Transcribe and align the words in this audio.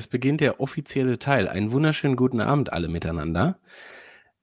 Es 0.00 0.06
beginnt 0.06 0.40
der 0.40 0.60
offizielle 0.60 1.18
Teil. 1.18 1.46
Einen 1.46 1.72
wunderschönen 1.72 2.16
guten 2.16 2.40
Abend 2.40 2.72
alle 2.72 2.88
miteinander. 2.88 3.58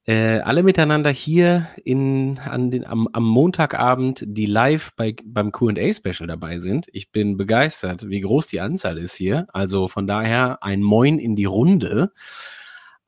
Äh, 0.05 0.37
alle 0.41 0.61
miteinander 0.61 1.09
hier 1.09 1.67
in, 1.83 2.37
an 2.37 2.69
den, 2.69 2.85
am, 2.85 3.07
am 3.11 3.23
Montagabend, 3.23 4.23
die 4.27 4.45
live 4.45 4.93
bei, 4.95 5.15
beim 5.25 5.51
QA-Special 5.51 6.27
dabei 6.27 6.59
sind. 6.59 6.85
Ich 6.93 7.11
bin 7.11 7.37
begeistert, 7.37 8.07
wie 8.07 8.19
groß 8.19 8.45
die 8.45 8.61
Anzahl 8.61 8.99
ist 8.99 9.15
hier. 9.15 9.47
Also 9.51 9.87
von 9.87 10.05
daher 10.05 10.61
ein 10.61 10.83
Moin 10.83 11.17
in 11.17 11.35
die 11.35 11.45
Runde. 11.45 12.11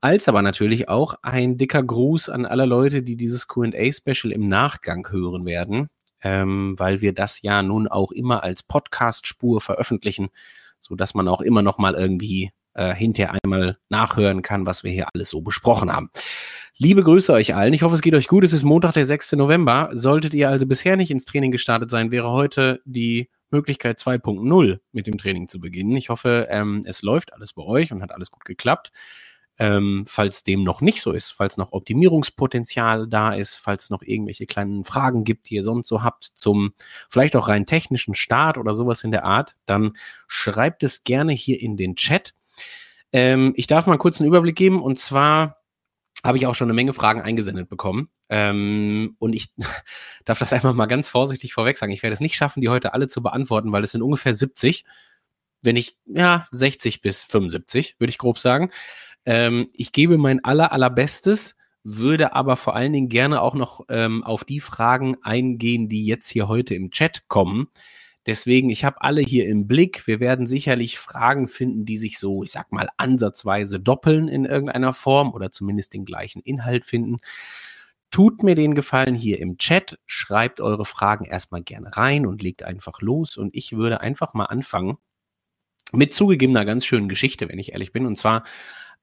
Als 0.01 0.27
aber 0.27 0.41
natürlich 0.41 0.89
auch 0.89 1.13
ein 1.21 1.59
dicker 1.59 1.83
Gruß 1.83 2.29
an 2.29 2.47
alle 2.47 2.65
Leute, 2.65 3.03
die 3.03 3.15
dieses 3.15 3.47
QA-Special 3.47 4.33
im 4.33 4.47
Nachgang 4.47 5.07
hören 5.11 5.45
werden, 5.45 5.89
ähm, 6.23 6.73
weil 6.79 7.01
wir 7.01 7.13
das 7.13 7.43
ja 7.43 7.61
nun 7.61 7.87
auch 7.87 8.11
immer 8.11 8.41
als 8.41 8.63
Podcast-Spur 8.63 9.61
veröffentlichen 9.61 10.29
so 10.79 10.95
dass 10.95 11.13
man 11.13 11.27
auch 11.27 11.41
immer 11.41 11.61
noch 11.61 11.77
mal 11.77 11.95
irgendwie 11.95 12.51
äh, 12.73 12.93
hinterher 12.93 13.37
einmal 13.43 13.77
nachhören 13.89 14.41
kann, 14.41 14.65
was 14.65 14.83
wir 14.83 14.91
hier 14.91 15.07
alles 15.13 15.29
so 15.29 15.41
besprochen 15.41 15.91
haben. 15.91 16.09
Liebe 16.77 17.03
Grüße 17.03 17.33
euch 17.33 17.55
allen. 17.55 17.73
Ich 17.73 17.83
hoffe, 17.83 17.95
es 17.95 18.01
geht 18.01 18.13
euch 18.13 18.27
gut. 18.27 18.43
Es 18.43 18.53
ist 18.53 18.63
Montag, 18.63 18.93
der 18.93 19.05
6. 19.05 19.33
November. 19.33 19.89
Solltet 19.93 20.33
ihr 20.33 20.49
also 20.49 20.65
bisher 20.65 20.95
nicht 20.95 21.11
ins 21.11 21.25
Training 21.25 21.51
gestartet 21.51 21.91
sein, 21.91 22.11
wäre 22.11 22.31
heute 22.31 22.79
die 22.85 23.29
Möglichkeit 23.51 23.99
2.0 23.99 24.79
mit 24.91 25.07
dem 25.07 25.17
Training 25.17 25.47
zu 25.47 25.59
beginnen. 25.59 25.97
Ich 25.97 26.09
hoffe, 26.09 26.47
ähm, 26.49 26.81
es 26.85 27.01
läuft 27.01 27.33
alles 27.33 27.53
bei 27.53 27.63
euch 27.63 27.91
und 27.91 28.01
hat 28.01 28.11
alles 28.11 28.31
gut 28.31 28.45
geklappt. 28.45 28.91
Ähm, 29.61 30.05
falls 30.07 30.43
dem 30.43 30.63
noch 30.63 30.79
nicht 30.79 31.01
so 31.01 31.11
ist, 31.11 31.31
falls 31.31 31.57
noch 31.57 31.73
Optimierungspotenzial 31.73 33.07
da 33.07 33.33
ist, 33.33 33.57
falls 33.57 33.83
es 33.83 33.89
noch 33.89 34.01
irgendwelche 34.01 34.45
kleinen 34.45 34.85
Fragen 34.85 35.25
gibt, 35.25 35.49
die 35.49 35.55
ihr 35.55 35.63
sonst 35.63 35.89
so 35.89 36.01
habt 36.01 36.23
zum 36.23 36.73
vielleicht 37.09 37.35
auch 37.35 37.49
rein 37.49 37.65
technischen 37.65 38.15
Start 38.15 38.57
oder 38.57 38.73
sowas 38.73 39.03
in 39.03 39.11
der 39.11 39.25
Art, 39.25 39.57
dann 39.65 39.97
schreibt 40.29 40.83
es 40.83 41.03
gerne 41.03 41.33
hier 41.33 41.59
in 41.59 41.75
den 41.75 41.97
Chat. 41.97 42.33
Ähm, 43.11 43.53
ich 43.57 43.67
darf 43.67 43.85
mal 43.85 43.97
kurz 43.97 44.21
einen 44.21 44.29
Überblick 44.29 44.55
geben 44.55 44.81
und 44.81 44.97
zwar 44.97 45.57
habe 46.23 46.37
ich 46.37 46.47
auch 46.47 46.55
schon 46.55 46.67
eine 46.67 46.75
Menge 46.75 46.93
Fragen 46.93 47.21
eingesendet 47.21 47.67
bekommen. 47.67 48.09
Ähm, 48.29 49.17
und 49.19 49.33
ich 49.33 49.49
darf 50.23 50.39
das 50.39 50.53
einfach 50.53 50.73
mal 50.73 50.85
ganz 50.85 51.09
vorsichtig 51.09 51.53
vorweg 51.53 51.77
sagen. 51.77 51.91
Ich 51.91 52.01
werde 52.01 52.13
es 52.13 52.21
nicht 52.21 52.37
schaffen, 52.37 52.61
die 52.61 52.69
heute 52.69 52.93
alle 52.93 53.09
zu 53.09 53.21
beantworten, 53.21 53.73
weil 53.73 53.83
es 53.83 53.91
sind 53.91 54.03
ungefähr 54.03 54.33
70 54.33 54.85
wenn 55.61 55.75
ich, 55.75 55.97
ja, 56.05 56.47
60 56.51 57.01
bis 57.01 57.23
75, 57.23 57.95
würde 57.99 58.09
ich 58.09 58.17
grob 58.17 58.39
sagen. 58.39 58.71
Ähm, 59.29 59.69
ich 59.73 59.91
gebe 59.91 60.17
mein 60.17 60.43
aller, 60.43 60.71
allerbestes, 60.71 61.55
würde 61.83 62.33
aber 62.33 62.57
vor 62.57 62.75
allen 62.75 62.93
Dingen 62.93 63.09
gerne 63.09 63.43
auch 63.43 63.53
noch 63.53 63.81
ähm, 63.87 64.23
auf 64.23 64.43
die 64.43 64.59
Fragen 64.59 65.17
eingehen, 65.21 65.87
die 65.87 66.03
jetzt 66.03 66.29
hier 66.29 66.47
heute 66.47 66.73
im 66.73 66.89
Chat 66.89 67.27
kommen. 67.27 67.67
Deswegen, 68.25 68.71
ich 68.71 68.83
habe 68.83 69.01
alle 69.01 69.21
hier 69.21 69.45
im 69.47 69.67
Blick. 69.67 70.07
Wir 70.07 70.19
werden 70.19 70.47
sicherlich 70.47 70.97
Fragen 70.97 71.47
finden, 71.47 71.85
die 71.85 71.97
sich 71.97 72.17
so, 72.17 72.43
ich 72.43 72.49
sag 72.49 72.71
mal, 72.71 72.89
ansatzweise 72.97 73.79
doppeln 73.79 74.27
in 74.29 74.45
irgendeiner 74.45 74.93
Form 74.93 75.31
oder 75.31 75.51
zumindest 75.51 75.93
den 75.93 76.05
gleichen 76.05 76.41
Inhalt 76.41 76.83
finden. 76.83 77.19
Tut 78.09 78.41
mir 78.41 78.55
den 78.55 78.73
Gefallen 78.73 79.13
hier 79.13 79.39
im 79.39 79.59
Chat, 79.59 79.99
schreibt 80.07 80.59
eure 80.59 80.85
Fragen 80.85 81.25
erstmal 81.25 81.61
gerne 81.61 81.95
rein 81.95 82.25
und 82.25 82.41
legt 82.41 82.63
einfach 82.63 82.99
los. 83.01 83.37
Und 83.37 83.55
ich 83.55 83.73
würde 83.73 84.01
einfach 84.01 84.33
mal 84.33 84.45
anfangen 84.45 84.97
mit 85.91 86.15
zugegebener 86.15 86.65
ganz 86.65 86.83
schönen 86.83 87.09
Geschichte, 87.09 87.47
wenn 87.47 87.59
ich 87.59 87.73
ehrlich 87.73 87.91
bin. 87.91 88.07
Und 88.07 88.15
zwar 88.15 88.43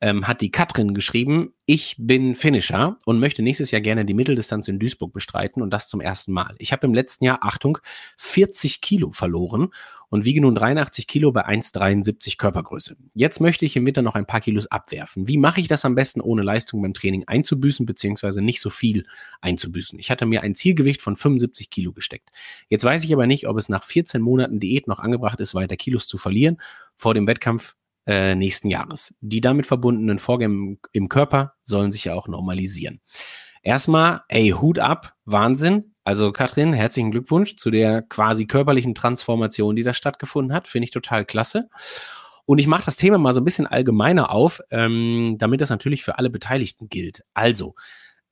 ähm, 0.00 0.28
hat 0.28 0.42
die 0.42 0.50
Katrin 0.50 0.92
geschrieben, 0.92 1.54
ich 1.64 1.96
bin 1.98 2.34
Finisher 2.34 2.98
und 3.06 3.18
möchte 3.18 3.42
nächstes 3.42 3.70
Jahr 3.70 3.80
gerne 3.80 4.04
die 4.04 4.14
Mitteldistanz 4.14 4.68
in 4.68 4.78
Duisburg 4.78 5.12
bestreiten 5.12 5.62
und 5.62 5.70
das 5.70 5.88
zum 5.88 6.00
ersten 6.00 6.32
Mal. 6.32 6.54
Ich 6.58 6.72
habe 6.72 6.86
im 6.86 6.92
letzten 6.92 7.24
Jahr, 7.24 7.38
Achtung, 7.40 7.78
40 8.18 8.82
Kilo 8.82 9.10
verloren 9.10 9.68
und 10.10 10.24
wiege 10.24 10.42
nun 10.42 10.54
83 10.54 11.06
Kilo 11.06 11.32
bei 11.32 11.46
1,73 11.46 12.36
Körpergröße. 12.36 12.96
Jetzt 13.14 13.40
möchte 13.40 13.64
ich 13.64 13.76
im 13.76 13.86
Winter 13.86 14.02
noch 14.02 14.14
ein 14.14 14.26
paar 14.26 14.40
Kilos 14.40 14.66
abwerfen. 14.66 15.28
Wie 15.28 15.38
mache 15.38 15.60
ich 15.60 15.68
das 15.68 15.84
am 15.86 15.94
besten, 15.94 16.20
ohne 16.20 16.42
Leistung 16.42 16.82
beim 16.82 16.94
Training 16.94 17.24
einzubüßen, 17.26 17.86
beziehungsweise 17.86 18.42
nicht 18.42 18.60
so 18.60 18.68
viel 18.68 19.06
einzubüßen? 19.40 19.98
Ich 19.98 20.10
hatte 20.10 20.26
mir 20.26 20.42
ein 20.42 20.54
Zielgewicht 20.54 21.00
von 21.00 21.16
75 21.16 21.70
Kilo 21.70 21.92
gesteckt. 21.92 22.30
Jetzt 22.68 22.84
weiß 22.84 23.02
ich 23.02 23.12
aber 23.12 23.26
nicht, 23.26 23.48
ob 23.48 23.56
es 23.56 23.70
nach 23.70 23.82
14 23.82 24.20
Monaten 24.20 24.60
Diät 24.60 24.88
noch 24.88 25.00
angebracht 25.00 25.40
ist, 25.40 25.54
weiter 25.54 25.76
Kilos 25.76 26.06
zu 26.06 26.18
verlieren. 26.18 26.58
Vor 26.94 27.14
dem 27.14 27.26
Wettkampf 27.26 27.76
äh, 28.06 28.34
nächsten 28.34 28.68
Jahres. 28.68 29.14
Die 29.20 29.40
damit 29.40 29.66
verbundenen 29.66 30.18
Vorgänge 30.18 30.76
im 30.92 31.08
Körper 31.08 31.54
sollen 31.62 31.90
sich 31.92 32.04
ja 32.04 32.14
auch 32.14 32.28
normalisieren. 32.28 33.00
Erstmal, 33.62 34.20
ey, 34.28 34.50
Hut 34.50 34.78
ab, 34.78 35.14
Wahnsinn. 35.24 35.94
Also 36.04 36.30
Katrin, 36.30 36.72
herzlichen 36.72 37.10
Glückwunsch 37.10 37.56
zu 37.56 37.70
der 37.70 38.02
quasi 38.02 38.46
körperlichen 38.46 38.94
Transformation, 38.94 39.74
die 39.74 39.82
da 39.82 39.92
stattgefunden 39.92 40.54
hat. 40.54 40.68
Finde 40.68 40.84
ich 40.84 40.92
total 40.92 41.24
klasse. 41.24 41.68
Und 42.44 42.58
ich 42.58 42.68
mache 42.68 42.84
das 42.84 42.96
Thema 42.96 43.18
mal 43.18 43.32
so 43.32 43.40
ein 43.40 43.44
bisschen 43.44 43.66
allgemeiner 43.66 44.30
auf, 44.30 44.60
ähm, 44.70 45.34
damit 45.38 45.60
das 45.60 45.70
natürlich 45.70 46.04
für 46.04 46.16
alle 46.16 46.30
Beteiligten 46.30 46.88
gilt. 46.88 47.24
Also, 47.34 47.74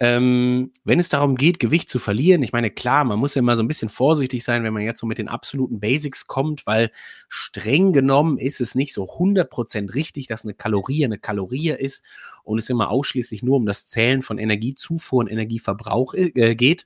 ähm, 0.01 0.73
wenn 0.83 0.99
es 0.99 1.09
darum 1.09 1.37
geht, 1.37 1.61
Gewicht 1.61 1.89
zu 1.89 1.99
verlieren, 1.99 2.43
ich 2.43 2.53
meine, 2.53 2.71
klar, 2.71 3.05
man 3.05 3.19
muss 3.19 3.35
ja 3.35 3.39
immer 3.39 3.57
so 3.57 3.63
ein 3.63 3.69
bisschen 3.69 3.89
vorsichtig 3.89 4.43
sein, 4.43 4.65
wenn 4.65 4.73
man 4.73 4.83
jetzt 4.83 5.01
so 5.01 5.07
mit 5.07 5.19
den 5.19 5.29
absoluten 5.29 5.79
Basics 5.79 6.27
kommt, 6.27 6.67
weil 6.67 6.91
streng 7.29 7.93
genommen 7.93 8.39
ist 8.39 8.61
es 8.61 8.75
nicht 8.75 8.93
so 8.93 9.05
100% 9.05 9.95
richtig, 9.95 10.27
dass 10.27 10.45
eine 10.45 10.55
Kalorie 10.55 11.05
eine 11.05 11.19
Kalorie 11.19 11.71
ist 11.71 12.05
und 12.43 12.59
es 12.59 12.69
immer 12.71 12.91
ausschließlich 12.91 13.43
nur 13.43 13.57
um 13.57 13.67
das 13.67 13.87
Zählen 13.87 14.23
von 14.23 14.39
Energiezufuhr 14.39 15.21
und 15.21 15.29
Energieverbrauch 15.29 16.15
äh, 16.15 16.55
geht. 16.55 16.85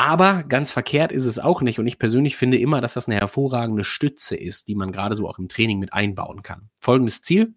Aber 0.00 0.44
ganz 0.44 0.70
verkehrt 0.70 1.12
ist 1.12 1.26
es 1.26 1.38
auch 1.38 1.60
nicht. 1.60 1.78
Und 1.78 1.86
ich 1.86 1.98
persönlich 1.98 2.34
finde 2.34 2.56
immer, 2.56 2.80
dass 2.80 2.94
das 2.94 3.06
eine 3.06 3.18
hervorragende 3.18 3.84
Stütze 3.84 4.34
ist, 4.34 4.68
die 4.68 4.74
man 4.74 4.92
gerade 4.92 5.14
so 5.14 5.28
auch 5.28 5.38
im 5.38 5.48
Training 5.48 5.78
mit 5.78 5.92
einbauen 5.92 6.42
kann. 6.42 6.70
Folgendes 6.80 7.20
Ziel. 7.20 7.52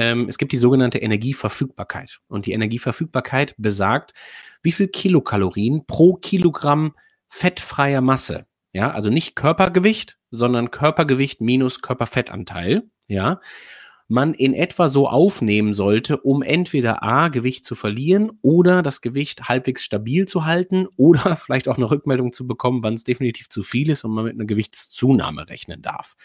Ähm, 0.00 0.28
es 0.30 0.38
gibt 0.38 0.52
die 0.52 0.56
sogenannte 0.56 0.96
Energieverfügbarkeit. 0.96 2.20
Und 2.26 2.46
die 2.46 2.52
Energieverfügbarkeit 2.52 3.54
besagt, 3.58 4.14
wie 4.62 4.72
viel 4.72 4.88
Kilokalorien 4.88 5.84
pro 5.86 6.14
Kilogramm 6.14 6.94
fettfreier 7.28 8.00
Masse, 8.00 8.46
ja, 8.72 8.90
also 8.90 9.10
nicht 9.10 9.36
Körpergewicht, 9.36 10.16
sondern 10.30 10.70
Körpergewicht 10.70 11.42
minus 11.42 11.82
Körperfettanteil, 11.82 12.84
ja, 13.08 13.40
man 14.08 14.32
in 14.32 14.54
etwa 14.54 14.88
so 14.88 15.06
aufnehmen 15.06 15.74
sollte, 15.74 16.16
um 16.16 16.42
entweder 16.42 17.02
A, 17.02 17.28
Gewicht 17.28 17.66
zu 17.66 17.74
verlieren 17.74 18.32
oder 18.40 18.82
das 18.82 19.02
Gewicht 19.02 19.50
halbwegs 19.50 19.84
stabil 19.84 20.26
zu 20.26 20.46
halten 20.46 20.88
oder 20.96 21.36
vielleicht 21.36 21.68
auch 21.68 21.76
eine 21.76 21.90
Rückmeldung 21.90 22.32
zu 22.32 22.46
bekommen, 22.46 22.82
wann 22.82 22.94
es 22.94 23.04
definitiv 23.04 23.50
zu 23.50 23.62
viel 23.62 23.90
ist 23.90 24.04
und 24.04 24.12
man 24.12 24.24
mit 24.24 24.34
einer 24.34 24.46
Gewichtszunahme 24.46 25.50
rechnen 25.50 25.82
darf. 25.82 26.16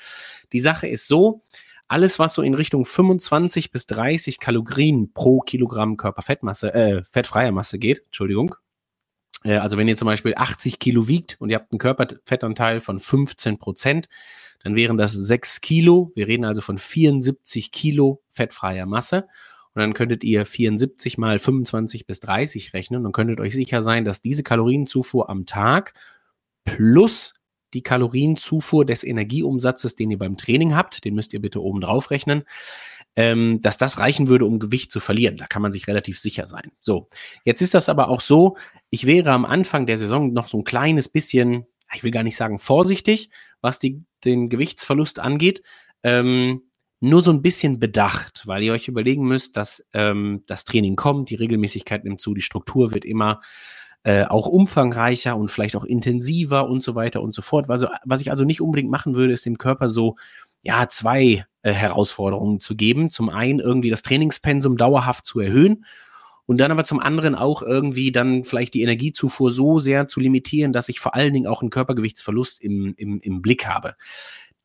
Die 0.54 0.62
Sache 0.62 0.88
ist 0.88 1.08
so, 1.08 1.44
alles, 1.88 2.20
was 2.20 2.34
so 2.34 2.42
in 2.42 2.54
Richtung 2.54 2.86
25 2.86 3.72
bis 3.72 3.86
30 3.88 4.40
Kalorien 4.40 5.14
pro 5.14 5.40
Kilogramm 5.40 5.98
Körperfettmasse, 5.98 6.74
äh, 6.74 7.04
fettfreier 7.04 7.52
Masse 7.52 7.78
geht, 7.78 8.04
Entschuldigung. 8.06 8.56
Äh, 9.44 9.58
also 9.58 9.78
wenn 9.78 9.88
ihr 9.88 9.96
zum 9.96 10.08
Beispiel 10.08 10.34
80 10.36 10.80
Kilo 10.80 11.08
wiegt 11.08 11.38
und 11.40 11.50
ihr 11.50 11.58
habt 11.58 11.72
einen 11.72 11.80
Körperfettanteil 11.80 12.80
von 12.80 13.00
15 13.00 13.58
Prozent, 13.60 14.10
dann 14.64 14.76
wären 14.76 14.98
das 14.98 15.14
6 15.14 15.62
Kilo. 15.62 16.12
Wir 16.16 16.28
reden 16.28 16.44
also 16.44 16.62
von 16.62 16.80
74 16.80 17.72
Kilo 17.72 18.24
fettfreier 18.32 18.88
Masse. 18.88 19.28
Und 19.76 19.82
dann 19.82 19.94
könntet 19.94 20.24
ihr 20.24 20.46
74 20.46 21.18
mal 21.18 21.38
25 21.38 22.08
bis 22.08 22.20
30 22.22 22.74
rechnen 22.74 23.06
und 23.06 23.12
könntet 23.12 23.40
euch 23.40 23.54
sicher 23.54 23.82
sein, 23.82 24.06
dass 24.06 24.22
diese 24.22 24.42
Kalorienzufuhr 24.42 25.30
am 25.30 25.46
Tag 25.46 25.94
plus 26.64 27.35
die 27.76 27.84
Kalorienzufuhr 27.84 28.86
des 28.86 29.04
Energieumsatzes, 29.04 29.96
den 29.96 30.12
ihr 30.12 30.18
beim 30.18 30.38
Training 30.38 30.76
habt, 30.76 31.04
den 31.04 31.14
müsst 31.14 31.34
ihr 31.34 31.42
bitte 31.42 31.62
oben 31.62 31.82
drauf 31.82 32.10
rechnen, 32.10 32.44
ähm, 33.16 33.60
dass 33.62 33.78
das 33.78 34.00
reichen 34.00 34.28
würde, 34.28 34.46
um 34.46 34.60
Gewicht 34.60 34.92
zu 34.92 35.00
verlieren. 35.00 35.38
Da 35.38 35.46
kann 35.46 35.62
man 35.62 35.72
sich 35.72 35.88
relativ 35.88 36.20
sicher 36.20 36.46
sein. 36.46 36.72
So, 36.80 37.10
jetzt 37.44 37.62
ist 37.62 37.74
das 37.74 37.90
aber 37.90 38.10
auch 38.10 38.22
so, 38.22 38.58
ich 38.90 39.06
wäre 39.06 39.32
am 39.32 39.46
Anfang 39.46 39.86
der 39.86 39.98
Saison 39.98 40.34
noch 40.34 40.48
so 40.48 40.58
ein 40.58 40.64
kleines 40.64 41.10
bisschen, 41.10 41.66
ich 41.94 42.04
will 42.04 42.12
gar 42.12 42.24
nicht 42.24 42.36
sagen 42.36 42.58
vorsichtig, 42.58 43.30
was 43.62 43.80
die, 43.80 44.04
den 44.24 44.50
Gewichtsverlust 44.50 45.20
angeht. 45.20 45.62
Ähm, 46.04 46.62
nur 47.02 47.22
so 47.22 47.32
ein 47.32 47.42
bisschen 47.42 47.80
bedacht, 47.80 48.44
weil 48.46 48.64
ihr 48.64 48.72
euch 48.72 48.88
überlegen 48.88 49.28
müsst, 49.28 49.58
dass 49.58 49.86
ähm, 49.94 50.44
das 50.48 50.64
Training 50.64 50.96
kommt, 50.96 51.30
die 51.30 51.36
Regelmäßigkeit 51.36 52.04
nimmt 52.04 52.22
zu, 52.22 52.34
die 52.34 52.42
Struktur 52.42 52.94
wird 52.94 53.06
immer 53.06 53.42
äh, 54.06 54.24
auch 54.26 54.46
umfangreicher 54.46 55.36
und 55.36 55.50
vielleicht 55.50 55.76
auch 55.76 55.84
intensiver 55.84 56.70
und 56.70 56.84
so 56.84 56.94
weiter 56.94 57.24
und 57.24 57.34
so 57.34 57.42
fort. 57.42 57.68
Also, 57.72 57.88
was 58.04 58.22
ich 58.22 58.30
also 58.30 58.44
nicht 58.44 58.62
unbedingt 58.62 58.92
machen 58.92 59.16
würde, 59.16 59.34
ist 59.34 59.48
dem 59.48 59.58
Körper 59.58 59.90
so, 59.90 60.16
ja, 60.62 60.88
zwei 60.90 61.46
äh, 61.64 61.72
Herausforderungen 61.72 62.60
zu 62.60 62.76
geben. 62.76 63.10
Zum 63.10 63.30
einen 63.30 63.60
irgendwie 63.60 63.90
das 63.90 64.04
Trainingspensum 64.04 64.78
dauerhaft 64.78 65.26
zu 65.26 65.40
erhöhen 65.40 65.86
und 66.46 66.60
dann 66.60 66.70
aber 66.70 66.84
zum 66.84 67.00
anderen 67.00 67.34
auch 67.34 67.64
irgendwie 67.64 68.12
dann 68.12 68.44
vielleicht 68.44 68.76
die 68.76 68.84
Energiezufuhr 68.84 69.50
so 69.50 69.80
sehr 69.80 70.06
zu 70.06 70.20
limitieren, 70.20 70.72
dass 70.72 70.88
ich 70.88 71.00
vor 71.00 71.16
allen 71.16 71.34
Dingen 71.34 71.48
auch 71.48 71.64
einen 71.64 71.72
Körpergewichtsverlust 71.72 72.62
im, 72.62 72.94
im, 72.98 73.20
im 73.22 73.42
Blick 73.42 73.66
habe. 73.66 73.96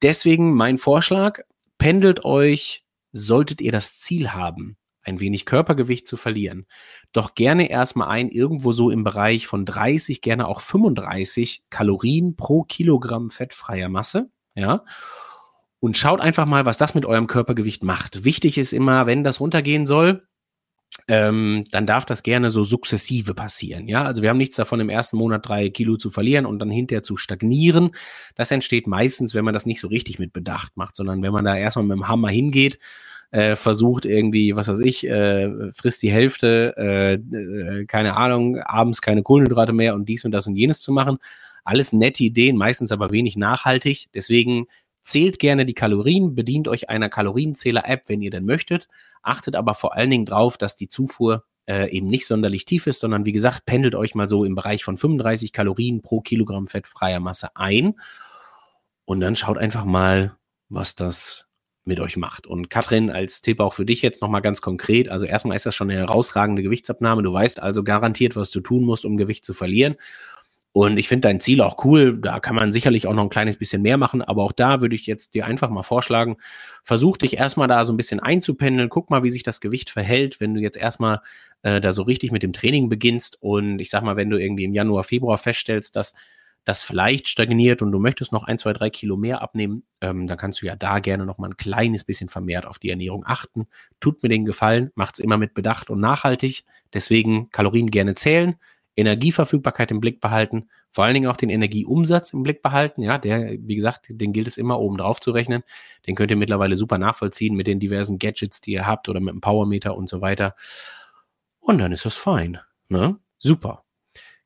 Deswegen 0.02 0.52
mein 0.52 0.76
Vorschlag, 0.76 1.40
pendelt 1.78 2.26
euch, 2.26 2.84
solltet 3.12 3.62
ihr 3.62 3.72
das 3.72 4.00
Ziel 4.00 4.34
haben, 4.34 4.76
ein 5.02 5.20
wenig 5.20 5.46
Körpergewicht 5.46 6.06
zu 6.06 6.16
verlieren. 6.16 6.66
Doch 7.12 7.34
gerne 7.34 7.70
erstmal 7.70 8.08
ein, 8.08 8.28
irgendwo 8.28 8.72
so 8.72 8.90
im 8.90 9.04
Bereich 9.04 9.46
von 9.46 9.64
30, 9.64 10.20
gerne 10.20 10.46
auch 10.48 10.60
35 10.60 11.64
Kalorien 11.70 12.36
pro 12.36 12.64
Kilogramm 12.64 13.30
fettfreier 13.30 13.88
Masse. 13.88 14.30
Ja. 14.54 14.84
und 15.78 15.96
schaut 15.96 16.20
einfach 16.20 16.44
mal, 16.44 16.66
was 16.66 16.76
das 16.76 16.94
mit 16.94 17.06
eurem 17.06 17.26
Körpergewicht 17.26 17.82
macht. 17.82 18.24
Wichtig 18.24 18.58
ist 18.58 18.72
immer, 18.72 19.06
wenn 19.06 19.24
das 19.24 19.40
runtergehen 19.40 19.86
soll, 19.86 20.26
ähm, 21.08 21.64
dann 21.70 21.86
darf 21.86 22.04
das 22.04 22.22
gerne 22.22 22.50
so 22.50 22.62
sukzessive 22.62 23.34
passieren. 23.34 23.88
Ja, 23.88 24.04
also 24.04 24.22
wir 24.22 24.30
haben 24.30 24.36
nichts 24.36 24.56
davon, 24.56 24.80
im 24.80 24.88
ersten 24.88 25.16
Monat 25.16 25.48
drei 25.48 25.70
Kilo 25.70 25.96
zu 25.96 26.10
verlieren 26.10 26.46
und 26.46 26.58
dann 26.58 26.70
hinterher 26.70 27.02
zu 27.02 27.16
stagnieren. 27.16 27.90
Das 28.34 28.50
entsteht 28.50 28.86
meistens, 28.86 29.34
wenn 29.34 29.44
man 29.44 29.54
das 29.54 29.66
nicht 29.66 29.80
so 29.80 29.88
richtig 29.88 30.18
mit 30.18 30.32
Bedacht 30.32 30.76
macht, 30.76 30.96
sondern 30.96 31.22
wenn 31.22 31.32
man 31.32 31.44
da 31.44 31.56
erstmal 31.56 31.86
mit 31.86 31.96
dem 31.96 32.08
Hammer 32.08 32.28
hingeht, 32.28 32.78
äh, 33.30 33.56
versucht 33.56 34.04
irgendwie, 34.04 34.56
was 34.56 34.68
weiß 34.68 34.80
ich, 34.80 35.06
äh, 35.06 35.72
frisst 35.72 36.02
die 36.02 36.10
Hälfte, 36.10 36.74
äh, 36.76 37.14
äh, 37.14 37.84
keine 37.86 38.16
Ahnung, 38.16 38.58
abends 38.58 39.02
keine 39.02 39.22
Kohlenhydrate 39.22 39.72
mehr 39.72 39.94
und 39.94 40.08
dies 40.08 40.24
und 40.24 40.32
das 40.32 40.46
und 40.46 40.56
jenes 40.56 40.80
zu 40.80 40.92
machen. 40.92 41.18
Alles 41.64 41.92
nette 41.92 42.24
Ideen, 42.24 42.56
meistens 42.56 42.90
aber 42.90 43.10
wenig 43.10 43.36
nachhaltig. 43.36 44.08
Deswegen 44.14 44.66
Zählt 45.02 45.38
gerne 45.38 45.64
die 45.64 45.74
Kalorien, 45.74 46.34
bedient 46.34 46.68
euch 46.68 46.90
einer 46.90 47.08
Kalorienzähler-App, 47.08 48.08
wenn 48.08 48.20
ihr 48.20 48.30
denn 48.30 48.44
möchtet. 48.44 48.86
Achtet 49.22 49.56
aber 49.56 49.74
vor 49.74 49.94
allen 49.94 50.10
Dingen 50.10 50.26
drauf, 50.26 50.58
dass 50.58 50.76
die 50.76 50.88
Zufuhr 50.88 51.44
äh, 51.66 51.90
eben 51.90 52.06
nicht 52.06 52.26
sonderlich 52.26 52.64
tief 52.64 52.86
ist, 52.86 53.00
sondern 53.00 53.24
wie 53.24 53.32
gesagt, 53.32 53.64
pendelt 53.64 53.94
euch 53.94 54.14
mal 54.14 54.28
so 54.28 54.44
im 54.44 54.54
Bereich 54.54 54.84
von 54.84 54.96
35 54.96 55.52
Kalorien 55.52 56.02
pro 56.02 56.20
Kilogramm 56.20 56.66
fettfreier 56.66 57.18
Masse 57.18 57.56
ein. 57.56 57.94
Und 59.06 59.20
dann 59.20 59.36
schaut 59.36 59.58
einfach 59.58 59.86
mal, 59.86 60.36
was 60.68 60.94
das 60.94 61.46
mit 61.84 62.00
euch 62.00 62.16
macht. 62.16 62.46
Und 62.46 62.70
Katrin, 62.70 63.10
als 63.10 63.40
Tipp 63.40 63.60
auch 63.60 63.72
für 63.72 63.84
dich 63.84 64.02
jetzt 64.02 64.22
nochmal 64.22 64.42
ganz 64.42 64.60
konkret. 64.60 65.08
Also 65.08 65.26
erstmal 65.26 65.56
ist 65.56 65.66
das 65.66 65.74
schon 65.74 65.90
eine 65.90 66.00
herausragende 66.00 66.62
Gewichtsabnahme. 66.62 67.22
Du 67.22 67.32
weißt 67.32 67.62
also 67.62 67.82
garantiert, 67.82 68.36
was 68.36 68.50
du 68.50 68.60
tun 68.60 68.84
musst, 68.84 69.04
um 69.04 69.16
Gewicht 69.16 69.44
zu 69.44 69.52
verlieren. 69.52 69.96
Und 70.72 70.98
ich 70.98 71.08
finde 71.08 71.22
dein 71.22 71.40
Ziel 71.40 71.62
auch 71.62 71.84
cool. 71.84 72.20
Da 72.20 72.38
kann 72.38 72.54
man 72.54 72.70
sicherlich 72.70 73.06
auch 73.08 73.14
noch 73.14 73.24
ein 73.24 73.30
kleines 73.30 73.56
bisschen 73.56 73.82
mehr 73.82 73.96
machen. 73.96 74.22
Aber 74.22 74.44
auch 74.44 74.52
da 74.52 74.80
würde 74.80 74.94
ich 74.94 75.06
jetzt 75.06 75.34
dir 75.34 75.46
einfach 75.46 75.68
mal 75.68 75.82
vorschlagen, 75.82 76.36
versuch 76.84 77.16
dich 77.16 77.36
erstmal 77.36 77.66
da 77.66 77.84
so 77.84 77.92
ein 77.92 77.96
bisschen 77.96 78.20
einzupendeln. 78.20 78.88
Guck 78.88 79.10
mal, 79.10 79.24
wie 79.24 79.30
sich 79.30 79.42
das 79.42 79.60
Gewicht 79.60 79.90
verhält, 79.90 80.38
wenn 80.40 80.54
du 80.54 80.60
jetzt 80.60 80.76
erstmal 80.76 81.20
äh, 81.62 81.80
da 81.80 81.90
so 81.90 82.02
richtig 82.02 82.30
mit 82.30 82.44
dem 82.44 82.52
Training 82.52 82.88
beginnst. 82.88 83.38
Und 83.40 83.80
ich 83.80 83.90
sag 83.90 84.04
mal, 84.04 84.16
wenn 84.16 84.30
du 84.30 84.36
irgendwie 84.36 84.64
im 84.64 84.74
Januar, 84.74 85.02
Februar 85.02 85.38
feststellst, 85.38 85.96
dass 85.96 86.14
das 86.64 86.82
vielleicht 86.82 87.28
stagniert 87.28 87.82
und 87.82 87.90
du 87.92 87.98
möchtest 87.98 88.32
noch 88.32 88.44
ein, 88.44 88.58
zwei, 88.58 88.72
drei 88.72 88.90
Kilo 88.90 89.16
mehr 89.16 89.42
abnehmen, 89.42 89.82
ähm, 90.00 90.26
dann 90.26 90.38
kannst 90.38 90.62
du 90.62 90.66
ja 90.66 90.76
da 90.76 90.98
gerne 90.98 91.26
noch 91.26 91.38
mal 91.38 91.48
ein 91.48 91.56
kleines 91.56 92.04
bisschen 92.04 92.28
vermehrt 92.28 92.66
auf 92.66 92.78
die 92.78 92.90
Ernährung 92.90 93.24
achten. 93.26 93.66
Tut 93.98 94.22
mir 94.22 94.28
den 94.28 94.44
Gefallen, 94.44 94.90
macht's 94.94 95.18
immer 95.18 95.38
mit 95.38 95.54
Bedacht 95.54 95.90
und 95.90 96.00
nachhaltig. 96.00 96.64
Deswegen 96.92 97.50
Kalorien 97.50 97.90
gerne 97.90 98.14
zählen 98.14 98.56
Energieverfügbarkeit 98.96 99.90
im 99.90 100.00
Blick 100.00 100.20
behalten, 100.20 100.68
vor 100.90 101.04
allen 101.04 101.14
Dingen 101.14 101.30
auch 101.30 101.36
den 101.36 101.50
Energieumsatz 101.50 102.32
im 102.32 102.42
Blick 102.42 102.62
behalten. 102.62 103.02
Ja, 103.02 103.18
der, 103.18 103.56
wie 103.60 103.76
gesagt, 103.76 104.06
den 104.10 104.32
gilt 104.32 104.48
es 104.48 104.58
immer 104.58 104.78
oben 104.78 104.98
drauf 104.98 105.20
zu 105.20 105.30
rechnen. 105.30 105.62
Den 106.06 106.14
könnt 106.14 106.30
ihr 106.30 106.36
mittlerweile 106.36 106.76
super 106.76 106.98
nachvollziehen 106.98 107.56
mit 107.56 107.66
den 107.66 107.80
diversen 107.80 108.18
Gadgets, 108.18 108.60
die 108.60 108.72
ihr 108.72 108.86
habt 108.86 109.08
oder 109.08 109.20
mit 109.20 109.32
dem 109.32 109.40
Powermeter 109.40 109.96
und 109.96 110.08
so 110.08 110.20
weiter. 110.20 110.54
Und 111.60 111.78
dann 111.78 111.92
ist 111.92 112.04
das 112.04 112.14
fein. 112.14 112.58
Ne? 112.88 113.16
Super. 113.38 113.84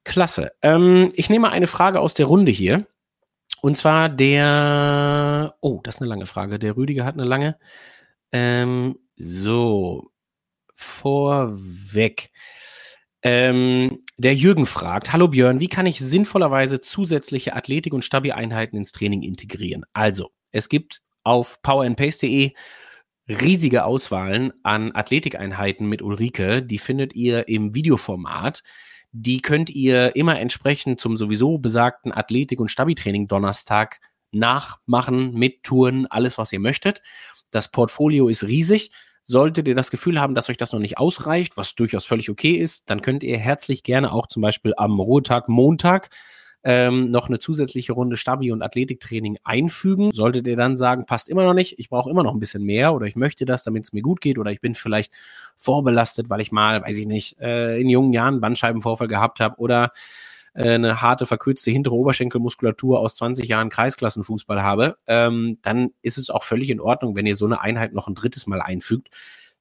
Klasse. 0.04 0.52
Ähm, 0.62 1.12
ich 1.14 1.30
nehme 1.30 1.50
eine 1.50 1.66
Frage 1.66 2.00
aus 2.00 2.14
der 2.14 2.26
Runde 2.26 2.52
hier. 2.52 2.86
Und 3.62 3.78
zwar 3.78 4.10
der, 4.10 5.56
oh, 5.60 5.80
das 5.82 5.96
ist 5.96 6.02
eine 6.02 6.10
lange 6.10 6.26
Frage. 6.26 6.58
Der 6.58 6.76
Rüdiger 6.76 7.04
hat 7.04 7.14
eine 7.14 7.24
lange. 7.24 7.56
Ähm, 8.30 8.98
so, 9.16 10.10
vorweg. 10.74 12.30
Ähm, 13.22 14.02
der 14.18 14.34
Jürgen 14.34 14.66
fragt, 14.66 15.14
hallo 15.14 15.28
Björn, 15.28 15.60
wie 15.60 15.68
kann 15.68 15.86
ich 15.86 15.98
sinnvollerweise 15.98 16.82
zusätzliche 16.82 17.56
Athletik- 17.56 17.94
und 17.94 18.04
Stabi-Einheiten 18.04 18.76
ins 18.76 18.92
Training 18.92 19.22
integrieren? 19.22 19.84
Also, 19.94 20.30
es 20.52 20.68
gibt 20.68 21.00
auf 21.22 21.62
powerandpace.de 21.62 22.52
riesige 23.28 23.84
Auswahlen 23.84 24.52
an 24.62 24.92
Athletikeinheiten 24.92 25.88
mit 25.88 26.02
Ulrike. 26.02 26.62
Die 26.62 26.78
findet 26.78 27.14
ihr 27.14 27.48
im 27.48 27.74
Videoformat. 27.74 28.62
Die 29.16 29.40
könnt 29.40 29.70
ihr 29.70 30.16
immer 30.16 30.40
entsprechend 30.40 30.98
zum 30.98 31.16
sowieso 31.16 31.58
besagten 31.58 32.10
Athletik- 32.10 32.58
und 32.58 32.68
Stabi-Training 32.68 33.28
Donnerstag 33.28 34.00
nachmachen, 34.32 35.34
mit 35.34 35.62
Touren, 35.62 36.06
alles, 36.06 36.36
was 36.36 36.52
ihr 36.52 36.58
möchtet. 36.58 37.00
Das 37.52 37.70
Portfolio 37.70 38.26
ist 38.26 38.42
riesig. 38.42 38.90
Solltet 39.22 39.68
ihr 39.68 39.76
das 39.76 39.92
Gefühl 39.92 40.20
haben, 40.20 40.34
dass 40.34 40.50
euch 40.50 40.56
das 40.56 40.72
noch 40.72 40.80
nicht 40.80 40.98
ausreicht, 40.98 41.56
was 41.56 41.76
durchaus 41.76 42.04
völlig 42.04 42.28
okay 42.28 42.54
ist, 42.54 42.90
dann 42.90 43.02
könnt 43.02 43.22
ihr 43.22 43.38
herzlich 43.38 43.84
gerne 43.84 44.12
auch 44.12 44.26
zum 44.26 44.42
Beispiel 44.42 44.74
am 44.76 44.98
Ruhetag 44.98 45.48
Montag 45.48 46.10
ähm, 46.64 47.10
noch 47.10 47.28
eine 47.28 47.38
zusätzliche 47.38 47.92
Runde 47.92 48.16
Stabi- 48.16 48.50
und 48.50 48.62
Athletiktraining 48.62 49.36
einfügen. 49.44 50.10
Solltet 50.12 50.46
ihr 50.46 50.56
dann 50.56 50.76
sagen, 50.76 51.04
passt 51.04 51.28
immer 51.28 51.44
noch 51.44 51.52
nicht, 51.52 51.78
ich 51.78 51.90
brauche 51.90 52.10
immer 52.10 52.22
noch 52.22 52.32
ein 52.32 52.40
bisschen 52.40 52.64
mehr 52.64 52.94
oder 52.94 53.06
ich 53.06 53.16
möchte 53.16 53.44
das, 53.44 53.64
damit 53.64 53.84
es 53.84 53.92
mir 53.92 54.02
gut 54.02 54.22
geht 54.22 54.38
oder 54.38 54.50
ich 54.50 54.62
bin 54.62 54.74
vielleicht 54.74 55.12
vorbelastet, 55.56 56.30
weil 56.30 56.40
ich 56.40 56.52
mal, 56.52 56.82
weiß 56.82 56.96
ich 56.96 57.06
nicht, 57.06 57.38
äh, 57.38 57.78
in 57.78 57.90
jungen 57.90 58.14
Jahren 58.14 58.40
Bandscheibenvorfall 58.40 59.08
gehabt 59.08 59.40
habe 59.40 59.58
oder 59.58 59.92
äh, 60.54 60.74
eine 60.74 61.02
harte, 61.02 61.26
verkürzte 61.26 61.70
hintere 61.70 61.96
Oberschenkelmuskulatur 61.96 62.98
aus 62.98 63.16
20 63.16 63.46
Jahren 63.46 63.68
Kreisklassenfußball 63.68 64.62
habe, 64.62 64.96
ähm, 65.06 65.58
dann 65.60 65.90
ist 66.00 66.16
es 66.16 66.30
auch 66.30 66.42
völlig 66.42 66.70
in 66.70 66.80
Ordnung, 66.80 67.14
wenn 67.14 67.26
ihr 67.26 67.34
so 67.34 67.44
eine 67.44 67.60
Einheit 67.60 67.92
noch 67.92 68.08
ein 68.08 68.14
drittes 68.14 68.46
Mal 68.46 68.62
einfügt. 68.62 69.10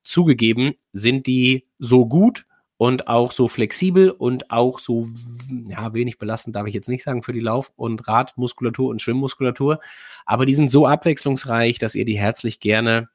Zugegeben 0.04 0.74
sind 0.94 1.28
die 1.28 1.66
so 1.80 2.06
gut 2.06 2.46
und 2.84 3.08
auch 3.08 3.32
so 3.32 3.48
flexibel 3.48 4.10
und 4.12 4.52
auch 4.52 4.78
so 4.78 5.08
ja, 5.70 5.94
wenig 5.94 6.18
belastend, 6.18 6.58
darf 6.58 6.68
ich 6.68 6.74
jetzt 6.74 6.90
nicht 6.90 7.06
sagen, 7.06 7.24
für 7.24 7.32
die 7.32 7.40
Lauf- 7.40 7.72
und 7.78 8.06
Radmuskulatur 8.10 8.90
und 8.90 9.02
Schwimmmuskulatur. 9.02 9.80
Aber 10.26 10.46
die 10.46 10.54
sind 10.54 10.70
so 10.70 10.86
abwechslungsreich, 10.86 11.80
dass 11.80 11.96
ihr 11.96 12.04
die 12.04 12.18
herzlich 12.18 12.60
gerne 12.60 13.08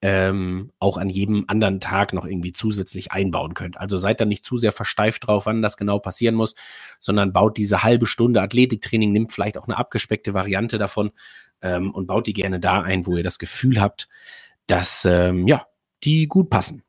ähm, 0.00 0.72
auch 0.78 0.96
an 0.96 1.10
jedem 1.10 1.44
anderen 1.48 1.80
Tag 1.80 2.14
noch 2.14 2.24
irgendwie 2.24 2.54
zusätzlich 2.54 3.12
einbauen 3.12 3.52
könnt. 3.52 3.76
Also 3.76 3.98
seid 3.98 4.22
da 4.22 4.24
nicht 4.24 4.42
zu 4.42 4.56
sehr 4.56 4.72
versteift 4.72 5.26
drauf, 5.26 5.44
wann 5.44 5.60
das 5.60 5.76
genau 5.76 5.98
passieren 5.98 6.34
muss, 6.34 6.54
sondern 6.98 7.34
baut 7.34 7.58
diese 7.58 7.82
halbe 7.82 8.06
Stunde 8.06 8.40
Athletiktraining, 8.40 9.12
nimmt 9.12 9.32
vielleicht 9.32 9.58
auch 9.58 9.68
eine 9.68 9.76
abgespeckte 9.76 10.32
Variante 10.32 10.78
davon 10.78 11.10
ähm, 11.60 11.90
und 11.90 12.06
baut 12.06 12.26
die 12.26 12.32
gerne 12.32 12.58
da 12.58 12.80
ein, 12.80 13.06
wo 13.06 13.18
ihr 13.18 13.22
das 13.22 13.38
Gefühl 13.38 13.82
habt, 13.82 14.08
dass 14.66 15.04
ähm, 15.04 15.46
ja, 15.46 15.66
die 16.04 16.26
gut 16.26 16.48
passen. 16.48 16.84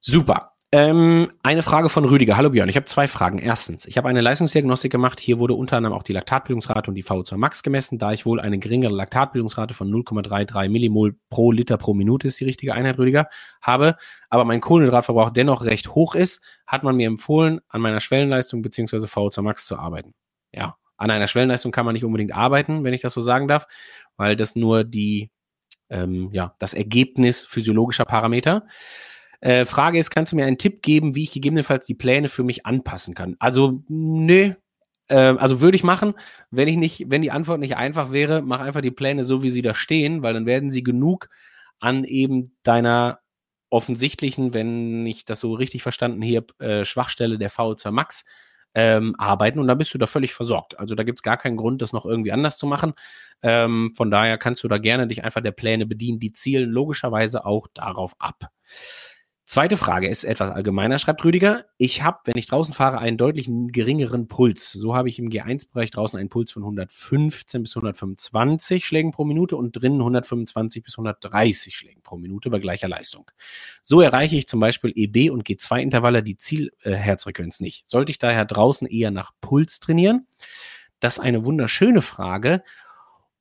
Super. 0.00 0.53
Ähm, 0.76 1.30
eine 1.44 1.62
Frage 1.62 1.88
von 1.88 2.04
Rüdiger. 2.04 2.36
Hallo 2.36 2.50
Björn, 2.50 2.68
ich 2.68 2.74
habe 2.74 2.84
zwei 2.84 3.06
Fragen. 3.06 3.38
Erstens, 3.38 3.86
ich 3.86 3.96
habe 3.96 4.08
eine 4.08 4.20
Leistungsdiagnostik 4.20 4.90
gemacht. 4.90 5.20
Hier 5.20 5.38
wurde 5.38 5.54
unter 5.54 5.76
anderem 5.76 5.94
auch 5.94 6.02
die 6.02 6.12
Laktatbildungsrate 6.12 6.90
und 6.90 6.96
die 6.96 7.04
VO2 7.04 7.36
Max 7.36 7.62
gemessen. 7.62 7.96
Da 7.96 8.10
ich 8.10 8.26
wohl 8.26 8.40
eine 8.40 8.58
geringere 8.58 8.92
Laktatbildungsrate 8.92 9.72
von 9.72 9.88
0,33 9.88 10.68
Millimol 10.68 11.14
pro 11.30 11.52
Liter 11.52 11.76
pro 11.76 11.94
Minute 11.94 12.26
ist 12.26 12.40
die 12.40 12.44
richtige 12.44 12.74
Einheit, 12.74 12.98
Rüdiger, 12.98 13.28
habe, 13.62 13.94
aber 14.30 14.44
mein 14.44 14.60
Kohlenhydratverbrauch 14.60 15.30
dennoch 15.30 15.64
recht 15.64 15.94
hoch 15.94 16.16
ist, 16.16 16.42
hat 16.66 16.82
man 16.82 16.96
mir 16.96 17.06
empfohlen, 17.06 17.60
an 17.68 17.80
meiner 17.80 18.00
Schwellenleistung 18.00 18.60
bzw. 18.60 18.96
VO2 18.96 19.42
Max 19.42 19.66
zu 19.66 19.78
arbeiten. 19.78 20.12
Ja, 20.52 20.74
an 20.96 21.08
einer 21.08 21.28
Schwellenleistung 21.28 21.70
kann 21.70 21.86
man 21.86 21.92
nicht 21.92 22.04
unbedingt 22.04 22.34
arbeiten, 22.34 22.82
wenn 22.82 22.94
ich 22.94 23.00
das 23.00 23.14
so 23.14 23.20
sagen 23.20 23.46
darf, 23.46 23.68
weil 24.16 24.34
das 24.34 24.56
nur 24.56 24.82
die, 24.82 25.30
ähm, 25.88 26.30
ja, 26.32 26.56
das 26.58 26.74
Ergebnis 26.74 27.44
physiologischer 27.44 28.06
Parameter. 28.06 28.66
Äh, 29.44 29.66
Frage 29.66 29.98
ist, 29.98 30.08
kannst 30.08 30.32
du 30.32 30.36
mir 30.36 30.46
einen 30.46 30.56
Tipp 30.56 30.80
geben, 30.80 31.14
wie 31.14 31.24
ich 31.24 31.30
gegebenenfalls 31.30 31.84
die 31.84 31.94
Pläne 31.94 32.28
für 32.28 32.44
mich 32.44 32.64
anpassen 32.64 33.14
kann? 33.14 33.36
Also, 33.38 33.82
nö. 33.88 34.54
Äh, 35.08 35.16
also 35.16 35.60
würde 35.60 35.76
ich 35.76 35.84
machen, 35.84 36.14
wenn 36.50 36.66
ich 36.66 36.78
nicht, 36.78 37.10
wenn 37.10 37.20
die 37.20 37.30
Antwort 37.30 37.60
nicht 37.60 37.76
einfach 37.76 38.10
wäre, 38.10 38.40
mach 38.40 38.60
einfach 38.60 38.80
die 38.80 38.90
Pläne 38.90 39.22
so, 39.22 39.42
wie 39.42 39.50
sie 39.50 39.60
da 39.60 39.74
stehen, 39.74 40.22
weil 40.22 40.32
dann 40.32 40.46
werden 40.46 40.70
sie 40.70 40.82
genug 40.82 41.28
an 41.78 42.04
eben 42.04 42.56
deiner 42.62 43.20
offensichtlichen, 43.68 44.54
wenn 44.54 45.04
ich 45.04 45.26
das 45.26 45.40
so 45.40 45.52
richtig 45.52 45.82
verstanden 45.82 46.22
hier, 46.22 46.46
äh, 46.58 46.86
Schwachstelle 46.86 47.36
der 47.36 47.50
VO2 47.50 47.90
Max 47.90 48.24
ähm, 48.74 49.14
arbeiten 49.18 49.58
und 49.58 49.66
dann 49.68 49.76
bist 49.76 49.92
du 49.92 49.98
da 49.98 50.06
völlig 50.06 50.32
versorgt. 50.32 50.78
Also 50.78 50.94
da 50.94 51.02
gibt 51.02 51.18
es 51.18 51.22
gar 51.22 51.36
keinen 51.36 51.58
Grund, 51.58 51.82
das 51.82 51.92
noch 51.92 52.06
irgendwie 52.06 52.32
anders 52.32 52.56
zu 52.56 52.66
machen. 52.66 52.94
Ähm, 53.42 53.90
von 53.94 54.10
daher 54.10 54.38
kannst 54.38 54.64
du 54.64 54.68
da 54.68 54.78
gerne 54.78 55.06
dich 55.06 55.22
einfach 55.22 55.42
der 55.42 55.52
Pläne 55.52 55.84
bedienen. 55.84 56.18
Die 56.18 56.32
zielen 56.32 56.70
logischerweise 56.70 57.44
auch 57.44 57.68
darauf 57.74 58.14
ab. 58.18 58.48
Zweite 59.46 59.76
Frage 59.76 60.08
ist 60.08 60.24
etwas 60.24 60.50
allgemeiner, 60.50 60.98
schreibt 60.98 61.22
Rüdiger. 61.22 61.66
Ich 61.76 62.02
habe, 62.02 62.20
wenn 62.24 62.38
ich 62.38 62.46
draußen 62.46 62.72
fahre, 62.72 62.98
einen 62.98 63.18
deutlich 63.18 63.46
geringeren 63.48 64.26
Puls. 64.26 64.72
So 64.72 64.96
habe 64.96 65.10
ich 65.10 65.18
im 65.18 65.28
G1-Bereich 65.28 65.90
draußen 65.90 66.18
einen 66.18 66.30
Puls 66.30 66.50
von 66.50 66.62
115 66.62 67.62
bis 67.62 67.76
125 67.76 68.86
Schlägen 68.86 69.10
pro 69.10 69.26
Minute 69.26 69.56
und 69.56 69.72
drinnen 69.72 70.00
125 70.00 70.82
bis 70.82 70.94
130 70.94 71.76
Schlägen 71.76 72.00
pro 72.02 72.16
Minute 72.16 72.48
bei 72.48 72.58
gleicher 72.58 72.88
Leistung. 72.88 73.30
So 73.82 74.00
erreiche 74.00 74.36
ich 74.36 74.48
zum 74.48 74.60
Beispiel 74.60 74.92
EB 74.96 75.30
und 75.30 75.46
G2-Intervalle 75.46 76.22
die 76.22 76.38
Zielherzfrequenz 76.38 77.60
äh, 77.60 77.64
nicht. 77.64 77.86
Sollte 77.86 78.12
ich 78.12 78.18
daher 78.18 78.46
draußen 78.46 78.86
eher 78.86 79.10
nach 79.10 79.32
Puls 79.42 79.78
trainieren? 79.78 80.26
Das 81.00 81.18
ist 81.18 81.20
eine 81.20 81.44
wunderschöne 81.44 82.00
Frage. 82.00 82.62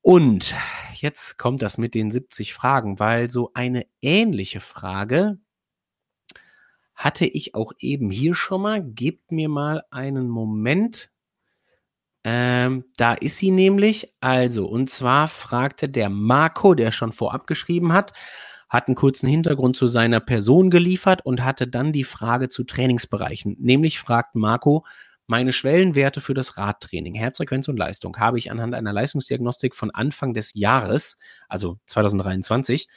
Und 0.01 0.53
jetzt 0.95 1.37
kommt 1.37 1.61
das 1.61 1.77
mit 1.77 1.93
den 1.95 2.11
70 2.11 2.53
Fragen, 2.53 2.99
weil 2.99 3.29
so 3.29 3.51
eine 3.53 3.85
ähnliche 4.01 4.59
Frage 4.59 5.37
hatte 6.95 7.25
ich 7.25 7.55
auch 7.55 7.73
eben 7.79 8.09
hier 8.09 8.35
schon 8.35 8.61
mal. 8.61 8.83
Gebt 8.83 9.31
mir 9.31 9.49
mal 9.49 9.83
einen 9.91 10.29
Moment. 10.29 11.09
Ähm, 12.23 12.85
da 12.97 13.13
ist 13.13 13.37
sie 13.37 13.51
nämlich. 13.51 14.13
Also, 14.21 14.67
und 14.67 14.89
zwar 14.89 15.27
fragte 15.27 15.89
der 15.89 16.09
Marco, 16.09 16.73
der 16.73 16.91
schon 16.91 17.11
vorab 17.11 17.47
geschrieben 17.47 17.93
hat, 17.93 18.13
hat 18.69 18.87
einen 18.87 18.95
kurzen 18.95 19.27
Hintergrund 19.27 19.75
zu 19.75 19.87
seiner 19.87 20.19
Person 20.19 20.69
geliefert 20.69 21.25
und 21.25 21.43
hatte 21.43 21.67
dann 21.67 21.93
die 21.93 22.03
Frage 22.03 22.49
zu 22.49 22.63
Trainingsbereichen. 22.63 23.55
Nämlich 23.59 23.99
fragt 23.99 24.35
Marco, 24.35 24.85
meine 25.27 25.53
Schwellenwerte 25.53 26.21
für 26.21 26.33
das 26.33 26.57
Radtraining, 26.57 27.13
Herzfrequenz 27.13 27.67
und 27.67 27.77
Leistung 27.77 28.17
habe 28.17 28.37
ich 28.37 28.51
anhand 28.51 28.73
einer 28.73 28.91
Leistungsdiagnostik 28.91 29.75
von 29.75 29.91
Anfang 29.91 30.33
des 30.33 30.53
Jahres, 30.53 31.17
also 31.47 31.77
2023, 31.85 32.87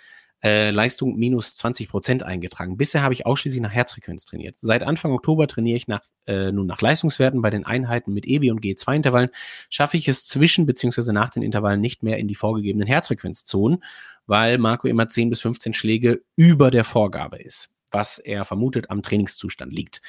äh, 0.46 0.70
Leistung 0.70 1.16
minus 1.16 1.56
20 1.56 1.88
Prozent 1.88 2.22
eingetragen. 2.22 2.76
Bisher 2.76 3.02
habe 3.02 3.12
ich 3.12 3.26
ausschließlich 3.26 3.60
nach 3.60 3.72
Herzfrequenz 3.72 4.26
trainiert. 4.26 4.54
Seit 4.60 4.84
Anfang 4.84 5.10
Oktober 5.10 5.48
trainiere 5.48 5.76
ich 5.76 5.88
nach, 5.88 6.02
äh, 6.28 6.52
nun 6.52 6.68
nach 6.68 6.80
Leistungswerten. 6.80 7.42
Bei 7.42 7.50
den 7.50 7.66
Einheiten 7.66 8.12
mit 8.12 8.26
EBI 8.26 8.52
und 8.52 8.60
G2-Intervallen 8.60 9.30
schaffe 9.70 9.96
ich 9.96 10.06
es 10.06 10.28
zwischen 10.28 10.64
bzw. 10.64 11.10
nach 11.10 11.30
den 11.30 11.42
Intervallen 11.42 11.80
nicht 11.80 12.04
mehr 12.04 12.18
in 12.18 12.28
die 12.28 12.36
vorgegebenen 12.36 12.86
Herzfrequenzzonen, 12.86 13.82
weil 14.26 14.58
Marco 14.58 14.86
immer 14.86 15.08
10 15.08 15.30
bis 15.30 15.40
15 15.40 15.74
Schläge 15.74 16.22
über 16.36 16.70
der 16.70 16.84
Vorgabe 16.84 17.38
ist 17.38 17.72
was 17.92 18.18
er 18.18 18.44
vermutet 18.44 18.90
am 18.90 19.00
Trainingszustand 19.00 19.72
liegt. 19.72 20.02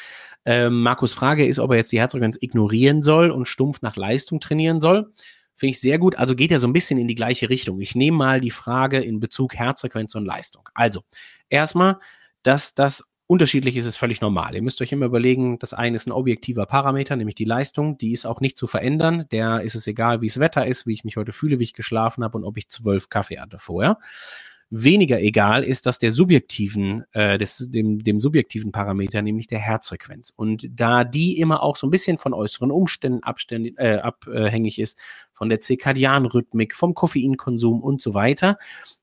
Ähm, 0.43 0.81
Markus 0.81 1.13
Frage 1.13 1.45
ist, 1.45 1.59
ob 1.59 1.71
er 1.71 1.77
jetzt 1.77 1.91
die 1.91 1.99
Herzfrequenz 1.99 2.37
ignorieren 2.41 3.01
soll 3.01 3.29
und 3.29 3.47
stumpf 3.47 3.81
nach 3.81 3.95
Leistung 3.95 4.41
trainieren 4.41 4.81
soll. 4.81 5.13
Finde 5.57 5.71
ich 5.71 5.81
sehr 5.81 5.97
gut. 5.97 6.15
Also 6.15 6.35
geht 6.35 6.51
er 6.51 6.59
so 6.59 6.67
ein 6.67 6.73
bisschen 6.73 6.99
in 6.99 7.07
die 7.07 7.15
gleiche 7.15 7.49
Richtung. 7.49 7.81
Ich 7.81 7.95
nehme 7.95 8.15
mal 8.15 8.39
die 8.39 8.51
Frage 8.51 8.99
in 8.99 9.19
Bezug 9.19 9.55
Herzfrequenz 9.55 10.13
und 10.13 10.23
Leistung. 10.23 10.69
Also, 10.75 11.01
erstmal, 11.49 11.97
dass 12.43 12.75
das 12.75 13.11
unterschiedlich 13.25 13.75
ist, 13.75 13.87
ist 13.87 13.97
völlig 13.97 14.21
normal. 14.21 14.53
Ihr 14.53 14.61
müsst 14.61 14.81
euch 14.81 14.91
immer 14.91 15.07
überlegen, 15.07 15.57
das 15.57 15.73
eine 15.73 15.95
ist 15.95 16.07
ein 16.07 16.11
objektiver 16.11 16.67
Parameter, 16.67 17.15
nämlich 17.15 17.33
die 17.33 17.43
Leistung. 17.43 17.97
Die 17.97 18.13
ist 18.13 18.27
auch 18.27 18.39
nicht 18.39 18.55
zu 18.55 18.67
verändern. 18.67 19.25
Der 19.31 19.61
ist 19.61 19.73
es 19.73 19.87
egal, 19.87 20.21
wie 20.21 20.27
es 20.27 20.39
Wetter 20.39 20.67
ist, 20.67 20.85
wie 20.85 20.93
ich 20.93 21.03
mich 21.03 21.17
heute 21.17 21.31
fühle, 21.31 21.57
wie 21.57 21.63
ich 21.63 21.73
geschlafen 21.73 22.23
habe 22.23 22.37
und 22.37 22.43
ob 22.45 22.55
ich 22.57 22.69
zwölf 22.69 23.09
Kaffee 23.09 23.39
hatte 23.39 23.57
vorher. 23.57 23.97
Weniger 24.69 25.21
egal 25.21 25.63
ist 25.63 25.85
das 25.85 25.97
der 25.97 26.11
subjektiven, 26.11 27.05
äh, 27.13 27.37
des, 27.37 27.67
dem, 27.69 28.03
dem 28.03 28.19
subjektiven 28.19 28.73
Parameter, 28.73 29.21
nämlich 29.21 29.47
der 29.47 29.59
Herzfrequenz. 29.59 30.33
Und 30.35 30.67
da 30.69 31.05
die 31.05 31.39
immer 31.39 31.63
auch 31.63 31.77
so 31.77 31.87
ein 31.87 31.89
bisschen 31.89 32.17
von 32.17 32.33
äußeren 32.33 32.69
Umständen 32.69 33.23
abständig, 33.23 33.79
äh, 33.79 33.99
abhängig 33.99 34.79
ist, 34.79 34.99
von 35.31 35.47
der 35.47 35.61
Zirkadianrhythmik, 35.61 36.75
vom 36.75 36.95
Koffeinkonsum 36.95 37.81
und 37.81 38.01
so 38.01 38.13
weiter, 38.13 38.57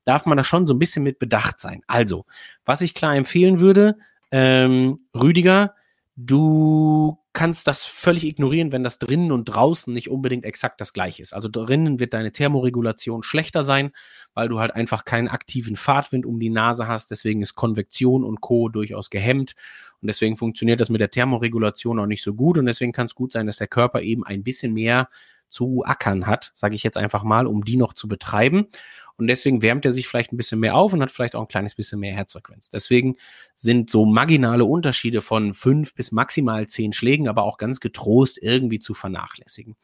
darf 0.05 0.27
man 0.27 0.37
da 0.37 0.45
schon 0.45 0.67
so 0.67 0.75
ein 0.75 0.79
bisschen 0.79 1.03
mit 1.03 1.19
Bedacht 1.19 1.59
sein. 1.59 1.81
Also, 1.87 2.27
was 2.67 2.83
ich 2.83 2.93
klar 2.93 3.17
empfehlen 3.17 3.59
würde, 3.59 3.97
ähm, 4.31 5.07
Rüdiger, 5.15 5.75
du 6.17 7.19
kannst 7.35 7.67
das 7.67 7.85
völlig 7.85 8.25
ignorieren, 8.25 8.73
wenn 8.73 8.85
das 8.85 8.99
drinnen 8.99 9.33
und 9.33 9.45
draußen 9.45 9.93
nicht 9.93 10.09
unbedingt 10.09 10.45
exakt 10.45 10.81
das 10.81 10.93
gleiche 10.93 11.21
ist. 11.21 11.35
Also 11.35 11.49
drinnen 11.49 11.99
wird 11.99 12.15
deine 12.15 12.33
Thermoregulation 12.33 13.23
schlechter 13.23 13.63
sein, 13.65 13.91
weil 14.35 14.49
du 14.49 14.61
halt 14.61 14.75
einfach 14.75 15.05
keinen 15.05 15.29
aktiven 15.29 15.77
Fahrtwind 15.77 16.25
um 16.25 16.39
die 16.39 16.49
Nase 16.49 16.89
hast. 16.89 17.11
Deswegen 17.11 17.43
ist 17.43 17.57
Konvektion 17.57 18.25
und 18.25 18.41
Co. 18.41 18.69
durchaus 18.69 19.11
gehemmt. 19.11 19.55
Und 20.01 20.07
deswegen 20.07 20.37
funktioniert 20.37 20.81
das 20.81 20.91
mit 20.91 21.01
der 21.01 21.11
Thermoregulation 21.11 21.99
auch 21.99 22.07
nicht 22.07 22.23
so 22.23 22.35
gut. 22.35 22.57
Und 22.57 22.67
deswegen 22.67 22.93
kann 22.93 23.07
es 23.07 23.15
gut 23.15 23.33
sein, 23.33 23.47
dass 23.47 23.59
der 23.59 23.69
Körper 23.69 24.01
eben 24.01 24.25
ein 24.25 24.45
bisschen 24.45 24.73
mehr 24.73 25.09
zu 25.49 25.85
ackern 25.85 26.27
hat, 26.27 26.51
sage 26.55 26.75
ich 26.75 26.83
jetzt 26.83 26.97
einfach 26.97 27.23
mal, 27.23 27.47
um 27.47 27.65
die 27.65 27.77
noch 27.77 27.93
zu 27.93 28.09
betreiben. 28.09 28.67
Und 29.17 29.29
deswegen 29.29 29.63
wärmt 29.63 29.85
er 29.85 29.93
sich 29.93 30.09
vielleicht 30.09 30.33
ein 30.33 30.37
bisschen 30.37 30.59
mehr 30.59 30.75
auf 30.75 30.93
und 30.93 31.01
hat 31.01 31.13
vielleicht 31.13 31.37
auch 31.37 31.43
ein 31.43 31.49
kleines 31.49 31.75
bisschen 31.75 32.01
mehr 32.01 32.15
Herzfrequenz. 32.15 32.69
Deswegen 32.69 33.17
sind 33.55 33.89
so 33.89 34.05
marginale 34.05 34.65
Unterschiede 34.65 35.21
von 35.21 35.55
fünf 35.55 35.95
bis 35.95 36.11
maximal 36.11 36.67
zehn 36.67 36.93
Schlägen, 36.93 37.29
aber 37.29 37.45
auch 37.45 37.57
ganz 37.57 37.79
getrost 37.79 38.39
irgendwie 38.43 38.81
zu 38.81 38.93
vernachlässigen. 38.93 39.77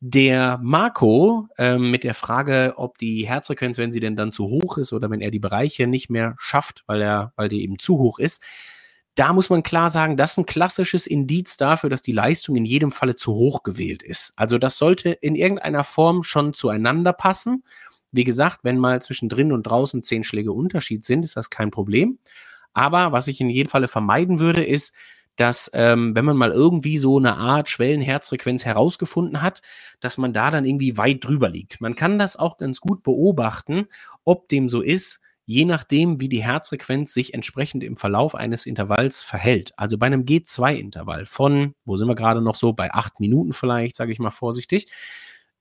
Der 0.00 0.58
Marco 0.62 1.48
ähm, 1.58 1.90
mit 1.90 2.04
der 2.04 2.14
Frage, 2.14 2.74
ob 2.76 2.98
die 2.98 3.26
Herzfrequenz, 3.26 3.78
wenn 3.78 3.92
sie 3.92 4.00
denn 4.00 4.16
dann 4.16 4.32
zu 4.32 4.44
hoch 4.44 4.78
ist 4.78 4.92
oder 4.92 5.10
wenn 5.10 5.20
er 5.20 5.30
die 5.30 5.38
Bereiche 5.38 5.86
nicht 5.86 6.10
mehr 6.10 6.36
schafft, 6.38 6.84
weil 6.86 7.00
er, 7.00 7.32
weil 7.36 7.48
die 7.48 7.62
eben 7.62 7.78
zu 7.78 7.98
hoch 7.98 8.18
ist, 8.18 8.42
da 9.16 9.32
muss 9.32 9.48
man 9.48 9.62
klar 9.62 9.88
sagen, 9.88 10.16
das 10.18 10.32
ist 10.32 10.38
ein 10.38 10.46
klassisches 10.46 11.06
Indiz 11.06 11.56
dafür, 11.56 11.88
dass 11.88 12.02
die 12.02 12.12
Leistung 12.12 12.54
in 12.54 12.66
jedem 12.66 12.92
Falle 12.92 13.16
zu 13.16 13.32
hoch 13.32 13.62
gewählt 13.62 14.02
ist. 14.02 14.34
Also 14.36 14.58
das 14.58 14.76
sollte 14.76 15.10
in 15.10 15.34
irgendeiner 15.34 15.84
Form 15.84 16.22
schon 16.22 16.52
zueinander 16.52 17.14
passen. 17.14 17.64
Wie 18.12 18.24
gesagt, 18.24 18.60
wenn 18.62 18.78
mal 18.78 19.00
zwischen 19.00 19.30
drin 19.30 19.52
und 19.52 19.62
draußen 19.62 20.02
zehn 20.02 20.22
Schläge 20.22 20.52
Unterschied 20.52 21.04
sind, 21.04 21.24
ist 21.24 21.36
das 21.36 21.48
kein 21.48 21.70
Problem. 21.70 22.18
Aber 22.74 23.10
was 23.10 23.26
ich 23.26 23.40
in 23.40 23.48
jedem 23.48 23.70
Falle 23.70 23.88
vermeiden 23.88 24.38
würde, 24.38 24.62
ist, 24.62 24.94
dass 25.36 25.70
ähm, 25.72 26.14
wenn 26.14 26.26
man 26.26 26.36
mal 26.36 26.52
irgendwie 26.52 26.98
so 26.98 27.16
eine 27.16 27.36
Art 27.36 27.70
Schwellenherzfrequenz 27.70 28.66
herausgefunden 28.66 29.40
hat, 29.40 29.62
dass 30.00 30.18
man 30.18 30.34
da 30.34 30.50
dann 30.50 30.66
irgendwie 30.66 30.98
weit 30.98 31.24
drüber 31.24 31.48
liegt. 31.48 31.80
Man 31.80 31.94
kann 31.94 32.18
das 32.18 32.36
auch 32.36 32.58
ganz 32.58 32.80
gut 32.80 33.02
beobachten, 33.02 33.86
ob 34.24 34.48
dem 34.48 34.68
so 34.68 34.82
ist, 34.82 35.20
je 35.46 35.64
nachdem, 35.64 36.20
wie 36.20 36.28
die 36.28 36.42
Herzfrequenz 36.42 37.14
sich 37.14 37.32
entsprechend 37.32 37.84
im 37.84 37.96
Verlauf 37.96 38.34
eines 38.34 38.66
Intervalls 38.66 39.22
verhält. 39.22 39.72
Also 39.76 39.96
bei 39.96 40.06
einem 40.06 40.24
G2-Intervall 40.24 41.24
von, 41.24 41.74
wo 41.84 41.96
sind 41.96 42.08
wir 42.08 42.16
gerade 42.16 42.42
noch 42.42 42.56
so, 42.56 42.72
bei 42.72 42.92
acht 42.92 43.20
Minuten 43.20 43.52
vielleicht, 43.52 43.94
sage 43.94 44.10
ich 44.10 44.18
mal 44.18 44.30
vorsichtig, 44.30 44.90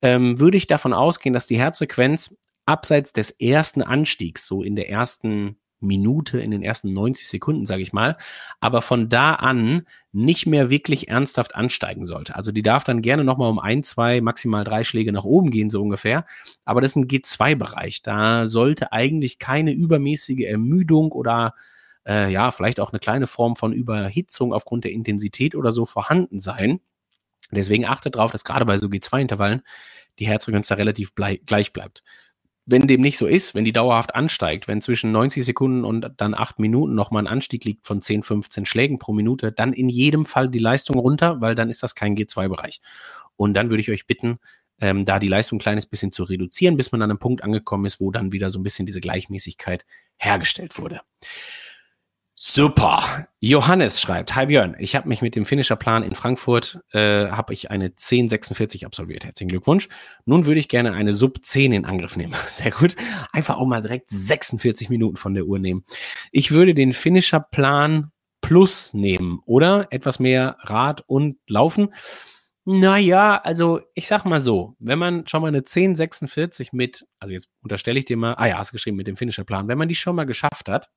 ähm, 0.02 0.40
würde 0.40 0.58
ich 0.58 0.66
davon 0.66 0.92
ausgehen, 0.92 1.34
dass 1.34 1.46
die 1.46 1.60
Herzfrequenz 1.60 2.36
abseits 2.66 3.14
des 3.14 3.30
ersten 3.30 3.84
Anstiegs, 3.84 4.48
so 4.48 4.64
in 4.64 4.76
der 4.76 4.90
ersten 4.90 5.58
Minute, 5.80 6.40
in 6.40 6.52
den 6.52 6.64
ersten 6.64 6.94
90 6.94 7.28
Sekunden, 7.28 7.66
sage 7.66 7.82
ich 7.82 7.94
mal, 7.94 8.18
aber 8.60 8.82
von 8.82 9.10
da 9.10 9.36
an 9.36 9.86
nicht 10.12 10.46
mehr 10.46 10.70
wirklich 10.70 11.10
ernsthaft 11.10 11.56
ansteigen 11.56 12.06
sollte. 12.06 12.36
Also 12.36 12.52
die 12.52 12.62
darf 12.62 12.84
dann 12.84 13.02
gerne 13.02 13.24
nochmal 13.24 13.50
um 13.50 13.60
ein, 13.60 13.84
zwei, 13.84 14.22
maximal 14.22 14.64
drei 14.64 14.84
Schläge 14.84 15.12
nach 15.12 15.26
oben 15.26 15.52
gehen, 15.52 15.70
so 15.70 15.82
ungefähr. 15.82 16.26
Aber 16.64 16.82
das 16.82 16.92
ist 16.92 16.96
ein 16.98 17.08
G2-Bereich. 17.08 18.02
Da 18.02 18.48
sollte 18.48 18.92
eigentlich 18.92 19.40
keine 19.40 19.72
übermäßige 19.72 20.46
Ermüdung 20.46 21.12
oder 21.12 21.54
äh, 22.08 22.32
ja, 22.32 22.52
vielleicht 22.52 22.80
auch 22.80 22.94
eine 22.94 23.00
kleine 23.00 23.28
Form 23.28 23.56
von 23.56 23.74
Überhitzung 23.74 24.54
aufgrund 24.54 24.84
der 24.84 24.92
Intensität 24.92 25.56
oder 25.56 25.72
so 25.72 25.86
vorhanden 25.86 26.40
sein. 26.40 26.80
Deswegen 27.52 27.86
achtet 27.86 28.16
darauf, 28.16 28.32
dass 28.32 28.44
gerade 28.44 28.66
bei 28.66 28.78
so 28.78 28.88
G2-Intervallen 28.88 29.62
die 30.20 30.28
Herzfrequenz 30.28 30.68
da 30.68 30.76
relativ 30.76 31.14
gleich 31.14 31.74
bleibt 31.74 32.04
wenn 32.66 32.88
dem 32.88 33.02
nicht 33.02 33.18
so 33.18 33.28
ist, 33.28 33.54
wenn 33.54 33.66
die 33.66 33.74
dauerhaft 33.74 34.16
ansteigt, 34.16 34.68
wenn 34.68 34.82
zwischen 34.82 35.12
90 35.12 35.46
Sekunden 35.46 35.86
und 35.86 36.12
dann 36.18 36.34
8 36.34 36.60
Minuten 36.60 36.96
nochmal 36.96 37.24
ein 37.24 37.28
Anstieg 37.28 37.64
liegt 37.64 37.86
von 37.86 38.02
10, 38.02 38.24
15 38.24 38.66
Schlägen 38.66 38.98
pro 38.98 39.14
Minute, 39.14 39.52
dann 39.52 39.72
in 39.72 39.88
jedem 39.88 40.26
Fall 40.26 40.50
die 40.50 40.60
Leistung 40.60 40.98
runter, 40.98 41.42
weil 41.42 41.54
dann 41.54 41.70
ist 41.70 41.84
das 41.84 41.94
kein 41.94 42.16
G2-Bereich. 42.16 42.82
Und 43.36 43.54
dann 43.54 43.70
würde 43.70 43.82
ich 43.82 43.92
euch 43.92 44.08
bitten, 44.08 44.40
ähm, 44.82 45.06
da 45.06 45.20
die 45.20 45.28
Leistung 45.28 45.58
ein 45.58 45.62
kleines 45.62 45.86
bisschen 45.86 46.12
zu 46.12 46.24
reduzieren, 46.24 46.76
bis 46.76 46.92
man 46.92 47.02
an 47.02 47.12
einem 47.12 47.20
Punkt 47.20 47.44
angekommen 47.44 47.86
ist, 47.86 48.00
wo 48.00 48.12
dann 48.12 48.32
wieder 48.32 48.50
so 48.50 48.60
ein 48.60 48.64
bisschen 48.64 48.86
diese 48.86 49.00
Gleichmäßigkeit 49.00 49.86
hergestellt 50.18 50.78
wurde. 50.80 51.02
Super. 52.38 53.30
Johannes 53.40 54.02
schreibt, 54.02 54.36
Hi 54.36 54.48
Björn, 54.48 54.76
ich 54.78 54.94
habe 54.98 55.08
mich 55.08 55.22
mit 55.22 55.36
dem 55.36 55.46
Finisherplan 55.46 56.04
in 56.04 56.16
Frankfurt, 56.16 56.82
äh, 56.92 57.30
habe 57.30 57.54
ich 57.54 57.72
eine 57.72 57.86
1046 57.86 58.86
absolviert. 58.86 59.24
Herzlichen 59.24 59.48
Glückwunsch. 59.48 59.88
Nun 60.26 60.46
würde 60.46 60.60
ich 60.60 60.68
gerne 60.68 60.92
eine 60.92 61.14
Sub 61.14 61.46
10 61.46 61.72
in 61.72 61.86
Angriff 61.86 62.18
nehmen. 62.18 62.36
Sehr 62.52 62.72
gut. 62.72 62.98
Einfach 63.32 63.56
auch 63.56 63.66
mal 63.66 63.82
direkt 63.82 64.10
46 64.10 64.90
Minuten 64.90 65.16
von 65.16 65.34
der 65.34 65.46
Uhr 65.46 65.60
nehmen. 65.60 65.86
Ich 66.34 66.52
würde 66.52 66.74
den 66.74 66.92
Finisherplan 66.92 68.12
Plus 68.42 68.94
nehmen 68.94 69.40
oder 69.46 69.88
etwas 69.92 70.20
mehr 70.20 70.58
Rad 70.60 71.06
und 71.08 71.38
Laufen. 71.48 71.94
Naja, 72.66 73.38
also 73.38 73.80
ich 73.94 74.08
sag 74.08 74.26
mal 74.26 74.42
so, 74.42 74.76
wenn 74.80 75.00
man 75.00 75.26
schon 75.26 75.42
mal 75.42 75.48
eine 75.48 75.60
1046 75.60 76.74
mit, 76.74 77.08
also 77.18 77.32
jetzt 77.32 77.48
unterstelle 77.64 77.98
ich 77.98 78.06
dir 78.06 78.18
mal, 78.18 78.34
ah 78.34 78.48
ja, 78.48 78.58
hast 78.58 78.74
geschrieben 78.74 78.98
mit 78.98 79.08
dem 79.08 79.16
Finisherplan, 79.16 79.70
wenn 79.70 79.78
man 79.78 79.88
die 79.88 79.96
schon 79.96 80.18
mal 80.18 80.26
geschafft 80.26 80.68
hat, 80.68 80.90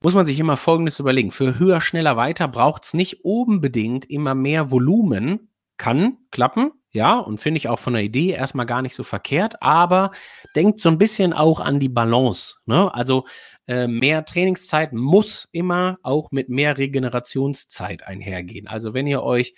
muss 0.00 0.14
man 0.14 0.24
sich 0.24 0.38
immer 0.38 0.56
Folgendes 0.56 0.98
überlegen. 0.98 1.30
Für 1.30 1.58
höher, 1.58 1.80
schneller, 1.80 2.16
weiter 2.16 2.48
braucht 2.48 2.84
es 2.84 2.94
nicht 2.94 3.24
unbedingt 3.24 4.08
immer 4.08 4.34
mehr 4.34 4.70
Volumen. 4.70 5.50
Kann 5.76 6.18
klappen, 6.30 6.72
ja, 6.90 7.18
und 7.18 7.38
finde 7.38 7.58
ich 7.58 7.68
auch 7.68 7.78
von 7.78 7.92
der 7.92 8.02
Idee 8.02 8.30
erstmal 8.30 8.66
gar 8.66 8.80
nicht 8.82 8.94
so 8.94 9.02
verkehrt, 9.02 9.62
aber 9.62 10.10
denkt 10.56 10.78
so 10.78 10.88
ein 10.88 10.98
bisschen 10.98 11.32
auch 11.32 11.60
an 11.60 11.80
die 11.80 11.90
Balance. 11.90 12.56
Ne? 12.64 12.92
Also 12.94 13.26
äh, 13.66 13.86
mehr 13.86 14.24
Trainingszeit 14.24 14.92
muss 14.94 15.48
immer 15.52 15.98
auch 16.02 16.30
mit 16.30 16.48
mehr 16.48 16.78
Regenerationszeit 16.78 18.02
einhergehen. 18.04 18.66
Also 18.66 18.94
wenn 18.94 19.06
ihr 19.06 19.22
euch 19.22 19.54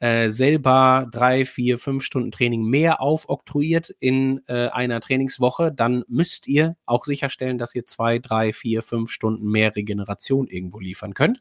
äh, 0.00 0.28
selber 0.28 1.06
drei, 1.10 1.44
vier, 1.44 1.78
fünf 1.78 2.04
Stunden 2.04 2.30
Training 2.30 2.64
mehr 2.64 3.00
aufoktroyiert 3.00 3.94
in 4.00 4.40
äh, 4.48 4.68
einer 4.68 5.00
Trainingswoche, 5.00 5.72
dann 5.72 6.04
müsst 6.08 6.48
ihr 6.48 6.76
auch 6.86 7.04
sicherstellen, 7.04 7.58
dass 7.58 7.74
ihr 7.74 7.86
zwei, 7.86 8.18
drei, 8.18 8.52
vier, 8.52 8.82
fünf 8.82 9.10
Stunden 9.10 9.46
mehr 9.50 9.76
Regeneration 9.76 10.48
irgendwo 10.48 10.80
liefern 10.80 11.12
könnt. 11.14 11.38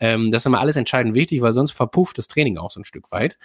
Ähm, 0.00 0.30
das 0.30 0.42
ist 0.42 0.46
immer 0.46 0.60
alles 0.60 0.76
entscheidend 0.76 1.14
wichtig, 1.14 1.42
weil 1.42 1.52
sonst 1.52 1.72
verpufft 1.72 2.16
das 2.16 2.28
Training 2.28 2.56
auch 2.56 2.70
so 2.70 2.80
ein 2.80 2.84
Stück 2.84 3.12
weit. 3.12 3.38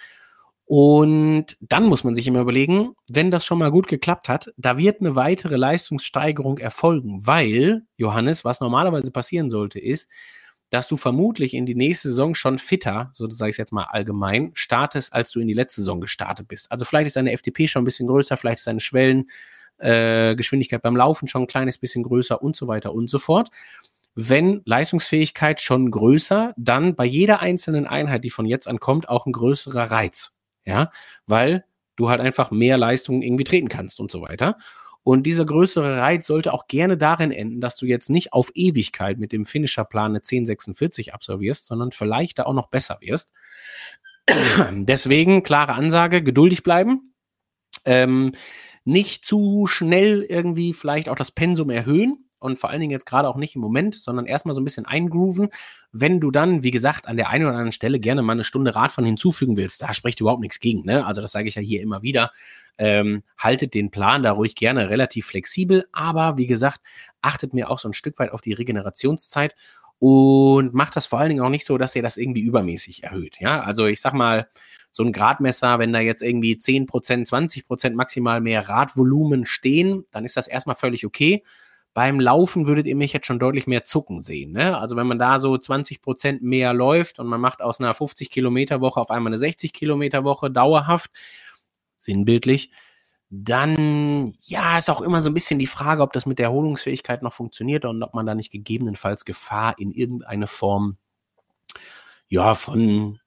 Und 0.64 1.56
dann 1.60 1.84
muss 1.84 2.04
man 2.04 2.14
sich 2.14 2.26
immer 2.26 2.40
überlegen, 2.40 2.94
wenn 3.10 3.30
das 3.30 3.44
schon 3.46 3.58
mal 3.58 3.70
gut 3.70 3.86
geklappt 3.86 4.28
hat, 4.28 4.52
da 4.56 4.76
wird 4.76 5.00
eine 5.00 5.14
weitere 5.14 5.56
Leistungssteigerung 5.56 6.58
erfolgen, 6.58 7.26
weil, 7.26 7.82
Johannes, 7.96 8.44
was 8.44 8.60
normalerweise 8.60 9.10
passieren 9.10 9.48
sollte, 9.48 9.78
ist, 9.78 10.10
dass 10.70 10.88
du 10.88 10.96
vermutlich 10.96 11.54
in 11.54 11.66
die 11.66 11.74
nächste 11.74 12.08
Saison 12.08 12.34
schon 12.34 12.58
fitter, 12.58 13.10
so 13.14 13.28
sage 13.30 13.50
ich 13.50 13.54
es 13.54 13.58
jetzt 13.58 13.72
mal 13.72 13.84
allgemein, 13.84 14.50
startest, 14.54 15.12
als 15.12 15.30
du 15.30 15.40
in 15.40 15.48
die 15.48 15.54
letzte 15.54 15.80
Saison 15.80 16.00
gestartet 16.00 16.48
bist. 16.48 16.70
Also 16.70 16.84
vielleicht 16.84 17.06
ist 17.06 17.16
deine 17.16 17.32
FDP 17.32 17.68
schon 17.68 17.82
ein 17.82 17.84
bisschen 17.84 18.06
größer, 18.06 18.36
vielleicht 18.36 18.58
ist 18.58 18.66
deine 18.66 18.80
Schwellengeschwindigkeit 18.80 20.80
äh, 20.80 20.82
beim 20.82 20.96
Laufen 20.96 21.28
schon 21.28 21.42
ein 21.42 21.46
kleines 21.46 21.78
bisschen 21.78 22.02
größer 22.02 22.42
und 22.42 22.54
so 22.54 22.68
weiter 22.68 22.92
und 22.92 23.08
so 23.08 23.18
fort. 23.18 23.48
Wenn 24.14 24.62
Leistungsfähigkeit 24.64 25.60
schon 25.60 25.90
größer, 25.90 26.54
dann 26.56 26.96
bei 26.96 27.04
jeder 27.04 27.40
einzelnen 27.40 27.86
Einheit, 27.86 28.24
die 28.24 28.30
von 28.30 28.46
jetzt 28.46 28.66
an 28.66 28.80
kommt, 28.80 29.08
auch 29.08 29.26
ein 29.26 29.32
größerer 29.32 29.90
Reiz. 29.90 30.36
Ja, 30.64 30.90
weil 31.26 31.64
du 31.96 32.10
halt 32.10 32.20
einfach 32.20 32.50
mehr 32.50 32.76
Leistung 32.76 33.22
irgendwie 33.22 33.44
treten 33.44 33.68
kannst 33.68 34.00
und 34.00 34.10
so 34.10 34.20
weiter. 34.20 34.58
Und 35.08 35.22
dieser 35.22 35.46
größere 35.46 35.96
Reiz 35.96 36.26
sollte 36.26 36.52
auch 36.52 36.66
gerne 36.68 36.98
darin 36.98 37.30
enden, 37.30 37.62
dass 37.62 37.76
du 37.76 37.86
jetzt 37.86 38.10
nicht 38.10 38.34
auf 38.34 38.50
Ewigkeit 38.54 39.18
mit 39.18 39.32
dem 39.32 39.46
Finisherplan 39.46 40.10
eine 40.10 40.18
1046 40.18 41.14
absolvierst, 41.14 41.64
sondern 41.64 41.92
vielleicht 41.92 42.38
da 42.38 42.42
auch 42.42 42.52
noch 42.52 42.66
besser 42.66 42.98
wirst. 43.00 43.32
Deswegen 44.70 45.42
klare 45.42 45.72
Ansage, 45.72 46.22
geduldig 46.22 46.62
bleiben. 46.62 47.14
Ähm, 47.86 48.32
nicht 48.84 49.24
zu 49.24 49.66
schnell 49.66 50.20
irgendwie 50.20 50.74
vielleicht 50.74 51.08
auch 51.08 51.16
das 51.16 51.30
Pensum 51.30 51.70
erhöhen, 51.70 52.27
und 52.38 52.58
vor 52.58 52.70
allen 52.70 52.80
Dingen 52.80 52.92
jetzt 52.92 53.06
gerade 53.06 53.28
auch 53.28 53.36
nicht 53.36 53.54
im 53.54 53.60
Moment, 53.60 53.94
sondern 53.94 54.26
erstmal 54.26 54.54
so 54.54 54.60
ein 54.60 54.64
bisschen 54.64 54.86
eingrooven. 54.86 55.48
Wenn 55.92 56.20
du 56.20 56.30
dann, 56.30 56.62
wie 56.62 56.70
gesagt, 56.70 57.08
an 57.08 57.16
der 57.16 57.28
einen 57.28 57.44
oder 57.44 57.54
anderen 57.54 57.72
Stelle 57.72 58.00
gerne 58.00 58.22
mal 58.22 58.32
eine 58.32 58.44
Stunde 58.44 58.74
Radfahren 58.74 59.06
hinzufügen 59.06 59.56
willst, 59.56 59.82
da 59.82 59.94
spricht 59.94 60.20
überhaupt 60.20 60.40
nichts 60.40 60.60
gegen. 60.60 60.84
Ne? 60.84 61.04
Also 61.06 61.20
das 61.20 61.32
sage 61.32 61.48
ich 61.48 61.54
ja 61.54 61.62
hier 61.62 61.82
immer 61.82 62.02
wieder. 62.02 62.30
Ähm, 62.76 63.22
haltet 63.36 63.74
den 63.74 63.90
Plan 63.90 64.22
da 64.22 64.32
ruhig 64.32 64.54
gerne 64.54 64.88
relativ 64.88 65.26
flexibel, 65.26 65.88
aber 65.92 66.36
wie 66.36 66.46
gesagt, 66.46 66.80
achtet 67.22 67.52
mir 67.52 67.70
auch 67.70 67.78
so 67.80 67.88
ein 67.88 67.92
Stück 67.92 68.18
weit 68.20 68.30
auf 68.30 68.40
die 68.40 68.52
Regenerationszeit 68.52 69.56
und 69.98 70.74
macht 70.74 70.94
das 70.94 71.06
vor 71.06 71.18
allen 71.18 71.30
Dingen 71.30 71.40
auch 71.40 71.50
nicht 71.50 71.64
so, 71.64 71.76
dass 71.76 71.96
ihr 71.96 72.02
das 72.02 72.16
irgendwie 72.16 72.42
übermäßig 72.42 73.02
erhöht. 73.02 73.40
Ja, 73.40 73.62
also 73.62 73.86
ich 73.86 74.00
sag 74.00 74.12
mal, 74.12 74.48
so 74.90 75.02
ein 75.02 75.12
Gradmesser, 75.12 75.78
wenn 75.78 75.92
da 75.92 76.00
jetzt 76.00 76.22
irgendwie 76.22 76.54
10%, 76.54 77.28
20% 77.28 77.94
maximal 77.94 78.40
mehr 78.40 78.68
Radvolumen 78.68 79.44
stehen, 79.44 80.04
dann 80.12 80.24
ist 80.24 80.36
das 80.36 80.48
erstmal 80.48 80.76
völlig 80.76 81.04
okay. 81.04 81.42
Beim 81.98 82.20
Laufen 82.20 82.68
würdet 82.68 82.86
ihr 82.86 82.94
mich 82.94 83.12
jetzt 83.12 83.26
schon 83.26 83.40
deutlich 83.40 83.66
mehr 83.66 83.82
zucken 83.82 84.22
sehen. 84.22 84.52
Ne? 84.52 84.78
Also 84.78 84.94
wenn 84.94 85.08
man 85.08 85.18
da 85.18 85.40
so 85.40 85.58
20 85.58 86.00
Prozent 86.00 86.42
mehr 86.42 86.72
läuft 86.72 87.18
und 87.18 87.26
man 87.26 87.40
macht 87.40 87.60
aus 87.60 87.80
einer 87.80 87.92
50 87.92 88.30
Kilometer 88.30 88.80
Woche 88.80 89.00
auf 89.00 89.10
einmal 89.10 89.30
eine 89.30 89.38
60 89.38 89.72
Kilometer 89.72 90.22
Woche 90.22 90.48
dauerhaft, 90.48 91.10
sinnbildlich, 91.96 92.70
dann 93.30 94.36
ja, 94.42 94.78
ist 94.78 94.90
auch 94.90 95.00
immer 95.00 95.20
so 95.20 95.28
ein 95.28 95.34
bisschen 95.34 95.58
die 95.58 95.66
Frage, 95.66 96.02
ob 96.02 96.12
das 96.12 96.24
mit 96.24 96.38
der 96.38 96.46
Erholungsfähigkeit 96.46 97.24
noch 97.24 97.32
funktioniert 97.32 97.84
und 97.84 98.00
ob 98.04 98.14
man 98.14 98.26
da 98.26 98.36
nicht 98.36 98.52
gegebenenfalls 98.52 99.24
Gefahr 99.24 99.76
in 99.80 99.90
irgendeine 99.90 100.46
Form 100.46 100.98
ja 102.28 102.54
von 102.54 103.18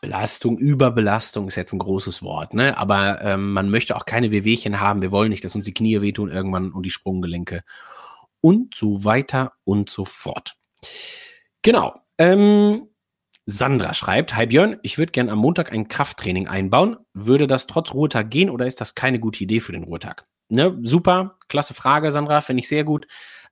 Belastung, 0.00 0.58
Überbelastung 0.58 1.48
ist 1.48 1.56
jetzt 1.56 1.72
ein 1.72 1.80
großes 1.80 2.22
Wort, 2.22 2.54
ne? 2.54 2.76
Aber 2.76 3.20
ähm, 3.22 3.52
man 3.52 3.68
möchte 3.68 3.96
auch 3.96 4.04
keine 4.04 4.30
Wehwehchen 4.30 4.80
haben. 4.80 5.02
Wir 5.02 5.10
wollen 5.10 5.30
nicht, 5.30 5.44
dass 5.44 5.56
uns 5.56 5.66
die 5.66 5.74
Knie 5.74 6.00
wehtun 6.00 6.30
irgendwann 6.30 6.72
und 6.72 6.84
die 6.84 6.90
Sprunggelenke 6.90 7.62
und 8.40 8.74
so 8.74 9.04
weiter 9.04 9.52
und 9.64 9.90
so 9.90 10.04
fort. 10.04 10.56
Genau. 11.62 12.00
Ähm, 12.18 12.88
Sandra 13.46 13.94
schreibt, 13.94 14.36
Hi 14.36 14.46
Björn, 14.46 14.76
ich 14.82 14.98
würde 14.98 15.12
gern 15.12 15.30
am 15.30 15.38
Montag 15.38 15.72
ein 15.72 15.88
Krafttraining 15.88 16.48
einbauen. 16.48 16.98
Würde 17.14 17.46
das 17.46 17.66
trotz 17.66 17.94
Ruhetag 17.94 18.30
gehen 18.30 18.50
oder 18.50 18.66
ist 18.66 18.80
das 18.80 18.94
keine 18.94 19.18
gute 19.18 19.42
Idee 19.42 19.60
für 19.60 19.72
den 19.72 19.84
Ruhetag? 19.84 20.26
Ne, 20.50 20.78
super, 20.82 21.38
klasse 21.48 21.74
Frage, 21.74 22.12
Sandra, 22.12 22.40
finde 22.40 22.60
ich 22.60 22.68
sehr 22.68 22.84
gut. 22.84 23.06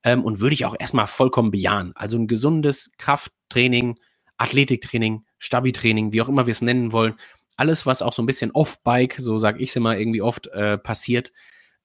Ähm, 0.04 0.24
und 0.24 0.40
würde 0.40 0.54
ich 0.54 0.64
auch 0.64 0.76
erstmal 0.78 1.06
vollkommen 1.06 1.50
bejahen. 1.50 1.92
Also 1.94 2.18
ein 2.18 2.26
gesundes 2.26 2.92
Krafttraining, 2.98 3.96
Athletiktraining, 4.38 5.24
Stabi-Training, 5.38 6.12
wie 6.12 6.22
auch 6.22 6.28
immer 6.28 6.46
wir 6.46 6.52
es 6.52 6.62
nennen 6.62 6.92
wollen, 6.92 7.14
alles, 7.56 7.86
was 7.86 8.02
auch 8.02 8.12
so 8.12 8.22
ein 8.22 8.26
bisschen 8.26 8.50
off-Bike, 8.50 9.16
so 9.18 9.38
sage 9.38 9.60
ich 9.60 9.70
es 9.70 9.76
immer 9.76 9.96
irgendwie 9.96 10.22
oft, 10.22 10.46
äh, 10.48 10.76
passiert, 10.78 11.32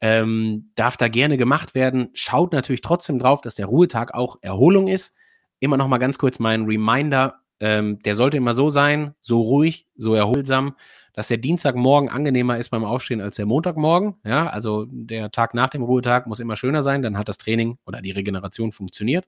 ähm, 0.02 0.72
darf 0.76 0.98
da 0.98 1.08
gerne 1.08 1.38
gemacht 1.38 1.76
werden. 1.76 2.10
Schaut 2.14 2.54
natürlich 2.54 2.82
trotzdem 2.82 3.20
drauf, 3.20 3.42
dass 3.42 3.56
der 3.56 3.68
Ruhetag 3.68 4.14
auch 4.14 4.38
Erholung 4.42 4.88
ist. 4.88 5.16
Immer 5.60 5.78
noch 5.78 5.88
mal 5.88 6.00
ganz 6.00 6.18
kurz 6.18 6.40
mein 6.40 6.66
Reminder, 6.66 7.42
ähm, 7.60 8.00
der 8.02 8.16
sollte 8.16 8.38
immer 8.38 8.54
so 8.54 8.70
sein, 8.70 9.14
so 9.22 9.40
ruhig, 9.42 9.88
so 9.96 10.16
erholsam, 10.16 10.76
dass 11.14 11.28
der 11.28 11.38
Dienstagmorgen 11.38 12.10
angenehmer 12.10 12.58
ist 12.58 12.70
beim 12.70 12.84
Aufstehen 12.84 13.22
als 13.22 13.36
der 13.36 13.46
Montagmorgen. 13.46 14.16
Ja, 14.26 14.48
also 14.48 14.88
der 14.90 15.30
Tag 15.32 15.54
nach 15.54 15.70
dem 15.70 15.84
Ruhetag 15.84 16.26
muss 16.26 16.40
immer 16.40 16.56
schöner 16.56 16.82
sein, 16.82 17.04
dann 17.04 17.18
hat 17.18 17.30
das 17.30 17.38
Training 17.38 17.78
oder 17.86 18.02
die 18.02 18.12
Regeneration 18.12 18.72
funktioniert. 18.72 19.28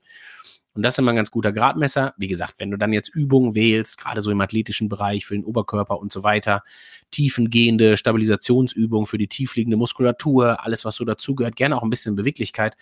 Und 0.74 0.84
das 0.84 0.96
ist 0.96 1.00
immer 1.00 1.12
ein 1.12 1.16
ganz 1.16 1.32
guter 1.32 1.52
Gradmesser. 1.52 2.14
Wie 2.18 2.28
gesagt, 2.28 2.56
wenn 2.58 2.72
du 2.72 2.78
dann 2.78 2.94
jetzt 2.94 3.10
Übungen 3.10 3.54
wählst, 3.56 3.98
gerade 3.98 4.22
so 4.22 4.32
im 4.32 4.42
athletischen 4.42 4.90
Bereich 4.90 5.26
für 5.26 5.36
den 5.36 5.46
Oberkörper 5.46 6.00
und 6.00 6.12
so 6.12 6.24
weiter, 6.24 6.64
tiefengehende 7.12 7.96
Stabilisationsübungen 7.96 9.06
für 9.06 9.18
die 9.18 9.28
tiefliegende 9.28 9.78
Muskulatur, 9.78 10.64
alles, 10.64 10.84
was 10.86 10.96
so 10.96 11.06
dazugehört, 11.06 11.56
gerne 11.56 11.78
auch 11.78 11.84
ein 11.84 11.90
bisschen 11.90 12.16
Beweglichkeit, 12.16 12.76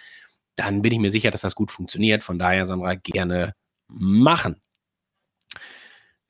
dann 0.56 0.82
bin 0.82 0.93
ich 0.93 0.99
mir 0.99 1.12
sicher, 1.12 1.32
dass 1.32 1.41
das 1.41 1.56
gut 1.56 1.71
funktioniert. 1.71 2.23
Von 2.23 2.39
daher, 2.39 2.65
Sandra, 2.65 2.95
gerne 2.95 3.56
machen. 3.88 4.62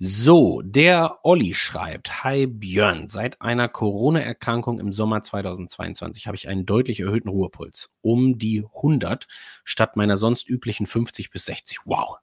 So, 0.04 0.64
der 0.64 1.20
Olli 1.22 1.54
schreibt, 1.54 2.24
Hi 2.24 2.48
Björn, 2.48 3.08
seit 3.08 3.40
einer 3.40 3.70
Corona-Erkrankung 3.70 4.80
im 4.80 4.94
Sommer 4.94 5.22
2022 5.22 6.26
habe 6.26 6.36
ich 6.36 6.48
einen 6.48 6.66
deutlich 6.66 7.02
erhöhten 7.02 7.30
Ruhepuls, 7.30 7.94
um 8.02 8.40
die 8.40 8.66
100 8.66 9.28
statt 9.64 9.98
meiner 9.98 10.18
sonst 10.18 10.50
üblichen 10.50 10.88
50 10.88 11.30
bis 11.30 11.46
60. 11.46 11.82
Wow, 11.86 12.18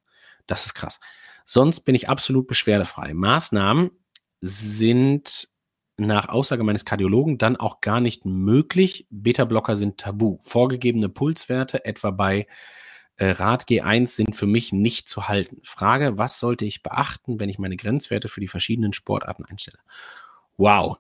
das 0.49 0.67
ist 0.67 0.75
krass. 0.75 0.99
Sonst 1.45 1.83
bin 1.83 1.95
ich 1.95 2.09
absolut 2.09 2.49
beschwerdefrei. 2.49 3.15
Maßnahmen 3.15 3.93
sind 4.41 5.49
nach 5.97 6.31
Aussage 6.31 6.65
meines 6.65 6.85
Kardiologen 6.85 7.39
dann 7.39 7.55
auch 7.55 7.81
gar 7.81 8.01
nicht 8.01 8.25
möglich. 8.25 9.07
Beta-Blocker 9.11 9.77
sind 9.77 9.99
tabu. 9.99 10.39
Vorgegebene 10.41 11.11
Pulswerte 11.11 11.85
etwa 11.85 12.11
bei 12.11 12.49
äh, 13.19 13.31
Rad 13.31 13.65
G1 13.65 14.07
sind 14.07 14.37
für 14.37 14.47
mich 14.47 14.73
nicht 14.73 15.09
zu 15.09 15.29
halten. 15.29 15.61
Frage, 15.65 16.19
was 16.19 16.39
sollte 16.39 16.65
ich 16.65 16.83
beachten, 16.83 17.41
wenn 17.41 17.49
ich 17.49 17.59
meine 17.59 17.77
Grenzwerte 17.77 18.29
für 18.29 18.41
die 18.41 18.49
verschiedenen 18.49 18.93
Sportarten 18.93 19.45
einstelle? 19.45 19.79
Wow. 20.57 20.99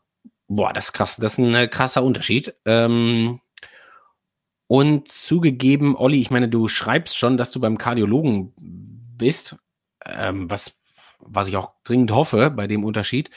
Boah, 0.48 0.72
das 0.72 0.86
ist 0.86 0.92
krass. 0.92 1.16
Das 1.16 1.32
ist 1.32 1.38
ein 1.38 1.54
äh, 1.54 1.68
krasser 1.68 2.02
Unterschied. 2.02 2.54
Ähm, 2.64 3.40
und 4.66 5.08
zugegeben, 5.08 5.96
Olli, 5.96 6.20
ich 6.20 6.30
meine, 6.30 6.48
du 6.48 6.68
schreibst 6.68 7.16
schon, 7.16 7.36
dass 7.36 7.52
du 7.52 7.60
beim 7.60 7.78
Kardiologen 7.78 8.52
bist, 8.56 9.56
ähm, 10.04 10.50
was, 10.50 10.78
was 11.20 11.48
ich 11.48 11.56
auch 11.56 11.72
dringend 11.84 12.10
hoffe 12.10 12.50
bei 12.50 12.66
dem 12.66 12.84
Unterschied. 12.84 13.30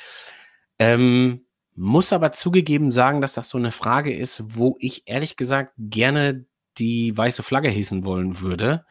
Ähm, 0.80 1.46
muss 1.76 2.12
aber 2.12 2.32
zugegeben 2.32 2.92
sagen, 2.92 3.22
dass 3.22 3.34
das 3.34 3.50
so 3.50 3.58
eine 3.58 3.72
Frage 3.72 4.14
ist, 4.14 4.58
wo 4.58 4.76
ich 4.80 5.08
ehrlich 5.08 5.36
gesagt 5.36 5.74
gerne 5.78 6.46
die 6.78 7.16
weiße 7.18 7.44
Flagge 7.44 7.70
hissen 7.70 8.06
wollen 8.06 8.42
würde. 8.42 8.86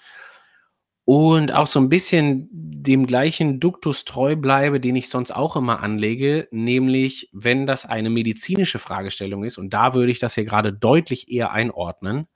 Und 1.04 1.52
auch 1.52 1.66
so 1.66 1.80
ein 1.80 1.88
bisschen 1.88 2.48
dem 2.52 3.06
gleichen 3.06 3.58
Duktus 3.58 4.04
treu 4.04 4.36
bleibe, 4.36 4.78
den 4.78 4.94
ich 4.94 5.08
sonst 5.08 5.32
auch 5.32 5.56
immer 5.56 5.82
anlege, 5.82 6.46
nämlich 6.52 7.28
wenn 7.32 7.66
das 7.66 7.84
eine 7.84 8.10
medizinische 8.10 8.78
Fragestellung 8.78 9.42
ist, 9.44 9.58
und 9.58 9.70
da 9.74 9.94
würde 9.94 10.12
ich 10.12 10.20
das 10.20 10.34
hier 10.34 10.44
gerade 10.44 10.72
deutlich 10.72 11.30
eher 11.30 11.50
einordnen, 11.50 12.28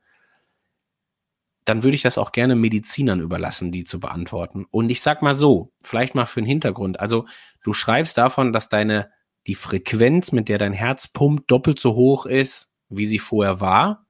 dann 1.65 1.83
würde 1.83 1.95
ich 1.95 2.03
das 2.03 2.19
auch 2.19 2.33
gerne 2.33 2.57
Medizinern 2.57 3.21
überlassen, 3.21 3.73
die 3.73 3.85
zu 3.85 4.01
beantworten. 4.01 4.67
Und 4.71 4.91
ich 4.91 5.01
sag 5.01 5.23
mal 5.23 5.35
so, 5.35 5.73
vielleicht 5.83 6.15
mal 6.15 6.27
für 6.27 6.41
den 6.41 6.47
Hintergrund. 6.47 7.01
Also 7.01 7.27
du 7.63 7.73
schreibst 7.73 8.19
davon, 8.19 8.53
dass 8.53 8.69
deine, 8.69 9.11
die 9.47 9.55
Frequenz, 9.55 10.33
mit 10.33 10.49
der 10.49 10.59
dein 10.59 10.75
Herz 10.75 11.09
pumpt, 11.09 11.51
doppelt 11.51 11.79
so 11.79 11.95
hoch 11.95 12.27
ist, 12.27 12.75
wie 12.89 13.07
sie 13.07 13.19
vorher 13.19 13.61
war. 13.61 14.04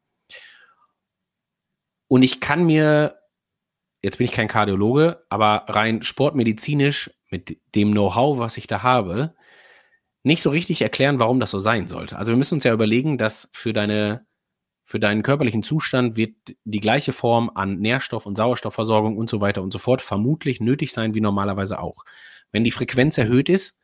Und 2.15 2.23
ich 2.23 2.39
kann 2.39 2.63
mir, 2.63 3.19
jetzt 4.01 4.19
bin 4.19 4.27
ich 4.27 4.31
kein 4.31 4.47
Kardiologe, 4.47 5.27
aber 5.31 5.65
rein 5.67 6.05
sportmedizinisch 6.05 7.11
mit 7.29 7.59
dem 7.75 7.91
Know-how, 7.91 8.39
was 8.39 8.57
ich 8.57 8.69
da 8.69 8.85
habe, 8.85 9.35
nicht 10.23 10.41
so 10.41 10.51
richtig 10.51 10.81
erklären, 10.81 11.19
warum 11.19 11.41
das 11.41 11.51
so 11.51 11.59
sein 11.59 11.89
sollte. 11.89 12.17
Also 12.17 12.31
wir 12.31 12.37
müssen 12.37 12.55
uns 12.55 12.63
ja 12.63 12.73
überlegen, 12.73 13.19
dass 13.19 13.51
für 13.53 13.73
deine 13.73 14.29
für 14.85 15.01
deinen 15.01 15.25
körperlichen 15.25 15.65
Zustand 15.65 16.17
wird 16.17 16.37
die 16.63 16.79
gleiche 16.79 17.13
Form 17.13 17.51
an 17.53 17.81
Nährstoff- 17.81 18.27
und 18.27 18.37
Sauerstoffversorgung 18.37 19.17
und 19.17 19.29
so 19.29 19.41
weiter 19.41 19.63
und 19.63 19.73
so 19.73 19.81
fort 19.81 20.01
vermutlich 20.01 20.61
nötig 20.61 20.93
sein 20.93 21.17
wie 21.17 21.21
normalerweise 21.21 21.81
auch. 21.81 22.05
Wenn 22.53 22.63
die 22.63 22.71
Frequenz 22.71 23.19
erhöht 23.19 23.49
ist, 23.49 23.81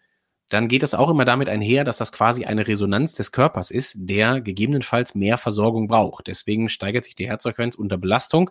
dann 0.50 0.68
geht 0.68 0.82
das 0.82 0.94
auch 0.94 1.10
immer 1.10 1.24
damit 1.24 1.48
einher, 1.48 1.84
dass 1.84 1.96
das 1.96 2.12
quasi 2.12 2.44
eine 2.44 2.68
Resonanz 2.68 3.14
des 3.14 3.32
Körpers 3.32 3.70
ist, 3.70 3.94
der 3.96 4.40
gegebenenfalls 4.40 5.14
mehr 5.14 5.38
Versorgung 5.38 5.88
braucht. 5.88 6.26
Deswegen 6.26 6.68
steigert 6.68 7.04
sich 7.04 7.14
die 7.14 7.28
Herzfrequenz 7.28 7.74
unter 7.76 7.96
Belastung, 7.96 8.50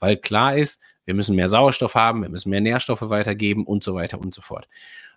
weil 0.00 0.16
klar 0.16 0.56
ist, 0.56 0.82
wir 1.04 1.14
müssen 1.14 1.36
mehr 1.36 1.48
Sauerstoff 1.48 1.94
haben, 1.94 2.22
wir 2.22 2.30
müssen 2.30 2.50
mehr 2.50 2.60
Nährstoffe 2.60 3.08
weitergeben 3.10 3.64
und 3.64 3.84
so 3.84 3.94
weiter 3.94 4.18
und 4.18 4.34
so 4.34 4.40
fort. 4.40 4.68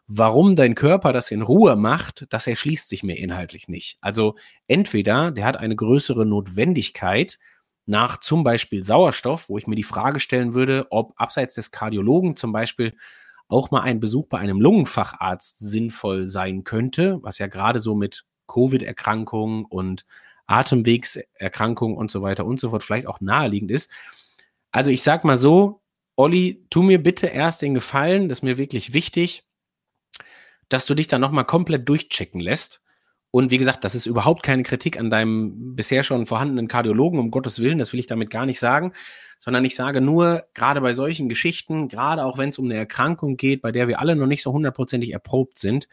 Warum 0.05 0.55
dein 0.55 0.75
Körper 0.75 1.11
das 1.11 1.31
in 1.31 1.41
Ruhe 1.41 1.75
macht, 1.75 2.27
das 2.29 2.47
erschließt 2.47 2.87
sich 2.87 3.03
mir 3.03 3.17
inhaltlich 3.17 3.67
nicht. 3.67 3.97
Also 4.01 4.35
entweder 4.67 5.31
der 5.31 5.45
hat 5.45 5.57
eine 5.57 5.75
größere 5.75 6.25
Notwendigkeit, 6.25 7.39
nach 7.87 8.17
zum 8.19 8.43
Beispiel 8.43 8.83
Sauerstoff, 8.83 9.49
wo 9.49 9.57
ich 9.57 9.65
mir 9.65 9.75
die 9.75 9.83
Frage 9.83 10.19
stellen 10.19 10.53
würde, 10.53 10.87
ob 10.89 11.13
abseits 11.15 11.55
des 11.55 11.71
Kardiologen 11.71 12.35
zum 12.35 12.51
Beispiel 12.51 12.95
auch 13.47 13.71
mal 13.71 13.81
ein 13.81 13.99
Besuch 13.99 14.27
bei 14.27 14.39
einem 14.39 14.61
Lungenfacharzt 14.61 15.59
sinnvoll 15.59 16.27
sein 16.27 16.63
könnte, 16.63 17.19
was 17.23 17.37
ja 17.37 17.47
gerade 17.47 17.79
so 17.79 17.95
mit 17.95 18.25
Covid-Erkrankungen 18.47 19.65
und 19.65 20.05
Atemwegserkrankungen 20.47 21.97
und 21.97 22.09
so 22.09 22.21
weiter 22.21 22.45
und 22.45 22.59
so 22.59 22.69
fort 22.69 22.83
vielleicht 22.83 23.07
auch 23.07 23.21
naheliegend 23.21 23.71
ist. 23.71 23.91
Also 24.71 24.91
ich 24.91 25.03
sag 25.03 25.23
mal 25.23 25.37
so, 25.37 25.81
Olli, 26.15 26.65
tu 26.69 26.81
mir 26.81 27.01
bitte 27.01 27.27
erst 27.27 27.61
den 27.61 27.73
Gefallen, 27.73 28.29
das 28.29 28.39
ist 28.39 28.43
mir 28.43 28.57
wirklich 28.57 28.93
wichtig, 28.93 29.45
dass 30.69 30.85
du 30.85 30.95
dich 30.95 31.07
da 31.07 31.19
nochmal 31.19 31.45
komplett 31.45 31.87
durchchecken 31.87 32.41
lässt. 32.41 32.81
Und 33.31 33.51
wie 33.51 33.57
gesagt, 33.57 33.83
das 33.83 33.93
ist 33.93 34.05
überhaupt 34.05 34.43
keine 34.43 34.63
Kritik 34.63 34.99
an 34.99 35.09
deinem 35.09 35.75
bisher 35.75 36.03
schon 36.03 36.25
vorhandenen 36.25 36.67
Kardiologen, 36.67 37.19
um 37.19 37.29
Gottes 37.29 37.59
Willen, 37.59 37.77
das 37.77 37.91
will 37.93 37.99
ich 37.99 38.07
damit 38.07 38.29
gar 38.29 38.45
nicht 38.45 38.59
sagen, 38.59 38.93
sondern 39.37 39.65
ich 39.65 39.75
sage 39.75 40.01
nur, 40.01 40.45
gerade 40.53 40.81
bei 40.81 40.93
solchen 40.93 41.29
Geschichten, 41.29 41.89
gerade 41.89 42.23
auch 42.23 42.37
wenn 42.37 42.49
es 42.49 42.57
um 42.57 42.65
eine 42.65 42.75
Erkrankung 42.75 43.37
geht, 43.37 43.61
bei 43.61 43.71
der 43.71 43.87
wir 43.87 43.99
alle 43.99 44.15
noch 44.15 44.27
nicht 44.27 44.41
so 44.41 44.53
hundertprozentig 44.53 45.11
erprobt 45.11 45.57
sind, 45.57 45.87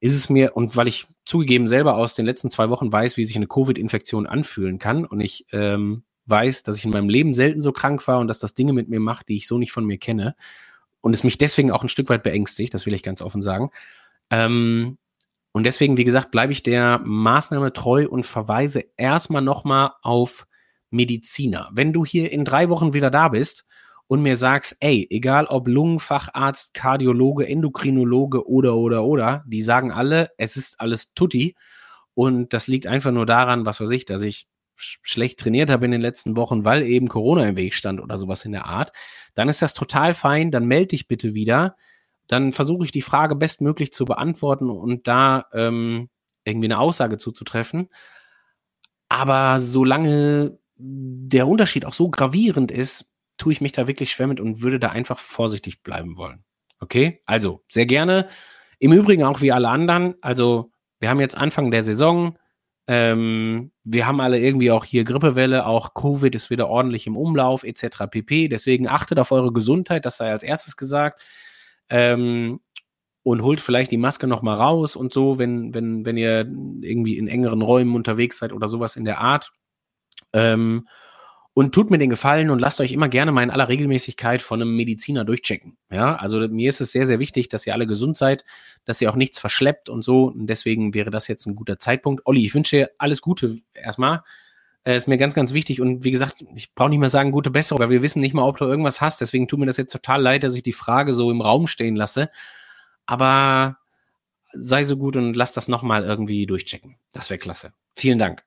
ist 0.00 0.14
es 0.14 0.28
mir, 0.28 0.56
und 0.56 0.76
weil 0.76 0.88
ich 0.88 1.06
zugegeben 1.24 1.68
selber 1.68 1.96
aus 1.96 2.14
den 2.14 2.26
letzten 2.26 2.50
zwei 2.50 2.70
Wochen 2.70 2.90
weiß, 2.90 3.16
wie 3.16 3.24
sich 3.24 3.36
eine 3.36 3.46
Covid-Infektion 3.46 4.26
anfühlen 4.26 4.78
kann 4.78 5.04
und 5.04 5.20
ich 5.20 5.46
ähm, 5.52 6.04
weiß, 6.26 6.62
dass 6.62 6.78
ich 6.78 6.84
in 6.84 6.90
meinem 6.90 7.08
Leben 7.08 7.32
selten 7.32 7.60
so 7.60 7.72
krank 7.72 8.06
war 8.08 8.18
und 8.18 8.28
dass 8.28 8.38
das 8.38 8.54
Dinge 8.54 8.72
mit 8.72 8.88
mir 8.88 9.00
macht, 9.00 9.28
die 9.28 9.36
ich 9.36 9.46
so 9.46 9.58
nicht 9.58 9.72
von 9.72 9.84
mir 9.84 9.98
kenne 9.98 10.34
und 11.00 11.14
es 11.14 11.24
mich 11.24 11.38
deswegen 11.38 11.70
auch 11.70 11.82
ein 11.82 11.88
Stück 11.88 12.08
weit 12.08 12.22
beängstigt, 12.22 12.72
das 12.72 12.86
will 12.86 12.94
ich 12.94 13.02
ganz 13.02 13.22
offen 13.22 13.42
sagen. 13.42 13.70
Ähm, 14.30 14.98
und 15.54 15.62
deswegen, 15.62 15.96
wie 15.96 16.04
gesagt, 16.04 16.32
bleibe 16.32 16.52
ich 16.52 16.64
der 16.64 17.00
Maßnahme 17.04 17.72
treu 17.72 18.08
und 18.08 18.26
verweise 18.26 18.86
erstmal 18.96 19.40
nochmal 19.40 19.92
auf 20.02 20.48
Mediziner. 20.90 21.70
Wenn 21.72 21.92
du 21.92 22.04
hier 22.04 22.32
in 22.32 22.44
drei 22.44 22.68
Wochen 22.70 22.92
wieder 22.92 23.08
da 23.08 23.28
bist 23.28 23.64
und 24.08 24.20
mir 24.20 24.34
sagst, 24.34 24.76
ey, 24.80 25.06
egal 25.10 25.46
ob 25.46 25.68
Lungenfacharzt, 25.68 26.74
Kardiologe, 26.74 27.46
Endokrinologe 27.46 28.48
oder, 28.48 28.74
oder, 28.74 29.04
oder, 29.04 29.44
die 29.46 29.62
sagen 29.62 29.92
alle, 29.92 30.30
es 30.38 30.56
ist 30.56 30.80
alles 30.80 31.14
tutti. 31.14 31.54
Und 32.14 32.52
das 32.52 32.66
liegt 32.66 32.88
einfach 32.88 33.12
nur 33.12 33.24
daran, 33.24 33.64
was 33.64 33.80
weiß 33.80 33.90
ich, 33.90 34.06
dass 34.06 34.22
ich 34.22 34.48
schlecht 34.74 35.38
trainiert 35.38 35.70
habe 35.70 35.84
in 35.84 35.92
den 35.92 36.00
letzten 36.00 36.34
Wochen, 36.34 36.64
weil 36.64 36.82
eben 36.82 37.06
Corona 37.06 37.46
im 37.46 37.54
Weg 37.54 37.74
stand 37.74 38.00
oder 38.00 38.18
sowas 38.18 38.44
in 38.44 38.50
der 38.50 38.66
Art, 38.66 38.90
dann 39.34 39.48
ist 39.48 39.62
das 39.62 39.72
total 39.72 40.14
fein, 40.14 40.50
dann 40.50 40.66
melde 40.66 40.88
dich 40.88 41.06
bitte 41.06 41.32
wieder. 41.34 41.76
Dann 42.26 42.52
versuche 42.52 42.84
ich 42.84 42.92
die 42.92 43.02
Frage 43.02 43.36
bestmöglich 43.36 43.92
zu 43.92 44.04
beantworten 44.04 44.70
und 44.70 45.06
da 45.08 45.46
ähm, 45.52 46.08
irgendwie 46.44 46.66
eine 46.66 46.78
Aussage 46.78 47.18
zuzutreffen. 47.18 47.88
Aber 49.08 49.60
solange 49.60 50.58
der 50.76 51.46
Unterschied 51.46 51.84
auch 51.84 51.94
so 51.94 52.08
gravierend 52.10 52.70
ist, 52.70 53.12
tue 53.36 53.52
ich 53.52 53.60
mich 53.60 53.72
da 53.72 53.86
wirklich 53.86 54.10
schwer 54.10 54.26
mit 54.26 54.40
und 54.40 54.62
würde 54.62 54.78
da 54.78 54.88
einfach 54.88 55.18
vorsichtig 55.18 55.82
bleiben 55.82 56.16
wollen. 56.16 56.44
Okay? 56.80 57.22
Also, 57.26 57.62
sehr 57.70 57.86
gerne. 57.86 58.28
Im 58.78 58.92
Übrigen 58.92 59.24
auch 59.24 59.40
wie 59.40 59.52
alle 59.52 59.68
anderen. 59.68 60.14
Also, 60.20 60.72
wir 61.00 61.08
haben 61.08 61.20
jetzt 61.20 61.36
Anfang 61.36 61.70
der 61.70 61.82
Saison. 61.82 62.38
Ähm, 62.86 63.72
wir 63.82 64.06
haben 64.06 64.20
alle 64.20 64.38
irgendwie 64.38 64.70
auch 64.70 64.84
hier 64.84 65.04
Grippewelle, 65.04 65.66
auch 65.66 65.94
Covid 65.94 66.34
ist 66.34 66.50
wieder 66.50 66.68
ordentlich 66.68 67.06
im 67.06 67.16
Umlauf, 67.16 67.64
etc. 67.64 68.04
pp. 68.10 68.48
Deswegen 68.48 68.88
achtet 68.88 69.18
auf 69.18 69.32
eure 69.32 69.52
Gesundheit, 69.52 70.04
das 70.04 70.18
sei 70.18 70.30
als 70.30 70.42
erstes 70.42 70.76
gesagt. 70.76 71.22
Ähm, 71.88 72.60
und 73.22 73.42
holt 73.42 73.60
vielleicht 73.60 73.90
die 73.90 73.96
Maske 73.96 74.26
nochmal 74.26 74.56
raus 74.56 74.96
und 74.96 75.12
so, 75.12 75.38
wenn, 75.38 75.72
wenn, 75.74 76.04
wenn 76.04 76.18
ihr 76.18 76.40
irgendwie 76.82 77.16
in 77.16 77.26
engeren 77.26 77.62
Räumen 77.62 77.94
unterwegs 77.94 78.38
seid 78.38 78.52
oder 78.52 78.68
sowas 78.68 78.96
in 78.96 79.06
der 79.06 79.18
Art. 79.20 79.50
Ähm, 80.34 80.86
und 81.54 81.72
tut 81.72 81.88
mir 81.88 81.98
den 81.98 82.10
Gefallen 82.10 82.50
und 82.50 82.58
lasst 82.58 82.80
euch 82.80 82.92
immer 82.92 83.08
gerne 83.08 83.30
mal 83.30 83.44
in 83.44 83.50
aller 83.50 83.68
Regelmäßigkeit 83.68 84.42
von 84.42 84.60
einem 84.60 84.74
Mediziner 84.76 85.24
durchchecken. 85.24 85.78
Ja, 85.90 86.16
also 86.16 86.48
mir 86.48 86.68
ist 86.68 86.80
es 86.80 86.90
sehr, 86.90 87.06
sehr 87.06 87.20
wichtig, 87.20 87.48
dass 87.48 87.64
ihr 87.64 87.72
alle 87.72 87.86
gesund 87.86 88.16
seid, 88.16 88.44
dass 88.84 89.00
ihr 89.00 89.08
auch 89.08 89.16
nichts 89.16 89.38
verschleppt 89.38 89.88
und 89.88 90.02
so. 90.02 90.24
Und 90.24 90.48
deswegen 90.48 90.94
wäre 90.94 91.10
das 91.10 91.28
jetzt 91.28 91.46
ein 91.46 91.54
guter 91.54 91.78
Zeitpunkt. 91.78 92.22
Olli, 92.26 92.44
ich 92.44 92.54
wünsche 92.54 92.76
dir 92.76 92.90
alles 92.98 93.22
Gute 93.22 93.60
erstmal. 93.72 94.22
Äh, 94.84 94.96
ist 94.96 95.08
mir 95.08 95.18
ganz, 95.18 95.34
ganz 95.34 95.52
wichtig. 95.52 95.80
Und 95.80 96.04
wie 96.04 96.10
gesagt, 96.10 96.44
ich 96.54 96.74
brauche 96.74 96.90
nicht 96.90 96.98
mehr 96.98 97.08
sagen, 97.08 97.32
gute 97.32 97.50
Besserung, 97.50 97.80
weil 97.80 97.90
wir 97.90 98.02
wissen 98.02 98.20
nicht 98.20 98.34
mal, 98.34 98.46
ob 98.46 98.58
du 98.58 98.64
irgendwas 98.64 99.00
hast. 99.00 99.20
Deswegen 99.20 99.48
tut 99.48 99.58
mir 99.58 99.66
das 99.66 99.76
jetzt 99.76 99.92
total 99.92 100.22
leid, 100.22 100.42
dass 100.42 100.54
ich 100.54 100.62
die 100.62 100.72
Frage 100.72 101.14
so 101.14 101.30
im 101.30 101.40
Raum 101.40 101.66
stehen 101.66 101.96
lasse. 101.96 102.30
Aber 103.06 103.78
sei 104.52 104.84
so 104.84 104.96
gut 104.96 105.16
und 105.16 105.34
lass 105.34 105.52
das 105.52 105.68
nochmal 105.68 106.04
irgendwie 106.04 106.46
durchchecken. 106.46 106.96
Das 107.12 107.30
wäre 107.30 107.38
klasse. 107.38 107.72
Vielen 107.94 108.18
Dank. 108.18 108.44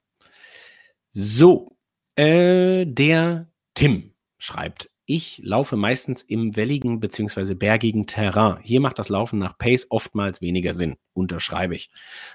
So, 1.12 1.76
äh, 2.16 2.86
der 2.86 3.48
Tim 3.74 4.14
schreibt, 4.38 4.90
ich 5.10 5.40
laufe 5.42 5.78
meistens 5.78 6.22
im 6.22 6.58
welligen 6.58 7.00
bzw. 7.00 7.56
bergigen 7.56 8.08
Terrain. 8.08 8.58
Hier 8.62 8.82
macht 8.82 9.00
das 9.00 9.08
Laufen 9.08 9.40
nach 9.40 9.58
Pace 9.58 9.88
oftmals 9.90 10.42
weniger 10.42 10.74
Sinn, 10.74 10.98
unterschreibe 11.14 11.76
ich. 11.76 11.90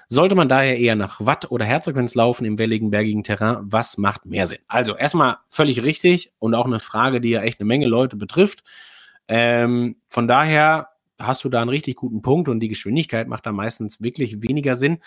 Sollte 0.07 0.33
man 0.33 0.49
daher 0.49 0.79
eher 0.79 0.95
nach 0.95 1.23
Watt 1.23 1.51
oder 1.51 1.65
Herzfrequenz 1.65 2.15
laufen 2.15 2.45
im 2.45 2.57
welligen 2.57 2.89
bergigen 2.89 3.23
Terrain, 3.23 3.57
was 3.61 3.99
macht 3.99 4.25
mehr 4.25 4.47
Sinn? 4.47 4.57
Also 4.67 4.97
erstmal 4.97 5.37
völlig 5.47 5.83
richtig 5.83 6.33
und 6.39 6.55
auch 6.55 6.65
eine 6.65 6.79
Frage, 6.79 7.21
die 7.21 7.29
ja 7.29 7.43
echt 7.43 7.59
eine 7.59 7.67
Menge 7.67 7.85
Leute 7.85 8.15
betrifft. 8.15 8.63
Ähm, 9.27 9.97
von 10.09 10.27
daher 10.27 10.89
hast 11.19 11.43
du 11.43 11.49
da 11.49 11.61
einen 11.61 11.69
richtig 11.69 11.95
guten 11.95 12.23
Punkt 12.23 12.49
und 12.49 12.59
die 12.59 12.69
Geschwindigkeit 12.69 13.27
macht 13.27 13.45
da 13.45 13.51
meistens 13.51 14.01
wirklich 14.01 14.41
weniger 14.41 14.73
Sinn. 14.73 14.97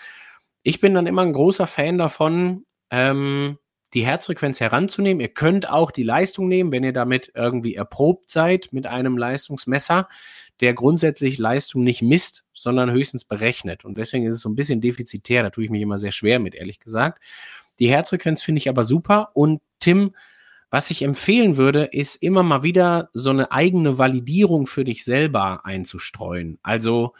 Ich 0.63 0.79
bin 0.79 0.93
dann 0.93 1.05
immer 1.05 1.23
ein 1.23 1.33
großer 1.33 1.67
Fan 1.67 1.97
davon, 1.97 2.65
ähm, 2.91 3.57
die 3.93 4.05
Herzfrequenz 4.05 4.59
heranzunehmen. 4.59 5.21
Ihr 5.21 5.29
könnt 5.29 5.69
auch 5.69 5.91
die 5.91 6.03
Leistung 6.03 6.47
nehmen, 6.47 6.71
wenn 6.71 6.83
ihr 6.83 6.93
damit 6.93 7.31
irgendwie 7.35 7.75
erprobt 7.75 8.29
seid 8.29 8.69
mit 8.71 8.85
einem 8.85 9.17
Leistungsmesser, 9.17 10.09
der 10.59 10.73
grundsätzlich 10.73 11.37
Leistung 11.37 11.83
nicht 11.83 12.01
misst, 12.01 12.43
sondern 12.53 12.91
höchstens 12.91 13.23
berechnet. 13.23 13.85
Und 13.85 13.97
deswegen 13.97 14.25
ist 14.25 14.35
es 14.35 14.41
so 14.41 14.49
ein 14.49 14.55
bisschen 14.55 14.81
defizitär. 14.81 15.43
Da 15.43 15.49
tue 15.49 15.63
ich 15.63 15.69
mich 15.69 15.81
immer 15.81 15.99
sehr 15.99 16.11
schwer 16.11 16.39
mit, 16.39 16.55
ehrlich 16.55 16.79
gesagt. 16.79 17.23
Die 17.79 17.89
Herzfrequenz 17.89 18.41
finde 18.41 18.59
ich 18.59 18.69
aber 18.69 18.83
super. 18.83 19.31
Und 19.33 19.61
Tim, 19.79 20.15
was 20.69 20.91
ich 20.91 21.03
empfehlen 21.03 21.55
würde, 21.57 21.85
ist 21.85 22.15
immer 22.15 22.43
mal 22.43 22.63
wieder 22.63 23.09
so 23.13 23.29
eine 23.29 23.51
eigene 23.51 23.97
Validierung 23.97 24.67
für 24.67 24.83
dich 24.83 25.05
selber 25.05 25.65
einzustreuen. 25.65 26.59
Also 26.61 27.13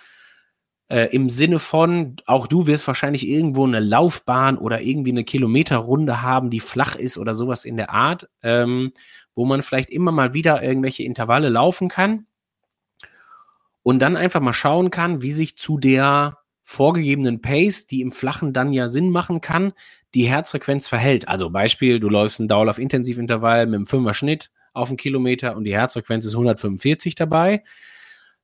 äh, 0.90 1.06
im 1.14 1.30
Sinne 1.30 1.60
von, 1.60 2.16
auch 2.26 2.48
du 2.48 2.68
wirst 2.68 2.88
wahrscheinlich 2.88 3.28
irgendwo 3.28 3.66
eine 3.66 3.80
Laufbahn 3.80 4.58
oder 4.58 4.82
irgendwie 4.82 5.12
eine 5.12 5.24
Kilometerrunde 5.24 6.22
haben, 6.22 6.50
die 6.50 6.60
flach 6.60 6.96
ist 6.96 7.18
oder 7.18 7.34
sowas 7.34 7.66
in 7.66 7.78
der 7.78 7.92
Art, 7.92 8.30
ähm, 8.42 8.92
wo 9.36 9.46
man 9.46 9.62
vielleicht 9.62 9.90
immer 9.90 10.12
mal 10.12 10.34
wieder 10.34 10.64
irgendwelche 10.64 11.04
Intervalle 11.04 11.50
laufen 11.50 11.90
kann 11.90 12.26
und 13.84 14.00
dann 14.00 14.16
einfach 14.16 14.42
mal 14.42 14.54
schauen 14.54 14.90
kann, 14.90 15.22
wie 15.22 15.32
sich 15.32 15.58
zu 15.58 15.78
der 15.78 16.40
vorgegebenen 16.64 17.42
Pace, 17.42 17.88
die 17.88 18.02
im 18.02 18.12
Flachen 18.12 18.52
dann 18.54 18.74
ja 18.74 18.90
Sinn 18.90 19.10
machen 19.10 19.40
kann, 19.42 19.74
die 20.14 20.28
Herzfrequenz 20.28 20.88
verhält. 20.88 21.28
Also 21.28 21.50
Beispiel, 21.50 22.00
du 22.00 22.10
läufst 22.10 22.40
ein 22.40 22.48
Dauerlauf-Intensivintervall 22.48 23.66
mit 23.66 23.76
einem 23.76 23.86
Fünfer 23.86 24.14
Schnitt 24.14 24.52
auf 24.74 24.90
einen 24.90 24.98
Kilometer 24.98 25.56
und 25.56 25.64
die 25.64 25.74
Herzfrequenz 25.74 26.26
ist 26.26 26.34
145 26.34 27.16
dabei 27.16 27.64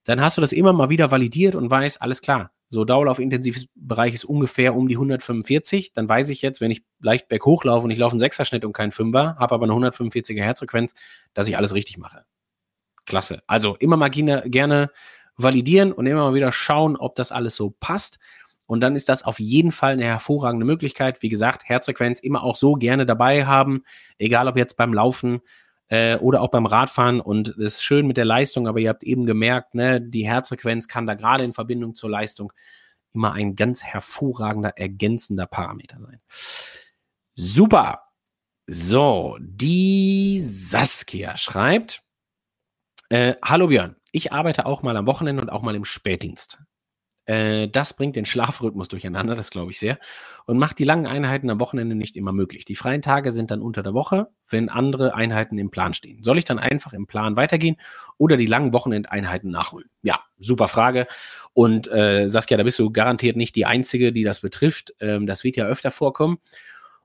dann 0.04 0.22
hast 0.22 0.38
du 0.38 0.42
das 0.42 0.52
immer 0.52 0.74
mal 0.74 0.90
wieder 0.90 1.12
validiert 1.12 1.56
und 1.56 1.70
weißt, 1.70 2.02
alles 2.02 2.22
klar, 2.22 2.52
so 2.70 2.86
Dauerlauf-intensives 2.86 3.68
Bereich 3.76 4.14
ist 4.14 4.26
ungefähr 4.26 4.76
um 4.76 4.88
die 4.88 4.96
145. 4.96 5.94
Dann 5.94 6.10
weiß 6.10 6.30
ich 6.32 6.42
jetzt, 6.42 6.60
wenn 6.60 6.72
ich 6.72 6.84
leicht 7.00 7.28
berghoch 7.28 7.64
laufe 7.64 7.86
und 7.86 7.92
ich 7.92 8.00
laufe 8.00 8.14
einen 8.14 8.20
Sechserschnitt 8.20 8.66
und 8.66 8.74
keinen 8.74 8.92
Fünfer, 8.92 9.36
habe 9.38 9.56
aber 9.56 9.66
eine 9.66 9.74
145er 9.74 10.42
Herzfrequenz, 10.42 10.94
dass 11.34 11.48
ich 11.48 11.56
alles 11.56 11.74
richtig 11.74 11.98
mache. 11.98 12.26
Klasse. 13.06 13.44
Also 13.48 13.76
immer 13.76 13.96
mal 13.96 14.10
gerne 14.10 14.90
validieren 15.38 15.92
und 15.92 16.08
immer 16.08 16.22
mal 16.22 16.34
wieder 16.34 16.52
schauen, 16.52 16.96
ob 16.98 17.16
das 17.16 17.32
alles 17.32 17.56
so 17.56 17.70
passt. 17.80 18.20
Und 18.66 18.80
dann 18.82 18.96
ist 18.96 19.10
das 19.10 19.24
auf 19.24 19.40
jeden 19.40 19.72
Fall 19.72 19.94
eine 19.94 20.06
hervorragende 20.06 20.66
Möglichkeit. 20.66 21.22
Wie 21.22 21.30
gesagt, 21.30 21.66
Herzfrequenz 21.66 22.22
immer 22.22 22.44
auch 22.44 22.56
so 22.56 22.74
gerne 22.74 23.06
dabei 23.06 23.46
haben, 23.46 23.84
egal 24.18 24.48
ob 24.48 24.58
jetzt 24.58 24.78
beim 24.78 24.94
Laufen 24.94 25.42
äh, 25.94 26.18
oder 26.18 26.42
auch 26.42 26.50
beim 26.50 26.66
Radfahren. 26.66 27.22
Und 27.22 27.50
es 27.50 27.76
ist 27.76 27.84
schön 27.84 28.08
mit 28.08 28.18
der 28.18 28.26
Leistung, 28.26 28.68
aber 28.68 28.80
ihr 28.80 28.90
habt 28.90 29.04
eben 29.04 29.28
gemerkt, 29.28 29.76
ne, 29.76 30.02
die 30.02 30.26
Herzfrequenz 30.26 30.88
kann 30.88 31.06
da 31.06 31.14
gerade 31.14 31.44
in 31.44 31.54
Verbindung 31.54 31.94
zur 31.94 32.10
Leistung 32.10 32.52
immer 33.14 33.34
ein 33.34 33.56
ganz 33.56 33.84
hervorragender, 33.84 34.76
ergänzender 34.76 35.46
Parameter 35.46 36.00
sein. 36.02 36.20
Super. 37.36 38.06
So, 38.66 39.38
die 39.40 40.40
Saskia 40.40 41.38
schreibt, 41.38 42.02
äh, 43.10 43.36
Hallo 43.44 43.68
Björn, 43.68 43.96
ich 44.12 44.34
arbeite 44.34 44.66
auch 44.66 44.82
mal 44.82 44.98
am 44.98 45.06
Wochenende 45.06 45.44
und 45.44 45.50
auch 45.50 45.62
mal 45.62 45.76
im 45.76 45.86
Spätdienst. 45.86 46.58
Äh, 47.26 47.70
das 47.70 47.96
bringt 47.96 48.16
den 48.16 48.26
Schlafrhythmus 48.26 48.88
durcheinander, 48.88 49.36
das 49.36 49.50
glaube 49.50 49.72
ich 49.72 49.80
sehr, 49.80 49.98
und 50.46 50.58
macht 50.58 50.80
die 50.80 50.84
langen 50.84 51.08
Einheiten 51.08 51.50
am 51.50 51.60
Wochenende 51.60 51.96
nicht 51.96 52.16
immer 52.16 52.34
möglich. 52.34 52.66
Die 52.66 52.76
freien 52.76 53.02
Tage 53.02 53.32
sind 53.32 53.52
dann 53.52 53.62
unter 53.62 53.84
der 53.84 53.94
Woche, 53.94 54.28
wenn 54.50 54.70
andere 54.70 55.16
Einheiten 55.16 55.58
im 55.58 55.72
Plan 55.72 55.94
stehen. 55.94 56.24
Soll 56.24 56.38
ich 56.38 56.46
dann 56.46 56.60
einfach 56.60 56.94
im 56.94 57.08
Plan 57.08 57.36
weitergehen 57.36 57.78
oder 58.18 58.38
die 58.38 58.46
langen 58.46 58.74
Wochenendeinheiten 58.74 59.52
nachholen? 59.52 59.90
Ja, 60.02 60.20
super 60.38 60.68
Frage. 60.68 61.08
Und 61.54 61.88
äh, 61.92 62.28
Saskia, 62.28 62.58
da 62.58 62.64
bist 62.64 62.80
du 62.80 62.92
garantiert 62.92 63.38
nicht 63.38 63.56
die 63.56 63.66
Einzige, 63.66 64.12
die 64.12 64.24
das 64.24 64.42
betrifft. 64.42 64.94
Ähm, 65.00 65.26
das 65.28 65.44
wird 65.44 65.56
ja 65.56 65.66
öfter 65.66 65.92
vorkommen. 65.92 66.40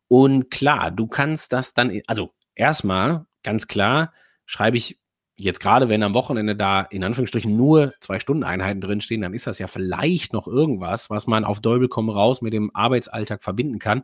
Und 0.08 0.50
klar, 0.50 0.90
du 0.90 1.06
kannst 1.06 1.52
das 1.52 1.74
dann, 1.74 2.00
also 2.06 2.32
erstmal 2.54 3.26
ganz 3.42 3.68
klar 3.68 4.12
schreibe 4.46 4.78
ich 4.78 4.98
jetzt 5.38 5.60
gerade, 5.60 5.88
wenn 5.88 6.02
am 6.02 6.14
Wochenende 6.14 6.56
da 6.56 6.82
in 6.82 7.04
Anführungsstrichen 7.04 7.56
nur 7.56 7.94
zwei 8.00 8.18
Stunden 8.18 8.42
Einheiten 8.42 8.80
drinstehen, 8.80 9.22
dann 9.22 9.34
ist 9.34 9.46
das 9.46 9.58
ja 9.58 9.68
vielleicht 9.68 10.32
noch 10.32 10.48
irgendwas, 10.48 11.10
was 11.10 11.26
man 11.26 11.44
auf 11.44 11.60
Däubel 11.60 11.88
komm 11.88 12.10
raus 12.10 12.42
mit 12.42 12.52
dem 12.52 12.74
Arbeitsalltag 12.74 13.42
verbinden 13.42 13.78
kann. 13.78 14.02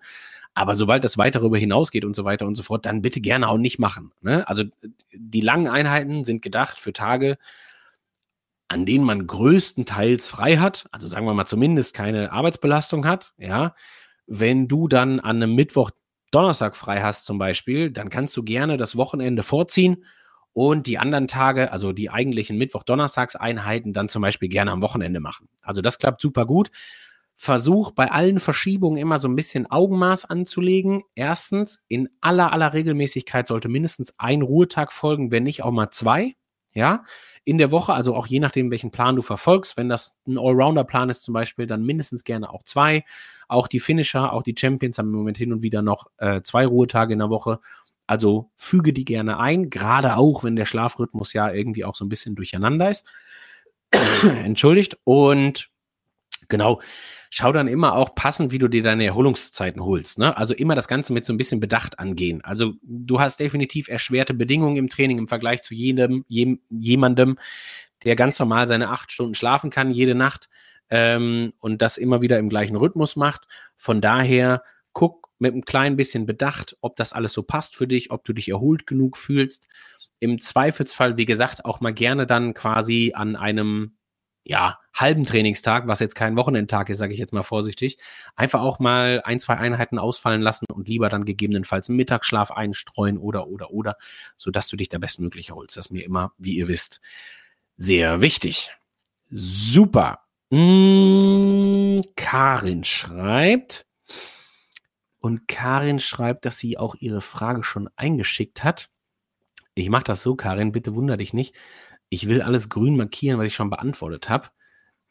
Aber 0.55 0.77
sobald 0.77 1.03
das 1.03 1.19
weit 1.19 1.35
darüber 1.35 1.59
hinausgeht 1.59 2.05
und 2.05 2.15
so 2.15 2.25
weiter 2.25 2.47
und 2.47 2.55
so 2.55 2.63
fort, 2.63 2.87
dann 2.87 3.03
bitte 3.03 3.21
gerne 3.21 3.49
auch 3.49 3.59
nicht 3.59 3.81
machen. 3.81 4.13
Ne? 4.21 4.47
Also 4.47 4.63
die 5.13 5.41
langen 5.41 5.67
Einheiten 5.67 6.25
sind 6.25 6.41
gedacht 6.41 6.79
für 6.79 6.93
Tage, 6.93 7.37
an 8.69 8.87
denen 8.87 9.05
man 9.05 9.27
größtenteils 9.27 10.29
frei 10.29 10.59
hat, 10.59 10.87
also 10.93 11.09
sagen 11.09 11.27
wir 11.27 11.35
mal 11.35 11.47
zumindest 11.47 11.95
keine 11.95 12.33
Arbeitsbelastung 12.33 13.07
hat, 13.07 13.35
ja. 13.39 13.75
Wenn 14.27 14.69
du 14.69 14.89
dann 14.89 15.21
an 15.21 15.37
einem 15.37 15.55
Mittwoch, 15.55 15.91
Donnerstag 16.31 16.77
frei 16.77 17.03
hast 17.03 17.27
zum 17.27 17.37
Beispiel, 17.37 17.91
dann 17.91 18.09
kannst 18.09 18.35
du 18.37 18.43
gerne 18.43 18.79
das 18.79 18.97
Wochenende 18.97 19.43
vorziehen 19.43 20.05
und 20.55 20.87
die 20.87 20.99
anderen 20.99 21.29
Tage, 21.29 21.71
also 21.73 21.93
die 21.93 22.11
eigentlichen 22.11 22.57
Mittwoch-Donnerstagseinheiten, 22.57 23.93
dann 23.93 24.09
zum 24.09 24.23
Beispiel 24.23 24.49
gerne 24.49 24.71
am 24.71 24.81
Wochenende 24.81 25.21
machen. 25.21 25.49
Also 25.63 25.83
das 25.83 25.99
klappt 25.99 26.21
super 26.21 26.47
gut. 26.47 26.71
Versuch 27.35 27.91
bei 27.91 28.13
allen 28.13 28.39
Verschiebungen 28.39 28.97
immer 28.97 29.19
so 29.19 29.27
ein 29.27 29.35
bisschen 29.35 29.69
Augenmaß 29.69 30.31
anzulegen. 30.31 31.03
Erstens, 31.17 31.85
in 31.89 32.09
aller, 32.21 32.53
aller 32.53 32.73
Regelmäßigkeit 32.73 33.49
sollte 33.49 33.69
mindestens 33.69 34.15
ein 34.19 34.43
Ruhetag 34.43 34.93
folgen, 34.93 35.33
wenn 35.33 35.43
nicht 35.43 35.65
auch 35.65 35.73
mal 35.73 35.91
zwei. 35.91 36.37
Ja, 36.73 37.05
in 37.45 37.59
der 37.59 37.71
Woche, 37.71 37.93
also 37.93 38.17
auch 38.17 38.27
je 38.27 38.41
nachdem, 38.41 38.71
welchen 38.71 38.91
Plan 38.91 39.17
du 39.17 39.23
verfolgst. 39.23 39.77
Wenn 39.77 39.89
das 39.89 40.17
ein 40.27 40.39
Allrounder-Plan 40.39 41.11
ist 41.11 41.23
zum 41.23 41.35
Beispiel, 41.35 41.67
dann 41.67 41.85
mindestens 41.85 42.25
gerne 42.25 42.51
auch 42.51 42.63
zwei. 42.63 43.05
Auch 43.49 43.69
die 43.69 43.81
Finisher, 43.81 44.33
auch 44.33 44.43
die 44.43 44.55
Champions 44.59 44.99
haben 44.99 45.09
im 45.09 45.17
Moment 45.17 45.37
hin 45.37 45.53
und 45.53 45.63
wieder 45.63 45.83
noch 45.83 46.07
äh, 46.17 46.41
zwei 46.43 46.67
Ruhetage 46.67 47.13
in 47.13 47.19
der 47.19 47.31
Woche. 47.31 47.61
Also 48.07 48.51
füge 48.57 48.93
die 48.93 49.05
gerne 49.05 49.39
ein, 49.39 49.71
gerade 49.71 50.17
auch, 50.17 50.45
wenn 50.45 50.57
der 50.57 50.67
Schlafrhythmus 50.67 51.33
ja 51.33 51.51
irgendwie 51.51 51.85
auch 51.85 51.95
so 51.95 52.05
ein 52.05 52.09
bisschen 52.09 52.35
durcheinander 52.35 52.91
ist. 52.91 53.09
Entschuldigt. 54.23 54.99
Und 55.05 55.71
genau, 56.49 56.81
schau 57.31 57.53
dann 57.53 57.69
immer 57.69 57.95
auch 57.95 58.15
passend, 58.15 58.53
wie 58.53 58.59
du 58.59 58.69
dir 58.69 58.83
deine 58.83 59.05
Erholungszeiten 59.05 59.83
holst. 59.83 60.19
Ne? 60.19 60.37
Also 60.37 60.55
immer 60.55 60.75
das 60.75 60.87
Ganze 60.87 61.13
mit 61.13 61.25
so 61.25 61.33
ein 61.33 61.37
bisschen 61.37 61.61
Bedacht 61.61 61.99
angehen. 61.99 62.45
Also 62.45 62.75
du 62.83 63.21
hast 63.21 63.41
definitiv 63.41 63.89
erschwerte 63.89 64.35
Bedingungen 64.35 64.77
im 64.77 64.89
Training 64.89 65.19
im 65.19 65.29
Vergleich 65.29 65.63
zu 65.63 65.75
jedem, 65.75 66.25
jem, 66.29 66.61
jemandem, 66.71 67.37
der 68.05 68.17
ganz 68.17 68.39
normal 68.39 68.69
seine 68.69 68.91
acht 68.91 69.11
Stunden 69.11 69.35
schlafen 69.35 69.71
kann 69.71 69.91
jede 69.91 70.15
Nacht 70.15 70.49
ähm, 70.91 71.55
und 71.59 71.81
das 71.81 71.97
immer 71.97 72.21
wieder 72.21 72.39
im 72.39 72.49
gleichen 72.49 72.77
Rhythmus 72.77 73.17
macht. 73.17 73.49
Von 73.77 74.01
daher 74.01 74.63
mit 75.45 75.53
einem 75.53 75.65
kleinen 75.65 75.97
bisschen 75.97 76.27
Bedacht, 76.27 76.77
ob 76.81 76.97
das 76.97 77.13
alles 77.13 77.33
so 77.33 77.43
passt 77.43 77.77
für 77.77 77.87
dich, 77.87 78.11
ob 78.11 78.25
du 78.25 78.33
dich 78.33 78.49
erholt 78.49 78.87
genug 78.87 79.17
fühlst. 79.17 79.69
Im 80.19 80.41
Zweifelsfall, 80.41 81.17
wie 81.17 81.27
gesagt, 81.27 81.65
auch 81.65 81.81
mal 81.81 81.95
gerne 81.95 82.27
dann 82.27 82.55
quasi 82.55 83.13
an 83.15 83.37
einem 83.37 83.97
ja, 84.45 84.79
halben 84.95 85.25
Trainingstag, 85.25 85.87
was 85.87 86.01
jetzt 86.01 86.15
kein 86.15 86.37
Wochenendtag 86.37 86.91
ist, 86.91 86.99
sage 86.99 87.15
ich 87.15 87.19
jetzt 87.19 87.33
mal 87.33 87.43
vorsichtig, 87.43 87.97
einfach 88.37 88.61
auch 88.61 88.79
mal 88.79 89.23
ein, 89.25 89.41
zwei 89.41 89.57
Einheiten 89.57 89.99
ausfallen 89.99 90.43
lassen 90.43 90.67
und 90.71 90.87
lieber 90.87 91.09
dann 91.09 91.25
gegebenenfalls 91.25 91.89
einen 91.89 91.97
Mittagsschlaf 91.97 92.51
einstreuen 92.51 93.17
oder, 93.17 93.49
oder, 93.49 93.71
oder, 93.71 93.97
sodass 94.37 94.69
du 94.69 94.77
dich 94.77 94.91
da 94.91 94.99
bestmöglich 94.99 95.49
erholst. 95.49 95.77
Das 95.77 95.87
ist 95.87 95.93
mir 95.93 96.05
immer, 96.05 96.33
wie 96.37 96.57
ihr 96.57 96.69
wisst, 96.69 97.01
sehr 97.77 98.21
wichtig. 98.21 98.73
Super. 99.31 100.19
Mmh, 100.51 102.03
Karin 102.15 102.85
schreibt, 102.85 103.87
und 105.25 105.49
Karin 105.49 106.01
schreibt, 106.01 106.45
dass 106.45 106.59
sie 106.59 106.77
auch 106.77 106.97
ihre 106.97 107.23
Frage 107.23 107.63
schon 107.65 107.89
eingeschickt 107.97 108.63
hat. 108.63 108.91
Ich 109.73 109.89
mache 109.89 110.05
das 110.05 110.23
so, 110.23 110.37
Karin, 110.37 110.71
bitte 110.71 110.95
wunder 110.95 111.17
dich 111.17 111.33
nicht. 111.33 111.55
Ich 112.11 112.29
will 112.29 112.43
alles 112.43 112.69
grün 112.69 112.99
markieren, 112.99 113.39
was 113.39 113.47
ich 113.47 113.55
schon 113.55 113.71
beantwortet 113.71 114.29
habe, 114.29 114.51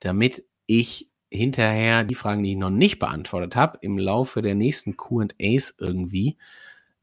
damit 0.01 0.45
ich 0.67 1.09
hinterher 1.31 2.03
die 2.03 2.13
Fragen, 2.13 2.43
die 2.43 2.51
ich 2.51 2.57
noch 2.57 2.69
nicht 2.69 2.99
beantwortet 2.99 3.55
habe, 3.55 3.79
im 3.81 3.97
Laufe 3.97 4.43
der 4.43 4.53
nächsten 4.53 4.97
QAs 4.97 5.73
irgendwie 5.79 6.37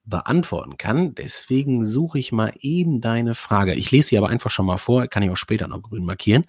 beantworten 0.04 0.76
kann. 0.76 1.12
Deswegen 1.16 1.84
suche 1.84 2.20
ich 2.20 2.30
mal 2.30 2.52
eben 2.60 3.00
deine 3.00 3.34
Frage. 3.34 3.74
Ich 3.74 3.90
lese 3.90 4.10
sie 4.10 4.18
aber 4.18 4.28
einfach 4.28 4.52
schon 4.52 4.66
mal 4.66 4.78
vor, 4.78 5.08
kann 5.08 5.24
ich 5.24 5.30
auch 5.30 5.36
später 5.36 5.66
noch 5.66 5.82
grün 5.82 6.04
markieren. 6.04 6.44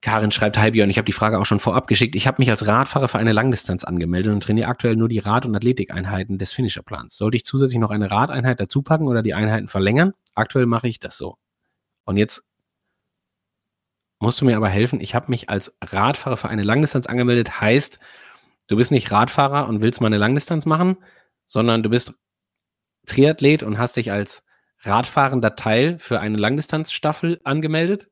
Karin 0.00 0.30
schreibt, 0.30 0.56
hi 0.58 0.70
Björn, 0.70 0.90
ich 0.90 0.98
habe 0.98 1.06
die 1.06 1.12
Frage 1.12 1.38
auch 1.40 1.46
schon 1.46 1.58
vorab 1.58 1.88
geschickt. 1.88 2.14
Ich 2.14 2.28
habe 2.28 2.36
mich 2.38 2.50
als 2.50 2.66
Radfahrer 2.66 3.08
für 3.08 3.18
eine 3.18 3.32
Langdistanz 3.32 3.82
angemeldet 3.82 4.32
und 4.32 4.42
trainiere 4.42 4.68
aktuell 4.68 4.94
nur 4.94 5.08
die 5.08 5.18
Rad- 5.18 5.44
und 5.44 5.56
Athletikeinheiten 5.56 6.38
des 6.38 6.52
Finisherplans. 6.52 7.16
Sollte 7.16 7.36
ich 7.36 7.44
zusätzlich 7.44 7.80
noch 7.80 7.90
eine 7.90 8.10
Radeinheit 8.10 8.60
dazu 8.60 8.82
packen 8.82 9.08
oder 9.08 9.22
die 9.22 9.34
Einheiten 9.34 9.66
verlängern? 9.66 10.14
Aktuell 10.34 10.66
mache 10.66 10.86
ich 10.86 11.00
das 11.00 11.16
so. 11.16 11.36
Und 12.04 12.16
jetzt 12.16 12.46
musst 14.20 14.40
du 14.40 14.44
mir 14.44 14.56
aber 14.56 14.68
helfen. 14.68 15.00
Ich 15.00 15.16
habe 15.16 15.30
mich 15.30 15.50
als 15.50 15.76
Radfahrer 15.82 16.36
für 16.36 16.48
eine 16.48 16.62
Langdistanz 16.62 17.06
angemeldet. 17.06 17.60
Heißt, 17.60 17.98
du 18.68 18.76
bist 18.76 18.92
nicht 18.92 19.10
Radfahrer 19.10 19.68
und 19.68 19.80
willst 19.80 20.00
mal 20.00 20.06
eine 20.06 20.18
Langdistanz 20.18 20.64
machen, 20.64 20.96
sondern 21.46 21.82
du 21.82 21.90
bist 21.90 22.14
Triathlet 23.06 23.64
und 23.64 23.78
hast 23.78 23.96
dich 23.96 24.12
als 24.12 24.44
radfahrender 24.82 25.56
Teil 25.56 25.98
für 25.98 26.20
eine 26.20 26.36
Langdistanzstaffel 26.36 27.40
angemeldet 27.42 28.08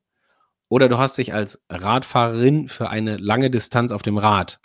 oder 0.68 0.88
du 0.88 0.98
hast 0.98 1.18
dich 1.18 1.32
als 1.32 1.60
Radfahrerin 1.68 2.68
für 2.68 2.88
eine 2.88 3.16
lange 3.16 3.50
Distanz 3.50 3.92
auf 3.92 4.02
dem 4.02 4.18
Rad, 4.18 4.60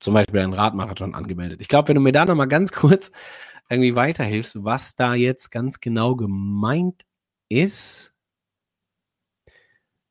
zum 0.00 0.14
Beispiel 0.14 0.40
einen 0.40 0.54
Radmarathon, 0.54 1.14
angemeldet. 1.14 1.60
Ich 1.60 1.68
glaube, 1.68 1.88
wenn 1.88 1.96
du 1.96 2.00
mir 2.00 2.12
da 2.12 2.24
nochmal 2.24 2.48
ganz 2.48 2.72
kurz 2.72 3.10
irgendwie 3.68 3.96
weiterhilfst, 3.96 4.64
was 4.64 4.94
da 4.94 5.14
jetzt 5.14 5.50
ganz 5.50 5.80
genau 5.80 6.16
gemeint 6.16 7.02
ist, 7.48 8.12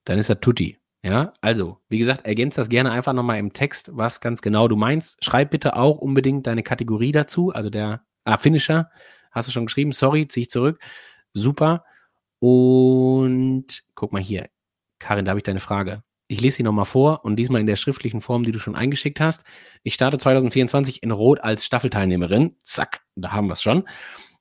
dann 0.06 0.18
ist 0.18 0.30
er 0.30 0.40
Tutti. 0.40 0.78
Ja, 1.04 1.34
also, 1.42 1.80
wie 1.90 1.98
gesagt, 1.98 2.26
ergänzt 2.28 2.60
das 2.60 2.70
gerne 2.70 2.92
einfach 2.92 3.14
nochmal 3.14 3.40
im 3.40 3.54
Text, 3.54 3.90
was 3.94 4.22
ganz 4.22 4.42
genau 4.42 4.68
du 4.68 4.76
meinst. 4.76 5.24
Schreib 5.24 5.50
bitte 5.50 5.76
auch 5.76 5.98
unbedingt 5.98 6.46
deine 6.46 6.62
Kategorie 6.62 7.12
dazu, 7.12 7.52
also 7.52 7.72
der 7.72 8.06
ah, 8.24 8.38
Finisher. 8.38 8.92
Hast 9.32 9.48
du 9.48 9.52
schon 9.52 9.66
geschrieben? 9.66 9.94
Sorry, 9.94 10.28
zieh 10.28 10.42
ich 10.42 10.50
zurück. 10.50 10.80
Super. 11.34 11.86
Und 12.40 13.84
guck 13.96 14.14
mal 14.14 14.22
hier. 14.22 14.50
Karin, 15.02 15.26
da 15.26 15.32
habe 15.32 15.40
ich 15.40 15.44
deine 15.44 15.60
Frage. 15.60 16.04
Ich 16.28 16.40
lese 16.40 16.58
sie 16.58 16.64
nochmal 16.64 16.86
vor 16.86 17.26
und 17.26 17.36
diesmal 17.36 17.60
in 17.60 17.68
der 17.68 17.76
schriftlichen 17.76 18.22
Form, 18.22 18.44
die 18.44 18.54
du 18.54 18.60
schon 18.60 18.76
eingeschickt 18.76 19.20
hast. 19.20 19.44
Ich 19.84 19.96
starte 19.96 20.18
2024 20.18 21.04
in 21.04 21.12
Rot 21.12 21.42
als 21.42 21.66
Staffelteilnehmerin. 21.66 22.56
Zack, 22.64 23.02
da 23.16 23.34
haben 23.34 23.48
wir 23.48 23.54
es 23.54 23.62
schon. 23.62 23.84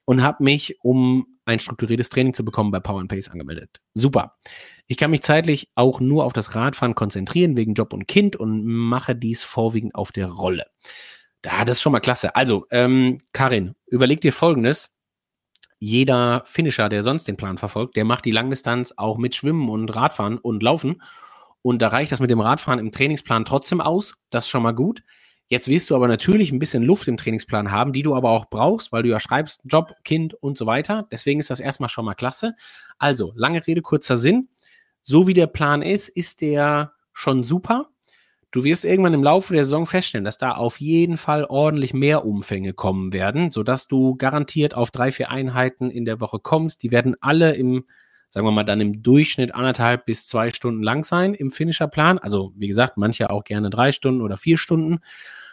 Und 0.04 0.22
habe 0.22 0.44
mich, 0.44 0.76
um 0.82 1.26
ein 1.46 1.58
strukturiertes 1.58 2.08
Training 2.10 2.34
zu 2.34 2.44
bekommen, 2.44 2.70
bei 2.70 2.78
Power 2.78 3.04
Pace 3.08 3.28
angemeldet. 3.30 3.80
Super. 3.94 4.36
Ich 4.86 4.98
kann 4.98 5.10
mich 5.10 5.22
zeitlich 5.22 5.70
auch 5.74 5.98
nur 5.98 6.24
auf 6.24 6.32
das 6.32 6.54
Radfahren 6.54 6.94
konzentrieren, 6.94 7.56
wegen 7.56 7.74
Job 7.74 7.92
und 7.92 8.06
Kind 8.06 8.36
und 8.36 8.64
mache 8.64 9.16
dies 9.16 9.42
vorwiegend 9.42 9.94
auf 9.94 10.12
der 10.12 10.26
Rolle. 10.26 10.66
Da, 11.42 11.64
das 11.64 11.78
ist 11.78 11.82
schon 11.82 11.92
mal 11.92 12.00
klasse. 12.00 12.36
Also, 12.36 12.66
ähm, 12.70 13.18
Karin, 13.32 13.74
überleg 13.86 14.20
dir 14.20 14.32
Folgendes 14.32 14.94
jeder 15.80 16.42
Finisher, 16.44 16.90
der 16.90 17.02
sonst 17.02 17.26
den 17.26 17.38
Plan 17.38 17.58
verfolgt, 17.58 17.96
der 17.96 18.04
macht 18.04 18.26
die 18.26 18.30
Langdistanz 18.30 18.92
auch 18.96 19.16
mit 19.16 19.34
Schwimmen 19.34 19.68
und 19.70 19.88
Radfahren 19.88 20.36
und 20.36 20.62
Laufen. 20.62 21.02
Und 21.62 21.82
da 21.82 21.88
reicht 21.88 22.12
das 22.12 22.20
mit 22.20 22.30
dem 22.30 22.40
Radfahren 22.40 22.78
im 22.78 22.92
Trainingsplan 22.92 23.46
trotzdem 23.46 23.80
aus. 23.80 24.16
Das 24.28 24.44
ist 24.44 24.50
schon 24.50 24.62
mal 24.62 24.74
gut. 24.74 25.02
Jetzt 25.48 25.68
wirst 25.68 25.90
du 25.90 25.96
aber 25.96 26.06
natürlich 26.06 26.52
ein 26.52 26.58
bisschen 26.58 26.82
Luft 26.82 27.08
im 27.08 27.16
Trainingsplan 27.16 27.72
haben, 27.72 27.92
die 27.92 28.02
du 28.02 28.14
aber 28.14 28.30
auch 28.30 28.50
brauchst, 28.50 28.92
weil 28.92 29.02
du 29.02 29.08
ja 29.08 29.18
schreibst, 29.18 29.62
Job, 29.64 29.94
Kind 30.04 30.34
und 30.34 30.56
so 30.56 30.66
weiter. 30.66 31.08
Deswegen 31.10 31.40
ist 31.40 31.50
das 31.50 31.60
erstmal 31.60 31.88
schon 31.88 32.04
mal 32.04 32.14
klasse. 32.14 32.54
Also, 32.98 33.32
lange 33.34 33.66
Rede, 33.66 33.80
kurzer 33.82 34.16
Sinn. 34.16 34.48
So 35.02 35.26
wie 35.26 35.34
der 35.34 35.48
Plan 35.48 35.80
ist, 35.80 36.08
ist 36.08 36.42
der 36.42 36.92
schon 37.14 37.42
super. 37.42 37.88
Du 38.52 38.64
wirst 38.64 38.84
irgendwann 38.84 39.14
im 39.14 39.22
Laufe 39.22 39.54
der 39.54 39.64
Saison 39.64 39.86
feststellen, 39.86 40.24
dass 40.24 40.36
da 40.36 40.52
auf 40.52 40.80
jeden 40.80 41.16
Fall 41.16 41.44
ordentlich 41.44 41.94
mehr 41.94 42.24
Umfänge 42.24 42.72
kommen 42.72 43.12
werden, 43.12 43.50
sodass 43.50 43.86
du 43.86 44.16
garantiert 44.16 44.74
auf 44.74 44.90
drei, 44.90 45.12
vier 45.12 45.30
Einheiten 45.30 45.88
in 45.88 46.04
der 46.04 46.20
Woche 46.20 46.40
kommst. 46.40 46.82
Die 46.82 46.90
werden 46.90 47.14
alle 47.20 47.54
im, 47.54 47.84
sagen 48.28 48.44
wir 48.44 48.50
mal, 48.50 48.64
dann 48.64 48.80
im 48.80 49.04
Durchschnitt 49.04 49.54
anderthalb 49.54 50.04
bis 50.04 50.26
zwei 50.26 50.50
Stunden 50.50 50.82
lang 50.82 51.04
sein 51.04 51.34
im 51.34 51.52
Finisherplan. 51.52 52.18
Also, 52.18 52.52
wie 52.56 52.66
gesagt, 52.66 52.96
manche 52.96 53.30
auch 53.30 53.44
gerne 53.44 53.70
drei 53.70 53.92
Stunden 53.92 54.20
oder 54.20 54.36
vier 54.36 54.58
Stunden. 54.58 54.98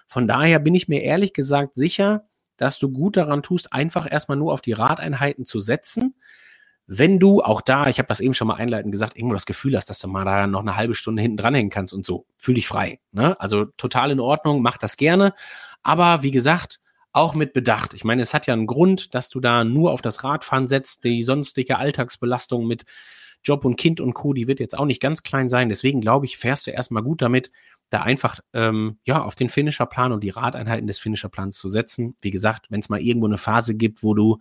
Von 0.07 0.27
daher 0.27 0.57
bin 0.57 0.73
ich 0.73 0.87
mir 0.87 1.03
ehrlich 1.03 1.33
gesagt 1.33 1.75
sicher, 1.75 2.25
dass 2.55 2.79
du 2.79 2.91
gut 2.91 3.15
daran 3.15 3.43
tust, 3.43 3.73
einfach 3.73 4.11
erstmal 4.11 4.39
nur 4.39 4.51
auf 4.51 4.61
die 4.61 4.73
Radeinheiten 4.73 5.45
zu 5.45 5.59
setzen 5.59 6.15
wenn 6.87 7.19
du 7.19 7.41
auch 7.41 7.61
da, 7.61 7.87
ich 7.87 7.99
habe 7.99 8.07
das 8.07 8.21
eben 8.21 8.33
schon 8.33 8.47
mal 8.47 8.55
einleitend 8.55 8.93
gesagt, 8.93 9.17
irgendwo 9.17 9.33
das 9.33 9.45
Gefühl 9.45 9.75
hast, 9.75 9.89
dass 9.89 9.99
du 9.99 10.07
mal 10.07 10.23
da 10.23 10.47
noch 10.47 10.61
eine 10.61 10.77
halbe 10.77 10.95
Stunde 10.95 11.21
hinten 11.21 11.37
dranhängen 11.37 11.69
kannst 11.69 11.93
und 11.93 12.05
so, 12.05 12.25
fühl 12.37 12.55
dich 12.55 12.67
frei. 12.67 13.01
Ne? 13.11 13.39
Also 13.39 13.65
total 13.77 14.11
in 14.11 14.21
Ordnung, 14.21 14.61
mach 14.61 14.77
das 14.77 14.95
gerne. 14.95 15.33
Aber 15.83 16.23
wie 16.23 16.31
gesagt, 16.31 16.79
auch 17.11 17.35
mit 17.35 17.51
Bedacht. 17.51 17.93
Ich 17.93 18.05
meine, 18.05 18.21
es 18.21 18.33
hat 18.33 18.47
ja 18.47 18.53
einen 18.53 18.67
Grund, 18.67 19.13
dass 19.13 19.29
du 19.29 19.39
da 19.39 19.63
nur 19.63 19.91
auf 19.91 20.01
das 20.01 20.23
Radfahren 20.23 20.67
setzt. 20.67 21.03
Die 21.03 21.23
sonstige 21.23 21.77
Alltagsbelastung 21.77 22.65
mit 22.65 22.85
Job 23.43 23.65
und 23.65 23.75
Kind 23.75 23.99
und 23.99 24.13
Co., 24.13 24.33
die 24.33 24.47
wird 24.47 24.59
jetzt 24.59 24.77
auch 24.77 24.85
nicht 24.85 25.01
ganz 25.01 25.23
klein 25.23 25.49
sein. 25.49 25.69
Deswegen 25.69 25.99
glaube 25.99 26.25
ich, 26.25 26.37
fährst 26.37 26.67
du 26.67 26.71
erstmal 26.71 27.03
gut 27.03 27.21
damit, 27.21 27.51
da 27.89 28.01
einfach 28.01 28.39
ähm, 28.53 28.99
ja 29.05 29.23
auf 29.23 29.35
den 29.35 29.49
Finisherplan 29.49 30.11
und 30.11 30.23
die 30.23 30.29
Radeinheiten 30.29 30.87
des 30.87 30.99
Finisherplans 30.99 31.57
zu 31.57 31.69
setzen. 31.69 32.15
Wie 32.21 32.31
gesagt, 32.31 32.67
wenn 32.69 32.79
es 32.79 32.89
mal 32.89 33.01
irgendwo 33.01 33.27
eine 33.27 33.37
Phase 33.37 33.75
gibt, 33.75 34.03
wo 34.03 34.13
du 34.13 34.39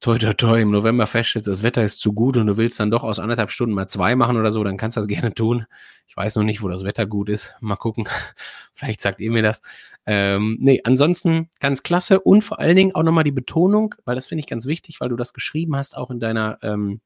toi, 0.00 0.18
toi, 0.18 0.32
toi, 0.32 0.60
im 0.60 0.70
November 0.70 1.06
feststellst, 1.06 1.46
das 1.48 1.62
Wetter 1.62 1.84
ist 1.84 2.00
zu 2.00 2.12
gut 2.12 2.36
und 2.36 2.46
du 2.46 2.56
willst 2.56 2.80
dann 2.80 2.90
doch 2.90 3.04
aus 3.04 3.18
anderthalb 3.18 3.50
Stunden 3.50 3.74
mal 3.74 3.88
zwei 3.88 4.16
machen 4.16 4.36
oder 4.36 4.50
so, 4.50 4.64
dann 4.64 4.76
kannst 4.76 4.96
du 4.96 5.00
das 5.00 5.08
gerne 5.08 5.34
tun. 5.34 5.66
Ich 6.08 6.16
weiß 6.16 6.36
noch 6.36 6.42
nicht, 6.42 6.62
wo 6.62 6.68
das 6.68 6.84
Wetter 6.84 7.06
gut 7.06 7.28
ist. 7.28 7.54
Mal 7.60 7.76
gucken. 7.76 8.08
Vielleicht 8.72 9.00
sagt 9.00 9.20
ihr 9.20 9.30
mir 9.30 9.42
das. 9.42 9.62
Ähm, 10.06 10.56
nee, 10.60 10.80
ansonsten 10.82 11.50
ganz 11.60 11.82
klasse 11.82 12.20
und 12.20 12.42
vor 12.42 12.58
allen 12.58 12.76
Dingen 12.76 12.94
auch 12.94 13.02
nochmal 13.02 13.24
die 13.24 13.30
Betonung, 13.30 13.94
weil 14.04 14.16
das 14.16 14.26
finde 14.26 14.40
ich 14.40 14.46
ganz 14.46 14.66
wichtig, 14.66 15.00
weil 15.00 15.10
du 15.10 15.16
das 15.16 15.34
geschrieben 15.34 15.76
hast, 15.76 15.96
auch 15.96 16.10
in 16.10 16.18
deiner, 16.18 16.58
ähm, 16.62 17.00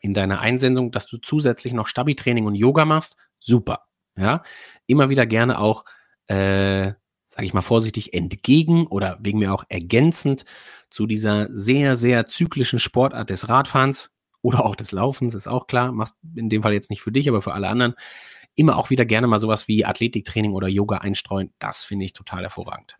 in 0.00 0.14
deiner 0.14 0.40
Einsendung, 0.40 0.92
dass 0.92 1.06
du 1.06 1.18
zusätzlich 1.18 1.74
noch 1.74 1.86
Stabi-Training 1.86 2.46
und 2.46 2.54
Yoga 2.54 2.84
machst. 2.84 3.16
Super. 3.40 3.86
Ja, 4.16 4.42
immer 4.86 5.08
wieder 5.10 5.26
gerne 5.26 5.58
auch, 5.58 5.84
äh, 6.28 6.92
sage 7.30 7.46
ich 7.46 7.54
mal 7.54 7.62
vorsichtig, 7.62 8.12
entgegen 8.12 8.88
oder 8.88 9.16
wegen 9.20 9.38
mir 9.38 9.54
auch 9.54 9.64
ergänzend 9.68 10.44
zu 10.90 11.06
dieser 11.06 11.48
sehr, 11.52 11.94
sehr 11.94 12.26
zyklischen 12.26 12.80
Sportart 12.80 13.30
des 13.30 13.48
Radfahrens 13.48 14.10
oder 14.42 14.64
auch 14.64 14.74
des 14.74 14.90
Laufens, 14.90 15.34
ist 15.34 15.46
auch 15.46 15.68
klar, 15.68 15.92
machst 15.92 16.16
in 16.34 16.48
dem 16.48 16.62
Fall 16.62 16.72
jetzt 16.72 16.90
nicht 16.90 17.02
für 17.02 17.12
dich, 17.12 17.28
aber 17.28 17.40
für 17.40 17.54
alle 17.54 17.68
anderen, 17.68 17.94
immer 18.56 18.76
auch 18.76 18.90
wieder 18.90 19.04
gerne 19.04 19.28
mal 19.28 19.38
sowas 19.38 19.68
wie 19.68 19.84
Athletiktraining 19.84 20.54
oder 20.54 20.66
Yoga 20.66 20.98
einstreuen. 20.98 21.52
Das 21.60 21.84
finde 21.84 22.04
ich 22.04 22.14
total 22.14 22.42
hervorragend. 22.42 22.98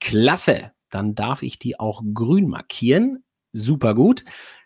Klasse, 0.00 0.72
dann 0.90 1.14
darf 1.14 1.42
ich 1.42 1.60
die 1.60 1.78
auch 1.78 2.02
grün 2.14 2.48
markieren. 2.48 3.22
Super 3.52 3.94
gut. 3.94 4.24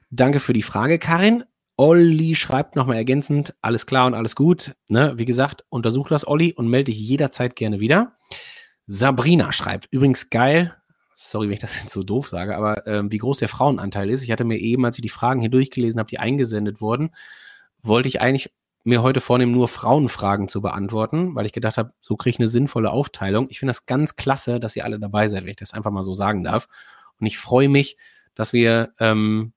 Danke 0.08 0.40
für 0.40 0.54
die 0.54 0.62
Frage, 0.62 0.98
Karin. 0.98 1.44
Olli 1.76 2.34
schreibt 2.34 2.76
nochmal 2.76 2.96
ergänzend, 2.96 3.54
alles 3.60 3.84
klar 3.84 4.06
und 4.06 4.14
alles 4.14 4.36
gut. 4.36 4.74
Ne? 4.88 5.14
Wie 5.16 5.24
gesagt, 5.26 5.64
untersuch 5.68 6.08
das, 6.08 6.26
Olli, 6.26 6.54
und 6.54 6.68
melde 6.68 6.92
dich 6.92 6.98
jederzeit 6.98 7.56
gerne 7.56 7.80
wieder. 7.80 8.16
Sabrina 8.92 9.52
schreibt, 9.52 9.86
übrigens 9.92 10.30
geil, 10.30 10.74
sorry, 11.14 11.46
wenn 11.46 11.54
ich 11.54 11.60
das 11.60 11.80
jetzt 11.82 11.92
so 11.92 12.02
doof 12.02 12.28
sage, 12.28 12.56
aber 12.56 12.88
ähm, 12.88 13.12
wie 13.12 13.18
groß 13.18 13.38
der 13.38 13.48
Frauenanteil 13.48 14.10
ist. 14.10 14.22
Ich 14.24 14.32
hatte 14.32 14.44
mir 14.44 14.58
eben, 14.58 14.84
als 14.84 14.98
ich 14.98 15.02
die 15.02 15.08
Fragen 15.08 15.40
hier 15.40 15.48
durchgelesen 15.48 16.00
habe, 16.00 16.10
die 16.10 16.18
eingesendet 16.18 16.80
wurden, 16.80 17.10
wollte 17.82 18.08
ich 18.08 18.20
eigentlich 18.20 18.52
mir 18.82 19.02
heute 19.02 19.20
vornehmen, 19.20 19.52
nur 19.52 19.68
Frauenfragen 19.68 20.48
zu 20.48 20.60
beantworten, 20.60 21.36
weil 21.36 21.46
ich 21.46 21.52
gedacht 21.52 21.78
habe, 21.78 21.92
so 22.00 22.16
kriege 22.16 22.34
ich 22.34 22.40
eine 22.40 22.48
sinnvolle 22.48 22.90
Aufteilung. 22.90 23.46
Ich 23.48 23.60
finde 23.60 23.70
das 23.70 23.86
ganz 23.86 24.16
klasse, 24.16 24.58
dass 24.58 24.74
ihr 24.74 24.84
alle 24.84 24.98
dabei 24.98 25.28
seid, 25.28 25.44
wenn 25.44 25.50
ich 25.50 25.56
das 25.56 25.72
einfach 25.72 25.92
mal 25.92 26.02
so 26.02 26.14
sagen 26.14 26.42
darf. 26.42 26.66
Und 27.20 27.26
ich 27.28 27.38
freue 27.38 27.68
mich, 27.68 27.96
dass 28.34 28.52
wir 28.52 28.92
ähm, 28.98 29.52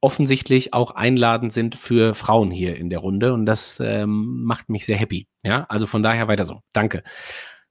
offensichtlich 0.00 0.74
auch 0.74 0.90
einladend 0.90 1.52
sind 1.52 1.76
für 1.76 2.14
Frauen 2.14 2.50
hier 2.50 2.76
in 2.76 2.90
der 2.90 2.98
Runde 2.98 3.32
und 3.32 3.46
das 3.46 3.78
ähm, 3.80 4.42
macht 4.42 4.70
mich 4.70 4.86
sehr 4.86 4.96
happy. 4.96 5.28
Ja, 5.44 5.66
also 5.68 5.86
von 5.86 6.02
daher 6.02 6.26
weiter 6.26 6.44
so. 6.44 6.62
Danke. 6.72 7.04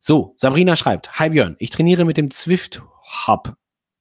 So, 0.06 0.34
Sabrina 0.36 0.76
schreibt, 0.76 1.18
Hi 1.18 1.30
Björn, 1.30 1.56
ich 1.60 1.70
trainiere 1.70 2.04
mit 2.04 2.18
dem 2.18 2.30
Zwift 2.30 2.82
Hub. 3.26 3.56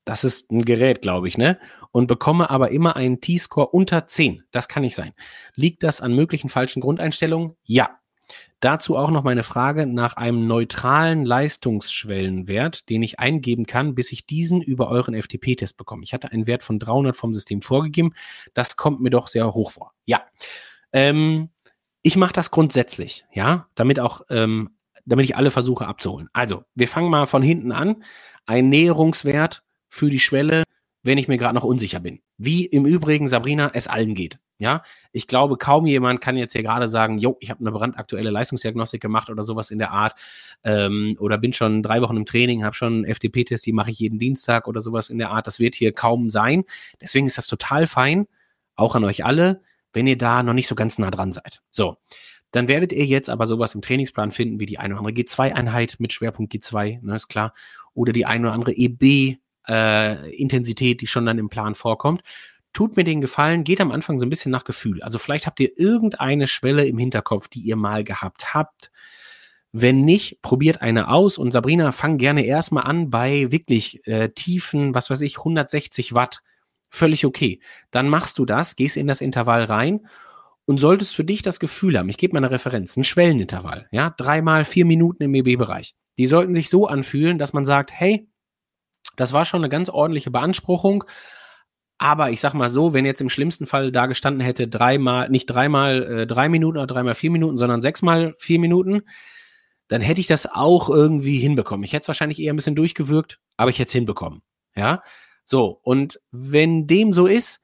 Das 0.04 0.24
ist 0.24 0.50
ein 0.50 0.64
Gerät, 0.64 1.00
glaube 1.00 1.28
ich, 1.28 1.38
ne? 1.38 1.60
Und 1.92 2.08
bekomme 2.08 2.50
aber 2.50 2.72
immer 2.72 2.96
einen 2.96 3.20
T-Score 3.20 3.68
unter 3.68 4.08
10. 4.08 4.42
Das 4.50 4.66
kann 4.66 4.82
nicht 4.82 4.96
sein. 4.96 5.12
Liegt 5.54 5.84
das 5.84 6.00
an 6.00 6.12
möglichen 6.12 6.48
falschen 6.48 6.80
Grundeinstellungen? 6.80 7.54
Ja. 7.62 8.00
Dazu 8.58 8.96
auch 8.96 9.12
noch 9.12 9.22
meine 9.22 9.44
Frage 9.44 9.86
nach 9.86 10.16
einem 10.16 10.48
neutralen 10.48 11.24
Leistungsschwellenwert, 11.24 12.88
den 12.90 13.02
ich 13.02 13.20
eingeben 13.20 13.66
kann, 13.66 13.94
bis 13.94 14.10
ich 14.10 14.26
diesen 14.26 14.60
über 14.60 14.88
euren 14.88 15.14
FTP-Test 15.14 15.76
bekomme. 15.76 16.02
Ich 16.02 16.12
hatte 16.12 16.32
einen 16.32 16.48
Wert 16.48 16.64
von 16.64 16.80
300 16.80 17.16
vom 17.16 17.32
System 17.32 17.62
vorgegeben. 17.62 18.12
Das 18.54 18.74
kommt 18.74 19.00
mir 19.00 19.10
doch 19.10 19.28
sehr 19.28 19.54
hoch 19.54 19.70
vor. 19.70 19.92
Ja. 20.04 20.22
Ähm, 20.92 21.50
ich 22.02 22.16
mache 22.16 22.32
das 22.32 22.50
grundsätzlich, 22.50 23.24
ja, 23.32 23.68
damit 23.76 24.00
auch, 24.00 24.22
ähm, 24.30 24.70
damit 25.04 25.24
ich 25.24 25.36
alle 25.36 25.50
versuche 25.50 25.86
abzuholen. 25.86 26.28
Also, 26.32 26.64
wir 26.74 26.88
fangen 26.88 27.10
mal 27.10 27.26
von 27.26 27.42
hinten 27.42 27.72
an. 27.72 28.04
Ein 28.46 28.68
Näherungswert 28.68 29.62
für 29.88 30.10
die 30.10 30.20
Schwelle, 30.20 30.64
wenn 31.02 31.18
ich 31.18 31.28
mir 31.28 31.38
gerade 31.38 31.54
noch 31.54 31.64
unsicher 31.64 32.00
bin. 32.00 32.20
Wie 32.38 32.64
im 32.64 32.86
Übrigen, 32.86 33.28
Sabrina, 33.28 33.70
es 33.74 33.88
allen 33.88 34.14
geht. 34.14 34.38
Ja, 34.58 34.82
ich 35.10 35.26
glaube, 35.26 35.56
kaum 35.56 35.86
jemand 35.86 36.20
kann 36.20 36.36
jetzt 36.36 36.52
hier 36.52 36.62
gerade 36.62 36.86
sagen, 36.86 37.18
jo, 37.18 37.36
ich 37.40 37.50
habe 37.50 37.58
eine 37.58 37.72
brandaktuelle 37.72 38.30
Leistungsdiagnostik 38.30 39.02
gemacht 39.02 39.28
oder 39.28 39.42
sowas 39.42 39.72
in 39.72 39.80
der 39.80 39.90
Art 39.90 40.14
ähm, 40.62 41.16
oder 41.18 41.36
bin 41.36 41.52
schon 41.52 41.82
drei 41.82 42.00
Wochen 42.00 42.16
im 42.16 42.26
Training, 42.26 42.62
habe 42.62 42.76
schon 42.76 43.04
FDP-Test, 43.04 43.66
die 43.66 43.72
mache 43.72 43.90
ich 43.90 43.98
jeden 43.98 44.20
Dienstag 44.20 44.68
oder 44.68 44.80
sowas 44.80 45.10
in 45.10 45.18
der 45.18 45.30
Art. 45.30 45.48
Das 45.48 45.58
wird 45.58 45.74
hier 45.74 45.92
kaum 45.92 46.28
sein. 46.28 46.62
Deswegen 47.00 47.26
ist 47.26 47.38
das 47.38 47.48
total 47.48 47.88
fein, 47.88 48.28
auch 48.76 48.94
an 48.94 49.02
euch 49.02 49.24
alle, 49.24 49.62
wenn 49.92 50.06
ihr 50.06 50.16
da 50.16 50.44
noch 50.44 50.54
nicht 50.54 50.68
so 50.68 50.76
ganz 50.76 50.96
nah 50.96 51.10
dran 51.10 51.32
seid. 51.32 51.60
So, 51.72 51.96
dann 52.52 52.68
werdet 52.68 52.92
ihr 52.92 53.04
jetzt 53.04 53.28
aber 53.28 53.46
sowas 53.46 53.74
im 53.74 53.82
Trainingsplan 53.82 54.30
finden, 54.30 54.60
wie 54.60 54.66
die 54.66 54.78
eine 54.78 54.94
oder 54.94 55.06
andere 55.06 55.22
G2-Einheit 55.22 55.96
mit 55.98 56.12
Schwerpunkt 56.12 56.52
G2, 56.52 57.00
ne, 57.02 57.16
ist 57.16 57.28
klar, 57.28 57.52
oder 57.94 58.12
die 58.12 58.26
eine 58.26 58.46
oder 58.46 58.54
andere 58.54 58.72
EB, 58.72 59.38
äh, 59.66 60.94
die 60.94 61.06
schon 61.06 61.26
dann 61.26 61.38
im 61.38 61.48
Plan 61.48 61.74
vorkommt 61.74 62.22
tut 62.72 62.96
mir 62.96 63.04
den 63.04 63.20
Gefallen, 63.20 63.64
geht 63.64 63.80
am 63.80 63.92
Anfang 63.92 64.18
so 64.18 64.26
ein 64.26 64.30
bisschen 64.30 64.50
nach 64.50 64.64
Gefühl. 64.64 65.02
Also 65.02 65.18
vielleicht 65.18 65.46
habt 65.46 65.60
ihr 65.60 65.78
irgendeine 65.78 66.46
Schwelle 66.46 66.86
im 66.86 66.98
Hinterkopf, 66.98 67.48
die 67.48 67.60
ihr 67.60 67.76
mal 67.76 68.04
gehabt 68.04 68.54
habt. 68.54 68.90
Wenn 69.72 70.04
nicht, 70.04 70.42
probiert 70.42 70.82
eine 70.82 71.08
aus 71.08 71.38
und 71.38 71.50
Sabrina, 71.50 71.92
fang 71.92 72.18
gerne 72.18 72.44
erstmal 72.44 72.84
an 72.84 73.10
bei 73.10 73.50
wirklich 73.50 74.06
äh, 74.06 74.30
tiefen, 74.30 74.94
was 74.94 75.10
weiß 75.10 75.22
ich, 75.22 75.38
160 75.38 76.14
Watt. 76.14 76.42
Völlig 76.90 77.24
okay. 77.24 77.60
Dann 77.90 78.08
machst 78.08 78.38
du 78.38 78.44
das, 78.44 78.76
gehst 78.76 78.98
in 78.98 79.06
das 79.06 79.22
Intervall 79.22 79.64
rein 79.64 80.06
und 80.66 80.78
solltest 80.78 81.14
für 81.14 81.24
dich 81.24 81.42
das 81.42 81.60
Gefühl 81.60 81.98
haben, 81.98 82.08
ich 82.08 82.18
gebe 82.18 82.34
mal 82.34 82.38
eine 82.38 82.50
Referenz, 82.50 82.96
ein 82.96 83.04
Schwellenintervall, 83.04 83.88
ja, 83.90 84.10
dreimal 84.10 84.64
vier 84.64 84.84
Minuten 84.84 85.22
im 85.22 85.34
EB-Bereich. 85.34 85.94
Die 86.18 86.26
sollten 86.26 86.54
sich 86.54 86.68
so 86.68 86.86
anfühlen, 86.86 87.38
dass 87.38 87.52
man 87.52 87.64
sagt, 87.64 87.90
hey, 87.92 88.28
das 89.16 89.32
war 89.32 89.44
schon 89.44 89.60
eine 89.60 89.68
ganz 89.68 89.88
ordentliche 89.88 90.30
Beanspruchung, 90.30 91.04
aber 91.98 92.30
ich 92.30 92.40
sag 92.40 92.54
mal 92.54 92.68
so, 92.68 92.94
wenn 92.94 93.04
jetzt 93.04 93.20
im 93.20 93.28
schlimmsten 93.28 93.66
Fall 93.66 93.92
da 93.92 94.06
gestanden 94.06 94.40
hätte, 94.40 94.66
dreimal, 94.66 95.28
nicht 95.28 95.46
dreimal 95.46 96.02
äh, 96.02 96.26
drei 96.26 96.48
Minuten 96.48 96.78
oder 96.78 96.88
dreimal 96.88 97.14
vier 97.14 97.30
Minuten, 97.30 97.56
sondern 97.56 97.80
sechsmal 97.80 98.34
vier 98.38 98.58
Minuten, 98.58 99.02
dann 99.88 100.00
hätte 100.00 100.20
ich 100.20 100.26
das 100.26 100.50
auch 100.50 100.88
irgendwie 100.88 101.38
hinbekommen. 101.38 101.84
Ich 101.84 101.92
hätte 101.92 102.02
es 102.02 102.08
wahrscheinlich 102.08 102.40
eher 102.40 102.52
ein 102.52 102.56
bisschen 102.56 102.74
durchgewirkt, 102.74 103.38
aber 103.56 103.70
ich 103.70 103.78
hätte 103.78 103.88
es 103.88 103.92
hinbekommen. 103.92 104.42
Ja. 104.74 105.02
So, 105.44 105.78
und 105.82 106.18
wenn 106.30 106.86
dem 106.86 107.12
so 107.12 107.26
ist, 107.26 107.62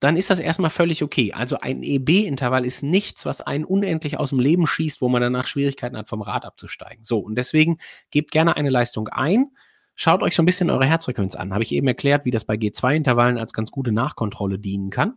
dann 0.00 0.16
ist 0.16 0.30
das 0.30 0.38
erstmal 0.38 0.70
völlig 0.70 1.02
okay. 1.02 1.32
Also 1.32 1.58
ein 1.58 1.82
EB-Intervall 1.82 2.66
ist 2.66 2.82
nichts, 2.82 3.24
was 3.24 3.40
einen 3.40 3.64
unendlich 3.64 4.18
aus 4.18 4.30
dem 4.30 4.40
Leben 4.40 4.66
schießt, 4.66 5.00
wo 5.00 5.08
man 5.08 5.22
danach 5.22 5.46
Schwierigkeiten 5.46 5.96
hat, 5.96 6.08
vom 6.08 6.22
Rad 6.22 6.44
abzusteigen. 6.44 7.04
So, 7.04 7.18
und 7.18 7.36
deswegen 7.36 7.78
gebt 8.10 8.30
gerne 8.30 8.56
eine 8.56 8.70
Leistung 8.70 9.08
ein 9.08 9.50
Schaut 9.98 10.22
euch 10.22 10.36
so 10.36 10.42
ein 10.42 10.46
bisschen 10.46 10.68
eure 10.68 10.84
Herzfrequenz 10.84 11.34
an. 11.36 11.54
Habe 11.54 11.64
ich 11.64 11.72
eben 11.72 11.88
erklärt, 11.88 12.26
wie 12.26 12.30
das 12.30 12.44
bei 12.44 12.54
G2-Intervallen 12.54 13.38
als 13.38 13.54
ganz 13.54 13.70
gute 13.70 13.92
Nachkontrolle 13.92 14.58
dienen 14.58 14.90
kann. 14.90 15.14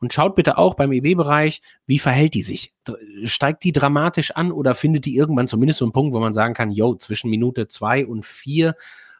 Und 0.00 0.12
schaut 0.12 0.34
bitte 0.34 0.58
auch 0.58 0.74
beim 0.74 0.90
EB-Bereich, 0.90 1.62
wie 1.86 2.00
verhält 2.00 2.34
die 2.34 2.42
sich? 2.42 2.74
Steigt 3.22 3.62
die 3.62 3.70
dramatisch 3.70 4.32
an 4.32 4.50
oder 4.50 4.74
findet 4.74 5.04
die 5.04 5.14
irgendwann 5.14 5.46
zumindest 5.46 5.78
so 5.78 5.84
einen 5.84 5.92
Punkt, 5.92 6.12
wo 6.12 6.18
man 6.18 6.32
sagen 6.32 6.54
kann, 6.54 6.72
yo, 6.72 6.96
zwischen 6.96 7.30
Minute 7.30 7.68
zwei 7.68 8.04
und 8.04 8.26
vier 8.26 8.74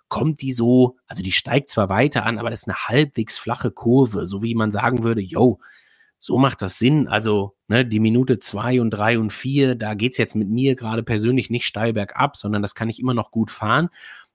kommt 0.09 0.41
die 0.41 0.53
so, 0.53 0.97
also 1.07 1.23
die 1.23 1.33
steigt 1.33 1.71
zwar 1.71 1.89
weiter 1.89 2.25
an, 2.25 2.39
aber 2.39 2.51
das 2.51 2.61
ist 2.61 2.69
eine 2.69 2.77
halbwegs 2.77 3.39
flache 3.39 3.71
Kurve, 3.71 4.27
so 4.27 4.43
wie 4.43 4.55
man 4.55 4.71
sagen 4.71 5.03
würde, 5.03 5.21
yo, 5.21 5.59
so 6.19 6.39
macht 6.39 6.63
das 6.63 6.79
Sinn. 6.79 7.09
Also 7.09 7.55
ne, 7.69 7.85
die 7.85 8.01
Minute 8.01 8.39
zwei 8.39 8.81
und 8.81 8.91
drei 8.91 9.19
und 9.19 9.33
vier, 9.33 9.75
da 9.75 9.95
geht's 9.95 10.19
jetzt 10.19 10.35
mit 10.35 10.49
mir 10.49 10.75
gerade 10.75 11.03
persönlich 11.03 11.51
nicht 11.51 11.67
steil 11.67 11.93
bergab, 11.93 12.37
sondern 12.37 12.63
das 12.63 12.75
kann 12.75 12.89
ich 12.89 13.01
immer 13.01 13.15
noch 13.15 13.31
gut 13.31 13.51
fahren. 13.51 13.89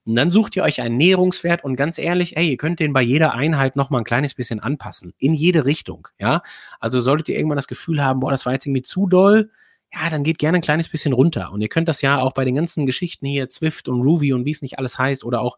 Und 0.04 0.16
dann 0.16 0.32
sucht 0.32 0.56
ihr 0.56 0.64
euch 0.64 0.82
einen 0.82 0.98
Näherungswert 0.98 1.64
und 1.64 1.76
ganz 1.76 2.00
ehrlich, 2.00 2.36
ey, 2.36 2.50
ihr 2.50 2.58
könnt 2.58 2.80
den 2.80 2.92
bei 2.92 3.04
jeder 3.04 3.34
Einheit 3.34 3.76
noch 3.76 3.92
mal 3.92 4.00
ein 4.00 4.04
kleines 4.04 4.34
bisschen 4.34 4.60
anpassen. 4.60 5.14
In 5.20 5.34
jede 5.34 5.66
Richtung, 5.66 6.08
ja. 6.18 6.42
Also 6.80 7.00
solltet 7.00 7.30
ihr 7.30 7.36
irgendwann 7.36 7.58
das 7.58 7.68
Gefühl 7.68 8.04
haben, 8.04 8.20
boah, 8.20 8.32
das 8.32 8.46
war 8.46 8.54
jetzt 8.54 8.66
irgendwie 8.66 8.82
zu 8.82 9.08
doll, 9.08 9.52
ja, 9.94 10.10
dann 10.10 10.24
geht 10.24 10.38
gerne 10.38 10.60
ein 10.60 10.62
kleines 10.62 10.90
bisschen 10.90 11.14
runter. 11.14 11.52
Und 11.52 11.62
ihr 11.62 11.68
könnt 11.68 11.88
das 11.88 12.02
ja 12.02 12.22
auch 12.22 12.34
bei 12.34 12.46
den 12.46 12.56
ganzen 12.56 12.86
Geschichten 12.86 13.26
hier, 13.26 13.50
Zwift 13.50 13.90
und 13.90 14.02
Ruby 14.02 14.32
und 14.34 14.46
wie 14.46 14.52
es 14.52 14.62
nicht 14.62 14.80
alles 14.80 14.98
heißt, 14.98 15.24
oder 15.24 15.42
auch 15.42 15.58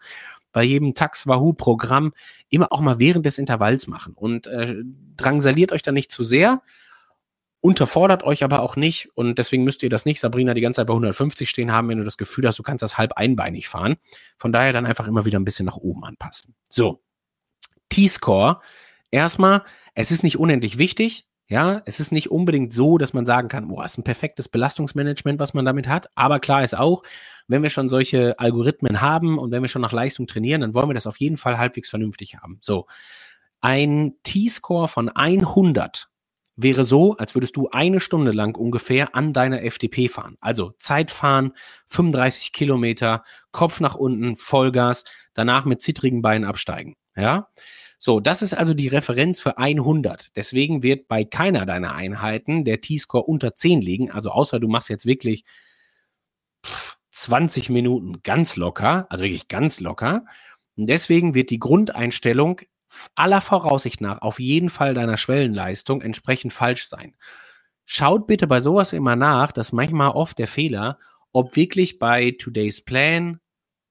bei 0.51 0.63
jedem 0.63 0.95
Tax 0.95 1.27
Wahoo 1.27 1.53
Programm 1.53 2.13
immer 2.49 2.71
auch 2.71 2.81
mal 2.81 2.99
während 2.99 3.25
des 3.25 3.37
Intervalls 3.37 3.87
machen. 3.87 4.13
Und 4.13 4.47
äh, 4.47 4.75
drangsaliert 5.17 5.71
euch 5.71 5.83
da 5.83 5.91
nicht 5.91 6.11
zu 6.11 6.23
sehr, 6.23 6.61
unterfordert 7.63 8.23
euch 8.23 8.43
aber 8.43 8.61
auch 8.61 8.75
nicht 8.75 9.09
und 9.15 9.37
deswegen 9.39 9.63
müsst 9.63 9.83
ihr 9.83 9.89
das 9.89 10.03
nicht, 10.03 10.19
Sabrina, 10.19 10.53
die 10.53 10.59
ganze 10.59 10.81
Zeit 10.81 10.87
bei 10.87 10.93
150 10.93 11.49
stehen 11.49 11.71
haben, 11.71 11.87
wenn 11.87 11.97
du 11.97 12.03
das 12.03 12.17
Gefühl 12.17 12.45
hast, 12.45 12.59
du 12.59 12.63
kannst 12.63 12.81
das 12.81 12.97
halb 12.97 13.13
einbeinig 13.13 13.69
fahren. 13.69 13.95
Von 14.37 14.51
daher 14.51 14.73
dann 14.73 14.85
einfach 14.85 15.07
immer 15.07 15.23
wieder 15.23 15.39
ein 15.39 15.45
bisschen 15.45 15.65
nach 15.65 15.77
oben 15.77 16.03
anpassen. 16.03 16.55
So, 16.69 17.01
T-Score. 17.87 18.59
Erstmal, 19.11 19.63
es 19.93 20.11
ist 20.11 20.23
nicht 20.23 20.37
unendlich 20.37 20.77
wichtig. 20.77 21.25
Ja, 21.47 21.81
es 21.85 21.99
ist 21.99 22.11
nicht 22.11 22.31
unbedingt 22.31 22.71
so, 22.71 22.97
dass 22.97 23.13
man 23.13 23.25
sagen 23.25 23.49
kann, 23.49 23.67
boah, 23.67 23.83
ist 23.83 23.97
ein 23.97 24.03
perfektes 24.03 24.47
Belastungsmanagement, 24.47 25.39
was 25.39 25.53
man 25.53 25.65
damit 25.65 25.87
hat. 25.87 26.07
Aber 26.15 26.39
klar 26.39 26.63
ist 26.63 26.75
auch, 26.77 27.03
wenn 27.47 27.63
wir 27.63 27.69
schon 27.69 27.89
solche 27.89 28.39
Algorithmen 28.39 29.01
haben 29.01 29.37
und 29.37 29.51
wenn 29.51 29.61
wir 29.61 29.67
schon 29.67 29.81
nach 29.81 29.91
Leistung 29.91 30.25
trainieren, 30.25 30.61
dann 30.61 30.73
wollen 30.73 30.89
wir 30.89 30.93
das 30.93 31.07
auf 31.07 31.19
jeden 31.19 31.37
Fall 31.37 31.57
halbwegs 31.57 31.89
vernünftig 31.89 32.37
haben. 32.37 32.59
So, 32.61 32.87
ein 33.59 34.15
T-Score 34.23 34.87
von 34.87 35.09
100 35.09 36.09
wäre 36.55 36.83
so, 36.83 37.17
als 37.17 37.35
würdest 37.35 37.55
du 37.55 37.69
eine 37.69 37.99
Stunde 37.99 38.31
lang 38.31 38.55
ungefähr 38.55 39.15
an 39.15 39.33
deiner 39.33 39.63
FDP 39.63 40.07
fahren. 40.07 40.37
Also 40.39 40.73
Zeit 40.77 41.11
fahren, 41.11 41.53
35 41.87 42.53
Kilometer, 42.53 43.23
Kopf 43.51 43.79
nach 43.79 43.95
unten, 43.95 44.35
Vollgas, 44.35 45.03
danach 45.33 45.65
mit 45.65 45.81
zittrigen 45.81 46.21
Beinen 46.21 46.45
absteigen. 46.45 46.95
Ja. 47.15 47.49
So, 48.05 48.19
das 48.19 48.41
ist 48.41 48.53
also 48.53 48.73
die 48.73 48.89
Referenz 48.89 49.39
für 49.39 49.57
100. 49.57 50.35
Deswegen 50.35 50.83
wird 50.83 51.07
bei 51.07 51.23
keiner 51.23 51.65
deiner 51.65 51.95
Einheiten 51.95 52.65
der 52.65 52.81
T-Score 52.81 53.23
unter 53.23 53.55
10 53.55 53.79
liegen. 53.79 54.11
Also 54.11 54.31
außer 54.31 54.59
du 54.59 54.67
machst 54.67 54.89
jetzt 54.89 55.05
wirklich 55.05 55.45
20 57.11 57.69
Minuten 57.69 58.21
ganz 58.21 58.57
locker, 58.57 59.07
also 59.09 59.23
wirklich 59.23 59.47
ganz 59.47 59.79
locker. 59.79 60.25
Und 60.75 60.87
deswegen 60.87 61.33
wird 61.33 61.49
die 61.49 61.59
Grundeinstellung 61.59 62.59
aller 63.15 63.39
Voraussicht 63.39 64.01
nach 64.01 64.21
auf 64.21 64.37
jeden 64.37 64.69
Fall 64.69 64.93
deiner 64.95 65.15
Schwellenleistung 65.15 66.01
entsprechend 66.01 66.51
falsch 66.51 66.87
sein. 66.87 67.15
Schaut 67.85 68.27
bitte 68.27 68.47
bei 68.47 68.59
sowas 68.59 68.91
immer 68.91 69.15
nach, 69.15 69.53
dass 69.53 69.71
manchmal 69.71 70.09
oft 70.09 70.37
der 70.39 70.49
Fehler, 70.49 70.99
ob 71.31 71.55
wirklich 71.55 71.99
bei 71.99 72.35
Today's 72.37 72.83
Plan 72.83 73.39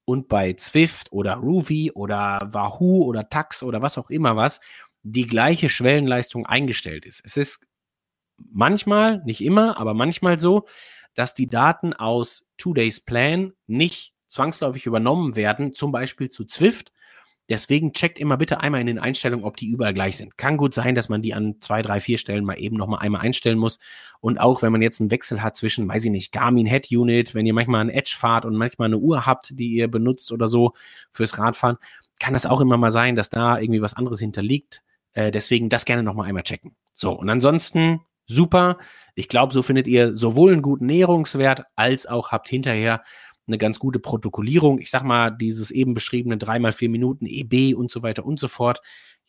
und 0.05 0.29
bei 0.29 0.55
Zwift 0.55 1.13
oder 1.13 1.35
Ruby 1.35 1.93
oder 1.93 2.41
Wahoo 2.51 3.05
oder 3.05 3.29
Tax 3.29 3.63
oder 3.63 3.83
was 3.83 3.99
auch 3.99 4.11
immer 4.11 4.37
was 4.37 4.61
die 5.03 5.27
gleiche 5.27 5.69
Schwellenleistung 5.69 6.47
eingestellt 6.47 7.07
ist. 7.07 7.23
Es 7.25 7.37
ist 7.37 7.67
manchmal, 8.37 9.23
nicht 9.25 9.43
immer, 9.43 9.79
aber 9.79 9.95
manchmal 9.95 10.39
so, 10.39 10.67
dass 11.15 11.35
die 11.35 11.49
Daten 11.49 11.93
aus 11.93 12.47
Two 12.57 12.73
Days 12.73 13.01
Plan 13.01 13.53
nicht 13.67 14.15
zwangsläufig 14.29 14.87
übernommen 14.87 15.37
werden, 15.37 15.73
zum 15.73 15.93
Beispiel 15.93 16.29
zu 16.29 16.45
Zwift, 16.45 16.93
Deswegen 17.49 17.93
checkt 17.93 18.19
immer 18.19 18.37
bitte 18.37 18.61
einmal 18.61 18.81
in 18.81 18.87
den 18.87 18.99
Einstellungen, 18.99 19.45
ob 19.45 19.57
die 19.57 19.67
überall 19.67 19.93
gleich 19.93 20.17
sind. 20.17 20.39
Kann 20.39 20.57
gut 20.57 20.75
sein, 20.75 20.95
dass 20.95 21.09
man 21.09 21.23
die 21.23 21.35
an 21.35 21.57
zwei, 21.61 21.83
drei, 21.83 22.01
vier 22.01 22.17
Stellen 22.19 22.45
mal 22.45 22.55
eben 22.55 22.77
nochmal 22.77 23.01
einmal 23.01 23.21
einstellen 23.21 23.59
muss. 23.59 23.79
Und 24.21 24.39
auch 24.39 24.63
wenn 24.63 24.71
man 24.73 24.83
jetzt 24.83 25.01
einen 25.01 25.11
Wechsel 25.11 25.43
hat 25.43 25.57
zwischen, 25.57 25.89
weiß 25.89 26.05
ich 26.05 26.11
nicht, 26.11 26.33
Garmin 26.33 26.67
Head 26.67 26.89
Unit, 26.93 27.35
wenn 27.35 27.45
ihr 27.45 27.55
manchmal 27.55 27.81
einen 27.81 27.91
Edge 27.91 28.15
fahrt 28.17 28.45
und 28.45 28.57
manchmal 28.57 28.87
eine 28.87 28.99
Uhr 28.99 29.27
habt, 29.27 29.59
die 29.59 29.73
ihr 29.73 29.89
benutzt 29.89 30.31
oder 30.31 30.47
so 30.47 30.73
fürs 31.11 31.39
Radfahren, 31.39 31.79
kann 32.21 32.35
das 32.35 32.47
auch 32.47 32.61
immer 32.61 32.77
mal 32.77 32.93
sein, 32.93 33.17
dass 33.17 33.31
da 33.31 33.59
irgendwie 33.59 33.83
was 33.83 33.95
anderes 33.95 34.21
hinterliegt. 34.21 34.83
Äh, 35.13 35.33
deswegen 35.33 35.69
das 35.69 35.85
gerne 35.85 36.05
nochmal 36.05 36.29
einmal 36.29 36.45
checken. 36.45 36.77
So, 36.93 37.13
und 37.13 37.29
ansonsten 37.29 38.01
super. 38.25 38.79
Ich 39.15 39.29
glaube, 39.29 39.53
so 39.53 39.63
findet 39.63 39.89
ihr 39.89 40.15
sowohl 40.15 40.53
einen 40.53 40.63
guten 40.63 40.87
Näherungswert 40.87 41.65
als 41.75 42.07
auch 42.07 42.31
habt 42.31 42.49
hinterher 42.49 43.03
eine 43.53 43.59
ganz 43.59 43.79
gute 43.79 43.99
Protokollierung. 43.99 44.79
Ich 44.81 44.91
sag 44.91 45.05
mal, 45.05 45.31
dieses 45.31 45.71
eben 45.71 45.95
beschriebene 45.95 46.39
dreimal 46.39 46.73
vier 46.73 46.89
Minuten 46.89 47.27
EB 47.27 47.75
und 47.77 47.91
so 47.91 48.03
weiter 48.03 48.25
und 48.25 48.41
so 48.41 48.49
fort. 48.49 48.81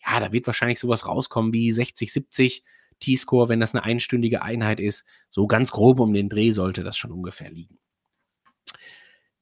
Ja, 0.05 0.19
da 0.19 0.32
wird 0.32 0.47
wahrscheinlich 0.47 0.80
sowas 0.80 1.07
rauskommen 1.07 1.53
wie 1.53 1.71
60, 1.71 2.11
70 2.11 2.63
T-Score, 2.99 3.49
wenn 3.49 3.59
das 3.59 3.74
eine 3.74 3.84
einstündige 3.84 4.41
Einheit 4.41 4.80
ist. 4.80 5.05
So 5.30 5.47
ganz 5.47 5.71
grob 5.71 5.99
um 5.99 6.13
den 6.13 6.30
Dreh 6.30 6.51
sollte 6.51 6.84
das 6.84 6.97
schon 6.97 7.11
ungefähr 7.11 7.51
liegen. 7.51 7.78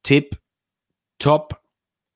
Tipp 0.04 0.40
Top 1.20 1.62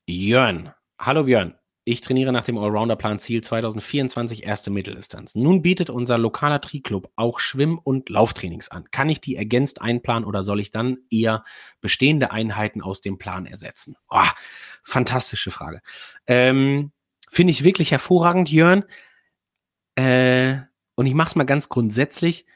Jörn. 0.07 0.74
Hallo 0.97 1.24
Björn. 1.24 1.55
Ich 1.88 2.02
trainiere 2.02 2.32
nach 2.32 2.44
dem 2.44 2.58
Allrounder-Plan 2.58 3.20
Ziel 3.20 3.44
2024 3.44 4.44
erste 4.44 4.72
Mitteldistanz. 4.72 5.36
Nun 5.36 5.62
bietet 5.62 5.92
unser 5.92 6.18
lokaler 6.18 6.60
Tri-Club 6.60 7.12
auch 7.16 7.40
Schwimm- 7.40 7.78
und 7.78 8.10
Lauftrainings 8.10 8.70
an. 8.70 8.90
Kann 8.90 9.08
ich 9.08 9.22
die 9.22 9.36
ergänzt 9.36 9.84
einplanen 9.84 10.26
oder 10.26 10.42
soll 10.42 10.60
ich 10.60 10.72
dann 10.72 10.98
eher 11.12 11.44
bestehende 11.82 12.32
Einheiten 12.32 12.82
aus 12.82 13.02
dem 13.02 13.20
Plan 13.20 13.46
ersetzen? 13.46 13.96
Oh, 14.10 14.26
fantastische 14.84 15.52
Frage. 15.52 15.82
Ähm, 16.26 16.92
Finde 17.30 17.52
ich 17.52 17.64
wirklich 17.64 17.92
hervorragend, 17.92 18.52
Jörn. 18.52 18.86
Äh, 19.94 20.58
und 20.96 21.06
ich 21.06 21.14
mache 21.14 21.30
es 21.30 21.36
mal 21.36 21.44
ganz 21.44 21.70
grundsätzlich 21.70 22.48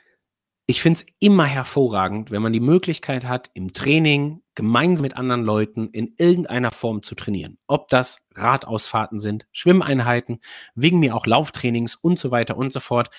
ich 0.70 0.84
finde 0.84 1.00
es 1.00 1.06
immer 1.18 1.46
hervorragend, 1.46 2.30
wenn 2.30 2.44
man 2.44 2.54
die 2.54 2.60
Möglichkeit 2.60 3.26
hat, 3.26 3.50
im 3.56 3.74
Training 3.74 4.44
gemeinsam 4.60 5.04
mit 5.04 5.16
anderen 5.16 5.44
Leuten 5.44 5.88
in 5.92 6.16
irgendeiner 6.18 6.72
Form 6.72 7.02
zu 7.02 7.16
trainieren. 7.16 7.58
Ob 7.66 7.88
das 7.88 8.20
Radausfahrten 8.36 9.18
sind, 9.18 9.48
Schwimmeinheiten, 9.54 10.42
wegen 10.76 11.00
mir 11.00 11.16
auch 11.16 11.26
Lauftrainings 11.26 11.96
und 11.96 12.20
so 12.20 12.30
weiter 12.30 12.58
und 12.58 12.74
so 12.74 12.82
fort. 12.82 13.10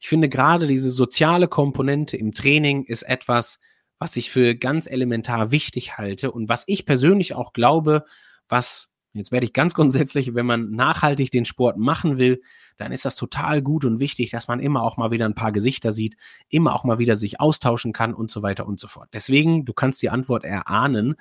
Ich 0.00 0.08
finde 0.08 0.28
gerade 0.28 0.66
diese 0.66 0.90
soziale 0.90 1.48
Komponente 1.48 2.18
im 2.18 2.32
Training 2.32 2.84
ist 2.84 3.04
etwas, 3.04 3.58
was 3.98 4.16
ich 4.16 4.30
für 4.30 4.54
ganz 4.54 4.86
elementar 4.86 5.50
wichtig 5.50 5.96
halte 5.96 6.30
und 6.30 6.50
was 6.50 6.64
ich 6.66 6.84
persönlich 6.84 7.34
auch 7.34 7.54
glaube, 7.54 8.04
was 8.46 8.91
Jetzt 9.14 9.30
werde 9.30 9.44
ich 9.44 9.52
ganz 9.52 9.74
grundsätzlich, 9.74 10.34
wenn 10.34 10.46
man 10.46 10.70
nachhaltig 10.70 11.30
den 11.30 11.44
Sport 11.44 11.76
machen 11.76 12.18
will, 12.18 12.40
dann 12.78 12.92
ist 12.92 13.04
das 13.04 13.16
total 13.16 13.60
gut 13.60 13.84
und 13.84 14.00
wichtig, 14.00 14.30
dass 14.30 14.48
man 14.48 14.58
immer 14.58 14.82
auch 14.82 14.96
mal 14.96 15.10
wieder 15.10 15.26
ein 15.26 15.34
paar 15.34 15.52
Gesichter 15.52 15.92
sieht, 15.92 16.16
immer 16.48 16.74
auch 16.74 16.84
mal 16.84 16.98
wieder 16.98 17.14
sich 17.16 17.38
austauschen 17.38 17.92
kann 17.92 18.14
und 18.14 18.30
so 18.30 18.42
weiter 18.42 18.66
und 18.66 18.80
so 18.80 18.88
fort. 18.88 19.10
Deswegen, 19.12 19.64
du 19.66 19.74
kannst 19.74 20.00
die 20.00 20.10
Antwort 20.10 20.44
erahnen, 20.44 21.16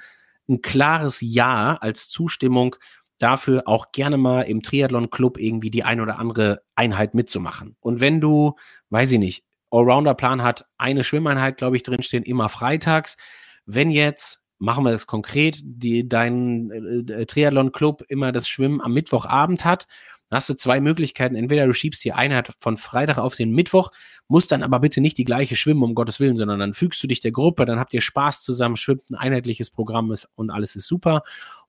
ein 0.47 0.61
klares 0.61 1.19
Ja 1.21 1.75
als 1.75 2.09
Zustimmung 2.09 2.75
dafür 3.17 3.63
auch 3.67 3.91
gerne 3.91 4.17
mal 4.17 4.43
im 4.43 4.63
Triathlon 4.63 5.09
Club 5.09 5.37
irgendwie 5.37 5.69
die 5.69 5.83
ein 5.83 6.01
oder 6.01 6.17
andere 6.17 6.63
Einheit 6.75 7.13
mitzumachen. 7.13 7.75
Und 7.79 7.99
wenn 7.99 8.19
du, 8.19 8.55
weiß 8.89 9.11
ich 9.11 9.19
nicht, 9.19 9.45
Allrounder 9.69 10.15
Plan 10.15 10.43
hat 10.43 10.65
eine 10.77 11.03
Schwimmeinheit, 11.03 11.57
glaube 11.57 11.77
ich, 11.77 11.83
drinstehen, 11.83 12.23
immer 12.23 12.49
freitags. 12.49 13.17
Wenn 13.65 13.89
jetzt 13.89 14.40
machen 14.61 14.85
wir 14.85 14.91
das 14.91 15.07
konkret, 15.07 15.59
die, 15.63 16.07
dein 16.07 16.71
äh, 17.09 17.25
Triathlon-Club 17.25 18.03
immer 18.07 18.31
das 18.31 18.47
Schwimmen 18.47 18.79
am 18.79 18.93
Mittwochabend 18.93 19.65
hat, 19.65 19.87
dann 20.29 20.37
hast 20.37 20.49
du 20.49 20.55
zwei 20.55 20.79
Möglichkeiten. 20.79 21.35
Entweder 21.35 21.65
du 21.65 21.73
schiebst 21.73 22.03
die 22.05 22.13
Einheit 22.13 22.53
von 22.59 22.77
Freitag 22.77 23.17
auf 23.17 23.35
den 23.35 23.51
Mittwoch, 23.51 23.89
musst 24.27 24.51
dann 24.51 24.63
aber 24.63 24.79
bitte 24.79 25.01
nicht 25.01 25.17
die 25.17 25.25
gleiche 25.25 25.55
schwimmen, 25.55 25.83
um 25.83 25.95
Gottes 25.95 26.19
Willen, 26.19 26.35
sondern 26.35 26.59
dann 26.59 26.73
fügst 26.73 27.03
du 27.03 27.07
dich 27.07 27.19
der 27.19 27.31
Gruppe, 27.31 27.65
dann 27.65 27.79
habt 27.79 27.93
ihr 27.93 28.01
Spaß 28.01 28.43
zusammen, 28.43 28.77
schwimmt 28.77 29.09
ein 29.09 29.15
einheitliches 29.15 29.71
Programm 29.71 30.11
ist, 30.11 30.29
und 30.35 30.51
alles 30.51 30.75
ist 30.75 30.87
super. 30.87 31.23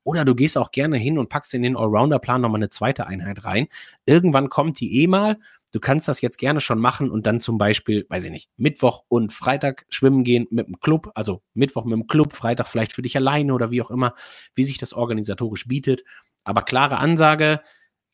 Oder 0.04 0.24
du 0.24 0.34
gehst 0.34 0.58
auch 0.58 0.70
gerne 0.70 0.98
hin 0.98 1.18
und 1.18 1.28
packst 1.28 1.54
in 1.54 1.62
den 1.62 1.76
Allrounder-Plan 1.76 2.40
nochmal 2.40 2.58
eine 2.58 2.68
zweite 2.68 3.06
Einheit 3.06 3.44
rein. 3.44 3.68
Irgendwann 4.04 4.48
kommt 4.48 4.78
die 4.80 5.00
eh 5.02 5.06
mal 5.06 5.38
Du 5.72 5.80
kannst 5.80 6.06
das 6.06 6.20
jetzt 6.20 6.38
gerne 6.38 6.60
schon 6.60 6.78
machen 6.78 7.10
und 7.10 7.26
dann 7.26 7.40
zum 7.40 7.58
Beispiel, 7.58 8.06
weiß 8.08 8.26
ich 8.26 8.30
nicht, 8.30 8.50
Mittwoch 8.56 9.04
und 9.08 9.32
Freitag 9.32 9.86
schwimmen 9.88 10.22
gehen 10.22 10.46
mit 10.50 10.68
dem 10.68 10.78
Club, 10.80 11.10
also 11.14 11.42
Mittwoch 11.54 11.84
mit 11.84 11.94
dem 11.94 12.06
Club, 12.06 12.34
Freitag 12.34 12.68
vielleicht 12.68 12.92
für 12.92 13.02
dich 13.02 13.16
alleine 13.16 13.54
oder 13.54 13.70
wie 13.70 13.82
auch 13.82 13.90
immer, 13.90 14.14
wie 14.54 14.64
sich 14.64 14.78
das 14.78 14.92
organisatorisch 14.92 15.66
bietet. 15.66 16.04
Aber 16.44 16.62
klare 16.62 16.98
Ansage, 16.98 17.62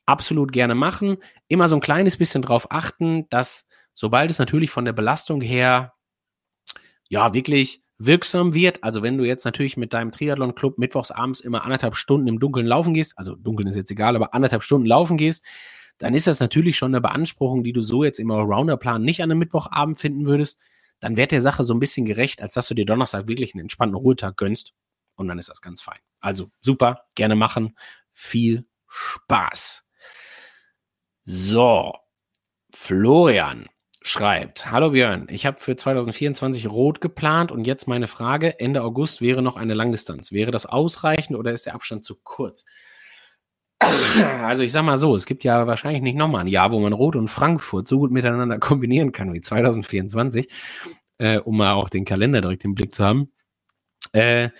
absolut 0.06 0.52
gerne 0.52 0.74
machen. 0.74 1.18
Immer 1.48 1.68
so 1.68 1.76
ein 1.76 1.82
kleines 1.82 2.16
bisschen 2.16 2.42
drauf 2.42 2.70
achten, 2.70 3.28
dass 3.28 3.68
sobald 3.92 4.30
es 4.30 4.38
natürlich 4.38 4.70
von 4.70 4.84
der 4.84 4.92
Belastung 4.92 5.40
her 5.40 5.94
ja 7.08 7.34
wirklich 7.34 7.82
wirksam 7.98 8.54
wird. 8.54 8.84
Also 8.84 9.02
wenn 9.02 9.18
du 9.18 9.24
jetzt 9.24 9.44
natürlich 9.44 9.76
mit 9.76 9.92
deinem 9.92 10.12
Triathlon-Club 10.12 10.78
mittwochs 10.78 11.10
abends 11.10 11.40
immer 11.40 11.64
anderthalb 11.64 11.96
Stunden 11.96 12.28
im 12.28 12.38
Dunkeln 12.38 12.66
laufen 12.66 12.94
gehst, 12.94 13.14
also 13.16 13.34
dunkeln 13.34 13.68
ist 13.68 13.76
jetzt 13.76 13.90
egal, 13.90 14.14
aber 14.14 14.34
anderthalb 14.34 14.62
Stunden 14.62 14.86
laufen 14.86 15.16
gehst, 15.16 15.44
dann 15.98 16.14
ist 16.14 16.26
das 16.26 16.40
natürlich 16.40 16.76
schon 16.76 16.92
eine 16.92 17.00
Beanspruchung, 17.00 17.64
die 17.64 17.72
du 17.72 17.80
so 17.80 18.04
jetzt 18.04 18.20
im 18.20 18.30
Allrounder-Plan 18.30 19.02
nicht 19.02 19.22
an 19.22 19.30
einem 19.30 19.40
Mittwochabend 19.40 19.98
finden 19.98 20.26
würdest. 20.26 20.58
Dann 21.00 21.16
wird 21.16 21.32
der 21.32 21.40
Sache 21.40 21.64
so 21.64 21.74
ein 21.74 21.80
bisschen 21.80 22.06
gerecht, 22.06 22.40
als 22.40 22.54
dass 22.54 22.68
du 22.68 22.74
dir 22.74 22.86
Donnerstag 22.86 23.28
wirklich 23.28 23.54
einen 23.54 23.62
entspannten 23.62 23.96
Ruhetag 23.96 24.36
gönnst. 24.36 24.74
Und 25.16 25.28
dann 25.28 25.38
ist 25.38 25.48
das 25.48 25.60
ganz 25.60 25.82
fein. 25.82 25.98
Also 26.20 26.50
super, 26.60 27.06
gerne 27.14 27.34
machen. 27.34 27.76
Viel 28.10 28.64
Spaß. 28.86 29.84
So, 31.24 31.92
Florian 32.70 33.68
schreibt, 34.02 34.70
hallo 34.70 34.90
Björn, 34.90 35.26
ich 35.28 35.44
habe 35.44 35.58
für 35.58 35.76
2024 35.76 36.68
rot 36.68 37.00
geplant 37.00 37.52
und 37.52 37.66
jetzt 37.66 37.88
meine 37.88 38.06
Frage, 38.06 38.58
Ende 38.60 38.82
August 38.82 39.20
wäre 39.20 39.42
noch 39.42 39.56
eine 39.56 39.74
Langdistanz. 39.74 40.32
Wäre 40.32 40.52
das 40.52 40.66
ausreichend 40.66 41.36
oder 41.36 41.52
ist 41.52 41.66
der 41.66 41.74
Abstand 41.74 42.04
zu 42.04 42.16
kurz? 42.22 42.64
Also 43.80 44.62
ich 44.62 44.72
sag 44.72 44.84
mal 44.84 44.96
so, 44.96 45.14
es 45.14 45.26
gibt 45.26 45.44
ja 45.44 45.66
wahrscheinlich 45.66 46.02
nicht 46.02 46.16
nochmal 46.16 46.42
ein 46.42 46.48
Jahr, 46.48 46.72
wo 46.72 46.80
man 46.80 46.92
Rot 46.92 47.16
und 47.16 47.28
Frankfurt 47.28 47.86
so 47.86 47.98
gut 47.98 48.10
miteinander 48.10 48.58
kombinieren 48.60 49.12
kann 49.12 49.32
wie 49.32 49.40
2024, 49.40 50.52
äh, 51.18 51.38
um 51.38 51.56
mal 51.56 51.74
auch 51.74 51.88
den 51.88 52.04
Kalender 52.04 52.40
direkt 52.40 52.64
im 52.64 52.74
Blick 52.74 52.94
zu 52.94 53.04
haben. 53.04 53.32
Äh, 54.12 54.50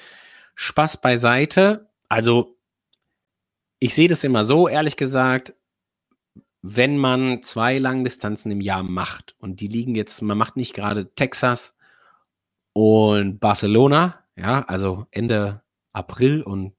Spaß 0.55 1.01
beiseite. 1.01 1.91
Also 2.09 2.57
ich 3.81 3.95
sehe 3.95 4.09
das 4.09 4.25
immer 4.25 4.45
so, 4.45 4.69
ehrlich 4.69 4.97
gesagt, 4.97 5.55
wenn 6.63 6.99
man 6.99 7.43
zwei 7.43 7.79
Langdistanzen 7.79 8.51
im 8.51 8.61
Jahr 8.61 8.83
macht 8.83 9.37
und 9.39 9.61
die 9.61 9.69
liegen 9.69 9.95
jetzt, 9.95 10.21
man 10.23 10.37
macht 10.37 10.57
nicht 10.57 10.75
gerade 10.75 11.15
Texas 11.15 11.77
und 12.73 13.39
Barcelona, 13.39 14.25
ja, 14.37 14.63
also 14.63 15.07
Ende 15.11 15.63
April 15.93 16.43
und 16.43 16.75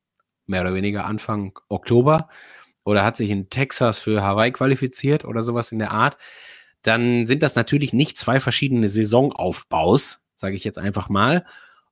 mehr 0.49 0.61
oder 0.61 0.73
weniger 0.73 1.05
Anfang 1.05 1.57
Oktober 1.69 2.29
oder 2.83 3.05
hat 3.05 3.15
sich 3.15 3.29
in 3.29 3.49
Texas 3.49 3.99
für 3.99 4.23
Hawaii 4.23 4.51
qualifiziert 4.51 5.25
oder 5.25 5.43
sowas 5.43 5.71
in 5.71 5.79
der 5.79 5.91
Art, 5.91 6.17
dann 6.81 7.25
sind 7.25 7.43
das 7.43 7.55
natürlich 7.55 7.93
nicht 7.93 8.17
zwei 8.17 8.39
verschiedene 8.39 8.89
Saisonaufbaus, 8.89 10.25
sage 10.35 10.55
ich 10.55 10.63
jetzt 10.63 10.79
einfach 10.79 11.09
mal, 11.09 11.45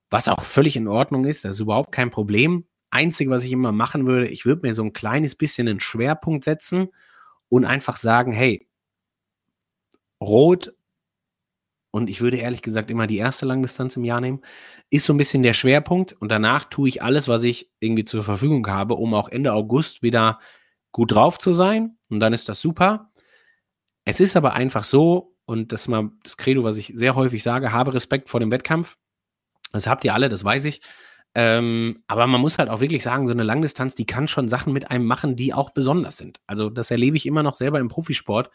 was 0.09 0.29
auch 0.29 0.43
völlig 0.43 0.75
in 0.75 0.87
Ordnung 0.87 1.25
ist, 1.25 1.45
das 1.45 1.55
ist 1.55 1.61
überhaupt 1.61 1.91
kein 1.91 2.09
Problem. 2.09 2.65
Einzige, 2.89 3.29
was 3.29 3.43
ich 3.43 3.51
immer 3.51 3.73
machen 3.73 4.07
würde, 4.07 4.27
ich 4.27 4.45
würde 4.45 4.65
mir 4.65 4.73
so 4.73 4.83
ein 4.83 4.93
kleines 4.93 5.35
bisschen 5.35 5.67
einen 5.67 5.81
Schwerpunkt 5.81 6.45
setzen 6.45 6.87
und 7.49 7.65
einfach 7.65 7.97
sagen, 7.97 8.31
hey, 8.31 8.67
Rot 10.21 10.73
und 11.97 12.11
ich 12.11 12.21
würde 12.21 12.37
ehrlich 12.37 12.61
gesagt 12.61 12.91
immer 12.91 13.07
die 13.07 13.17
erste 13.17 13.47
Langdistanz 13.47 13.95
im 13.97 14.03
Jahr 14.03 14.21
nehmen, 14.21 14.41
ist 14.91 15.05
so 15.07 15.13
ein 15.13 15.17
bisschen 15.17 15.41
der 15.41 15.53
Schwerpunkt 15.53 16.13
und 16.13 16.29
danach 16.29 16.65
tue 16.65 16.87
ich 16.87 17.01
alles, 17.01 17.27
was 17.27 17.41
ich 17.41 17.71
irgendwie 17.79 18.03
zur 18.03 18.21
Verfügung 18.21 18.67
habe, 18.67 18.93
um 18.93 19.15
auch 19.15 19.29
Ende 19.29 19.51
August 19.51 20.03
wieder 20.03 20.39
gut 20.91 21.11
drauf 21.11 21.39
zu 21.39 21.53
sein 21.53 21.97
und 22.09 22.19
dann 22.19 22.33
ist 22.33 22.49
das 22.49 22.61
super. 22.61 23.11
Es 24.05 24.19
ist 24.19 24.37
aber 24.37 24.53
einfach 24.53 24.83
so, 24.83 25.35
und 25.45 25.71
das 25.71 25.81
ist 25.81 25.87
mal 25.87 26.11
das 26.21 26.37
Credo, 26.37 26.63
was 26.63 26.77
ich 26.77 26.93
sehr 26.93 27.15
häufig 27.15 27.41
sage, 27.41 27.71
habe 27.71 27.95
Respekt 27.95 28.29
vor 28.29 28.39
dem 28.39 28.51
Wettkampf. 28.51 28.95
Das 29.71 29.87
habt 29.87 30.05
ihr 30.05 30.13
alle, 30.13 30.29
das 30.29 30.43
weiß 30.43 30.65
ich. 30.65 30.81
Ähm, 31.35 32.03
aber 32.07 32.25
man 32.25 32.41
muss 32.41 32.57
halt 32.57 32.69
auch 32.69 32.81
wirklich 32.81 33.03
sagen, 33.03 33.27
so 33.27 33.33
eine 33.33 33.43
Langdistanz, 33.43 33.93
die 33.93 34.05
kann 34.05 34.27
schon 34.27 34.47
Sachen 34.47 34.73
mit 34.73 34.89
einem 34.89 35.05
machen, 35.05 35.35
die 35.35 35.53
auch 35.53 35.69
besonders 35.69 36.17
sind. 36.17 36.39
Also 36.47 36.69
das 36.69 36.89
erlebe 36.89 37.15
ich 37.15 37.25
immer 37.25 37.43
noch 37.43 37.53
selber 37.53 37.79
im 37.79 37.89
Profisport, 37.89 38.49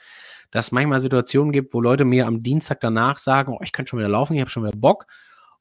dass 0.50 0.66
es 0.66 0.72
manchmal 0.72 0.98
Situationen 0.98 1.52
gibt, 1.52 1.74
wo 1.74 1.80
Leute 1.80 2.04
mir 2.04 2.26
am 2.26 2.42
Dienstag 2.42 2.80
danach 2.80 3.18
sagen, 3.18 3.54
oh, 3.56 3.62
ich 3.62 3.72
könnte 3.72 3.90
schon 3.90 4.00
wieder 4.00 4.08
laufen, 4.08 4.34
ich 4.34 4.40
habe 4.40 4.50
schon 4.50 4.64
wieder 4.64 4.76
Bock. 4.76 5.06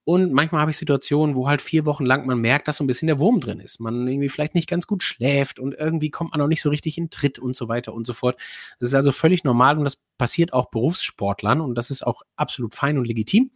Und 0.04 0.34
manchmal 0.34 0.62
habe 0.62 0.72
ich 0.72 0.78
Situationen, 0.78 1.36
wo 1.36 1.48
halt 1.48 1.62
vier 1.62 1.86
Wochen 1.86 2.06
lang 2.06 2.26
man 2.26 2.40
merkt, 2.40 2.68
dass 2.68 2.78
so 2.78 2.84
ein 2.84 2.88
bisschen 2.88 3.06
der 3.06 3.20
Wurm 3.20 3.40
drin 3.40 3.60
ist. 3.60 3.80
Man 3.80 4.08
irgendwie 4.08 4.30
vielleicht 4.30 4.56
nicht 4.56 4.68
ganz 4.68 4.88
gut 4.88 5.04
schläft 5.04 5.60
und 5.60 5.74
irgendwie 5.74 6.10
kommt 6.10 6.32
man 6.32 6.42
auch 6.42 6.48
nicht 6.48 6.62
so 6.62 6.70
richtig 6.70 6.98
in 6.98 7.12
Tritt 7.12 7.38
und 7.38 7.56
so 7.56 7.68
weiter 7.68 7.94
und 7.94 8.08
so 8.08 8.14
fort. 8.14 8.40
Das 8.80 8.90
ist 8.90 8.96
also 8.96 9.12
völlig 9.12 9.44
normal 9.44 9.78
und 9.78 9.84
das 9.84 10.02
passiert 10.18 10.54
auch 10.54 10.72
Berufssportlern 10.72 11.62
und 11.62 11.76
das 11.76 11.92
ist 11.92 12.02
auch 12.06 12.24
absolut 12.36 12.74
fein 12.74 12.98
und 12.98 13.06
legitim. 13.06 13.52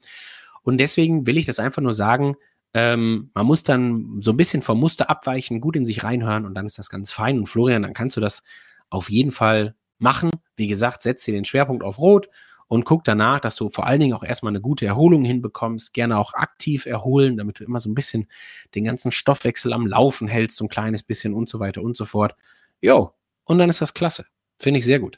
Und 0.61 0.77
deswegen 0.77 1.25
will 1.25 1.37
ich 1.37 1.47
das 1.47 1.59
einfach 1.59 1.81
nur 1.81 1.95
sagen, 1.95 2.35
ähm, 2.75 3.31
man 3.33 3.45
muss 3.45 3.63
dann 3.63 4.17
so 4.19 4.31
ein 4.31 4.37
bisschen 4.37 4.61
vom 4.61 4.81
Muster 4.81 5.09
abweichen, 5.09 5.61
gut 5.61 5.77
in 5.77 5.85
sich 5.85 6.03
reinhören 6.03 6.45
und 6.45 6.55
dann 6.55 6.65
ist 6.65 6.77
das 6.77 6.89
ganz 6.89 7.09
fein. 7.09 7.37
Und 7.37 7.45
Florian, 7.45 7.83
dann 7.83 7.93
kannst 7.93 8.17
du 8.17 8.21
das 8.21 8.43
auf 8.89 9.09
jeden 9.09 9.31
Fall 9.31 9.75
machen. 9.97 10.29
Wie 10.57 10.67
gesagt, 10.67 11.01
setz 11.01 11.23
dir 11.23 11.33
den 11.33 11.45
Schwerpunkt 11.45 11.85
auf 11.85 11.99
Rot 11.99 12.27
und 12.67 12.83
guck 12.83 13.05
danach, 13.05 13.39
dass 13.39 13.55
du 13.55 13.69
vor 13.69 13.87
allen 13.87 14.01
Dingen 14.01 14.13
auch 14.13 14.25
erstmal 14.25 14.51
eine 14.51 14.59
gute 14.59 14.85
Erholung 14.85 15.23
hinbekommst, 15.23 15.93
gerne 15.93 16.17
auch 16.17 16.33
aktiv 16.33 16.85
erholen, 16.85 17.37
damit 17.37 17.61
du 17.61 17.63
immer 17.63 17.79
so 17.79 17.89
ein 17.89 17.95
bisschen 17.95 18.27
den 18.75 18.83
ganzen 18.83 19.09
Stoffwechsel 19.09 19.71
am 19.71 19.87
Laufen 19.87 20.27
hältst, 20.27 20.57
so 20.57 20.65
ein 20.65 20.69
kleines 20.69 21.01
bisschen 21.01 21.33
und 21.33 21.47
so 21.47 21.61
weiter 21.61 21.81
und 21.81 21.95
so 21.95 22.03
fort. 22.03 22.35
Jo, 22.81 23.13
und 23.45 23.57
dann 23.57 23.69
ist 23.69 23.79
das 23.79 23.93
klasse. 23.93 24.25
Finde 24.57 24.79
ich 24.79 24.85
sehr 24.85 24.99
gut. 24.99 25.17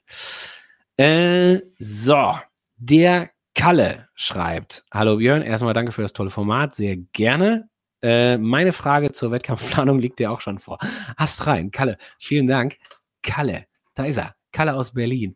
Äh, 0.95 1.61
so, 1.79 2.33
der 2.75 3.31
Kalle 3.57 4.07
schreibt, 4.13 4.85
hallo 4.93 5.17
Björn, 5.17 5.41
erstmal 5.41 5.73
danke 5.73 5.91
für 5.91 6.03
das 6.03 6.13
tolle 6.13 6.29
Format, 6.29 6.75
sehr 6.75 6.95
gerne. 6.95 7.67
Äh, 8.03 8.37
meine 8.37 8.71
Frage 8.71 9.13
zur 9.13 9.31
Wettkampfplanung 9.31 9.97
liegt 9.99 10.19
dir 10.19 10.31
auch 10.31 10.41
schon 10.41 10.59
vor. 10.59 10.77
Hast 11.17 11.47
rein, 11.47 11.71
Kalle, 11.71 11.97
vielen 12.19 12.45
Dank. 12.45 12.77
Kalle, 13.23 13.65
da 13.95 14.05
ist 14.05 14.17
er, 14.17 14.35
Kalle 14.51 14.75
aus 14.75 14.93
Berlin. 14.93 15.35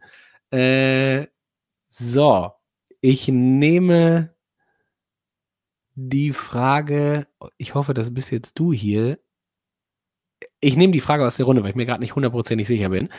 Äh, 0.51 1.25
so, 1.89 2.51
ich 3.01 3.27
nehme 3.27 4.35
die 5.95 6.31
Frage, 6.31 7.25
ich 7.57 7.73
hoffe, 7.73 7.95
das 7.95 8.13
bist 8.13 8.29
jetzt 8.29 8.59
du 8.59 8.71
hier. 8.71 9.17
Ich 10.59 10.75
nehme 10.75 10.93
die 10.93 11.01
Frage 11.01 11.25
aus 11.25 11.37
der 11.37 11.45
Runde, 11.45 11.63
weil 11.63 11.71
ich 11.71 11.75
mir 11.75 11.85
gerade 11.85 12.01
nicht 12.01 12.15
hundertprozentig 12.15 12.67
sicher 12.67 12.89
bin. 12.89 13.09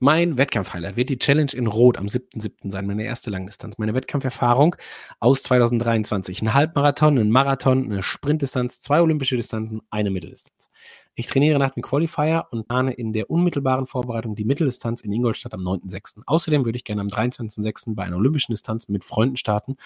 Mein 0.00 0.36
Wettkampfhighlight 0.36 0.96
wird 0.96 1.08
die 1.08 1.18
Challenge 1.18 1.50
in 1.52 1.66
Rot 1.66 1.96
am 1.96 2.06
7.7. 2.06 2.70
sein, 2.70 2.86
meine 2.86 3.04
erste 3.04 3.30
Langdistanz. 3.30 3.78
Meine 3.78 3.94
Wettkampferfahrung 3.94 4.76
aus 5.18 5.42
2023. 5.42 6.42
Ein 6.42 6.54
Halbmarathon, 6.54 7.18
ein 7.18 7.30
Marathon, 7.30 7.84
eine 7.84 8.02
Sprintdistanz, 8.02 8.80
zwei 8.80 9.00
olympische 9.00 9.36
Distanzen, 9.36 9.82
eine 9.90 10.10
Mitteldistanz. 10.10 10.70
Ich 11.14 11.26
trainiere 11.26 11.58
nach 11.58 11.72
dem 11.72 11.82
Qualifier 11.82 12.46
und 12.52 12.68
plane 12.68 12.92
in 12.92 13.12
der 13.12 13.28
unmittelbaren 13.28 13.86
Vorbereitung 13.86 14.36
die 14.36 14.44
Mitteldistanz 14.44 15.00
in 15.00 15.12
Ingolstadt 15.12 15.54
am 15.54 15.62
9.6. 15.62 16.22
Außerdem 16.26 16.64
würde 16.64 16.76
ich 16.76 16.84
gerne 16.84 17.00
am 17.00 17.08
23.6. 17.08 17.96
bei 17.96 18.04
einer 18.04 18.16
olympischen 18.16 18.52
Distanz 18.52 18.88
mit 18.88 19.02
Freunden 19.02 19.36
starten. 19.36 19.76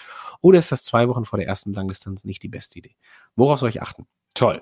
Oder 0.41 0.59
ist 0.59 0.71
das 0.71 0.83
zwei 0.83 1.07
Wochen 1.09 1.25
vor 1.25 1.39
der 1.39 1.47
ersten 1.47 1.73
Langdistanz 1.73 2.23
nicht 2.23 2.43
die 2.43 2.49
beste 2.49 2.77
Idee? 2.77 2.95
Worauf 3.35 3.59
soll 3.59 3.69
ich 3.69 3.81
achten? 3.81 4.05
Toll. 4.35 4.61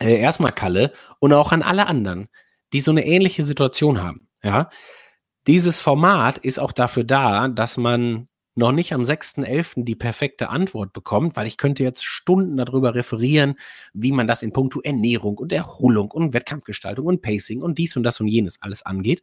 Äh, 0.00 0.18
erstmal 0.18 0.52
Kalle 0.52 0.92
und 1.18 1.32
auch 1.32 1.52
an 1.52 1.62
alle 1.62 1.86
anderen, 1.86 2.28
die 2.72 2.80
so 2.80 2.90
eine 2.90 3.06
ähnliche 3.06 3.42
Situation 3.42 4.02
haben. 4.02 4.28
Ja. 4.42 4.70
Dieses 5.46 5.80
Format 5.80 6.38
ist 6.38 6.58
auch 6.58 6.72
dafür 6.72 7.04
da, 7.04 7.48
dass 7.48 7.76
man 7.76 8.28
noch 8.54 8.72
nicht 8.72 8.92
am 8.92 9.02
6.11. 9.02 9.84
die 9.84 9.94
perfekte 9.94 10.48
Antwort 10.48 10.92
bekommt, 10.92 11.36
weil 11.36 11.46
ich 11.46 11.56
könnte 11.56 11.82
jetzt 11.82 12.04
Stunden 12.04 12.56
darüber 12.56 12.94
referieren, 12.94 13.54
wie 13.92 14.12
man 14.12 14.26
das 14.26 14.42
in 14.42 14.52
puncto 14.52 14.80
Ernährung 14.80 15.38
und 15.38 15.52
Erholung 15.52 16.10
und 16.10 16.34
Wettkampfgestaltung 16.34 17.06
und 17.06 17.22
Pacing 17.22 17.62
und 17.62 17.78
dies 17.78 17.96
und 17.96 18.02
das 18.02 18.20
und 18.20 18.28
jenes 18.28 18.60
alles 18.60 18.84
angeht. 18.84 19.22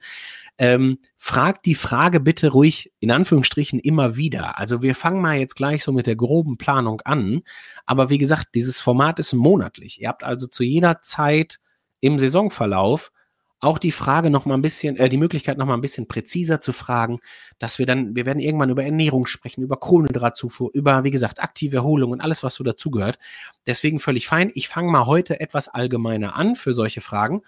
Ähm, 0.57 0.99
fragt 1.17 1.65
die 1.65 1.75
Frage 1.75 2.19
bitte 2.19 2.51
ruhig 2.51 2.91
in 2.99 3.11
Anführungsstrichen 3.11 3.80
immer 3.80 4.15
wieder. 4.15 4.57
Also 4.57 4.82
wir 4.82 4.95
fangen 4.95 5.21
mal 5.21 5.38
jetzt 5.38 5.55
gleich 5.55 5.84
so 5.84 5.91
mit 5.91 6.07
der 6.07 6.15
groben 6.15 6.57
Planung 6.57 7.01
an. 7.01 7.41
Aber 7.86 8.09
wie 8.09 8.17
gesagt, 8.17 8.55
dieses 8.55 8.80
Format 8.80 9.19
ist 9.19 9.34
monatlich. 9.34 10.01
Ihr 10.01 10.09
habt 10.09 10.23
also 10.23 10.47
zu 10.47 10.63
jeder 10.63 11.01
Zeit 11.01 11.59
im 11.99 12.17
Saisonverlauf 12.17 13.11
auch 13.60 13.80
die 13.80 13.91
Frage 13.91 14.30
noch 14.30 14.45
mal 14.45 14.53
ein 14.53 14.62
bisschen, 14.62 14.97
äh, 14.97 15.10
die 15.10 15.18
Möglichkeit 15.18 15.58
noch 15.58 15.66
mal 15.66 15.74
ein 15.74 15.82
bisschen 15.82 16.08
präziser 16.08 16.62
zu 16.62 16.74
fragen, 16.74 17.20
dass 17.60 17.80
wir 17.80 17.86
dann, 17.86 18.16
wir 18.16 18.26
werden 18.26 18.39
irgendwann 18.39 18.70
über 18.70 18.84
Ernährung 18.84 19.26
sprechen, 19.26 19.64
über 19.64 19.78
Kohlenhydratzufuhr, 19.78 20.70
über, 20.74 21.03
wie 21.03 21.12
gesagt, 21.12 21.41
aktive 21.41 21.78
Erholung 21.78 22.12
und 22.12 22.22
alles, 22.22 22.43
was 22.43 22.55
so 22.55 22.64
dazugehört. 22.64 23.18
Deswegen 23.66 23.99
völlig 23.99 24.28
fein. 24.28 24.51
Ich 24.53 24.68
fange 24.68 24.91
mal 24.91 25.05
heute 25.05 25.39
etwas 25.39 25.68
allgemeiner 25.68 26.36
an 26.36 26.55
für 26.55 26.74
solche 26.74 27.01
Fragen 27.01 27.41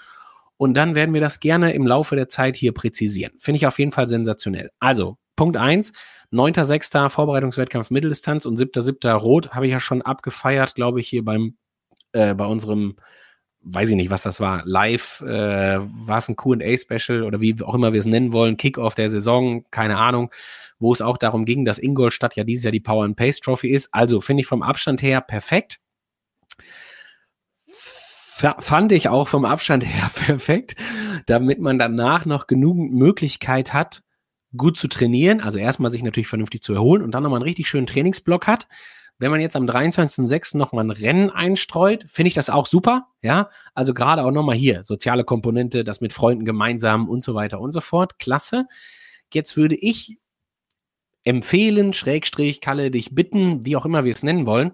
und 0.57 0.73
dann 0.73 0.93
werden 0.93 1.13
wir 1.13 1.21
das 1.21 1.39
gerne 1.39 1.73
im 1.73 1.87
Laufe 1.87 2.17
der 2.17 2.27
Zeit 2.27 2.57
hier 2.57 2.73
präzisieren. 2.73 3.31
Finde 3.37 3.57
ich 3.57 3.65
auf 3.65 3.79
jeden 3.79 3.93
Fall 3.93 4.07
sensationell. 4.07 4.71
Also, 4.79 5.15
Punkt 5.37 5.55
eins 5.55 5.93
9.6. 6.33 7.07
Vorbereitungswettkampf 7.07 7.91
Mitteldistanz 7.91 8.45
und 8.45 8.59
7.7. 8.59 9.09
Rot 9.13 9.51
habe 9.51 9.67
ich 9.67 9.71
ja 9.71 9.79
schon 9.79 10.01
abgefeiert, 10.01 10.75
glaube 10.75 10.99
ich, 10.99 11.07
hier 11.07 11.23
beim, 11.23 11.55
äh, 12.11 12.33
bei 12.33 12.45
unserem 12.45 12.97
weiß 13.61 13.89
ich 13.89 13.95
nicht, 13.95 14.09
was 14.09 14.23
das 14.23 14.39
war, 14.39 14.63
live, 14.65 15.21
äh, 15.21 15.79
war 15.79 16.17
es 16.17 16.29
ein 16.29 16.35
QA-Special 16.35 17.23
oder 17.23 17.41
wie 17.41 17.61
auch 17.61 17.75
immer 17.75 17.93
wir 17.93 17.99
es 17.99 18.05
nennen 18.05 18.31
wollen, 18.31 18.57
Kickoff 18.57 18.95
der 18.95 19.09
Saison, 19.09 19.63
keine 19.71 19.97
Ahnung, 19.97 20.31
wo 20.79 20.93
es 20.93 21.01
auch 21.01 21.17
darum 21.17 21.45
ging, 21.45 21.65
dass 21.65 21.77
Ingolstadt 21.77 22.35
ja 22.35 22.43
dieses 22.43 22.63
Jahr 22.63 22.71
die 22.71 22.79
Power 22.79 23.03
and 23.03 23.17
Pace 23.17 23.39
Trophy 23.39 23.69
ist. 23.69 23.93
Also 23.93 24.21
finde 24.21 24.41
ich 24.41 24.47
vom 24.47 24.63
Abstand 24.63 25.01
her 25.01 25.21
perfekt. 25.21 25.79
F 28.41 28.55
fand 28.59 28.93
ich 28.93 29.09
auch 29.09 29.27
vom 29.27 29.43
Abstand 29.43 29.85
her 29.85 30.09
perfekt, 30.15 30.75
damit 31.25 31.59
man 31.59 31.77
danach 31.77 32.25
noch 32.25 32.47
genügend 32.47 32.93
Möglichkeit 32.93 33.73
hat, 33.73 34.01
gut 34.55 34.77
zu 34.77 34.87
trainieren. 34.87 35.41
Also 35.41 35.59
erstmal 35.59 35.91
sich 35.91 36.03
natürlich 36.03 36.29
vernünftig 36.29 36.61
zu 36.61 36.73
erholen 36.73 37.01
und 37.01 37.11
dann 37.11 37.23
nochmal 37.23 37.39
einen 37.39 37.47
richtig 37.47 37.67
schönen 37.67 37.87
Trainingsblock 37.87 38.47
hat 38.47 38.67
wenn 39.19 39.31
man 39.31 39.41
jetzt 39.41 39.55
am 39.57 39.65
23.06. 39.65 40.57
nochmal 40.57 40.85
ein 40.85 40.91
Rennen 40.91 41.29
einstreut, 41.29 42.05
finde 42.07 42.29
ich 42.29 42.33
das 42.33 42.49
auch 42.49 42.65
super. 42.65 43.07
Ja, 43.21 43.49
also 43.75 43.93
gerade 43.93 44.23
auch 44.23 44.31
nochmal 44.31 44.55
hier, 44.55 44.83
soziale 44.85 45.25
Komponente, 45.25 45.83
das 45.83 45.99
mit 45.99 46.13
Freunden 46.13 46.45
gemeinsam 46.45 47.07
und 47.09 47.21
so 47.21 47.35
weiter 47.35 47.59
und 47.59 47.73
so 47.73 47.81
fort. 47.81 48.17
Klasse. 48.17 48.65
Jetzt 49.33 49.57
würde 49.57 49.75
ich 49.75 50.17
empfehlen, 51.25 51.93
Schrägstrich, 51.93 52.61
Kalle, 52.61 52.91
dich 52.91 53.13
bitten, 53.13 53.65
wie 53.65 53.75
auch 53.75 53.85
immer 53.85 54.05
wir 54.05 54.13
es 54.13 54.23
nennen 54.23 54.45
wollen, 54.45 54.71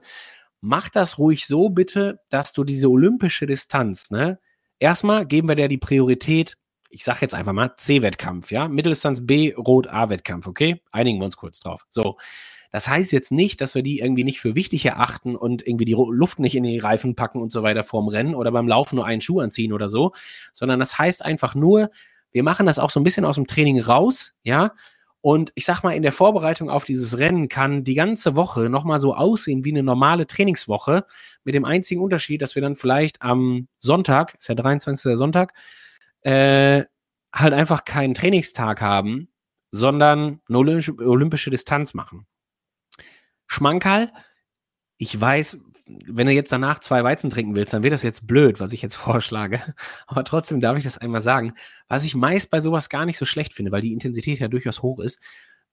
mach 0.62 0.90
das 0.90 1.18
ruhig 1.18 1.48
so 1.48 1.70
bitte, 1.70 2.20
dass 2.30 2.54
du 2.54 2.64
diese 2.64 2.90
olympische 2.90 3.48
Distanz, 3.48 4.12
ne, 4.12 4.40
erstmal 4.80 5.26
geben 5.26 5.48
wir 5.48 5.56
dir 5.56 5.68
die 5.68 5.78
Priorität, 5.78 6.56
ich 6.90 7.04
sag 7.04 7.22
jetzt 7.22 7.36
einfach 7.36 7.52
mal 7.52 7.76
C-Wettkampf, 7.76 8.52
ja, 8.52 8.68
Mitteldistanz 8.68 9.26
B, 9.26 9.54
Rot 9.54 9.88
A-Wettkampf, 9.88 10.48
okay? 10.48 10.82
Einigen 10.92 11.20
wir 11.20 11.26
uns 11.26 11.36
kurz 11.36 11.60
drauf. 11.60 11.86
So. 11.90 12.18
Das 12.72 12.88
heißt 12.88 13.12
jetzt 13.12 13.32
nicht, 13.32 13.62
dass 13.62 13.76
wir 13.76 13.84
die 13.84 14.00
irgendwie 14.00 14.24
nicht 14.24 14.40
für 14.40 14.56
wichtig 14.56 14.86
erachten 14.86 15.36
und 15.36 15.66
irgendwie 15.66 15.86
die 15.86 15.94
Luft 15.94 16.40
nicht 16.40 16.56
in 16.56 16.64
die 16.64 16.80
Reifen 16.80 17.16
packen 17.16 17.42
und 17.42 17.52
so 17.52 17.64
weiter 17.64 17.84
vorm 17.84 18.08
Rennen 18.08 18.36
oder 18.36 18.52
beim 18.52 18.68
Laufen 18.68 18.96
nur 18.96 19.06
einen 19.06 19.22
Schuh 19.22 19.40
anziehen 19.40 19.74
oder 19.74 19.90
so, 19.90 20.14
sondern 20.54 20.80
das 20.80 20.98
heißt 20.98 21.24
einfach 21.24 21.56
nur, 21.56 21.90
wir 22.32 22.44
machen 22.44 22.66
das 22.66 22.80
auch 22.80 22.90
so 22.90 23.00
ein 23.00 23.04
bisschen 23.04 23.26
aus 23.26 23.36
dem 23.36 23.48
Training 23.48 23.80
raus, 23.80 24.34
ja, 24.44 24.74
und 25.26 25.52
ich 25.56 25.66
sag 25.66 25.82
mal, 25.82 25.96
in 25.96 26.04
der 26.04 26.12
Vorbereitung 26.12 26.70
auf 26.70 26.86
dieses 26.86 27.18
Rennen 27.18 27.48
kann 27.48 27.84
die 27.84 27.96
ganze 27.96 28.36
Woche 28.36 28.70
nochmal 28.70 29.00
so 29.00 29.16
aussehen 29.16 29.66
wie 29.66 29.72
eine 29.72 29.82
normale 29.82 30.28
Trainingswoche, 30.28 31.04
mit 31.44 31.56
dem 31.56 31.66
einzigen 31.66 32.00
Unterschied, 32.00 32.44
dass 32.44 32.54
wir 32.54 32.62
dann 32.62 32.76
vielleicht 32.76 33.24
am 33.24 33.68
Sonntag, 33.80 34.36
ist 34.38 34.50
ja 34.50 34.54
23. 34.54 35.18
Sonntag, 35.18 35.54
äh, 36.22 36.84
halt 37.34 37.54
einfach 37.54 37.86
keinen 37.86 38.14
Trainingstag 38.14 38.82
haben, 38.82 39.30
sondern 39.72 40.42
eine 40.48 40.58
olympische, 40.60 40.96
olympische 41.00 41.50
Distanz 41.50 41.96
machen. 41.96 42.28
Schmankerl, 43.48 44.12
ich 44.98 45.20
weiß, 45.20 45.60
wenn 45.88 46.28
du 46.28 46.34
jetzt 46.34 46.52
danach 46.52 46.80
zwei 46.80 47.04
Weizen 47.04 47.30
trinken 47.30 47.56
willst, 47.56 47.74
dann 47.74 47.84
wird 47.84 47.94
das 47.94 48.04
jetzt 48.04 48.28
blöd, 48.28 48.60
was 48.60 48.74
ich 48.74 48.82
jetzt 48.82 48.96
vorschlage. 48.96 49.62
Aber 50.08 50.24
trotzdem 50.24 50.62
darf 50.62 50.78
ich 50.78 50.84
das 50.84 50.98
einmal 50.98 51.22
sagen. 51.22 51.54
Was 51.88 52.04
ich 52.04 52.16
meist 52.16 52.50
bei 52.52 52.60
sowas 52.60 52.90
gar 52.90 53.06
nicht 53.06 53.18
so 53.18 53.26
schlecht 53.26 53.54
finde, 53.54 53.72
weil 53.72 53.82
die 53.82 53.94
Intensität 53.94 54.40
ja 54.40 54.48
durchaus 54.48 54.82
hoch 54.82 55.00
ist, 55.00 55.20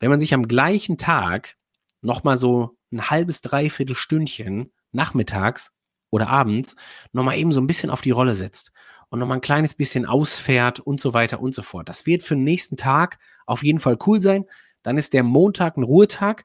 wenn 0.01 0.11
man 0.11 0.21
sich 0.21 0.35
am 0.35 0.49
gleichen 0.49 0.99
Tag 0.99 1.57
nochmal 2.01 2.37
so 2.37 2.77
ein 2.93 3.09
halbes, 3.09 3.41
dreiviertel 3.41 3.97
Stündchen 3.97 4.73
nachmittags 4.91 5.73
oder 6.11 6.29
abends 6.29 6.77
nochmal 7.13 7.39
eben 7.39 7.53
so 7.53 7.61
ein 7.61 7.67
bisschen 7.67 7.89
auf 7.89 8.03
die 8.03 8.11
Rolle 8.11 8.35
setzt 8.35 8.73
und 9.09 9.19
nochmal 9.19 9.39
ein 9.39 9.43
kleines 9.43 9.75
bisschen 9.75 10.05
ausfährt 10.05 10.81
und 10.81 11.01
so 11.01 11.15
weiter 11.15 11.41
und 11.41 11.55
so 11.55 11.63
fort. 11.63 11.89
Das 11.89 12.05
wird 12.05 12.23
für 12.23 12.35
den 12.35 12.45
nächsten 12.45 12.77
Tag 12.77 13.19
auf 13.47 13.63
jeden 13.63 13.79
Fall 13.79 13.97
cool 14.07 14.21
sein. 14.21 14.45
Dann 14.83 14.99
ist 14.99 15.15
der 15.15 15.23
Montag 15.23 15.77
ein 15.77 15.85
Ruhetag 15.85 16.45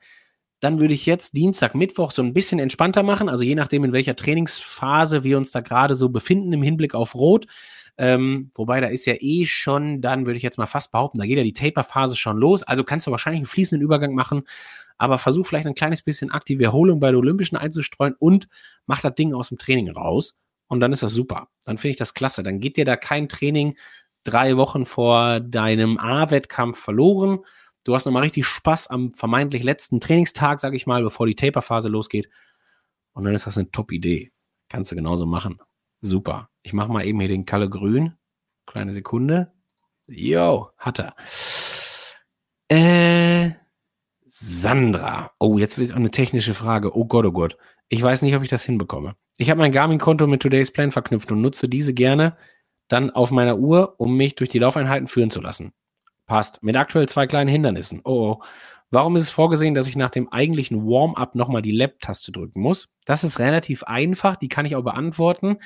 dann 0.60 0.80
würde 0.80 0.93
ich 0.93 1.05
jetzt 1.05 1.38
Dienstag, 1.38 1.76
Mittwoch 1.76 2.12
so 2.12 2.22
ein 2.22 2.34
bisschen 2.34 2.60
entspannter 2.60 3.03
machen. 3.03 3.30
Also 3.30 3.43
je 3.43 3.55
nachdem, 3.55 3.84
in 3.84 3.93
welcher 3.93 4.16
Trainingsphase 4.16 5.24
wir 5.24 5.38
uns 5.38 5.51
da 5.51 5.62
gerade 5.62 5.95
so 5.95 6.10
befinden 6.10 6.51
im 6.53 6.64
Hinblick 6.64 6.95
auf 6.95 7.16
Rot. 7.16 7.45
Ähm, 7.99 8.51
wobei 8.53 8.80
da 8.80 8.88
ist 8.88 9.05
ja 9.05 9.16
eh 9.20 9.45
schon, 9.45 10.01
dann 10.01 10.26
würde 10.26 10.38
ich 10.38 10.43
jetzt 10.43 10.58
mal 10.58 10.68
fast 10.68 10.91
behaupten, 10.91 11.18
da 11.18 11.26
geht 11.26 11.38
ja 11.38 11.43
die 11.43 11.53
Taper-Phase 11.53 12.16
schon 12.16 12.38
los. 12.38 12.64
Also 12.64 12.84
kannst 12.84 13.08
du 13.08 13.12
wahrscheinlich 13.12 13.39
einen 13.39 13.47
fließenden 13.47 13.84
Übergang 13.84 14.14
machen, 14.14 14.43
aber 14.97 15.18
versuch 15.18 15.47
vielleicht 15.47 15.68
ein 15.68 15.76
kleines 15.76 16.03
bisschen 16.03 16.32
aktive 16.32 16.64
Erholung 16.64 16.99
bei 16.99 17.08
den 17.08 17.18
Olympischen 17.18 17.58
einzustreuen 17.58 18.16
und 18.20 18.47
mach 18.86 19.01
das 19.01 19.16
Ding 19.16 19.34
aus 19.34 19.49
dem 19.49 19.58
Training 19.58 19.89
raus. 19.89 20.38
Und 20.68 20.80
dann 20.80 20.93
ist 20.93 21.01
das 21.01 21.14
super. 21.14 21.47
Dann 21.66 21.78
finde 21.78 21.91
ich 21.91 21.97
das 21.97 22.14
klasse. 22.14 22.43
Dann 22.43 22.60
geht 22.60 22.78
dir 22.78 22.86
da 22.86 22.97
kein 22.97 23.30
Training 23.30 23.76
drei 24.24 24.58
Wochen 24.58 24.86
vor 24.86 25.39
deinem 25.39 25.97
A-Wettkampf 25.97 26.78
verloren. 26.78 27.39
Du 27.88 27.95
hast 27.95 28.03
nochmal 28.03 28.23
richtig 28.23 28.45
Spaß 28.45 28.88
am 28.88 29.13
vermeintlich 29.13 29.63
letzten 29.63 30.01
Trainingstag, 30.01 30.59
sag 30.59 30.73
ich 30.73 30.88
mal, 30.88 31.03
bevor 31.03 31.25
die 31.25 31.35
Taper-Phase 31.35 31.88
losgeht. 31.88 32.27
Und 33.13 33.23
dann 33.23 33.33
ist 33.33 33.47
das 33.47 33.57
eine 33.57 33.71
Top-Idee. 33.71 34.33
Kannst 34.67 34.91
du 34.91 34.97
genauso 34.97 35.25
machen. 35.25 35.61
Super. 36.01 36.49
Ich 36.63 36.73
mache 36.73 36.91
mal 36.91 37.05
eben 37.05 37.21
hier 37.21 37.29
den 37.29 37.45
Kalle 37.45 37.69
Grün. 37.69 38.17
Kleine 38.65 38.93
Sekunde. 38.93 39.53
Jo, 40.05 40.67
hat 40.77 40.99
er. 40.99 41.15
Äh, 42.67 43.51
Sandra. 44.25 45.31
Oh, 45.39 45.57
jetzt 45.57 45.77
wird 45.77 45.93
eine 45.93 46.11
technische 46.11 46.53
Frage. 46.53 46.93
Oh 46.93 47.05
Gott, 47.05 47.25
oh 47.25 47.31
Gott. 47.31 47.57
Ich 47.88 48.03
weiß 48.03 48.21
nicht, 48.21 48.35
ob 48.35 48.43
ich 48.43 48.49
das 48.49 48.65
hinbekomme. 48.65 49.15
Ich 49.38 49.49
habe 49.49 49.61
mein 49.61 49.71
Garmin-Konto 49.71 50.27
mit 50.27 50.41
Today's 50.41 50.73
Plan 50.73 50.91
verknüpft 50.91 51.31
und 51.31 51.39
nutze 51.39 51.69
diese 51.69 51.93
gerne 51.93 52.35
dann 52.89 53.11
auf 53.11 53.31
meiner 53.31 53.57
Uhr, 53.57 53.95
um 53.97 54.17
mich 54.17 54.35
durch 54.35 54.49
die 54.49 54.59
Laufeinheiten 54.59 55.07
führen 55.07 55.31
zu 55.31 55.39
lassen. 55.39 55.71
Passt. 56.28 56.61
Mit 56.61 56.75
aktuell 56.75 57.09
zwei 57.09 57.25
kleinen 57.25 57.49
Hindernissen. 57.49 58.01
Oh, 58.03 58.38
oh. 58.38 58.43
Warum 58.89 59.15
ist 59.17 59.23
es 59.23 59.30
vorgesehen, 59.30 59.75
dass 59.75 59.88
ich 59.88 59.97
nach 59.97 60.09
dem 60.09 60.32
eigentlichen 60.32 60.86
Warm-up 60.86 61.36
nochmal 61.36 61.61
die 61.61 61.71
Lab-Taste 61.71 62.32
drücken 62.32 62.61
muss? 62.61 62.89
Das 63.05 63.23
ist 63.23 63.39
relativ 63.39 63.84
einfach, 63.84 64.38
die 64.38 64.47
kann 64.47 64.65
ich 64.65 64.75
auch 64.75 64.84
beantworten. 64.84 65.57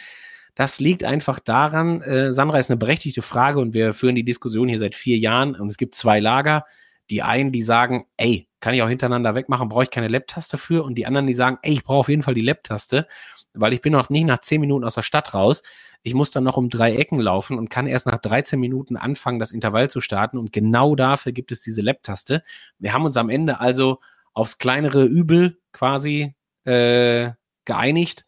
Das 0.56 0.80
liegt 0.80 1.04
einfach 1.04 1.40
daran, 1.40 2.02
äh, 2.02 2.34
Sandra 2.34 2.58
ist 2.58 2.70
eine 2.70 2.78
berechtigte 2.78 3.22
Frage 3.22 3.60
und 3.60 3.74
wir 3.74 3.94
führen 3.94 4.16
die 4.16 4.24
Diskussion 4.24 4.68
hier 4.70 4.80
seit 4.80 4.96
vier 4.96 5.18
Jahren 5.18 5.56
und 5.56 5.68
es 5.68 5.78
gibt 5.78 5.96
zwei 5.96 6.20
Lager. 6.20 6.66
Die 7.10 7.22
einen, 7.22 7.52
die 7.52 7.62
sagen, 7.62 8.06
ey, 8.18 8.48
kann 8.62 8.74
ich 8.74 8.82
auch 8.82 8.88
hintereinander 8.88 9.36
wegmachen, 9.36 9.70
brauche 9.70 9.84
ich 9.84 9.90
keine 9.92 10.08
Lab-Taste 10.08 10.58
für. 10.58 10.84
Und 10.84 10.96
die 10.96 11.06
anderen, 11.06 11.28
die 11.28 11.34
sagen, 11.34 11.58
ey, 11.64 11.74
ich 11.74 11.84
brauche 11.84 12.00
auf 12.00 12.10
jeden 12.10 12.24
Fall 12.24 12.36
die 12.36 12.42
Lab-Taste, 12.42 13.08
weil 13.54 13.74
ich 13.74 13.82
bin 13.82 13.92
noch 13.92 14.10
nicht 14.10 14.26
nach 14.26 14.40
zehn 14.40 14.62
Minuten 14.62 14.86
aus 14.86 14.96
der 14.96 15.02
Stadt 15.02 15.34
raus. 15.34 15.64
Ich 16.04 16.14
muss 16.14 16.32
dann 16.32 16.44
noch 16.44 16.58
um 16.58 16.70
drei 16.70 16.96
Ecken 16.96 17.20
laufen 17.20 17.58
und 17.58 17.70
kann 17.70 17.88
erst 17.88 18.08
nach 18.08 18.18
13 18.18 18.60
Minuten 18.60 18.98
anfangen, 18.98 19.40
das 19.40 19.52
Intervall 19.52 19.90
zu 19.90 20.00
starten. 20.00 20.38
Und 20.38 20.52
genau 20.52 20.96
dafür 20.96 21.32
gibt 21.32 21.52
es 21.52 21.62
diese 21.62 21.82
Lab-Taste. 21.82 22.44
Wir 22.80 22.94
haben 22.94 23.06
uns 23.06 23.18
am 23.18 23.30
Ende 23.30 23.60
also 23.60 24.00
aufs 24.34 24.58
kleinere 24.58 25.04
Übel 25.04 25.60
quasi 25.74 26.36
äh, 26.64 27.32
geeinigt, 27.66 28.26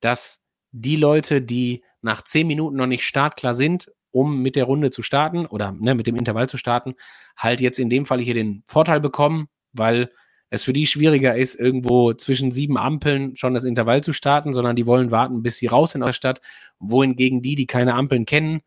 dass 0.00 0.46
die 0.72 0.96
Leute, 0.96 1.40
die 1.40 1.84
nach 2.02 2.22
zehn 2.22 2.46
Minuten 2.46 2.76
noch 2.76 2.86
nicht 2.86 3.06
startklar 3.06 3.54
sind, 3.54 3.90
um 4.10 4.42
mit 4.42 4.56
der 4.56 4.64
Runde 4.64 4.90
zu 4.90 5.02
starten 5.02 5.46
oder 5.46 5.72
ne, 5.72 5.94
mit 5.94 6.06
dem 6.06 6.16
Intervall 6.16 6.48
zu 6.48 6.56
starten, 6.56 6.94
halt 7.36 7.60
jetzt 7.60 7.78
in 7.78 7.90
dem 7.90 8.06
Fall 8.06 8.20
hier 8.20 8.34
den 8.34 8.62
Vorteil 8.66 9.00
bekommen, 9.00 9.48
weil 9.74 10.10
es 10.50 10.62
für 10.62 10.72
die 10.72 10.86
schwieriger 10.86 11.36
ist, 11.36 11.54
irgendwo 11.56 12.12
zwischen 12.12 12.50
sieben 12.50 12.78
Ampeln 12.78 13.36
schon 13.36 13.54
das 13.54 13.64
Intervall 13.64 14.02
zu 14.02 14.12
starten, 14.12 14.52
sondern 14.52 14.76
die 14.76 14.86
wollen 14.86 15.10
warten, 15.10 15.42
bis 15.42 15.56
sie 15.56 15.66
raus 15.66 15.92
sind 15.92 16.02
aus 16.02 16.08
der 16.08 16.12
Stadt, 16.14 16.40
wohingegen 16.78 17.42
die, 17.42 17.56
die 17.56 17.66
keine 17.66 17.94
Ampeln 17.94 18.24
kennen, 18.24 18.62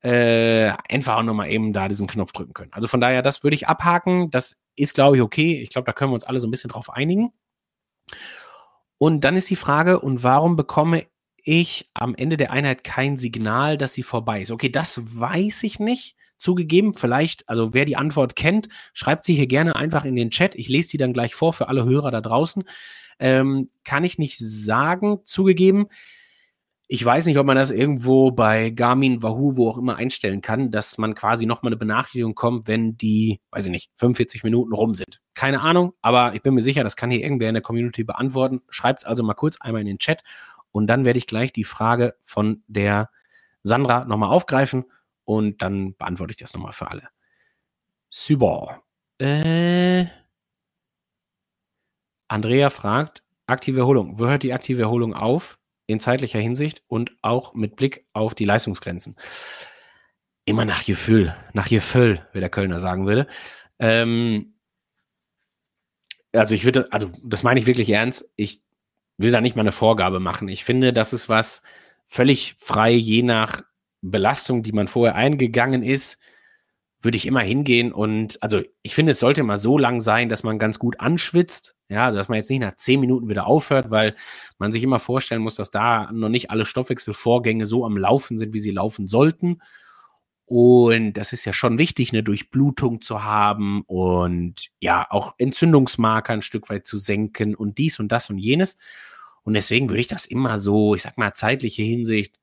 äh, 0.00 0.72
einfach 0.88 1.16
auch 1.16 1.22
nochmal 1.22 1.50
eben 1.50 1.72
da 1.72 1.88
diesen 1.88 2.06
Knopf 2.06 2.32
drücken 2.32 2.54
können. 2.54 2.72
Also 2.72 2.88
von 2.88 3.00
daher, 3.00 3.22
das 3.22 3.42
würde 3.42 3.54
ich 3.54 3.68
abhaken. 3.68 4.30
Das 4.30 4.60
ist, 4.76 4.94
glaube 4.94 5.16
ich, 5.16 5.22
okay. 5.22 5.60
Ich 5.60 5.70
glaube, 5.70 5.86
da 5.86 5.92
können 5.92 6.10
wir 6.10 6.14
uns 6.14 6.24
alle 6.24 6.40
so 6.40 6.46
ein 6.46 6.50
bisschen 6.50 6.70
drauf 6.70 6.90
einigen. 6.90 7.32
Und 8.98 9.22
dann 9.22 9.36
ist 9.36 9.50
die 9.50 9.56
Frage, 9.56 10.00
und 10.00 10.22
warum 10.22 10.56
bekomme 10.56 11.06
ich 11.42 11.90
am 11.94 12.14
Ende 12.14 12.36
der 12.36 12.50
Einheit 12.50 12.84
kein 12.84 13.16
Signal, 13.16 13.78
dass 13.78 13.94
sie 13.94 14.02
vorbei 14.02 14.42
ist? 14.42 14.50
Okay, 14.50 14.70
das 14.70 15.00
weiß 15.04 15.62
ich 15.62 15.78
nicht 15.78 16.16
zugegeben. 16.38 16.94
Vielleicht, 16.94 17.48
also 17.48 17.74
wer 17.74 17.84
die 17.84 17.96
Antwort 17.96 18.36
kennt, 18.36 18.68
schreibt 18.92 19.24
sie 19.24 19.34
hier 19.34 19.46
gerne 19.46 19.76
einfach 19.76 20.04
in 20.04 20.16
den 20.16 20.30
Chat. 20.30 20.54
Ich 20.54 20.68
lese 20.68 20.88
sie 20.88 20.98
dann 20.98 21.12
gleich 21.12 21.34
vor 21.34 21.52
für 21.52 21.68
alle 21.68 21.84
Hörer 21.84 22.10
da 22.10 22.20
draußen. 22.20 22.64
Ähm, 23.18 23.68
kann 23.84 24.04
ich 24.04 24.18
nicht 24.18 24.38
sagen, 24.38 25.20
zugegeben. 25.24 25.88
Ich 26.90 27.04
weiß 27.04 27.26
nicht, 27.26 27.36
ob 27.36 27.44
man 27.44 27.56
das 27.56 27.70
irgendwo 27.70 28.30
bei 28.30 28.70
Garmin, 28.70 29.22
Wahoo, 29.22 29.58
wo 29.58 29.68
auch 29.68 29.76
immer 29.76 29.96
einstellen 29.96 30.40
kann, 30.40 30.70
dass 30.70 30.96
man 30.96 31.14
quasi 31.14 31.44
nochmal 31.44 31.68
eine 31.68 31.76
Benachrichtigung 31.76 32.34
kommt, 32.34 32.66
wenn 32.66 32.96
die, 32.96 33.40
weiß 33.50 33.66
ich 33.66 33.70
nicht, 33.70 33.90
45 33.96 34.42
Minuten 34.42 34.72
rum 34.72 34.94
sind. 34.94 35.20
Keine 35.34 35.60
Ahnung, 35.60 35.92
aber 36.00 36.34
ich 36.34 36.40
bin 36.40 36.54
mir 36.54 36.62
sicher, 36.62 36.84
das 36.84 36.96
kann 36.96 37.10
hier 37.10 37.20
irgendwer 37.20 37.48
in 37.48 37.54
der 37.54 37.62
Community 37.62 38.04
beantworten. 38.04 38.62
Schreibt 38.70 39.00
es 39.00 39.04
also 39.04 39.22
mal 39.22 39.34
kurz 39.34 39.60
einmal 39.60 39.82
in 39.82 39.86
den 39.86 39.98
Chat 39.98 40.22
und 40.72 40.86
dann 40.86 41.04
werde 41.04 41.18
ich 41.18 41.26
gleich 41.26 41.52
die 41.52 41.64
Frage 41.64 42.14
von 42.22 42.62
der 42.68 43.10
Sandra 43.62 44.06
nochmal 44.06 44.30
aufgreifen 44.30 44.86
und 45.28 45.60
dann 45.60 45.94
beantworte 45.94 46.30
ich 46.30 46.38
das 46.38 46.54
nochmal 46.54 46.72
für 46.72 46.90
alle. 46.90 47.10
Super. 48.08 48.82
Äh, 49.18 50.06
Andrea 52.28 52.70
fragt, 52.70 53.22
aktive 53.46 53.80
Erholung. 53.80 54.18
Wo 54.18 54.26
hört 54.26 54.42
die 54.42 54.54
aktive 54.54 54.80
Erholung 54.80 55.12
auf? 55.12 55.58
In 55.86 56.00
zeitlicher 56.00 56.38
Hinsicht 56.38 56.82
und 56.86 57.14
auch 57.20 57.52
mit 57.52 57.76
Blick 57.76 58.06
auf 58.14 58.34
die 58.34 58.46
Leistungsgrenzen. 58.46 59.16
Immer 60.46 60.64
nach 60.64 60.86
Gefühl, 60.86 61.36
nach 61.52 61.68
Gefühl, 61.68 62.26
wie 62.32 62.40
der 62.40 62.48
Kölner 62.48 62.80
sagen 62.80 63.06
würde. 63.06 63.26
Ähm, 63.78 64.54
also 66.32 66.54
ich 66.54 66.64
würde, 66.64 66.90
also 66.90 67.10
das 67.22 67.42
meine 67.42 67.60
ich 67.60 67.66
wirklich 67.66 67.90
ernst. 67.90 68.32
Ich 68.36 68.62
will 69.18 69.30
da 69.30 69.42
nicht 69.42 69.56
mal 69.56 69.62
eine 69.62 69.72
Vorgabe 69.72 70.20
machen. 70.20 70.48
Ich 70.48 70.64
finde, 70.64 70.94
das 70.94 71.12
ist 71.12 71.28
was 71.28 71.60
völlig 72.06 72.56
frei, 72.58 72.92
je 72.92 73.22
nach 73.22 73.60
Belastung, 74.02 74.62
die 74.62 74.72
man 74.72 74.88
vorher 74.88 75.14
eingegangen 75.14 75.82
ist, 75.82 76.18
würde 77.00 77.16
ich 77.16 77.26
immer 77.26 77.40
hingehen 77.40 77.92
und 77.92 78.42
also 78.42 78.60
ich 78.82 78.94
finde, 78.94 79.12
es 79.12 79.20
sollte 79.20 79.44
mal 79.44 79.58
so 79.58 79.78
lang 79.78 80.00
sein, 80.00 80.28
dass 80.28 80.42
man 80.42 80.58
ganz 80.58 80.78
gut 80.80 80.98
anschwitzt. 80.98 81.76
Ja, 81.88 82.04
also 82.06 82.18
dass 82.18 82.28
man 82.28 82.36
jetzt 82.36 82.50
nicht 82.50 82.60
nach 82.60 82.74
zehn 82.74 83.00
Minuten 83.00 83.28
wieder 83.28 83.46
aufhört, 83.46 83.90
weil 83.90 84.14
man 84.58 84.72
sich 84.72 84.82
immer 84.82 84.98
vorstellen 84.98 85.40
muss, 85.40 85.54
dass 85.54 85.70
da 85.70 86.10
noch 86.12 86.28
nicht 86.28 86.50
alle 86.50 86.66
Stoffwechselvorgänge 86.66 87.66
so 87.66 87.86
am 87.86 87.96
Laufen 87.96 88.36
sind, 88.36 88.52
wie 88.52 88.58
sie 88.58 88.72
laufen 88.72 89.06
sollten. 89.06 89.60
Und 90.44 91.14
das 91.14 91.32
ist 91.32 91.44
ja 91.44 91.52
schon 91.52 91.78
wichtig, 91.78 92.12
eine 92.12 92.22
Durchblutung 92.22 93.00
zu 93.00 93.22
haben 93.22 93.82
und 93.86 94.68
ja, 94.80 95.06
auch 95.10 95.34
Entzündungsmarker 95.38 96.32
ein 96.32 96.42
Stück 96.42 96.68
weit 96.68 96.86
zu 96.86 96.96
senken 96.98 97.54
und 97.54 97.78
dies 97.78 98.00
und 98.00 98.10
das 98.10 98.28
und 98.28 98.38
jenes. 98.38 98.76
Und 99.42 99.54
deswegen 99.54 99.88
würde 99.88 100.00
ich 100.00 100.06
das 100.08 100.26
immer 100.26 100.58
so, 100.58 100.94
ich 100.94 101.02
sag 101.02 101.16
mal, 101.16 101.32
zeitliche 101.32 101.82
Hinsicht 101.82 102.38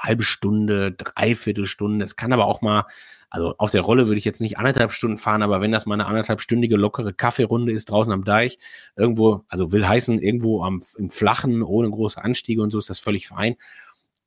halbe 0.00 0.22
Stunde, 0.22 0.92
dreiviertel 0.92 1.66
Stunde. 1.66 2.04
Es 2.04 2.16
kann 2.16 2.32
aber 2.32 2.46
auch 2.46 2.62
mal, 2.62 2.86
also 3.28 3.54
auf 3.58 3.70
der 3.70 3.82
Rolle 3.82 4.06
würde 4.06 4.18
ich 4.18 4.24
jetzt 4.24 4.40
nicht 4.40 4.58
anderthalb 4.58 4.92
Stunden 4.92 5.18
fahren, 5.18 5.42
aber 5.42 5.60
wenn 5.60 5.70
das 5.70 5.86
mal 5.86 5.94
eine 5.94 6.06
anderthalbstündige 6.06 6.76
lockere 6.76 7.12
Kaffeerunde 7.12 7.72
ist 7.72 7.90
draußen 7.90 8.12
am 8.12 8.24
Deich, 8.24 8.58
irgendwo, 8.96 9.44
also 9.48 9.72
will 9.72 9.86
heißen, 9.86 10.18
irgendwo 10.18 10.64
am, 10.64 10.82
im 10.96 11.10
Flachen, 11.10 11.62
ohne 11.62 11.90
große 11.90 12.22
Anstiege 12.22 12.62
und 12.62 12.70
so 12.70 12.78
ist 12.78 12.90
das 12.90 12.98
völlig 12.98 13.28
fein. 13.28 13.56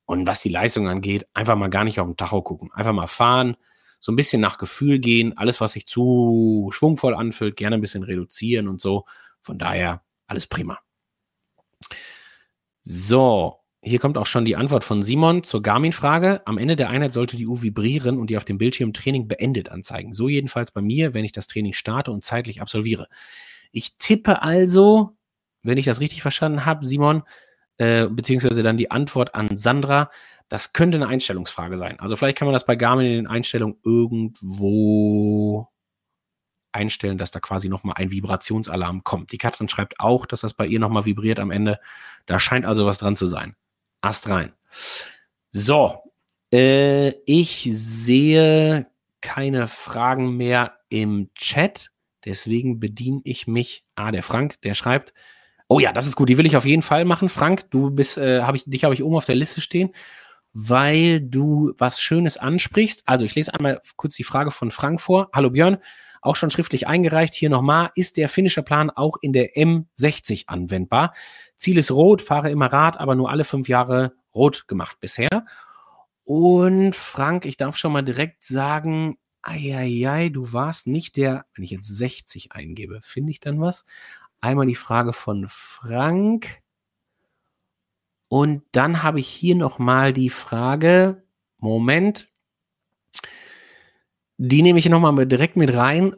Und 0.06 0.28
was 0.28 0.42
die 0.42 0.50
Leistung 0.50 0.88
angeht, 0.88 1.28
einfach 1.34 1.56
mal 1.56 1.70
gar 1.70 1.84
nicht 1.84 2.00
auf 2.00 2.08
den 2.08 2.18
Tacho 2.18 2.42
gucken. 2.42 2.72
Einfach 2.74 2.94
mal 2.94 3.08
fahren, 3.08 3.58
so 4.00 4.12
ein 4.12 4.18
bisschen 4.18 4.42
nach 4.42 4.58
Gefühl 4.58 5.00
gehen. 5.00 5.38
Alles, 5.38 5.62
was 5.62 5.74
sich 5.74 5.88
zu 5.88 6.70
schwungvoll 6.74 7.16
anfühlt, 7.16 7.56
gerne 7.56 7.78
ein 7.78 7.82
bisschen 7.82 8.04
reduzieren 8.04 8.68
und 8.68 8.82
so. 8.82 9.06
Von 9.42 9.58
daher 9.58 10.04
alles 10.28 10.46
prima. 10.46 10.80
So, 12.84 13.63
hier 13.86 14.00
kommt 14.00 14.18
auch 14.18 14.26
schon 14.26 14.46
die 14.46 14.56
Antwort 14.56 14.86
von 14.86 15.04
Simon 15.04 15.44
zur 15.44 15.62
Garmin-Frage. 15.62 16.42
Am 16.46 16.58
Ende 16.58 16.78
der 16.78 16.90
Einheit 16.90 17.14
sollte 17.14 17.36
die 17.36 17.46
Uhr 17.46 17.62
vibrieren 17.62 18.18
und 18.18 18.30
die 18.30 18.38
auf 18.38 18.46
dem 18.46 18.58
Bildschirm 18.58 18.94
Training 18.94 19.28
beendet 19.28 19.70
anzeigen. 19.70 20.14
So 20.14 20.30
jedenfalls 20.30 20.72
bei 20.72 20.82
mir, 20.82 21.14
wenn 21.14 21.26
ich 21.26 21.34
das 21.34 21.48
Training 21.48 21.74
starte 21.74 22.12
und 22.12 22.24
zeitlich 22.24 22.62
absolviere. 22.62 23.08
Ich 23.74 23.98
tippe 23.98 24.42
also, 24.42 25.18
wenn 25.64 25.78
ich 25.78 25.86
das 25.86 26.00
richtig 26.00 26.22
verstanden 26.22 26.66
habe, 26.66 26.86
Simon, 26.86 27.24
äh, 27.78 28.08
beziehungsweise 28.08 28.64
dann 28.64 28.78
die 28.78 28.90
Antwort 28.90 29.36
an 29.36 29.58
Sandra, 29.58 30.10
das 30.48 30.72
könnte 30.72 30.98
eine 30.98 31.08
Einstellungsfrage 31.08 31.76
sein. 31.78 32.00
Also 32.00 32.16
vielleicht 32.16 32.38
kann 32.38 32.46
man 32.46 32.54
das 32.54 32.66
bei 32.66 32.78
Garmin 32.78 33.06
in 33.06 33.14
den 33.14 33.28
Einstellungen 33.28 33.78
irgendwo 33.84 35.68
einstellen, 36.72 37.18
dass 37.18 37.32
da 37.32 37.42
quasi 37.42 37.68
nochmal 37.68 37.96
ein 37.98 38.12
Vibrationsalarm 38.12 39.04
kommt. 39.04 39.32
Die 39.34 39.38
Katrin 39.38 39.68
schreibt 39.68 40.00
auch, 40.00 40.26
dass 40.26 40.42
das 40.42 40.54
bei 40.54 40.66
ihr 40.66 40.80
nochmal 40.80 41.06
vibriert 41.06 41.40
am 41.40 41.52
Ende. 41.52 41.80
Da 42.26 42.40
scheint 42.40 42.66
also 42.66 42.86
was 42.86 42.98
dran 42.98 43.16
zu 43.16 43.28
sein. 43.28 43.56
Ast 44.04 44.28
rein. 44.28 44.52
So, 45.52 46.04
äh, 46.52 47.14
ich 47.26 47.70
sehe 47.72 48.88
keine 49.22 49.70
Fragen 49.70 50.36
mehr 50.36 50.78
im 50.90 51.30
Chat. 51.36 51.90
Deswegen 52.26 52.80
bediene 52.80 53.22
ich 53.24 53.48
mich. 53.48 53.86
Ah, 53.96 54.12
der 54.12 54.24
Frank, 54.24 54.60
der 54.62 54.74
schreibt. 54.74 55.14
Oh 55.70 55.80
ja, 55.80 55.94
das 55.94 56.06
ist 56.06 56.18
gut. 56.18 56.28
Die 56.28 56.38
will 56.38 56.46
ich 56.46 56.58
auf 56.58 56.66
jeden 56.66 56.82
Fall 56.82 57.06
machen. 57.06 57.30
Frank, 57.30 57.72
du 57.72 57.92
bist, 57.92 58.18
äh, 58.18 58.42
habe 58.42 58.58
ich, 58.58 58.66
dich 58.66 58.84
habe 58.84 58.94
ich 58.94 59.04
oben 59.04 59.16
auf 59.16 59.26
der 59.26 59.36
Liste 59.36 59.62
stehen, 59.62 59.92
weil 60.54 61.20
du 61.20 61.74
was 61.78 62.00
Schönes 62.00 62.38
ansprichst. 62.38 63.04
Also 63.06 63.26
ich 63.26 63.36
lese 63.36 63.54
einmal 63.54 63.82
kurz 63.96 64.16
die 64.16 64.24
Frage 64.24 64.52
von 64.52 64.72
Frank 64.72 65.02
vor. 65.02 65.30
Hallo 65.34 65.50
Björn, 65.50 65.78
auch 66.22 66.36
schon 66.36 66.52
schriftlich 66.52 66.88
eingereicht. 66.88 67.34
Hier 67.34 67.50
nochmal, 67.50 67.92
ist 67.96 68.18
der 68.18 68.30
finnische 68.30 68.64
Plan 68.64 68.90
auch 68.90 69.18
in 69.22 69.34
der 69.34 69.56
M60 69.56 70.44
anwendbar? 70.48 71.14
Ziel 71.58 71.78
ist 71.78 71.92
rot, 71.92 72.22
fahre 72.22 72.52
immer 72.52 72.68
Rad, 72.72 73.00
aber 73.00 73.16
nur 73.16 73.30
alle 73.30 73.44
fünf 73.44 73.68
Jahre 73.68 74.14
rot 74.34 74.68
gemacht 74.68 74.98
bisher. 75.00 75.46
Und 76.24 76.96
Frank, 76.96 77.46
ich 77.46 77.58
darf 77.58 77.76
schon 77.76 77.92
mal 77.92 78.04
direkt 78.04 78.44
sagen, 78.44 79.18
eieiei, 79.42 80.30
du 80.30 80.54
warst 80.54 80.88
nicht 80.88 81.18
der, 81.18 81.46
wenn 81.54 81.66
ich 81.66 81.72
jetzt 81.72 81.88
60 81.88 82.54
eingebe, 82.54 83.00
finde 83.02 83.32
ich 83.32 83.40
dann 83.40 83.60
was? 83.60 83.86
Einmal 84.40 84.66
die 84.66 84.76
Frage 84.76 85.14
von 85.14 85.46
Frank. 85.48 86.63
Und 88.34 88.64
dann 88.72 89.04
habe 89.04 89.20
ich 89.20 89.28
hier 89.28 89.54
nochmal 89.54 90.12
die 90.12 90.32
Frage, 90.32 91.22
Moment, 91.60 92.30
die 94.38 94.64
nehme 94.64 94.80
ich 94.80 94.90
nochmal 94.90 95.28
direkt 95.28 95.56
mit 95.56 95.76
rein. 95.76 96.16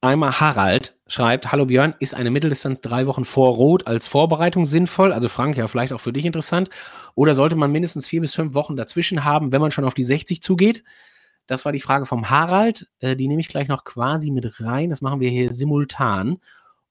Einmal 0.00 0.38
Harald 0.38 0.96
schreibt, 1.08 1.50
hallo 1.50 1.66
Björn, 1.66 1.96
ist 1.98 2.14
eine 2.14 2.30
Mitteldistanz 2.30 2.80
drei 2.80 3.08
Wochen 3.08 3.24
vor 3.24 3.56
Rot 3.56 3.88
als 3.88 4.06
Vorbereitung 4.06 4.66
sinnvoll? 4.66 5.12
Also 5.12 5.28
Frank, 5.28 5.56
ja, 5.56 5.66
vielleicht 5.66 5.92
auch 5.92 6.00
für 6.00 6.12
dich 6.12 6.26
interessant. 6.26 6.70
Oder 7.16 7.34
sollte 7.34 7.56
man 7.56 7.72
mindestens 7.72 8.06
vier 8.06 8.20
bis 8.20 8.36
fünf 8.36 8.54
Wochen 8.54 8.76
dazwischen 8.76 9.24
haben, 9.24 9.50
wenn 9.50 9.60
man 9.60 9.72
schon 9.72 9.84
auf 9.84 9.94
die 9.94 10.04
60 10.04 10.40
zugeht? 10.40 10.84
Das 11.48 11.64
war 11.64 11.72
die 11.72 11.80
Frage 11.80 12.06
vom 12.06 12.30
Harald. 12.30 12.86
Äh, 13.00 13.16
die 13.16 13.26
nehme 13.26 13.40
ich 13.40 13.48
gleich 13.48 13.66
noch 13.66 13.82
quasi 13.82 14.30
mit 14.30 14.60
rein. 14.60 14.90
Das 14.90 15.00
machen 15.00 15.18
wir 15.18 15.28
hier 15.28 15.52
simultan. 15.52 16.38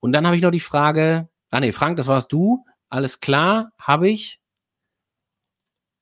Und 0.02 0.12
dann 0.12 0.26
habe 0.26 0.36
ich 0.36 0.42
noch 0.42 0.52
die 0.52 0.60
Frage, 0.60 1.30
ah 1.52 1.62
nee, 1.62 1.72
Frank, 1.72 1.96
das 1.96 2.08
warst 2.08 2.34
du. 2.34 2.66
Alles 2.90 3.22
klar, 3.22 3.72
habe 3.80 4.10
ich. 4.10 4.42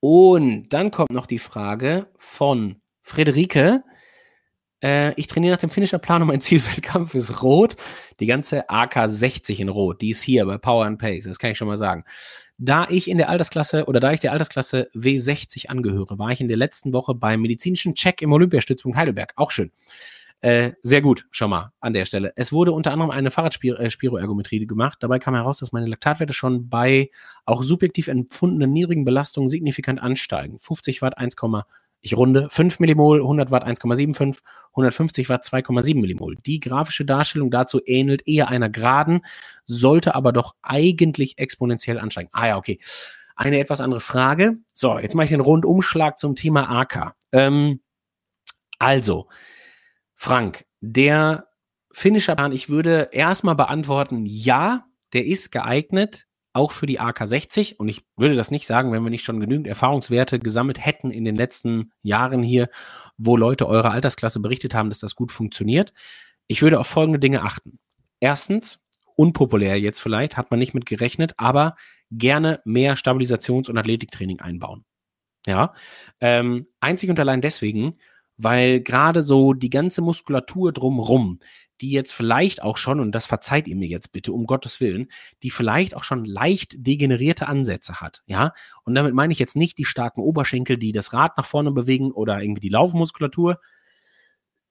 Und 0.08 0.68
dann 0.68 0.92
kommt 0.92 1.10
noch 1.10 1.26
die 1.26 1.40
Frage 1.40 2.06
von 2.16 2.76
Friederike. 3.02 3.82
Äh, 4.80 5.12
ich 5.14 5.26
trainiere 5.26 5.54
nach 5.54 5.60
dem 5.60 5.68
Finisherplan 5.68 6.22
und 6.22 6.28
mein 6.28 6.40
Zielwettkampf 6.40 7.16
ist 7.16 7.42
rot. 7.42 7.74
Die 8.20 8.26
ganze 8.26 8.70
AK 8.70 9.08
60 9.08 9.58
in 9.58 9.68
rot, 9.68 10.00
die 10.00 10.10
ist 10.10 10.22
hier 10.22 10.46
bei 10.46 10.58
Power 10.58 10.84
and 10.84 11.00
Pace, 11.00 11.24
das 11.24 11.40
kann 11.40 11.50
ich 11.50 11.58
schon 11.58 11.66
mal 11.66 11.76
sagen. 11.76 12.04
Da 12.56 12.86
ich 12.88 13.10
in 13.10 13.18
der 13.18 13.30
Altersklasse 13.30 13.86
oder 13.86 13.98
da 13.98 14.12
ich 14.12 14.20
der 14.20 14.30
Altersklasse 14.30 14.88
W60 14.94 15.70
angehöre, 15.70 16.20
war 16.20 16.30
ich 16.30 16.40
in 16.40 16.46
der 16.46 16.56
letzten 16.56 16.92
Woche 16.92 17.12
beim 17.12 17.40
medizinischen 17.40 17.96
Check 17.96 18.22
im 18.22 18.32
Olympiastützpunkt 18.32 18.96
Heidelberg. 18.96 19.32
Auch 19.34 19.50
schön. 19.50 19.72
Äh, 20.40 20.72
sehr 20.82 21.00
gut, 21.00 21.26
schon 21.30 21.50
mal 21.50 21.72
an 21.80 21.94
der 21.94 22.04
Stelle. 22.04 22.32
Es 22.36 22.52
wurde 22.52 22.72
unter 22.72 22.92
anderem 22.92 23.10
eine 23.10 23.30
Fahrradspiroergometrie 23.30 24.62
äh, 24.62 24.66
gemacht. 24.66 24.98
Dabei 25.00 25.18
kam 25.18 25.34
heraus, 25.34 25.58
dass 25.58 25.72
meine 25.72 25.86
Laktatwerte 25.86 26.34
schon 26.34 26.68
bei 26.68 27.10
auch 27.46 27.62
subjektiv 27.62 28.08
empfundenen 28.08 28.72
niedrigen 28.72 29.04
Belastungen 29.04 29.48
signifikant 29.48 30.00
ansteigen. 30.00 30.58
50 30.58 31.00
Watt 31.02 31.16
1, 31.18 31.36
ich 32.02 32.16
runde 32.16 32.48
5 32.50 32.78
Millimol, 32.78 33.20
100 33.20 33.50
Watt 33.50 33.66
1,75, 33.66 34.38
150 34.70 35.28
Watt 35.28 35.44
2,7 35.44 36.00
Millimol. 36.00 36.36
Die 36.46 36.60
grafische 36.60 37.04
Darstellung 37.04 37.50
dazu 37.50 37.80
ähnelt 37.84 38.28
eher 38.28 38.48
einer 38.48 38.68
geraden, 38.68 39.22
sollte 39.64 40.14
aber 40.14 40.32
doch 40.32 40.54
eigentlich 40.62 41.38
exponentiell 41.38 41.98
ansteigen. 41.98 42.28
Ah 42.32 42.46
ja, 42.46 42.56
okay. 42.58 42.78
Eine 43.34 43.58
etwas 43.58 43.80
andere 43.80 44.00
Frage. 44.00 44.58
So, 44.72 44.98
jetzt 44.98 45.14
mache 45.14 45.24
ich 45.24 45.30
den 45.30 45.40
Rundumschlag 45.40 46.18
zum 46.18 46.36
Thema 46.36 46.70
AK. 46.70 47.14
Ähm, 47.32 47.80
also, 48.78 49.28
Frank, 50.16 50.64
der 50.80 51.46
Finisher-Plan, 51.92 52.52
ich 52.52 52.68
würde 52.68 53.10
erstmal 53.12 53.54
beantworten, 53.54 54.26
ja, 54.26 54.86
der 55.12 55.26
ist 55.26 55.52
geeignet, 55.52 56.26
auch 56.52 56.72
für 56.72 56.86
die 56.86 57.00
AK60. 57.00 57.76
Und 57.76 57.88
ich 57.88 58.04
würde 58.16 58.34
das 58.34 58.50
nicht 58.50 58.66
sagen, 58.66 58.90
wenn 58.90 59.02
wir 59.02 59.10
nicht 59.10 59.24
schon 59.24 59.40
genügend 59.40 59.66
Erfahrungswerte 59.66 60.38
gesammelt 60.38 60.84
hätten 60.84 61.10
in 61.10 61.24
den 61.24 61.36
letzten 61.36 61.92
Jahren 62.02 62.42
hier, 62.42 62.68
wo 63.18 63.36
Leute 63.36 63.68
eurer 63.68 63.90
Altersklasse 63.90 64.40
berichtet 64.40 64.74
haben, 64.74 64.88
dass 64.88 65.00
das 65.00 65.14
gut 65.14 65.30
funktioniert. 65.30 65.92
Ich 66.46 66.62
würde 66.62 66.80
auf 66.80 66.86
folgende 66.86 67.18
Dinge 67.18 67.42
achten. 67.42 67.78
Erstens, 68.20 68.82
unpopulär 69.16 69.78
jetzt 69.78 70.00
vielleicht, 70.00 70.36
hat 70.36 70.50
man 70.50 70.58
nicht 70.58 70.72
mit 70.72 70.86
gerechnet, 70.86 71.34
aber 71.36 71.76
gerne 72.10 72.60
mehr 72.64 72.96
Stabilisations- 72.96 73.68
und 73.68 73.76
Athletiktraining 73.76 74.40
einbauen. 74.40 74.84
Ja, 75.46 75.74
ähm, 76.20 76.66
einzig 76.80 77.10
und 77.10 77.20
allein 77.20 77.40
deswegen, 77.40 77.98
weil 78.36 78.80
gerade 78.80 79.22
so 79.22 79.52
die 79.52 79.70
ganze 79.70 80.02
Muskulatur 80.02 80.72
drumrum, 80.72 81.38
die 81.80 81.90
jetzt 81.90 82.12
vielleicht 82.12 82.62
auch 82.62 82.76
schon, 82.76 83.00
und 83.00 83.12
das 83.12 83.26
verzeiht 83.26 83.68
ihr 83.68 83.76
mir 83.76 83.88
jetzt 83.88 84.12
bitte, 84.12 84.32
um 84.32 84.46
Gottes 84.46 84.80
Willen, 84.80 85.08
die 85.42 85.50
vielleicht 85.50 85.94
auch 85.94 86.04
schon 86.04 86.24
leicht 86.24 86.74
degenerierte 86.78 87.48
Ansätze 87.48 88.00
hat, 88.00 88.22
ja. 88.26 88.54
Und 88.84 88.94
damit 88.94 89.14
meine 89.14 89.32
ich 89.32 89.38
jetzt 89.38 89.56
nicht 89.56 89.78
die 89.78 89.84
starken 89.84 90.20
Oberschenkel, 90.20 90.78
die 90.78 90.92
das 90.92 91.12
Rad 91.12 91.36
nach 91.36 91.44
vorne 91.44 91.72
bewegen 91.72 92.12
oder 92.12 92.40
irgendwie 92.40 92.62
die 92.62 92.70
Laufmuskulatur, 92.70 93.60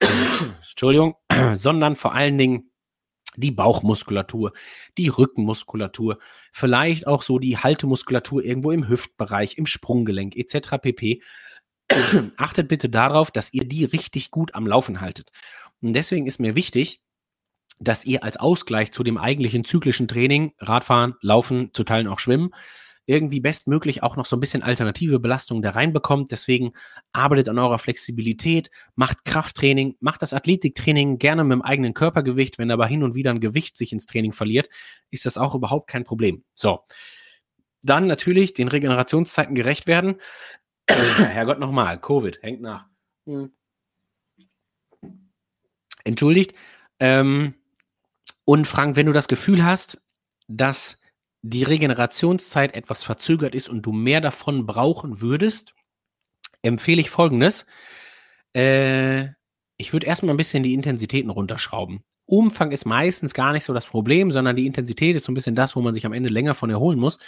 Entschuldigung, 0.00 1.14
sondern 1.54 1.96
vor 1.96 2.14
allen 2.14 2.38
Dingen 2.38 2.70
die 3.36 3.50
Bauchmuskulatur, 3.50 4.52
die 4.98 5.08
Rückenmuskulatur, 5.08 6.18
vielleicht 6.52 7.06
auch 7.06 7.22
so 7.22 7.38
die 7.38 7.58
Haltemuskulatur 7.58 8.42
irgendwo 8.42 8.70
im 8.70 8.88
Hüftbereich, 8.88 9.58
im 9.58 9.66
Sprunggelenk 9.66 10.36
etc. 10.36 10.78
pp. 10.80 11.22
Achtet 12.36 12.68
bitte 12.68 12.88
darauf, 12.88 13.30
dass 13.30 13.52
ihr 13.52 13.64
die 13.64 13.84
richtig 13.84 14.30
gut 14.30 14.54
am 14.54 14.66
Laufen 14.66 15.00
haltet. 15.00 15.30
Und 15.80 15.92
deswegen 15.92 16.26
ist 16.26 16.40
mir 16.40 16.54
wichtig, 16.54 17.00
dass 17.78 18.04
ihr 18.04 18.24
als 18.24 18.36
Ausgleich 18.36 18.92
zu 18.92 19.02
dem 19.02 19.18
eigentlichen 19.18 19.64
zyklischen 19.64 20.08
Training, 20.08 20.52
Radfahren, 20.58 21.14
Laufen, 21.20 21.70
zu 21.72 21.84
Teilen 21.84 22.08
auch 22.08 22.18
Schwimmen, 22.18 22.50
irgendwie 23.06 23.40
bestmöglich 23.40 24.02
auch 24.02 24.16
noch 24.16 24.26
so 24.26 24.36
ein 24.36 24.40
bisschen 24.40 24.62
alternative 24.62 25.20
Belastung 25.20 25.62
da 25.62 25.70
reinbekommt. 25.70 26.32
Deswegen 26.32 26.72
arbeitet 27.12 27.48
an 27.48 27.58
eurer 27.58 27.78
Flexibilität, 27.78 28.70
macht 28.96 29.24
Krafttraining, 29.24 29.94
macht 30.00 30.22
das 30.22 30.34
Athletiktraining 30.34 31.18
gerne 31.18 31.44
mit 31.44 31.52
dem 31.52 31.62
eigenen 31.62 31.94
Körpergewicht. 31.94 32.58
Wenn 32.58 32.70
aber 32.70 32.86
hin 32.86 33.04
und 33.04 33.14
wieder 33.14 33.30
ein 33.30 33.40
Gewicht 33.40 33.76
sich 33.76 33.92
ins 33.92 34.06
Training 34.06 34.32
verliert, 34.32 34.68
ist 35.10 35.24
das 35.24 35.38
auch 35.38 35.54
überhaupt 35.54 35.88
kein 35.88 36.04
Problem. 36.04 36.44
So. 36.54 36.80
Dann 37.82 38.08
natürlich 38.08 38.54
den 38.54 38.66
Regenerationszeiten 38.66 39.54
gerecht 39.54 39.86
werden. 39.86 40.16
Herrgott 40.88 41.58
nochmal, 41.58 42.00
Covid, 42.00 42.42
hängt 42.42 42.60
nach. 42.60 42.86
Hm 43.26 43.52
entschuldigt. 46.06 46.54
Ähm, 47.00 47.54
und 48.44 48.66
Frank, 48.66 48.96
wenn 48.96 49.06
du 49.06 49.12
das 49.12 49.28
Gefühl 49.28 49.64
hast, 49.64 50.00
dass 50.48 51.00
die 51.42 51.64
Regenerationszeit 51.64 52.74
etwas 52.74 53.02
verzögert 53.02 53.54
ist 53.54 53.68
und 53.68 53.82
du 53.82 53.92
mehr 53.92 54.20
davon 54.20 54.66
brauchen 54.66 55.20
würdest, 55.20 55.74
empfehle 56.62 57.00
ich 57.00 57.10
folgendes. 57.10 57.66
Äh, 58.54 59.28
ich 59.76 59.92
würde 59.92 60.06
erstmal 60.06 60.34
ein 60.34 60.38
bisschen 60.38 60.62
die 60.62 60.74
Intensitäten 60.74 61.30
runterschrauben. 61.30 62.04
Umfang 62.26 62.72
ist 62.72 62.84
meistens 62.84 63.34
gar 63.34 63.52
nicht 63.52 63.64
so 63.64 63.72
das 63.72 63.86
Problem, 63.86 64.32
sondern 64.32 64.56
die 64.56 64.66
Intensität 64.66 65.16
ist 65.16 65.24
so 65.24 65.32
ein 65.32 65.34
bisschen 65.34 65.54
das, 65.54 65.76
wo 65.76 65.80
man 65.80 65.94
sich 65.94 66.04
am 66.04 66.12
Ende 66.12 66.28
länger 66.28 66.54
von 66.54 66.70
erholen 66.70 66.98
muss. 66.98 67.18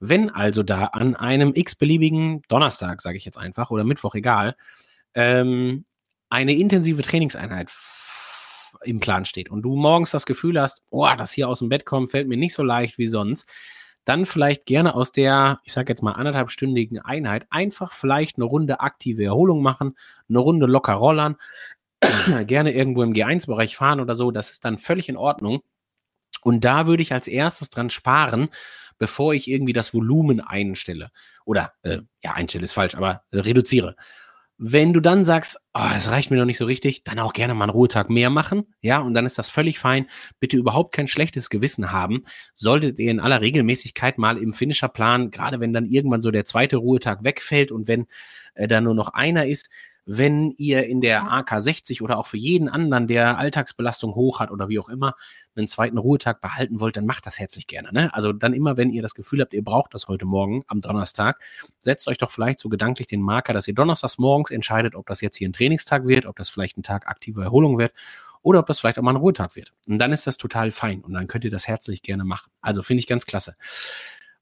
Wenn 0.00 0.30
also 0.30 0.62
da 0.62 0.86
an 0.86 1.16
einem 1.16 1.52
x-beliebigen 1.54 2.42
Donnerstag, 2.48 3.00
sage 3.00 3.16
ich 3.16 3.24
jetzt 3.24 3.38
einfach, 3.38 3.70
oder 3.70 3.84
Mittwoch, 3.84 4.14
egal, 4.14 4.56
ähm, 5.14 5.84
eine 6.30 6.54
intensive 6.54 7.02
Trainingseinheit 7.02 7.70
im 8.82 9.00
Plan 9.00 9.24
steht 9.24 9.50
und 9.50 9.62
du 9.62 9.76
morgens 9.76 10.10
das 10.10 10.26
Gefühl 10.26 10.60
hast, 10.60 10.82
oh, 10.90 11.08
das 11.16 11.32
hier 11.32 11.48
aus 11.48 11.60
dem 11.60 11.68
Bett 11.68 11.84
kommen 11.84 12.08
fällt 12.08 12.28
mir 12.28 12.36
nicht 12.36 12.54
so 12.54 12.62
leicht 12.62 12.98
wie 12.98 13.06
sonst, 13.06 13.48
dann 14.04 14.26
vielleicht 14.26 14.66
gerne 14.66 14.94
aus 14.94 15.12
der, 15.12 15.60
ich 15.64 15.72
sage 15.72 15.90
jetzt 15.90 16.02
mal 16.02 16.12
anderthalbstündigen 16.12 16.98
Einheit 16.98 17.46
einfach 17.50 17.92
vielleicht 17.92 18.36
eine 18.36 18.44
Runde 18.44 18.80
aktive 18.80 19.24
Erholung 19.24 19.62
machen, 19.62 19.96
eine 20.28 20.38
Runde 20.38 20.66
locker 20.66 20.94
rollern, 20.94 21.36
gerne 22.46 22.72
irgendwo 22.72 23.02
im 23.02 23.12
G1-Bereich 23.12 23.76
fahren 23.76 24.00
oder 24.00 24.14
so, 24.14 24.30
das 24.30 24.50
ist 24.50 24.64
dann 24.64 24.78
völlig 24.78 25.08
in 25.08 25.16
Ordnung. 25.16 25.60
Und 26.42 26.64
da 26.64 26.86
würde 26.86 27.02
ich 27.02 27.12
als 27.12 27.26
erstes 27.26 27.70
dran 27.70 27.90
sparen, 27.90 28.48
bevor 28.98 29.34
ich 29.34 29.48
irgendwie 29.48 29.72
das 29.72 29.94
Volumen 29.94 30.40
einstelle. 30.40 31.10
Oder, 31.44 31.72
äh, 31.82 31.98
ja, 32.22 32.32
einstelle 32.32 32.64
ist 32.64 32.72
falsch, 32.72 32.94
aber 32.94 33.22
äh, 33.30 33.38
reduziere. 33.40 33.96
Wenn 34.56 34.92
du 34.92 35.00
dann 35.00 35.24
sagst, 35.24 35.58
oh, 35.74 35.88
das 35.92 36.10
reicht 36.10 36.30
mir 36.30 36.36
noch 36.36 36.44
nicht 36.44 36.58
so 36.58 36.64
richtig, 36.64 37.02
dann 37.02 37.18
auch 37.18 37.32
gerne 37.32 37.54
mal 37.54 37.64
einen 37.64 37.72
Ruhetag 37.72 38.08
mehr 38.08 38.30
machen. 38.30 38.72
Ja, 38.82 39.00
und 39.00 39.12
dann 39.12 39.26
ist 39.26 39.36
das 39.36 39.50
völlig 39.50 39.80
fein. 39.80 40.06
Bitte 40.38 40.56
überhaupt 40.56 40.94
kein 40.94 41.08
schlechtes 41.08 41.50
Gewissen 41.50 41.90
haben. 41.90 42.24
Solltet 42.54 43.00
ihr 43.00 43.10
in 43.10 43.18
aller 43.18 43.40
Regelmäßigkeit 43.40 44.16
mal 44.16 44.38
im 44.38 44.52
Finisherplan, 44.52 45.32
gerade 45.32 45.58
wenn 45.58 45.72
dann 45.72 45.86
irgendwann 45.86 46.22
so 46.22 46.30
der 46.30 46.44
zweite 46.44 46.76
Ruhetag 46.76 47.24
wegfällt 47.24 47.72
und 47.72 47.88
wenn 47.88 48.06
äh, 48.54 48.68
da 48.68 48.80
nur 48.80 48.94
noch 48.94 49.08
einer 49.08 49.46
ist, 49.46 49.70
wenn 50.06 50.52
ihr 50.58 50.86
in 50.86 51.00
der 51.00 51.24
AK60 51.24 52.02
oder 52.02 52.18
auch 52.18 52.26
für 52.26 52.36
jeden 52.36 52.68
anderen, 52.68 53.06
der 53.06 53.38
Alltagsbelastung 53.38 54.14
hoch 54.14 54.40
hat 54.40 54.50
oder 54.50 54.68
wie 54.68 54.78
auch 54.78 54.88
immer, 54.88 55.16
einen 55.56 55.68
zweiten 55.68 55.98
Ruhetag 55.98 56.40
behalten 56.40 56.80
wollt, 56.80 56.96
dann 56.96 57.06
macht 57.06 57.26
das 57.26 57.38
herzlich 57.38 57.66
gerne. 57.66 57.92
Ne? 57.92 58.12
Also 58.12 58.32
dann 58.32 58.52
immer, 58.52 58.76
wenn 58.76 58.90
ihr 58.90 59.02
das 59.02 59.14
Gefühl 59.14 59.40
habt, 59.40 59.54
ihr 59.54 59.64
braucht 59.64 59.94
das 59.94 60.08
heute 60.08 60.26
Morgen 60.26 60.64
am 60.66 60.80
Donnerstag, 60.80 61.40
setzt 61.78 62.06
euch 62.08 62.18
doch 62.18 62.30
vielleicht 62.30 62.60
so 62.60 62.68
gedanklich 62.68 63.06
den 63.06 63.22
Marker, 63.22 63.52
dass 63.52 63.66
ihr 63.68 63.74
donnerstags 63.74 64.18
morgens 64.18 64.50
entscheidet, 64.50 64.94
ob 64.94 65.06
das 65.06 65.20
jetzt 65.20 65.36
hier 65.36 65.48
ein 65.48 65.52
Trainingstag 65.52 66.06
wird, 66.06 66.26
ob 66.26 66.36
das 66.36 66.48
vielleicht 66.48 66.76
ein 66.76 66.82
Tag 66.82 67.06
aktive 67.06 67.42
Erholung 67.42 67.78
wird 67.78 67.94
oder 68.42 68.58
ob 68.58 68.66
das 68.66 68.80
vielleicht 68.80 68.98
auch 68.98 69.02
mal 69.02 69.12
ein 69.12 69.16
Ruhetag 69.16 69.56
wird. 69.56 69.72
Und 69.88 69.98
dann 69.98 70.12
ist 70.12 70.26
das 70.26 70.36
total 70.36 70.70
fein 70.70 71.00
und 71.00 71.14
dann 71.14 71.26
könnt 71.26 71.44
ihr 71.44 71.50
das 71.50 71.66
herzlich 71.66 72.02
gerne 72.02 72.24
machen. 72.24 72.50
Also 72.60 72.82
finde 72.82 72.98
ich 73.00 73.06
ganz 73.06 73.24
klasse. 73.24 73.56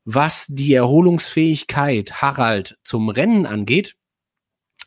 Was 0.04 0.46
die 0.48 0.74
Erholungsfähigkeit 0.74 2.20
Harald 2.20 2.78
zum 2.82 3.08
Rennen 3.08 3.46
angeht, 3.46 3.94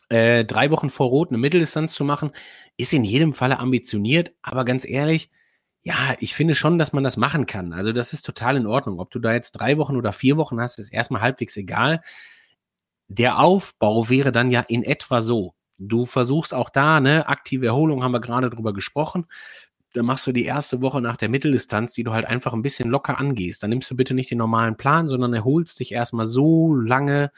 äh, 0.10 0.45
drei 0.45 0.72
Wochen 0.72 0.89
vor 0.89 1.08
Rot 1.08 1.30
eine 1.30 1.38
Mitteldistanz 1.38 1.93
zu 1.93 2.03
machen, 2.06 2.32
ist 2.78 2.93
in 2.93 3.03
jedem 3.03 3.34
Falle 3.34 3.60
ambitioniert, 3.60 4.34
aber 4.41 4.66
ganz 4.66 4.88
ehrlich, 4.88 5.30
ja, 5.84 6.16
ich 6.20 6.34
finde 6.36 6.56
schon, 6.56 6.80
dass 6.80 6.93
man 6.93 7.03
das 7.03 7.18
machen 7.18 7.45
kann. 7.45 7.72
Also 7.74 7.91
das 7.93 8.14
ist 8.14 8.24
total 8.24 8.58
in 8.58 8.68
Ordnung. 8.68 8.99
Ob 8.99 9.12
du 9.12 9.20
da 9.20 9.34
jetzt 9.34 9.51
drei 9.53 9.78
Wochen 9.78 9.95
oder 9.97 10.12
vier 10.12 10.38
Wochen 10.38 10.60
hast, 10.60 10.80
ist 10.80 10.91
erstmal 10.91 11.22
halbwegs 11.22 11.56
egal. 11.58 12.01
der 13.08 13.39
Aufbau 13.39 14.10
wäre 14.10 14.32
dann 14.32 14.49
ja 14.49 14.62
in 14.62 14.84
etwa 14.84 15.22
so. 15.22 15.53
Du 15.78 16.06
versuchst 16.06 16.53
auch 16.53 16.70
da, 16.70 16.99
ne, 16.99 17.28
aktive 17.28 17.68
Erholung 17.68 18.03
haben 18.03 18.14
wir 18.14 18.22
gerade 18.22 18.49
drüber 18.49 18.74
gesprochen. 18.74 19.26
Dann 19.93 20.06
machst 20.06 20.28
du 20.28 20.32
die 20.32 20.45
erste 20.45 20.82
Woche 20.82 21.01
nach 21.01 21.18
der 21.18 21.30
Mitteldistanz, 21.30 21.93
die 21.93 22.03
du 22.03 22.14
halt 22.14 22.26
einfach 22.26 22.53
ein 22.53 22.62
bisschen 22.62 22.89
locker 22.89 23.20
angehst. 23.20 23.64
Dann 23.64 23.70
nimmst 23.70 23.89
du 23.91 23.95
bitte 23.95 24.14
nicht 24.14 24.32
den 24.32 24.39
normalen 24.39 24.78
Plan, 24.78 25.08
sondern 25.08 25.34
erholst 25.34 25.80
dich 25.80 25.91
erstmal 25.93 26.26
so 26.26 26.74
lange, 26.76 27.32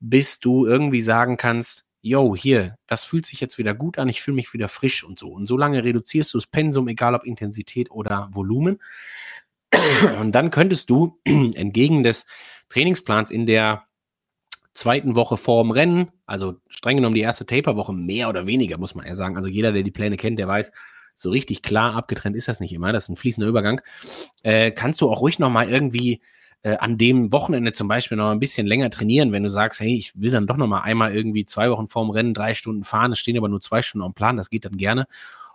bis 0.00 0.40
du 0.40 0.66
irgendwie 0.66 1.00
sagen 1.00 1.36
kannst, 1.36 1.87
yo, 2.00 2.36
hier, 2.36 2.76
das 2.86 3.04
fühlt 3.04 3.26
sich 3.26 3.40
jetzt 3.40 3.58
wieder 3.58 3.74
gut 3.74 3.98
an, 3.98 4.08
ich 4.08 4.22
fühle 4.22 4.36
mich 4.36 4.52
wieder 4.52 4.68
frisch 4.68 5.04
und 5.04 5.18
so. 5.18 5.28
Und 5.28 5.46
so 5.46 5.56
lange 5.56 5.84
reduzierst 5.84 6.32
du 6.34 6.38
das 6.38 6.46
Pensum, 6.46 6.88
egal 6.88 7.14
ob 7.14 7.24
Intensität 7.24 7.90
oder 7.90 8.28
Volumen. 8.32 8.80
Und 10.20 10.32
dann 10.32 10.50
könntest 10.50 10.90
du 10.90 11.18
entgegen 11.24 12.02
des 12.02 12.26
Trainingsplans 12.68 13.30
in 13.30 13.46
der 13.46 13.84
zweiten 14.72 15.16
Woche 15.16 15.36
vorm 15.36 15.72
Rennen, 15.72 16.12
also 16.24 16.56
streng 16.68 16.96
genommen 16.96 17.16
die 17.16 17.20
erste 17.20 17.46
Taperwoche, 17.46 17.92
mehr 17.92 18.28
oder 18.28 18.46
weniger, 18.46 18.78
muss 18.78 18.94
man 18.94 19.04
eher 19.04 19.16
sagen. 19.16 19.36
Also 19.36 19.48
jeder, 19.48 19.72
der 19.72 19.82
die 19.82 19.90
Pläne 19.90 20.16
kennt, 20.16 20.38
der 20.38 20.46
weiß, 20.46 20.72
so 21.16 21.30
richtig 21.30 21.62
klar 21.62 21.96
abgetrennt 21.96 22.36
ist 22.36 22.46
das 22.46 22.60
nicht 22.60 22.72
immer. 22.72 22.92
Das 22.92 23.04
ist 23.04 23.08
ein 23.08 23.16
fließender 23.16 23.48
Übergang. 23.48 23.80
Äh, 24.44 24.70
kannst 24.70 25.00
du 25.00 25.10
auch 25.10 25.20
ruhig 25.20 25.40
nochmal 25.40 25.68
irgendwie 25.68 26.22
äh, 26.62 26.76
an 26.76 26.98
dem 26.98 27.32
Wochenende 27.32 27.72
zum 27.72 27.88
Beispiel 27.88 28.16
noch 28.16 28.30
ein 28.30 28.40
bisschen 28.40 28.66
länger 28.66 28.90
trainieren, 28.90 29.32
wenn 29.32 29.42
du 29.42 29.50
sagst, 29.50 29.80
hey, 29.80 29.96
ich 29.96 30.18
will 30.20 30.30
dann 30.30 30.46
doch 30.46 30.56
nochmal 30.56 30.82
einmal 30.82 31.14
irgendwie 31.14 31.46
zwei 31.46 31.70
Wochen 31.70 31.88
vorm 31.88 32.10
Rennen 32.10 32.34
drei 32.34 32.54
Stunden 32.54 32.84
fahren, 32.84 33.12
es 33.12 33.18
stehen 33.18 33.36
aber 33.36 33.48
nur 33.48 33.60
zwei 33.60 33.82
Stunden 33.82 34.04
am 34.04 34.14
Plan, 34.14 34.36
das 34.36 34.50
geht 34.50 34.64
dann 34.64 34.76
gerne. 34.76 35.06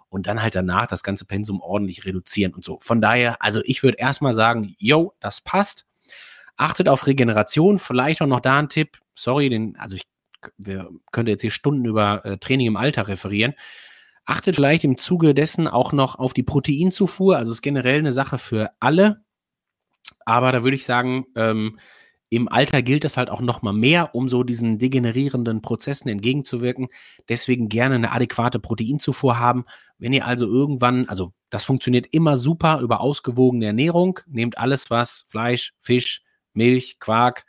Und 0.10 0.28
dann 0.28 0.43
halt 0.43 0.54
danach 0.54 0.86
das 0.86 1.01
ganze 1.01 1.26
Pensum 1.26 1.60
ordentlich 1.60 2.06
reduzieren 2.06 2.54
und 2.54 2.64
so. 2.64 2.78
Von 2.82 3.01
daher, 3.01 3.41
also 3.41 3.62
ich 3.66 3.82
würde 3.82 3.97
erstmal 3.97 4.34
sagen, 4.34 4.76
yo, 4.78 5.14
das 5.20 5.41
passt. 5.41 5.88
Achtet 6.56 6.88
auf 6.88 7.08
Regeneration. 7.08 7.80
Vielleicht 7.80 8.22
auch 8.22 8.28
noch 8.28 8.39
da 8.39 8.60
ein 8.60 8.70
Tipp. 8.70 8.99
Sorry, 9.16 9.49
den, 9.49 9.76
also 9.76 9.95
ich 9.95 10.04
wir 10.58 10.89
könnte 11.12 11.32
jetzt 11.32 11.41
hier 11.41 11.51
Stunden 11.51 11.86
über 11.86 12.26
äh, 12.26 12.38
Training 12.38 12.68
im 12.68 12.78
Alter 12.78 13.08
referieren. 13.08 13.54
Achtet 14.26 14.56
vielleicht 14.56 14.84
im 14.84 14.97
Zuge 14.97 15.34
dessen 15.34 15.68
auch 15.68 15.91
noch 15.91 16.16
auf 16.16 16.34
die 16.34 16.43
Proteinzufuhr. 16.43 17.38
Also 17.38 17.51
ist 17.51 17.62
generell 17.62 17.99
eine 17.99 18.14
Sache 18.14 18.38
für 18.38 18.72
alle. 18.80 19.22
Aber 20.26 20.51
da 20.51 20.63
würde 20.63 20.76
ich 20.76 20.86
sagen, 20.86 21.26
ähm, 21.36 21.78
im 22.34 22.49
Alter 22.49 22.82
gilt 22.82 23.03
das 23.03 23.15
halt 23.15 23.30
auch 23.30 23.41
noch 23.41 23.61
mal 23.61 23.74
mehr, 23.74 24.15
um 24.15 24.28
so 24.28 24.43
diesen 24.43 24.80
degenerierenden 24.80 25.61
Prozessen 25.61 26.09
entgegenzuwirken. 26.09 26.88
Deswegen 27.30 27.69
gerne 27.69 27.93
eine 27.93 28.11
adäquate 28.11 28.59
Proteinzufuhr 28.59 29.38
haben. 29.38 29.65
Wenn 29.99 30.13
ihr 30.13 30.26
also 30.26 30.47
irgendwann, 30.47 31.07
also 31.07 31.34
das 31.51 31.63
funktioniert 31.63 32.07
immer 32.09 32.38
super 32.38 32.80
über 32.82 33.01
ausgewogene 33.01 33.67
Ernährung. 33.67 34.19
Nehmt 34.26 34.57
alles, 34.57 34.89
was 34.89 35.26
Fleisch, 35.28 35.74
Fisch, 35.80 36.24
Milch, 36.53 36.97
Quark, 36.99 37.45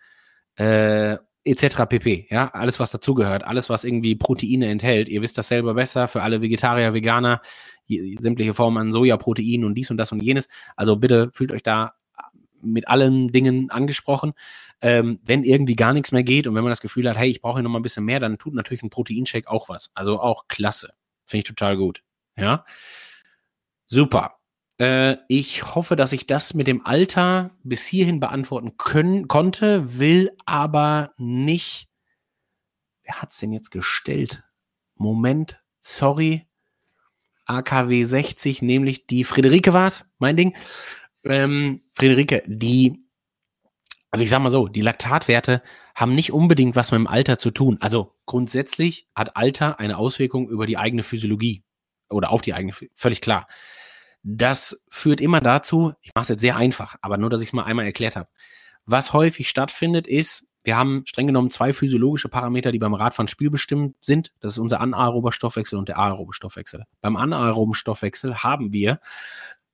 äh, 0.57 1.17
etc. 1.45 1.87
pp. 1.89 2.27
Ja, 2.31 2.51
alles, 2.53 2.79
was 2.79 2.91
dazugehört, 2.91 3.45
alles, 3.45 3.71
was 3.71 3.85
irgendwie 3.85 4.17
Proteine 4.17 4.69
enthält. 4.69 5.09
Ihr 5.09 5.23
wisst 5.23 5.39
das 5.39 5.49
selber 5.49 5.73
besser 5.73 6.09
für 6.09 6.23
alle 6.23 6.43
Vegetarier, 6.43 6.93
Veganer, 6.93 7.41
sämtliche 8.19 8.53
Formen 8.53 8.77
an 8.77 8.93
Sojaprotein 8.93 9.65
und 9.65 9.75
dies 9.75 9.91
und 9.91 9.97
das 9.97 10.13
und 10.13 10.23
jenes. 10.23 10.49
Also 10.77 10.97
bitte 10.97 11.31
fühlt 11.33 11.53
euch 11.53 11.63
da 11.63 11.95
mit 12.65 12.89
allen 12.89 13.33
Dingen 13.33 13.71
angesprochen. 13.71 14.35
Ähm, 14.81 15.21
wenn 15.25 15.45
irgendwie 15.45 15.77
gar 15.77 15.93
nichts 15.93 16.13
mehr 16.13 16.23
geht 16.23 16.47
und 16.47 16.55
wenn 16.55 16.65
man 16.65 16.71
das 16.71 16.81
Gefühl 16.81 17.09
hat, 17.09 17.17
hey, 17.17 17.31
ich 17.31 17.41
brauche 17.41 17.57
hier 17.57 17.63
noch 17.63 17.71
mal 17.71 17.79
ein 17.79 17.83
bisschen 17.83 18.05
mehr, 18.05 18.21
dann 18.21 18.39
tut 18.39 18.55
natürlich 18.55 18.83
ein 18.83 18.91
Proteinshake 18.91 19.51
auch 19.51 19.69
was. 19.69 19.91
Also 19.95 20.21
auch 20.21 20.49
klasse. 20.49 20.93
Finde 21.25 21.39
ich 21.39 21.49
total 21.49 21.77
gut. 21.77 22.03
Ja. 22.37 22.65
Super. 23.87 24.39
Äh, 24.79 25.17
ich 25.29 25.75
hoffe, 25.75 25.97
dass 25.97 26.13
ich 26.13 26.27
das 26.27 26.55
mit 26.55 26.67
dem 26.67 26.85
Alter 26.85 27.51
bis 27.63 27.87
hierhin 27.87 28.21
beantworten 28.21 28.77
können, 28.77 29.29
konnte, 29.29 29.99
will 29.99 30.31
aber 30.47 31.13
nicht. 31.17 31.89
Wer 33.05 33.23
hat 33.23 33.33
es 33.33 33.39
denn 33.39 33.53
jetzt 33.53 33.71
gestellt? 33.71 34.43
Moment, 34.97 35.61
sorry. 35.81 36.47
AKW 37.47 38.05
60, 38.05 38.63
nämlich 38.63 39.07
die 39.07 39.25
Friederike 39.25 39.75
war 39.75 39.87
es, 39.87 40.11
mein 40.19 40.37
Ding. 40.37 40.57
Ähm, 41.25 41.83
Friederike, 41.93 42.43
die, 42.47 43.05
also 44.11 44.23
ich 44.23 44.31
sag 44.31 44.41
mal 44.41 44.51
so, 44.51 44.69
die 44.69 44.81
Laktatwerte 44.81 45.63
haben 45.95 46.15
nicht 46.15 46.33
unbedingt 46.33 46.77
was 46.77 46.91
mit 46.91 46.99
dem 46.99 47.07
Alter 47.07 47.39
zu 47.39 47.51
tun. 47.51 47.79
Also 47.81 48.15
grundsätzlich 48.27 49.09
hat 49.15 49.37
Alter 49.37 49.79
eine 49.79 49.97
Auswirkung 49.97 50.49
über 50.49 50.67
die 50.67 50.77
eigene 50.77 51.03
Physiologie 51.03 51.65
oder 52.09 52.31
auf 52.31 52.43
die 52.43 52.55
eigene, 52.55 52.73
völlig 52.95 53.21
klar. 53.21 53.47
Das 54.23 54.85
führt 54.89 55.21
immer 55.21 55.41
dazu, 55.41 55.93
ich 56.01 56.13
mache 56.15 56.23
es 56.23 56.29
jetzt 56.31 56.41
sehr 56.41 56.57
einfach, 56.57 56.97
aber 57.03 57.19
nur, 57.19 57.31
dass 57.31 57.43
ich 57.43 57.49
es 57.49 57.53
mal 57.53 57.65
einmal 57.65 57.85
erklärt 57.85 58.17
habe. 58.17 58.29
Was 58.87 59.13
häufig 59.13 59.49
stattfindet, 59.49 60.07
ist, 60.07 60.51
wir 60.65 60.77
haben 60.77 61.03
streng 61.07 61.27
genommen 61.27 61.51
zwei 61.51 61.75
physiologische 61.75 62.31
Parameter, 62.31 62.73
die 62.73 62.79
beim 62.79 62.95
Radfahren 62.95 63.29
spielbestimmt 63.29 63.97
sind. 64.01 64.33
Das 64.41 64.53
ist 64.53 64.59
unser 64.59 64.81
anaerober 64.81 65.31
Stoffwechsel 65.31 65.79
und 65.79 65.89
der 65.89 65.99
aerobe 65.99 66.33
Stoffwechsel. 66.33 66.85
Beim 67.03 67.17
anaeroben 67.17 67.75
Stoffwechsel 67.75 68.43
haben 68.43 68.73
wir 68.73 68.99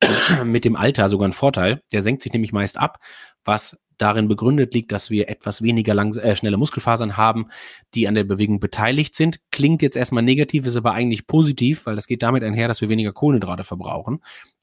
mit 0.44 0.64
dem 0.64 0.76
Alter 0.76 1.08
sogar 1.08 1.24
einen 1.26 1.32
Vorteil. 1.32 1.82
Der 1.92 2.02
senkt 2.02 2.22
sich 2.22 2.32
nämlich 2.32 2.52
meist 2.52 2.78
ab, 2.78 2.98
was 3.44 3.78
darin 3.98 4.28
begründet 4.28 4.72
liegt, 4.72 4.92
dass 4.92 5.10
wir 5.10 5.28
etwas 5.28 5.62
weniger 5.62 5.92
lang, 5.92 6.16
äh, 6.16 6.34
schnelle 6.34 6.56
Muskelfasern 6.56 7.16
haben, 7.16 7.48
die 7.94 8.08
an 8.08 8.14
der 8.14 8.24
Bewegung 8.24 8.58
beteiligt 8.58 9.14
sind. 9.14 9.40
Klingt 9.50 9.82
jetzt 9.82 9.96
erstmal 9.96 10.22
negativ, 10.22 10.66
ist 10.66 10.76
aber 10.76 10.92
eigentlich 10.92 11.26
positiv, 11.26 11.86
weil 11.86 11.96
das 11.96 12.06
geht 12.06 12.22
damit 12.22 12.42
einher, 12.42 12.68
dass 12.68 12.80
wir 12.80 12.88
weniger 12.88 13.12
Kohlenhydrate 13.12 13.64
verbrauchen 13.64 14.20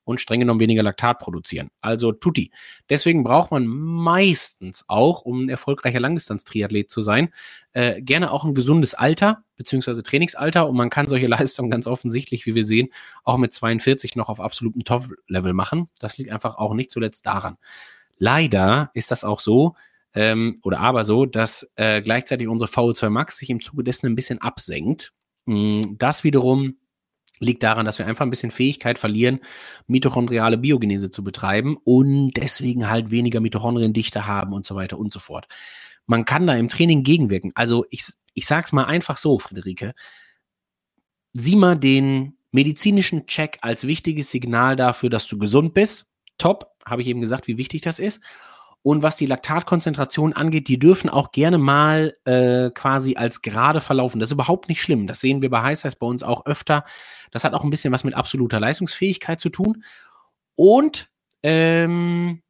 und 0.08 0.22
streng 0.22 0.40
genommen 0.40 0.60
weniger 0.60 0.84
Laktat 0.84 1.20
produzieren. 1.20 1.68
Also 1.82 2.14
tutti. 2.14 2.52
Deswegen 2.90 3.24
braucht 3.24 3.52
man 3.52 3.68
meistens 3.68 4.86
auch, 4.88 5.22
um 5.22 5.46
ein 5.46 5.50
erfolgreicher 5.50 6.00
Langdistanz-Triathlet 6.00 6.90
zu 6.90 7.02
sein, 7.02 7.30
äh, 7.74 8.02
gerne 8.02 8.32
auch 8.32 8.46
ein 8.46 8.54
gesundes 8.54 8.94
Alter 8.94 9.44
beziehungsweise 9.58 10.04
Trainingsalter 10.04 10.70
und 10.70 10.78
man 10.78 10.90
kann 10.90 11.08
solche 11.08 11.28
Leistungen 11.28 11.70
ganz 11.70 11.88
offensichtlich, 11.88 12.46
wie 12.46 12.56
wir 12.56 12.64
sehen, 12.64 12.88
auch 13.24 13.38
mit 13.38 13.54
42 13.54 14.16
noch 14.16 14.30
auf 14.30 14.40
absolutem 14.40 14.86
Top-Level 14.86 15.54
machen. 15.54 15.90
Das 16.00 16.18
liegt 16.18 16.32
einfach 16.32 16.58
auch 16.58 16.74
nicht 16.74 16.90
zuletzt 16.90 17.26
daran. 17.26 17.58
Leider 18.18 18.92
ist 18.94 19.12
das 19.12 19.24
auch 19.24 19.42
so, 19.42 19.76
ähm, 20.14 20.60
oder 20.64 20.80
aber 20.80 21.04
so, 21.04 21.26
dass 21.26 21.72
äh, 21.76 22.02
gleichzeitig 22.02 22.48
unsere 22.48 22.72
VO2 22.72 23.10
Max 23.10 23.38
sich 23.38 23.50
im 23.50 23.62
Zuge 23.62 23.84
dessen 23.84 24.08
ein 24.08 24.16
bisschen 24.16 24.42
absenkt. 24.42 25.14
Mm, 25.46 25.82
das 25.98 26.24
wiederum 26.24 26.78
liegt 27.40 27.64
daran, 27.64 27.86
dass 27.86 28.00
wir 28.00 28.08
einfach 28.08 28.26
ein 28.26 28.30
bisschen 28.30 28.52
Fähigkeit 28.52 29.00
verlieren, 29.00 29.40
mitochondriale 29.88 30.58
Biogenese 30.58 31.10
zu 31.10 31.24
betreiben 31.24 31.78
und 31.84 32.32
deswegen 32.32 32.90
halt 32.90 33.12
weniger 33.12 33.40
Mitochondriendichte 33.40 34.26
haben 34.26 34.54
und 34.54 34.66
so 34.66 34.76
weiter 34.76 34.98
und 34.98 35.14
so 35.14 35.20
fort. 35.20 35.48
Man 36.06 36.26
kann 36.26 36.48
da 36.48 36.56
im 36.56 36.70
Training 36.70 37.04
gegenwirken. 37.04 37.52
Also 37.56 37.86
ich, 37.90 38.06
ich 38.34 38.48
sag's 38.48 38.72
mal 38.72 38.86
einfach 38.86 39.18
so, 39.18 39.40
Friederike. 39.40 39.94
Sieh 41.34 41.56
mal 41.56 41.78
den 41.78 42.38
medizinischen 42.52 43.28
Check 43.28 43.60
als 43.62 43.86
wichtiges 43.86 44.32
Signal 44.32 44.76
dafür, 44.76 45.10
dass 45.10 45.28
du 45.28 45.38
gesund 45.38 45.74
bist. 45.74 46.12
Top 46.38 46.76
habe 46.86 47.02
ich 47.02 47.08
eben 47.08 47.22
gesagt, 47.22 47.48
wie 47.48 47.58
wichtig 47.58 47.82
das 47.82 48.00
ist. 48.00 48.24
Und 48.88 49.04
was 49.04 49.18
die 49.18 49.26
Laktatkonzentration 49.26 50.32
angeht, 50.32 50.70
die 50.70 50.80
dürfen 50.80 51.10
auch 51.10 51.34
gerne 51.34 51.58
mal 51.58 52.16
äh, 52.24 52.70
quasi 52.70 53.18
als 53.18 53.42
gerade 53.42 53.82
verlaufen. 53.82 54.22
Das 54.22 54.30
ist 54.30 54.34
überhaupt 54.36 54.70
nicht 54.70 54.82
schlimm. 54.82 55.08
Das 55.08 55.20
sehen 55.20 55.42
wir 55.42 55.50
bei 55.50 55.62
Heiß 55.62 55.84
bei 55.98 56.08
uns 56.08 56.24
auch 56.24 56.46
öfter. 56.46 56.86
Das 57.32 57.44
hat 57.44 57.54
auch 57.54 57.66
ein 57.66 57.70
bisschen 57.70 57.92
was 57.92 58.06
mit 58.06 58.14
absoluter 58.14 58.62
Leistungsfähigkeit 58.62 59.42
zu 59.42 59.50
tun. 59.50 59.84
Und 60.56 61.10
ähm, 61.44 62.44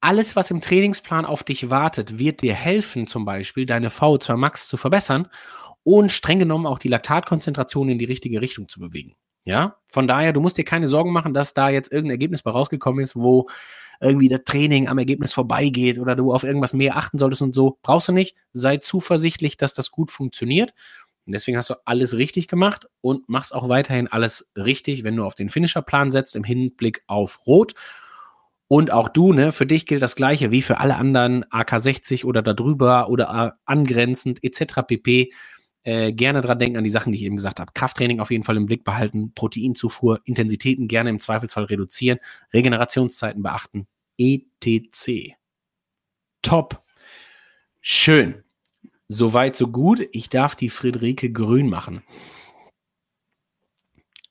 alles, 0.00 0.34
was 0.34 0.50
im 0.50 0.60
Trainingsplan 0.60 1.26
auf 1.26 1.44
dich 1.44 1.70
wartet, 1.70 2.18
wird 2.18 2.42
dir 2.42 2.54
helfen, 2.54 3.06
zum 3.06 3.24
Beispiel 3.24 3.66
deine 3.66 3.90
VO2 3.90 4.34
Max 4.34 4.66
zu 4.66 4.76
verbessern 4.76 5.28
und 5.84 6.10
streng 6.10 6.40
genommen 6.40 6.66
auch 6.66 6.80
die 6.80 6.88
Laktatkonzentration 6.88 7.88
in 7.88 8.00
die 8.00 8.04
richtige 8.04 8.40
Richtung 8.40 8.68
zu 8.68 8.80
bewegen. 8.80 9.14
Ja, 9.44 9.76
von 9.86 10.08
daher, 10.08 10.32
du 10.32 10.40
musst 10.40 10.58
dir 10.58 10.64
keine 10.64 10.88
Sorgen 10.88 11.12
machen, 11.12 11.34
dass 11.34 11.54
da 11.54 11.68
jetzt 11.68 11.92
irgendein 11.92 12.14
Ergebnis 12.14 12.42
bei 12.42 12.50
rausgekommen 12.50 13.00
ist, 13.00 13.14
wo 13.14 13.46
irgendwie 14.04 14.28
das 14.28 14.44
Training 14.44 14.88
am 14.88 14.98
Ergebnis 14.98 15.32
vorbeigeht 15.32 15.98
oder 15.98 16.14
du 16.14 16.32
auf 16.32 16.44
irgendwas 16.44 16.72
mehr 16.72 16.96
achten 16.96 17.18
solltest 17.18 17.42
und 17.42 17.54
so. 17.54 17.78
Brauchst 17.82 18.08
du 18.08 18.12
nicht. 18.12 18.36
Sei 18.52 18.76
zuversichtlich, 18.76 19.56
dass 19.56 19.74
das 19.74 19.90
gut 19.90 20.10
funktioniert. 20.10 20.72
Und 21.26 21.32
deswegen 21.32 21.56
hast 21.56 21.70
du 21.70 21.74
alles 21.86 22.14
richtig 22.14 22.48
gemacht 22.48 22.86
und 23.00 23.28
machst 23.28 23.54
auch 23.54 23.68
weiterhin 23.68 24.08
alles 24.08 24.52
richtig, 24.56 25.04
wenn 25.04 25.16
du 25.16 25.24
auf 25.24 25.34
den 25.34 25.48
Finisherplan 25.48 26.10
setzt 26.10 26.36
im 26.36 26.44
Hinblick 26.44 27.02
auf 27.06 27.46
Rot. 27.46 27.74
Und 28.68 28.90
auch 28.90 29.08
du, 29.08 29.32
ne, 29.32 29.52
für 29.52 29.66
dich 29.66 29.86
gilt 29.86 30.02
das 30.02 30.16
Gleiche 30.16 30.50
wie 30.50 30.62
für 30.62 30.80
alle 30.80 30.96
anderen 30.96 31.44
AK60 31.46 32.24
oder 32.24 32.42
darüber 32.42 33.08
oder 33.08 33.58
angrenzend 33.64 34.42
etc. 34.42 34.82
pp. 34.86 35.32
Äh, 35.86 36.12
gerne 36.12 36.40
dran 36.40 36.58
denken 36.58 36.78
an 36.78 36.84
die 36.84 36.90
Sachen, 36.90 37.12
die 37.12 37.18
ich 37.18 37.24
eben 37.24 37.36
gesagt 37.36 37.60
habe. 37.60 37.72
Krafttraining 37.74 38.20
auf 38.20 38.30
jeden 38.30 38.44
Fall 38.44 38.56
im 38.56 38.64
Blick 38.64 38.84
behalten, 38.84 39.32
Proteinzufuhr, 39.34 40.20
Intensitäten 40.24 40.88
gerne 40.88 41.10
im 41.10 41.20
Zweifelsfall 41.20 41.64
reduzieren, 41.64 42.18
Regenerationszeiten 42.54 43.42
beachten, 43.42 43.86
etc. 44.18 45.34
Top. 46.42 46.82
Schön. 47.80 48.44
Soweit, 49.08 49.56
so 49.56 49.68
gut. 49.68 50.08
Ich 50.12 50.28
darf 50.28 50.54
die 50.54 50.70
Friederike 50.70 51.30
grün 51.32 51.68
machen. 51.68 52.02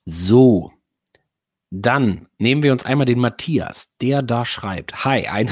So. 0.06 0.74
Dann 1.70 2.28
nehmen 2.38 2.64
wir 2.64 2.72
uns 2.72 2.86
einmal 2.86 3.06
den 3.06 3.20
Matthias, 3.20 3.96
der 3.98 4.22
da 4.22 4.46
schreibt. 4.46 5.06
Hi, 5.06 5.28
ein, 5.28 5.50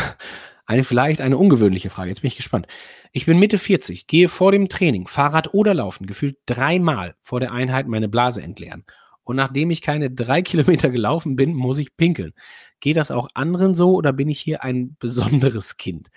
Eine 0.72 0.86
vielleicht 0.86 1.20
eine 1.20 1.38
ungewöhnliche 1.38 1.90
Frage. 1.90 2.08
Jetzt 2.08 2.22
bin 2.22 2.30
ich 2.30 2.38
gespannt. 2.38 2.66
Ich 3.12 3.26
bin 3.26 3.38
Mitte 3.40 3.58
40, 3.58 4.08
gehe 4.08 4.30
vor 4.30 4.54
dem 4.54 4.70
Training, 4.70 5.06
Fahrrad 5.06 5.54
oder 5.54 5.74
Laufen, 5.74 6.08
gefühlt 6.08 6.38
dreimal 6.46 7.16
vor 7.22 7.42
der 7.42 7.52
Einheit 7.52 7.90
meine 7.90 8.08
Blase 8.08 8.42
entleeren. 8.42 8.86
Und 9.32 9.38
nachdem 9.38 9.72
ich 9.72 9.82
keine 9.82 10.12
drei 10.12 10.42
Kilometer 10.42 10.90
gelaufen 10.90 11.38
bin, 11.38 11.54
muss 11.54 11.80
ich 11.80 11.96
pinkeln. 11.96 12.34
Geht 12.82 12.98
das 12.98 13.12
auch 13.12 13.30
anderen 13.34 13.74
so 13.74 13.96
oder 13.96 14.12
bin 14.12 14.28
ich 14.28 14.42
hier 14.42 14.62
ein 14.62 14.98
besonderes 15.00 15.78
Kind? 15.78 16.10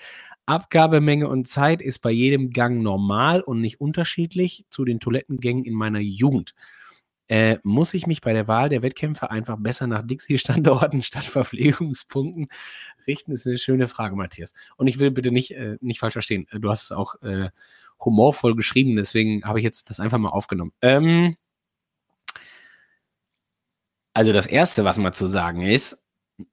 Abgabemenge 0.47 1.29
und 1.29 1.47
Zeit 1.47 1.81
ist 1.81 2.01
bei 2.01 2.11
jedem 2.11 2.51
Gang 2.51 2.83
normal 2.83 3.41
und 3.41 3.61
nicht 3.61 3.81
unterschiedlich 3.81 4.67
zu 4.69 4.85
den 4.85 4.99
Toilettengängen 4.99 5.65
in 5.65 5.75
meiner 5.75 6.01
Jugend. 6.01 6.57
Äh, 7.29 7.59
muss 7.63 7.95
ich 7.95 8.09
mich 8.09 8.21
bei 8.21 8.33
der 8.33 8.49
Wahl 8.49 8.69
der 8.69 8.83
Wettkämpfe 8.83 9.31
einfach 9.31 9.59
besser 9.61 9.87
nach 9.87 10.03
Dixie-Standorten 10.03 11.03
statt 11.05 11.23
Verpflegungspunkten 11.23 12.49
richten? 13.07 13.31
Ist 13.31 13.47
eine 13.47 13.59
schöne 13.59 13.87
Frage, 13.87 14.17
Matthias. 14.17 14.55
Und 14.77 14.89
ich 14.89 14.99
will 14.99 15.13
bitte 15.13 15.31
nicht, 15.31 15.53
äh, 15.53 15.79
nicht 15.81 16.01
falsch 16.01 16.15
verstehen. 16.15 16.49
Du 16.51 16.69
hast 16.69 16.83
es 16.83 16.91
auch 16.91 17.15
äh, 17.23 17.51
humorvoll 18.05 18.57
geschrieben, 18.57 18.97
deswegen 18.97 19.45
habe 19.45 19.61
ich 19.61 19.65
jetzt 19.65 19.89
das 19.89 20.01
einfach 20.01 20.19
mal 20.19 20.31
aufgenommen. 20.31 20.73
Ähm, 20.83 21.37
also 24.15 24.33
das 24.33 24.47
Erste, 24.47 24.85
was 24.85 24.97
mal 24.97 25.13
zu 25.13 25.27
sagen 25.27 25.63
ist, 25.63 26.05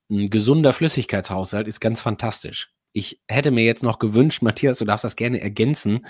ein 0.09 0.30
gesunder 0.30 0.74
Flüssigkeitshaushalt 0.74 1.68
ist 1.68 1.80
ganz 1.80 2.01
fantastisch. 2.01 2.74
Ich 2.91 3.22
hätte 3.28 3.51
mir 3.51 3.64
jetzt 3.64 3.84
noch 3.84 3.99
gewünscht, 3.99 4.41
Matthias, 4.41 4.80
du 4.80 4.86
darfst 4.86 5.05
das 5.05 5.16
gerne 5.16 5.39
ergänzen, 5.39 6.05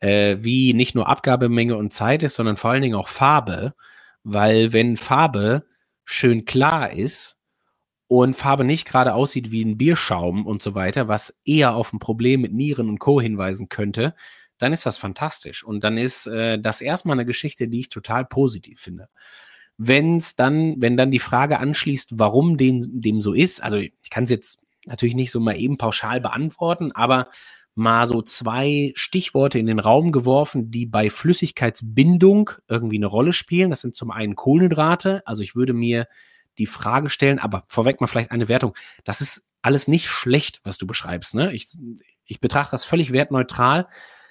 äh, 0.00 0.36
wie 0.40 0.74
nicht 0.74 0.94
nur 0.94 1.08
Abgabemenge 1.08 1.76
und 1.76 1.92
Zeit 1.92 2.22
ist, 2.22 2.34
sondern 2.34 2.56
vor 2.56 2.70
allen 2.70 2.82
Dingen 2.82 2.96
auch 2.96 3.08
Farbe. 3.08 3.74
Weil 4.24 4.72
wenn 4.72 4.96
Farbe 4.96 5.66
schön 6.04 6.44
klar 6.44 6.92
ist 6.92 7.38
und 8.08 8.34
Farbe 8.34 8.64
nicht 8.64 8.86
gerade 8.86 9.14
aussieht 9.14 9.50
wie 9.50 9.64
ein 9.64 9.78
Bierschaum 9.78 10.46
und 10.46 10.60
so 10.60 10.74
weiter, 10.74 11.08
was 11.08 11.40
eher 11.44 11.74
auf 11.74 11.92
ein 11.92 12.00
Problem 12.00 12.42
mit 12.42 12.52
Nieren 12.52 12.88
und 12.88 12.98
Co. 12.98 13.20
hinweisen 13.20 13.68
könnte, 13.68 14.14
dann 14.58 14.72
ist 14.72 14.86
das 14.86 14.98
fantastisch. 14.98 15.64
Und 15.64 15.84
dann 15.84 15.98
ist 15.98 16.26
äh, 16.26 16.58
das 16.58 16.80
erstmal 16.80 17.14
eine 17.14 17.26
Geschichte, 17.26 17.68
die 17.68 17.80
ich 17.80 17.88
total 17.88 18.24
positiv 18.24 18.80
finde 18.80 19.08
wenn 19.78 20.16
es 20.16 20.36
dann, 20.36 20.76
wenn 20.78 20.96
dann 20.96 21.10
die 21.10 21.18
Frage 21.18 21.58
anschließt, 21.58 22.18
warum 22.18 22.56
den, 22.56 22.84
dem 23.00 23.20
so 23.20 23.32
ist, 23.32 23.62
also 23.62 23.78
ich 23.78 24.10
kann 24.10 24.24
es 24.24 24.30
jetzt 24.30 24.64
natürlich 24.86 25.14
nicht 25.14 25.30
so 25.30 25.40
mal 25.40 25.58
eben 25.58 25.78
pauschal 25.78 26.20
beantworten, 26.20 26.92
aber 26.92 27.28
mal 27.74 28.06
so 28.06 28.22
zwei 28.22 28.92
Stichworte 28.94 29.58
in 29.58 29.66
den 29.66 29.78
Raum 29.78 30.10
geworfen, 30.10 30.70
die 30.70 30.86
bei 30.86 31.10
Flüssigkeitsbindung 31.10 32.50
irgendwie 32.68 32.96
eine 32.96 33.06
Rolle 33.06 33.34
spielen. 33.34 33.68
Das 33.68 33.82
sind 33.82 33.94
zum 33.94 34.10
einen 34.10 34.34
Kohlenhydrate. 34.34 35.22
Also 35.26 35.42
ich 35.42 35.54
würde 35.54 35.74
mir 35.74 36.08
die 36.56 36.66
Frage 36.66 37.10
stellen, 37.10 37.38
aber 37.38 37.64
vorweg 37.66 38.00
mal 38.00 38.06
vielleicht 38.06 38.30
eine 38.30 38.48
Wertung. 38.48 38.74
Das 39.04 39.20
ist 39.20 39.46
alles 39.60 39.88
nicht 39.88 40.08
schlecht, 40.08 40.60
was 40.64 40.78
du 40.78 40.86
beschreibst. 40.86 41.34
Ne? 41.34 41.52
Ich, 41.52 41.68
ich 42.24 42.40
betrachte 42.40 42.70
das 42.70 42.86
völlig 42.86 43.12
wertneutral. 43.12 43.88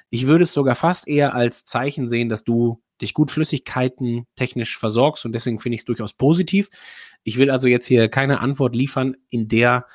Ich 0.09 0.27
würde 0.27 0.43
es 0.43 0.53
sogar 0.53 0.75
fast 0.75 1.07
eher 1.07 1.35
als 1.35 1.65
Zeichen 1.65 2.07
sehen, 2.07 2.29
dass 2.29 2.43
du 2.43 2.81
dich 3.01 3.13
gut 3.13 3.31
Flüssigkeiten 3.31 4.25
technisch 4.35 4.77
versorgst 4.77 5.25
und 5.25 5.33
deswegen 5.33 5.59
finde 5.59 5.75
ich 5.75 5.81
es 5.81 5.85
durchaus 5.85 6.13
positiv. 6.13 6.69
Ich 7.23 7.37
will 7.37 7.49
also 7.49 7.67
jetzt 7.67 7.87
hier 7.87 8.07
keine 8.07 8.39
Antwort 8.39 8.75
liefern, 8.75 9.15
in 9.29 9.47
der 9.47 9.85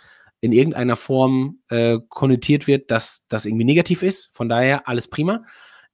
in 0.40 0.52
irgendeiner 0.52 0.96
Form 0.96 1.58
äh, 1.68 1.98
konnotiert 2.08 2.66
wird, 2.66 2.90
dass 2.90 3.26
das 3.28 3.44
irgendwie 3.44 3.64
negativ 3.64 4.02
ist. 4.02 4.30
Von 4.32 4.48
daher 4.48 4.88
alles 4.88 5.08
prima. 5.08 5.44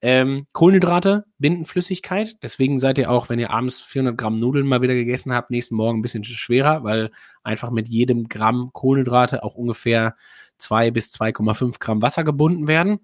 Ähm, 0.02 0.46
Kohlenhydrate 0.52 1.24
binden 1.38 1.64
Flüssigkeit. 1.64 2.36
Deswegen 2.42 2.78
seid 2.78 2.98
ihr 2.98 3.10
auch, 3.10 3.28
wenn 3.28 3.38
ihr 3.38 3.50
abends 3.50 3.80
400 3.80 4.16
Gramm 4.16 4.34
Nudeln 4.34 4.66
mal 4.66 4.82
wieder 4.82 4.94
gegessen 4.94 5.32
habt, 5.32 5.50
nächsten 5.50 5.74
Morgen 5.74 5.98
ein 5.98 6.02
bisschen 6.02 6.22
schwerer, 6.22 6.84
weil 6.84 7.10
einfach 7.42 7.70
mit 7.70 7.88
jedem 7.88 8.28
Gramm 8.28 8.70
Kohlenhydrate 8.72 9.42
auch 9.42 9.54
ungefähr 9.54 10.14
2 10.58 10.90
bis 10.90 11.12
2,5 11.14 11.78
Gramm 11.80 12.02
Wasser 12.02 12.24
gebunden 12.24 12.68
werden. 12.68 13.00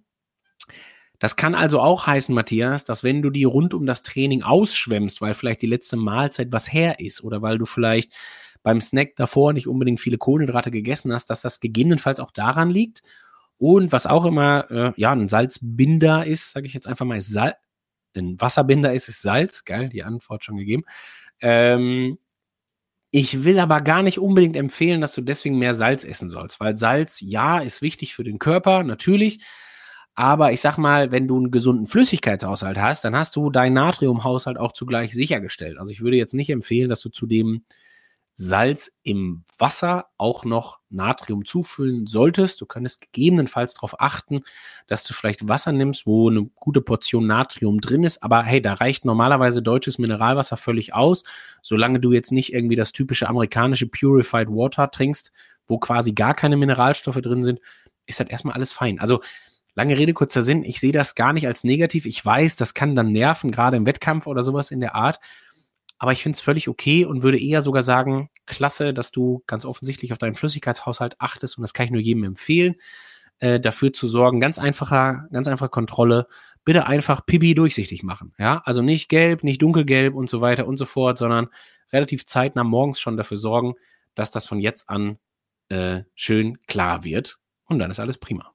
Das 1.23 1.37
kann 1.37 1.55
also 1.55 1.79
auch 1.79 2.09
heißen, 2.09 2.35
Matthias, 2.35 2.85
dass 2.85 3.05
wenn 3.05 3.23
du 3.23 3.31
die 3.31 3.45
rund 3.45 3.75
um 3.75 3.87
das 3.87 4.03
Training 4.03 4.43
ausschwemmst, 4.43 5.21
weil 5.21 5.35
vielleicht 5.35 5.63
die 5.63 5.69
letzte 5.69 5.97
Mahlzeit 5.97 6.49
was 6.51 6.73
her 6.73 6.99
ist 6.99 7.23
oder 7.23 7.43
weil 7.43 7.59
du 7.59 7.65
vielleicht 7.65 8.13
beim 8.65 8.81
Snack 8.81 9.15
davor 9.15 9.53
nicht 9.53 9.69
unbedingt 9.69 10.01
viele 10.01 10.19
Kohlenhydrate 10.19 10.73
gegessen 10.73 11.13
hast, 11.13 11.31
dass 11.31 11.41
das 11.41 11.61
gegebenenfalls 11.61 12.19
auch 12.19 12.33
daran 12.33 12.71
liegt. 12.71 13.05
Und 13.57 13.93
was 13.93 14.09
auch 14.09 14.25
immer, 14.25 14.69
äh, 14.69 14.93
ja, 14.97 15.13
ein 15.13 15.29
Salzbinder 15.29 16.27
ist, 16.27 16.51
sage 16.51 16.67
ich 16.67 16.75
jetzt 16.75 16.89
einfach 16.89 17.07
mal, 17.07 17.19
ist 17.19 17.31
Sal 17.31 17.55
ein 18.17 18.41
Wasserbinder 18.41 18.93
ist, 18.93 19.09
ist 19.09 19.23
Salz. 19.23 19.65
Geil, 19.65 19.91
die 19.91 20.03
Antwort 20.03 20.45
schon 20.45 20.57
gegeben. 20.57 20.83
Ähm, 21.41 22.19
ich 23.13 23.45
will 23.45 23.61
aber 23.61 23.81
gar 23.81 24.03
nicht 24.03 24.19
unbedingt 24.19 24.57
empfehlen, 24.57 25.01
dass 25.01 25.15
du 25.15 25.21
deswegen 25.21 25.57
mehr 25.57 25.75
Salz 25.75 26.03
essen 26.03 26.29
sollst, 26.29 26.59
weil 26.59 26.77
Salz, 26.77 27.21
ja, 27.21 27.61
ist 27.61 27.81
wichtig 27.81 28.13
für 28.13 28.25
den 28.25 28.41
Körper, 28.41 28.83
natürlich. 28.83 29.45
Aber 30.15 30.53
ich 30.53 30.61
sag 30.61 30.77
mal, 30.77 31.11
wenn 31.11 31.27
du 31.27 31.37
einen 31.37 31.51
gesunden 31.51 31.87
Flüssigkeitshaushalt 31.87 32.79
hast, 32.79 33.05
dann 33.05 33.17
hast 33.17 33.35
du 33.37 33.51
deinen 33.51 33.75
Natriumhaushalt 33.75 34.59
auch 34.59 34.73
zugleich 34.73 35.15
sichergestellt. 35.15 35.79
Also 35.79 35.91
ich 35.91 36.03
würde 36.03 36.19
jetzt 36.19 36.35
nicht 36.35 36.51
empfehlen, 36.51 36.91
dass 36.91 37.01
du 37.01 37.09
zu 37.09 37.27
dem 37.27 37.65
Salz 38.35 38.99
im 39.03 39.45
Wasser 39.59 40.07
auch 40.17 40.45
noch 40.45 40.81
Natrium 40.89 41.45
zuführen 41.45 42.07
solltest. 42.07 42.61
Du 42.61 42.67
könntest 42.67 43.03
gegebenenfalls 43.03 43.75
darauf 43.75 44.01
achten, 44.01 44.43
dass 44.87 45.05
du 45.05 45.13
vielleicht 45.13 45.49
Wasser 45.49 45.73
nimmst, 45.73 46.07
wo 46.07 46.31
eine 46.31 46.45
gute 46.55 46.81
Portion 46.81 47.27
Natrium 47.27 47.81
drin 47.81 48.05
ist. 48.05 48.23
Aber 48.23 48.43
hey, 48.43 48.63
da 48.63 48.75
reicht 48.75 49.05
normalerweise 49.05 49.63
deutsches 49.63 49.99
Mineralwasser 49.99 50.57
völlig 50.57 50.95
aus, 50.95 51.25
solange 51.61 52.01
du 52.01 52.13
jetzt 52.13 52.33
nicht 52.33 52.53
irgendwie 52.53 52.77
das 52.77 52.93
typische 52.93 53.29
amerikanische 53.29 53.87
Purified 53.87 54.49
Water 54.49 54.91
trinkst, 54.91 55.31
wo 55.67 55.79
quasi 55.79 56.13
gar 56.13 56.35
keine 56.35 56.57
Mineralstoffe 56.57 57.21
drin 57.21 57.43
sind, 57.43 57.61
ist 58.07 58.19
halt 58.19 58.31
erstmal 58.31 58.55
alles 58.55 58.73
fein. 58.73 58.99
Also 58.99 59.21
Lange 59.75 59.99
Rede, 59.99 60.13
kurzer 60.13 60.43
Sinn. 60.43 60.65
Ich 60.65 60.81
sehe 60.81 60.93
das 60.93 61.15
gar 61.15 61.33
nicht 61.33 61.47
als 61.47 61.65
negativ. 61.65 62.05
Ich 62.07 62.25
weiß, 62.25 62.57
das 62.57 62.75
kann 62.75 62.95
dann 62.95 63.13
nerven, 63.13 63.51
gerade 63.51 63.77
im 63.77 63.87
Wettkampf 63.87 64.27
oder 64.27 64.43
sowas 64.43 64.71
in 64.71 64.81
der 64.81 64.95
Art. 64.95 65.19
Aber 65.99 66.13
ich 66.13 66.23
finde 66.23 66.37
es 66.37 66.43
völlig 66.43 66.69
okay 66.69 67.05
und 67.05 67.23
würde 67.23 67.41
eher 67.41 67.63
sogar 67.63 67.83
sagen, 67.83 68.29
klasse, 68.47 68.93
dass 68.93 69.13
du 69.13 69.43
ganz 69.47 69.65
offensichtlich 69.65 70.13
auf 70.13 70.19
deinen 70.19 70.35
Flüssigkeitshaushalt 70.35 71.21
achtest 71.21 71.57
und 71.57 71.63
das 71.63 71.75
kann 71.75 71.87
ich 71.87 71.93
nur 71.93 72.01
jedem 72.01 72.25
empfehlen, 72.25 72.75
äh, 73.39 73.61
dafür 73.61 73.93
zu 73.93 74.09
sorgen. 74.09 74.41
Ganz 74.41 74.59
einfacher, 74.59 75.29
ganz 75.31 75.47
einfache 75.47 75.69
Kontrolle. 75.69 76.27
Bitte 76.65 76.87
einfach 76.87 77.25
Pibi 77.25 77.55
durchsichtig 77.55 78.03
machen. 78.03 78.35
Ja, 78.39 78.63
also 78.65 78.83
nicht 78.83 79.09
gelb, 79.09 79.45
nicht 79.45 79.63
dunkelgelb 79.63 80.15
und 80.15 80.29
so 80.29 80.41
weiter 80.41 80.67
und 80.67 80.77
so 80.77 80.87
fort, 80.87 81.19
sondern 81.19 81.49
relativ 81.93 82.27
zeitnah 82.27 82.65
morgens 82.65 83.01
schon 83.01 83.17
dafür 83.17 83.37
sorgen, 83.37 83.75
dass 84.15 84.31
das 84.31 84.45
von 84.45 84.59
jetzt 84.59 84.89
an 84.89 85.19
äh, 85.69 86.03
schön 86.15 86.59
klar 86.67 87.05
wird. 87.05 87.39
Und 87.65 87.79
dann 87.79 87.91
ist 87.91 88.01
alles 88.01 88.19
prima. 88.19 88.52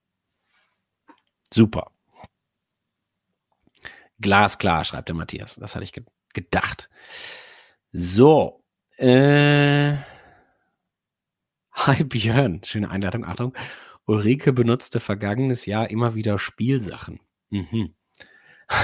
Super. 1.54 1.92
Glasklar, 4.20 4.84
schreibt 4.84 5.10
der 5.10 5.16
Matthias. 5.16 5.56
Das 5.56 5.76
hatte 5.76 5.84
ich 5.84 5.94
ge 5.94 6.04
gedacht. 6.34 6.90
So. 7.92 8.64
Äh, 8.98 9.96
hi 11.72 12.04
Björn. 12.04 12.62
Schöne 12.64 12.90
Einladung. 12.90 13.26
Achtung. 13.26 13.54
Ulrike 14.06 14.54
benutzte 14.54 15.00
vergangenes 15.00 15.66
Jahr 15.66 15.90
immer 15.90 16.16
wieder 16.16 16.40
Spielsachen. 16.40 17.20
Mhm. 17.50 17.94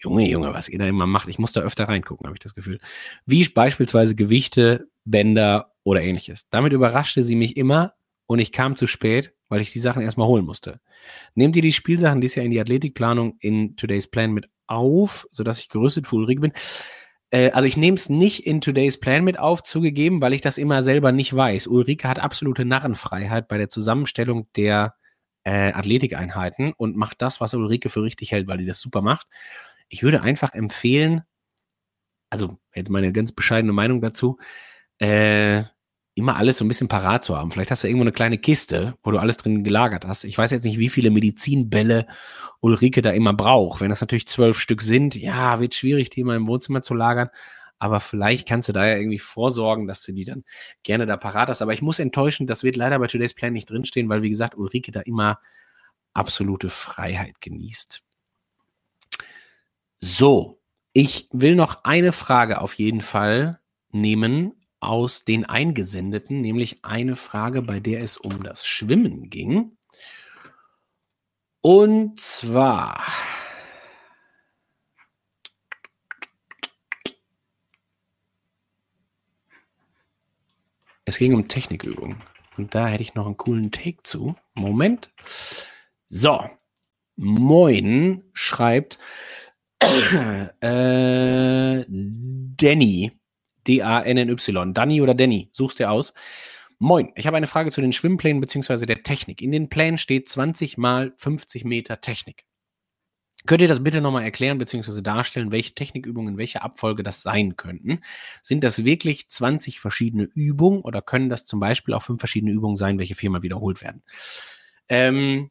Junge, 0.00 0.28
Junge, 0.28 0.54
was 0.54 0.68
ihr 0.68 0.78
da 0.78 0.86
immer 0.86 1.06
macht. 1.06 1.28
Ich 1.28 1.38
muss 1.38 1.52
da 1.52 1.60
öfter 1.60 1.88
reingucken, 1.88 2.26
habe 2.26 2.36
ich 2.36 2.42
das 2.42 2.54
Gefühl. 2.54 2.80
Wie 3.26 3.46
beispielsweise 3.48 4.14
Gewichte, 4.14 4.88
Bänder 5.04 5.74
oder 5.82 6.02
ähnliches. 6.02 6.48
Damit 6.50 6.72
überraschte 6.72 7.22
sie 7.22 7.34
mich 7.34 7.56
immer 7.56 7.94
und 8.26 8.38
ich 8.38 8.52
kam 8.52 8.76
zu 8.76 8.86
spät, 8.86 9.34
weil 9.48 9.60
ich 9.60 9.72
die 9.72 9.78
Sachen 9.78 10.02
erstmal 10.02 10.28
holen 10.28 10.44
musste. 10.44 10.80
Nehmt 11.34 11.56
ihr 11.56 11.62
die 11.62 11.72
Spielsachen 11.72 12.20
dies 12.20 12.34
Jahr 12.34 12.44
in 12.44 12.50
die 12.50 12.60
Athletikplanung 12.60 13.36
in 13.40 13.76
Today's 13.76 14.08
Plan 14.08 14.32
mit 14.32 14.48
auf, 14.66 15.26
sodass 15.30 15.58
ich 15.58 15.68
gerüstet 15.68 16.06
für 16.06 16.16
Ulrike 16.16 16.40
bin? 16.40 16.52
Äh, 17.30 17.50
also 17.50 17.66
ich 17.66 17.76
nehme 17.76 17.96
es 17.96 18.08
nicht 18.08 18.46
in 18.46 18.60
Today's 18.60 19.00
Plan 19.00 19.24
mit 19.24 19.38
auf, 19.38 19.62
zugegeben, 19.62 20.20
weil 20.20 20.32
ich 20.32 20.40
das 20.40 20.58
immer 20.58 20.82
selber 20.82 21.12
nicht 21.12 21.34
weiß. 21.34 21.66
Ulrike 21.66 22.08
hat 22.08 22.18
absolute 22.18 22.64
Narrenfreiheit 22.64 23.48
bei 23.48 23.58
der 23.58 23.68
Zusammenstellung 23.68 24.48
der 24.56 24.94
äh, 25.44 25.72
Athletikeinheiten 25.72 26.72
und 26.76 26.96
macht 26.96 27.22
das, 27.22 27.40
was 27.40 27.54
Ulrike 27.54 27.88
für 27.88 28.02
richtig 28.02 28.32
hält, 28.32 28.46
weil 28.46 28.58
die 28.58 28.66
das 28.66 28.80
super 28.80 29.02
macht. 29.02 29.26
Ich 29.88 30.02
würde 30.02 30.22
einfach 30.22 30.54
empfehlen, 30.54 31.22
also 32.30 32.58
jetzt 32.74 32.90
meine 32.90 33.12
ganz 33.12 33.32
bescheidene 33.32 33.72
Meinung 33.72 34.00
dazu, 34.00 34.38
äh, 34.98 35.64
immer 36.18 36.36
alles 36.36 36.58
so 36.58 36.64
ein 36.64 36.68
bisschen 36.68 36.88
parat 36.88 37.24
zu 37.24 37.36
haben. 37.36 37.50
Vielleicht 37.50 37.70
hast 37.70 37.84
du 37.84 37.88
irgendwo 37.88 38.04
eine 38.04 38.12
kleine 38.12 38.38
Kiste, 38.38 38.96
wo 39.02 39.10
du 39.10 39.18
alles 39.18 39.36
drin 39.36 39.64
gelagert 39.64 40.04
hast. 40.04 40.24
Ich 40.24 40.36
weiß 40.36 40.50
jetzt 40.50 40.64
nicht, 40.64 40.78
wie 40.78 40.88
viele 40.88 41.10
Medizinbälle 41.10 42.06
Ulrike 42.60 43.02
da 43.02 43.10
immer 43.10 43.32
braucht. 43.32 43.80
Wenn 43.80 43.90
das 43.90 44.00
natürlich 44.00 44.26
zwölf 44.26 44.60
Stück 44.60 44.82
sind, 44.82 45.14
ja, 45.14 45.60
wird 45.60 45.74
schwierig, 45.74 46.10
die 46.10 46.20
immer 46.20 46.34
im 46.34 46.46
Wohnzimmer 46.46 46.82
zu 46.82 46.94
lagern. 46.94 47.30
Aber 47.78 48.00
vielleicht 48.00 48.48
kannst 48.48 48.68
du 48.68 48.72
da 48.72 48.86
ja 48.86 48.96
irgendwie 48.96 49.20
vorsorgen, 49.20 49.86
dass 49.86 50.02
du 50.02 50.12
die 50.12 50.24
dann 50.24 50.44
gerne 50.82 51.06
da 51.06 51.16
parat 51.16 51.48
hast. 51.48 51.62
Aber 51.62 51.72
ich 51.72 51.82
muss 51.82 52.00
enttäuschen, 52.00 52.46
das 52.46 52.64
wird 52.64 52.76
leider 52.76 52.98
bei 52.98 53.06
Today's 53.06 53.34
Plan 53.34 53.52
nicht 53.52 53.70
drinstehen, 53.70 54.08
weil, 54.08 54.22
wie 54.22 54.30
gesagt, 54.30 54.56
Ulrike 54.56 54.90
da 54.90 55.00
immer 55.00 55.38
absolute 56.12 56.68
Freiheit 56.68 57.40
genießt. 57.40 58.02
So, 60.00 60.60
ich 60.92 61.28
will 61.32 61.54
noch 61.54 61.84
eine 61.84 62.12
Frage 62.12 62.60
auf 62.60 62.74
jeden 62.74 63.00
Fall 63.00 63.60
nehmen 63.90 64.57
aus 64.80 65.24
den 65.24 65.44
Eingesendeten, 65.44 66.40
nämlich 66.40 66.84
eine 66.84 67.16
Frage, 67.16 67.62
bei 67.62 67.80
der 67.80 68.02
es 68.02 68.16
um 68.16 68.42
das 68.42 68.66
Schwimmen 68.66 69.30
ging. 69.30 69.76
Und 71.60 72.20
zwar. 72.20 73.04
Es 81.04 81.18
ging 81.18 81.34
um 81.34 81.48
Technikübungen. 81.48 82.22
Und 82.56 82.74
da 82.74 82.86
hätte 82.86 83.02
ich 83.02 83.14
noch 83.14 83.26
einen 83.26 83.36
coolen 83.36 83.70
Take 83.70 84.02
zu. 84.02 84.34
Moment. 84.54 85.10
So. 86.08 86.48
Moin 87.16 88.22
schreibt 88.32 88.98
äh, 90.60 91.84
Danny. 91.88 93.17
D-A-N-N-Y. 93.68 94.72
Danny 94.72 95.02
oder 95.02 95.14
Danny? 95.14 95.50
Suchst 95.52 95.78
dir 95.78 95.90
aus. 95.90 96.14
Moin, 96.78 97.12
ich 97.16 97.26
habe 97.26 97.36
eine 97.36 97.48
Frage 97.48 97.70
zu 97.70 97.80
den 97.80 97.92
Schwimmplänen 97.92 98.40
bzw. 98.40 98.86
der 98.86 99.02
Technik. 99.02 99.42
In 99.42 99.52
den 99.52 99.68
Plänen 99.68 99.98
steht 99.98 100.28
20 100.28 100.78
mal 100.78 101.12
50 101.16 101.64
Meter 101.64 102.00
Technik. 102.00 102.44
Könnt 103.46 103.62
ihr 103.62 103.68
das 103.68 103.82
bitte 103.82 104.00
nochmal 104.00 104.24
erklären 104.24 104.58
bzw. 104.58 105.00
darstellen, 105.00 105.52
welche 105.52 105.74
Technikübungen, 105.74 106.36
welche 106.36 106.62
Abfolge 106.62 107.02
das 107.02 107.22
sein 107.22 107.56
könnten? 107.56 108.00
Sind 108.42 108.62
das 108.62 108.84
wirklich 108.84 109.28
20 109.28 109.80
verschiedene 109.80 110.24
Übungen 110.24 110.82
oder 110.82 111.02
können 111.02 111.28
das 111.28 111.46
zum 111.46 111.60
Beispiel 111.60 111.94
auch 111.94 112.02
fünf 112.02 112.20
verschiedene 112.20 112.52
Übungen 112.52 112.76
sein, 112.76 112.98
welche 112.98 113.14
viermal 113.14 113.42
wiederholt 113.42 113.82
werden? 113.82 114.02
Ähm, 114.88 115.50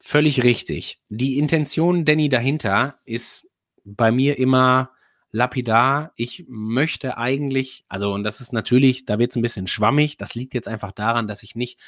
völlig 0.00 0.44
richtig. 0.44 0.98
Die 1.08 1.38
Intention, 1.38 2.04
Danny, 2.04 2.28
dahinter 2.28 2.98
ist 3.04 3.50
bei 3.84 4.10
mir 4.10 4.38
immer 4.38 4.90
lapidar. 5.36 6.12
Ich 6.16 6.46
möchte 6.48 7.18
eigentlich, 7.18 7.84
also, 7.88 8.12
und 8.12 8.24
das 8.24 8.40
ist 8.40 8.52
natürlich, 8.52 9.04
da 9.04 9.18
wird 9.18 9.32
es 9.32 9.36
ein 9.36 9.42
bisschen 9.42 9.66
schwammig. 9.66 10.16
Das 10.16 10.34
liegt 10.34 10.54
jetzt 10.54 10.66
einfach 10.66 10.92
daran, 10.92 11.28
dass 11.28 11.42
ich 11.42 11.54
nicht 11.54 11.78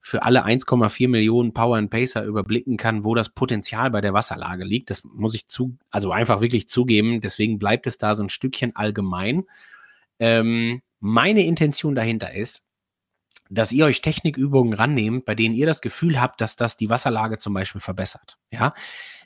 für 0.00 0.22
alle 0.22 0.44
1,4 0.44 1.08
Millionen 1.08 1.52
Power 1.52 1.76
and 1.76 1.90
Pacer 1.90 2.24
überblicken 2.24 2.76
kann, 2.76 3.04
wo 3.04 3.14
das 3.14 3.30
Potenzial 3.30 3.90
bei 3.90 4.00
der 4.00 4.12
Wasserlage 4.12 4.64
liegt. 4.64 4.90
Das 4.90 5.02
muss 5.02 5.34
ich 5.34 5.48
zu, 5.48 5.76
also 5.90 6.12
einfach 6.12 6.40
wirklich 6.40 6.68
zugeben. 6.68 7.20
Deswegen 7.20 7.58
bleibt 7.58 7.86
es 7.86 7.98
da 7.98 8.14
so 8.14 8.22
ein 8.22 8.28
Stückchen 8.28 8.76
allgemein. 8.76 9.44
Ähm, 10.20 10.82
meine 11.00 11.44
Intention 11.44 11.94
dahinter 11.94 12.32
ist, 12.32 12.64
dass 13.50 13.72
ihr 13.72 13.86
euch 13.86 14.02
Technikübungen 14.02 14.74
rannehmt, 14.74 15.24
bei 15.24 15.34
denen 15.34 15.54
ihr 15.54 15.66
das 15.66 15.80
Gefühl 15.80 16.20
habt, 16.20 16.40
dass 16.40 16.56
das 16.56 16.76
die 16.76 16.90
Wasserlage 16.90 17.38
zum 17.38 17.54
Beispiel 17.54 17.80
verbessert. 17.80 18.38
Ja, 18.50 18.72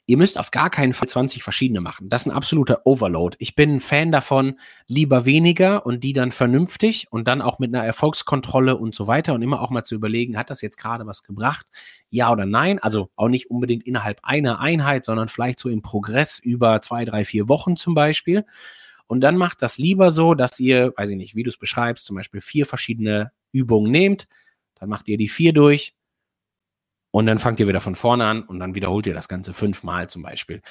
Ihr 0.09 0.17
müsst 0.17 0.39
auf 0.39 0.51
gar 0.51 0.71
keinen 0.71 0.95
Fall 0.95 1.07
20 1.07 1.43
verschiedene 1.43 1.83
machen. 1.83 2.09
Das 2.09 2.23
ist 2.23 2.33
ein 2.33 2.35
absoluter 2.35 2.87
Overload. 2.87 3.37
Ich 3.41 3.55
bin 3.55 3.75
ein 3.75 3.81
Fan 3.81 4.11
davon, 4.11 4.59
lieber 4.87 5.27
weniger 5.27 5.85
und 5.85 6.03
die 6.03 6.15
dann 6.15 6.31
vernünftig 6.31 7.09
und 7.11 7.29
dann 7.29 7.43
auch 7.43 7.59
mit 7.59 7.75
einer 7.75 7.85
Erfolgskontrolle 7.85 8.79
und 8.79 8.95
so 8.95 9.07
weiter 9.07 9.35
und 9.35 9.43
immer 9.43 9.61
auch 9.61 9.69
mal 9.69 9.85
zu 9.85 9.95
überlegen, 9.95 10.39
hat 10.39 10.49
das 10.49 10.63
jetzt 10.63 10.79
gerade 10.79 11.05
was 11.05 11.25
gebracht? 11.25 11.67
Ja 12.09 12.33
oder 12.33 12.47
nein? 12.47 12.79
Also 12.79 13.11
auch 13.17 13.29
nicht 13.29 13.51
unbedingt 13.51 13.87
innerhalb 13.87 14.21
einer 14.23 14.61
Einheit, 14.61 15.05
sondern 15.05 15.29
vielleicht 15.29 15.59
so 15.59 15.69
im 15.69 15.83
Progress 15.83 16.39
über 16.39 16.81
zwei, 16.81 17.05
drei, 17.05 17.27
vier 17.27 17.51
Wochen 17.51 17.77
zum 17.77 17.93
Beispiel. 17.93 18.47
Und 19.09 19.21
dann 19.21 19.37
macht 19.37 19.61
das 19.61 19.77
lieber 19.77 20.11
so, 20.11 20.33
dass 20.33 20.59
ihr, 20.59 20.95
weiß 20.97 21.11
ich 21.11 21.19
nicht, 21.19 21.35
wie 21.35 21.43
du 21.43 21.51
es 21.51 21.59
beschreibst, 21.59 22.07
zum 22.07 22.17
Beispiel 22.17 22.41
vier 22.41 22.65
verschiedene 22.65 23.31
Übungen 23.53 23.93
nehmt. 23.93 24.27
Dann 24.77 24.89
macht 24.89 25.07
ihr 25.09 25.19
die 25.19 25.29
vier 25.29 25.53
durch, 25.53 25.93
und 27.11 27.27
dann 27.27 27.39
fangt 27.39 27.61
ihr 27.61 27.69
wieder 27.69 27.81
von 27.81 27.95
vorne 27.95 28.25
an 28.25 28.43
und 28.43 28.59
dann 28.59 28.75
wiederholt 28.75 29.07
ihr 29.07 29.15
das 29.15 29.29
Ganze 29.29 29.55
fünfmal 29.55 30.09
zum 30.09 30.23
Beispiel. 30.23 30.63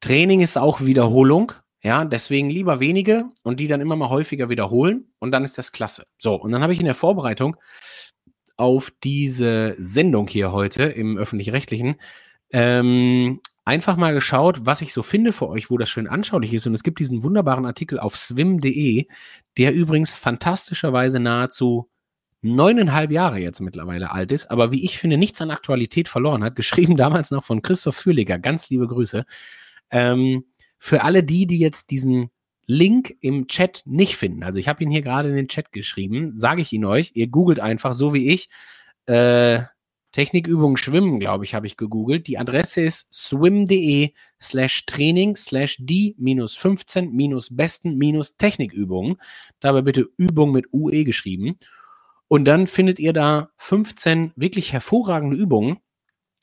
Training 0.00 0.40
ist 0.40 0.56
auch 0.56 0.80
Wiederholung. 0.80 1.52
Ja, 1.84 2.04
deswegen 2.04 2.48
lieber 2.48 2.78
wenige 2.78 3.24
und 3.42 3.58
die 3.58 3.66
dann 3.66 3.80
immer 3.80 3.96
mal 3.96 4.08
häufiger 4.08 4.48
wiederholen 4.48 5.12
und 5.18 5.32
dann 5.32 5.42
ist 5.42 5.58
das 5.58 5.72
klasse. 5.72 6.06
So, 6.18 6.36
und 6.36 6.52
dann 6.52 6.62
habe 6.62 6.72
ich 6.72 6.78
in 6.78 6.84
der 6.84 6.94
Vorbereitung 6.94 7.56
auf 8.56 8.92
diese 9.02 9.74
Sendung 9.78 10.28
hier 10.28 10.52
heute 10.52 10.84
im 10.84 11.18
öffentlich-rechtlichen 11.18 11.96
ähm, 12.52 13.40
einfach 13.64 13.96
mal 13.96 14.14
geschaut, 14.14 14.64
was 14.66 14.82
ich 14.82 14.92
so 14.92 15.02
finde 15.02 15.32
für 15.32 15.48
euch, 15.48 15.70
wo 15.70 15.78
das 15.78 15.88
schön 15.90 16.06
anschaulich 16.06 16.54
ist. 16.54 16.66
Und 16.66 16.74
es 16.74 16.82
gibt 16.82 16.98
diesen 16.98 17.22
wunderbaren 17.22 17.66
Artikel 17.66 17.98
auf 17.98 18.16
swim.de, 18.16 19.06
der 19.58 19.74
übrigens 19.74 20.14
fantastischerweise 20.14 21.20
nahezu 21.20 21.88
neuneinhalb 22.42 23.10
Jahre 23.10 23.38
jetzt 23.38 23.60
mittlerweile 23.60 24.10
alt 24.10 24.32
ist, 24.32 24.50
aber 24.50 24.72
wie 24.72 24.84
ich 24.84 24.98
finde, 24.98 25.16
nichts 25.16 25.40
an 25.40 25.50
Aktualität 25.50 26.08
verloren 26.08 26.44
hat, 26.44 26.56
geschrieben 26.56 26.96
damals 26.96 27.30
noch 27.30 27.44
von 27.44 27.62
Christoph 27.62 27.96
Fürliger, 27.96 28.38
ganz 28.38 28.68
liebe 28.68 28.86
Grüße. 28.86 29.24
Ähm, 29.90 30.44
für 30.78 31.04
alle 31.04 31.22
die, 31.22 31.46
die 31.46 31.58
jetzt 31.58 31.90
diesen 31.90 32.30
Link 32.66 33.14
im 33.20 33.46
Chat 33.46 33.82
nicht 33.86 34.16
finden, 34.16 34.42
also 34.42 34.58
ich 34.58 34.68
habe 34.68 34.82
ihn 34.82 34.90
hier 34.90 35.02
gerade 35.02 35.28
in 35.28 35.36
den 35.36 35.48
Chat 35.48 35.72
geschrieben, 35.72 36.36
sage 36.36 36.62
ich 36.62 36.72
ihn 36.72 36.84
euch, 36.84 37.12
ihr 37.14 37.28
googelt 37.28 37.60
einfach 37.60 37.94
so 37.94 38.14
wie 38.14 38.30
ich, 38.30 38.48
äh, 39.06 39.60
Technikübungen 40.12 40.76
schwimmen, 40.76 41.18
glaube 41.18 41.44
ich, 41.44 41.54
habe 41.54 41.66
ich 41.66 41.78
gegoogelt. 41.78 42.26
Die 42.26 42.38
Adresse 42.38 42.82
ist 42.82 43.12
swim.de 43.12 44.12
slash 44.40 44.84
training 44.84 45.36
slash 45.36 45.78
die 45.80 46.14
minus 46.18 46.54
15 46.54 47.12
minus 47.12 47.56
besten 47.56 47.96
minus 47.96 48.36
Technikübungen. 48.36 49.16
Dabei 49.60 49.80
bitte 49.80 50.06
Übung 50.18 50.52
mit 50.52 50.66
UE 50.70 51.04
geschrieben. 51.04 51.56
Und 52.32 52.46
dann 52.46 52.66
findet 52.66 52.98
ihr 52.98 53.12
da 53.12 53.50
15 53.58 54.32
wirklich 54.36 54.72
hervorragende 54.72 55.36
Übungen, 55.36 55.80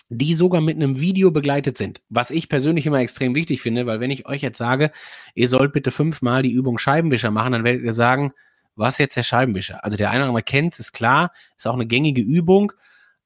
die 0.09 0.35
sogar 0.35 0.61
mit 0.61 0.75
einem 0.75 0.99
Video 0.99 1.31
begleitet 1.31 1.79
sind. 1.79 2.03
Was 2.09 2.29
ich 2.29 2.47
persönlich 2.47 2.85
immer 2.85 2.99
extrem 2.99 3.33
wichtig 3.33 3.59
finde, 3.59 3.87
weil 3.87 3.99
wenn 3.99 4.11
ich 4.11 4.27
euch 4.27 4.43
jetzt 4.43 4.59
sage, 4.59 4.91
ihr 5.33 5.47
sollt 5.47 5.73
bitte 5.73 5.89
fünfmal 5.89 6.43
die 6.43 6.51
Übung 6.51 6.77
Scheibenwischer 6.77 7.31
machen, 7.31 7.53
dann 7.53 7.63
werdet 7.63 7.83
ihr 7.83 7.93
sagen, 7.93 8.33
was 8.75 8.99
jetzt 8.99 9.17
der 9.17 9.23
Scheibenwischer? 9.23 9.83
Also 9.83 9.97
der 9.97 10.11
eine 10.11 10.19
oder 10.19 10.29
andere 10.29 10.43
kennt 10.43 10.73
es, 10.73 10.79
ist 10.79 10.91
klar, 10.91 11.31
ist 11.57 11.65
auch 11.65 11.73
eine 11.73 11.87
gängige 11.87 12.21
Übung, 12.21 12.71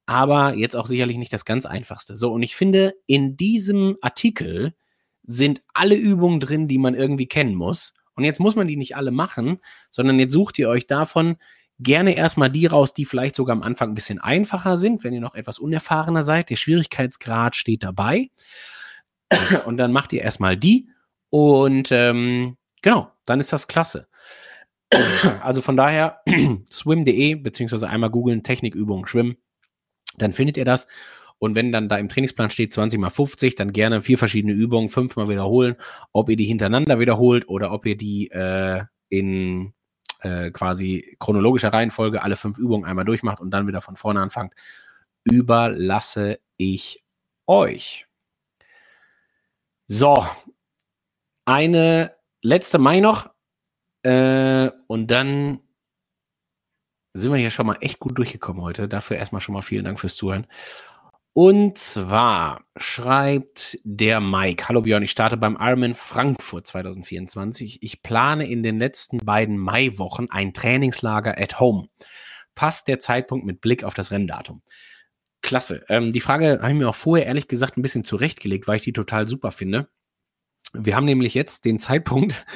aber 0.06 0.54
jetzt 0.54 0.74
auch 0.74 0.86
sicherlich 0.86 1.18
nicht 1.18 1.34
das 1.34 1.44
ganz 1.44 1.66
einfachste. 1.66 2.16
So, 2.16 2.32
und 2.32 2.42
ich 2.42 2.56
finde, 2.56 2.94
in 3.06 3.36
diesem 3.36 3.98
Artikel 4.00 4.74
sind 5.22 5.60
alle 5.74 5.96
Übungen 5.96 6.40
drin, 6.40 6.66
die 6.66 6.78
man 6.78 6.94
irgendwie 6.94 7.26
kennen 7.26 7.56
muss. 7.56 7.92
Und 8.14 8.24
jetzt 8.24 8.40
muss 8.40 8.56
man 8.56 8.68
die 8.68 8.76
nicht 8.76 8.96
alle 8.96 9.10
machen, 9.10 9.58
sondern 9.90 10.18
jetzt 10.18 10.32
sucht 10.32 10.58
ihr 10.58 10.70
euch 10.70 10.86
davon 10.86 11.36
gerne 11.78 12.16
erstmal 12.16 12.50
die 12.50 12.66
raus, 12.66 12.94
die 12.94 13.04
vielleicht 13.04 13.34
sogar 13.34 13.56
am 13.56 13.62
Anfang 13.62 13.90
ein 13.90 13.94
bisschen 13.94 14.20
einfacher 14.20 14.76
sind, 14.76 15.04
wenn 15.04 15.12
ihr 15.12 15.20
noch 15.20 15.34
etwas 15.34 15.58
unerfahrener 15.58 16.22
seid. 16.22 16.50
Der 16.50 16.56
Schwierigkeitsgrad 16.56 17.56
steht 17.56 17.82
dabei. 17.82 18.30
Und 19.66 19.76
dann 19.76 19.92
macht 19.92 20.12
ihr 20.12 20.22
erstmal 20.22 20.56
die. 20.56 20.88
Und 21.30 21.90
ähm, 21.90 22.56
genau, 22.82 23.10
dann 23.24 23.40
ist 23.40 23.52
das 23.52 23.68
klasse. 23.68 24.08
Also 25.42 25.60
von 25.60 25.76
daher 25.76 26.20
swim.de 26.70 27.34
beziehungsweise 27.36 27.88
einmal 27.88 28.10
googeln 28.10 28.42
Technikübungen 28.42 29.06
schwimmen, 29.06 29.36
dann 30.16 30.32
findet 30.32 30.56
ihr 30.56 30.64
das. 30.64 30.86
Und 31.38 31.54
wenn 31.54 31.72
dann 31.72 31.88
da 31.88 31.96
im 31.96 32.08
Trainingsplan 32.08 32.50
steht 32.50 32.72
20 32.72 33.00
mal 33.00 33.10
50, 33.10 33.54
dann 33.54 33.72
gerne 33.72 34.02
vier 34.02 34.18
verschiedene 34.18 34.52
Übungen, 34.52 34.88
fünfmal 34.88 35.28
wiederholen. 35.28 35.76
Ob 36.12 36.28
ihr 36.28 36.36
die 36.36 36.44
hintereinander 36.44 37.00
wiederholt 37.00 37.48
oder 37.48 37.72
ob 37.72 37.86
ihr 37.86 37.96
die 37.96 38.30
äh, 38.30 38.84
in 39.08 39.74
äh, 40.24 40.50
quasi 40.50 41.16
chronologischer 41.20 41.72
Reihenfolge 41.72 42.22
alle 42.22 42.36
fünf 42.36 42.58
Übungen 42.58 42.84
einmal 42.84 43.04
durchmacht 43.04 43.40
und 43.40 43.50
dann 43.50 43.66
wieder 43.66 43.80
von 43.80 43.96
vorne 43.96 44.20
anfangt, 44.20 44.54
überlasse 45.24 46.40
ich 46.56 47.04
euch. 47.46 48.06
So, 49.86 50.26
eine 51.44 52.14
letzte 52.42 52.78
Mai 52.78 53.00
noch 53.00 53.30
äh, 54.02 54.70
und 54.86 55.10
dann 55.10 55.60
sind 57.12 57.32
wir 57.32 57.38
hier 57.38 57.50
schon 57.50 57.66
mal 57.66 57.76
echt 57.80 58.00
gut 58.00 58.18
durchgekommen 58.18 58.62
heute. 58.62 58.88
Dafür 58.88 59.18
erstmal 59.18 59.40
schon 59.40 59.54
mal 59.54 59.62
vielen 59.62 59.84
Dank 59.84 60.00
fürs 60.00 60.16
Zuhören. 60.16 60.46
Und 61.36 61.78
zwar 61.78 62.64
schreibt 62.76 63.76
der 63.82 64.20
Mike, 64.20 64.68
hallo 64.68 64.82
Björn, 64.82 65.02
ich 65.02 65.10
starte 65.10 65.36
beim 65.36 65.58
Ironman 65.58 65.94
Frankfurt 65.94 66.64
2024. 66.68 67.82
Ich 67.82 68.04
plane 68.04 68.48
in 68.48 68.62
den 68.62 68.78
letzten 68.78 69.18
beiden 69.18 69.58
Maiwochen 69.58 70.30
ein 70.30 70.54
Trainingslager 70.54 71.36
at 71.36 71.58
home. 71.58 71.88
Passt 72.54 72.86
der 72.86 73.00
Zeitpunkt 73.00 73.44
mit 73.44 73.60
Blick 73.60 73.82
auf 73.82 73.94
das 73.94 74.12
Renndatum? 74.12 74.62
Klasse. 75.42 75.84
Ähm, 75.88 76.12
die 76.12 76.20
Frage 76.20 76.60
habe 76.62 76.70
ich 76.70 76.78
mir 76.78 76.88
auch 76.88 76.94
vorher 76.94 77.26
ehrlich 77.26 77.48
gesagt 77.48 77.76
ein 77.76 77.82
bisschen 77.82 78.04
zurechtgelegt, 78.04 78.68
weil 78.68 78.76
ich 78.76 78.82
die 78.82 78.92
total 78.92 79.26
super 79.26 79.50
finde. 79.50 79.88
Wir 80.72 80.94
haben 80.94 81.04
nämlich 81.04 81.34
jetzt 81.34 81.64
den 81.64 81.80
Zeitpunkt, 81.80 82.46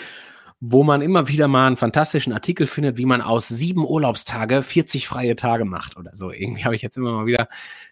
wo 0.61 0.83
man 0.83 1.03
immer 1.03 1.27
wieder 1.29 1.49
mal 1.49 1.67
einen 1.67 1.77
fantastischen 1.77 2.33
Artikel 2.33 2.67
findet, 2.67 2.97
wie 2.97 3.05
man 3.07 3.23
aus 3.23 3.49
sieben 3.49 3.85
Urlaubstage 3.85 4.63
40 4.63 5.07
freie 5.07 5.37
Tage 5.37 5.65
macht 5.65 5.97
oder 5.97 6.15
so. 6.15 6.31
Irgendwie 6.31 6.65
habe 6.65 6.77
ich 6.77 6.83
jetzt 6.83 6.97
immer 6.97 7.13
mal 7.13 7.27
wieder 7.27 7.49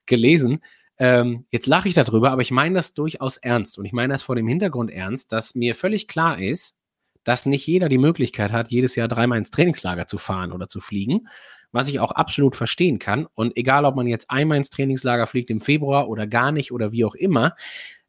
gelesen. 0.06 0.60
Ähm, 0.98 1.46
jetzt 1.50 1.66
lache 1.66 1.88
ich 1.88 1.94
darüber, 1.94 2.30
aber 2.30 2.42
ich 2.42 2.50
meine 2.50 2.76
das 2.76 2.94
durchaus 2.94 3.36
ernst. 3.36 3.78
Und 3.78 3.84
ich 3.84 3.92
meine 3.92 4.14
das 4.14 4.22
vor 4.22 4.36
dem 4.36 4.48
Hintergrund 4.48 4.90
ernst, 4.90 5.32
dass 5.32 5.54
mir 5.54 5.74
völlig 5.74 6.08
klar 6.08 6.38
ist, 6.40 6.76
dass 7.24 7.44
nicht 7.44 7.66
jeder 7.66 7.88
die 7.88 7.98
Möglichkeit 7.98 8.52
hat, 8.52 8.68
jedes 8.68 8.94
Jahr 8.94 9.08
dreimal 9.08 9.38
ins 9.38 9.50
Trainingslager 9.50 10.06
zu 10.06 10.16
fahren 10.16 10.52
oder 10.52 10.68
zu 10.68 10.80
fliegen, 10.80 11.28
was 11.72 11.88
ich 11.88 11.98
auch 12.00 12.12
absolut 12.12 12.54
verstehen 12.54 12.98
kann. 12.98 13.26
Und 13.34 13.56
egal, 13.56 13.84
ob 13.84 13.96
man 13.96 14.06
jetzt 14.06 14.30
einmal 14.30 14.58
ins 14.58 14.70
Trainingslager 14.70 15.26
fliegt 15.26 15.50
im 15.50 15.60
Februar 15.60 16.08
oder 16.08 16.26
gar 16.26 16.52
nicht 16.52 16.72
oder 16.72 16.92
wie 16.92 17.04
auch 17.04 17.16
immer, 17.16 17.54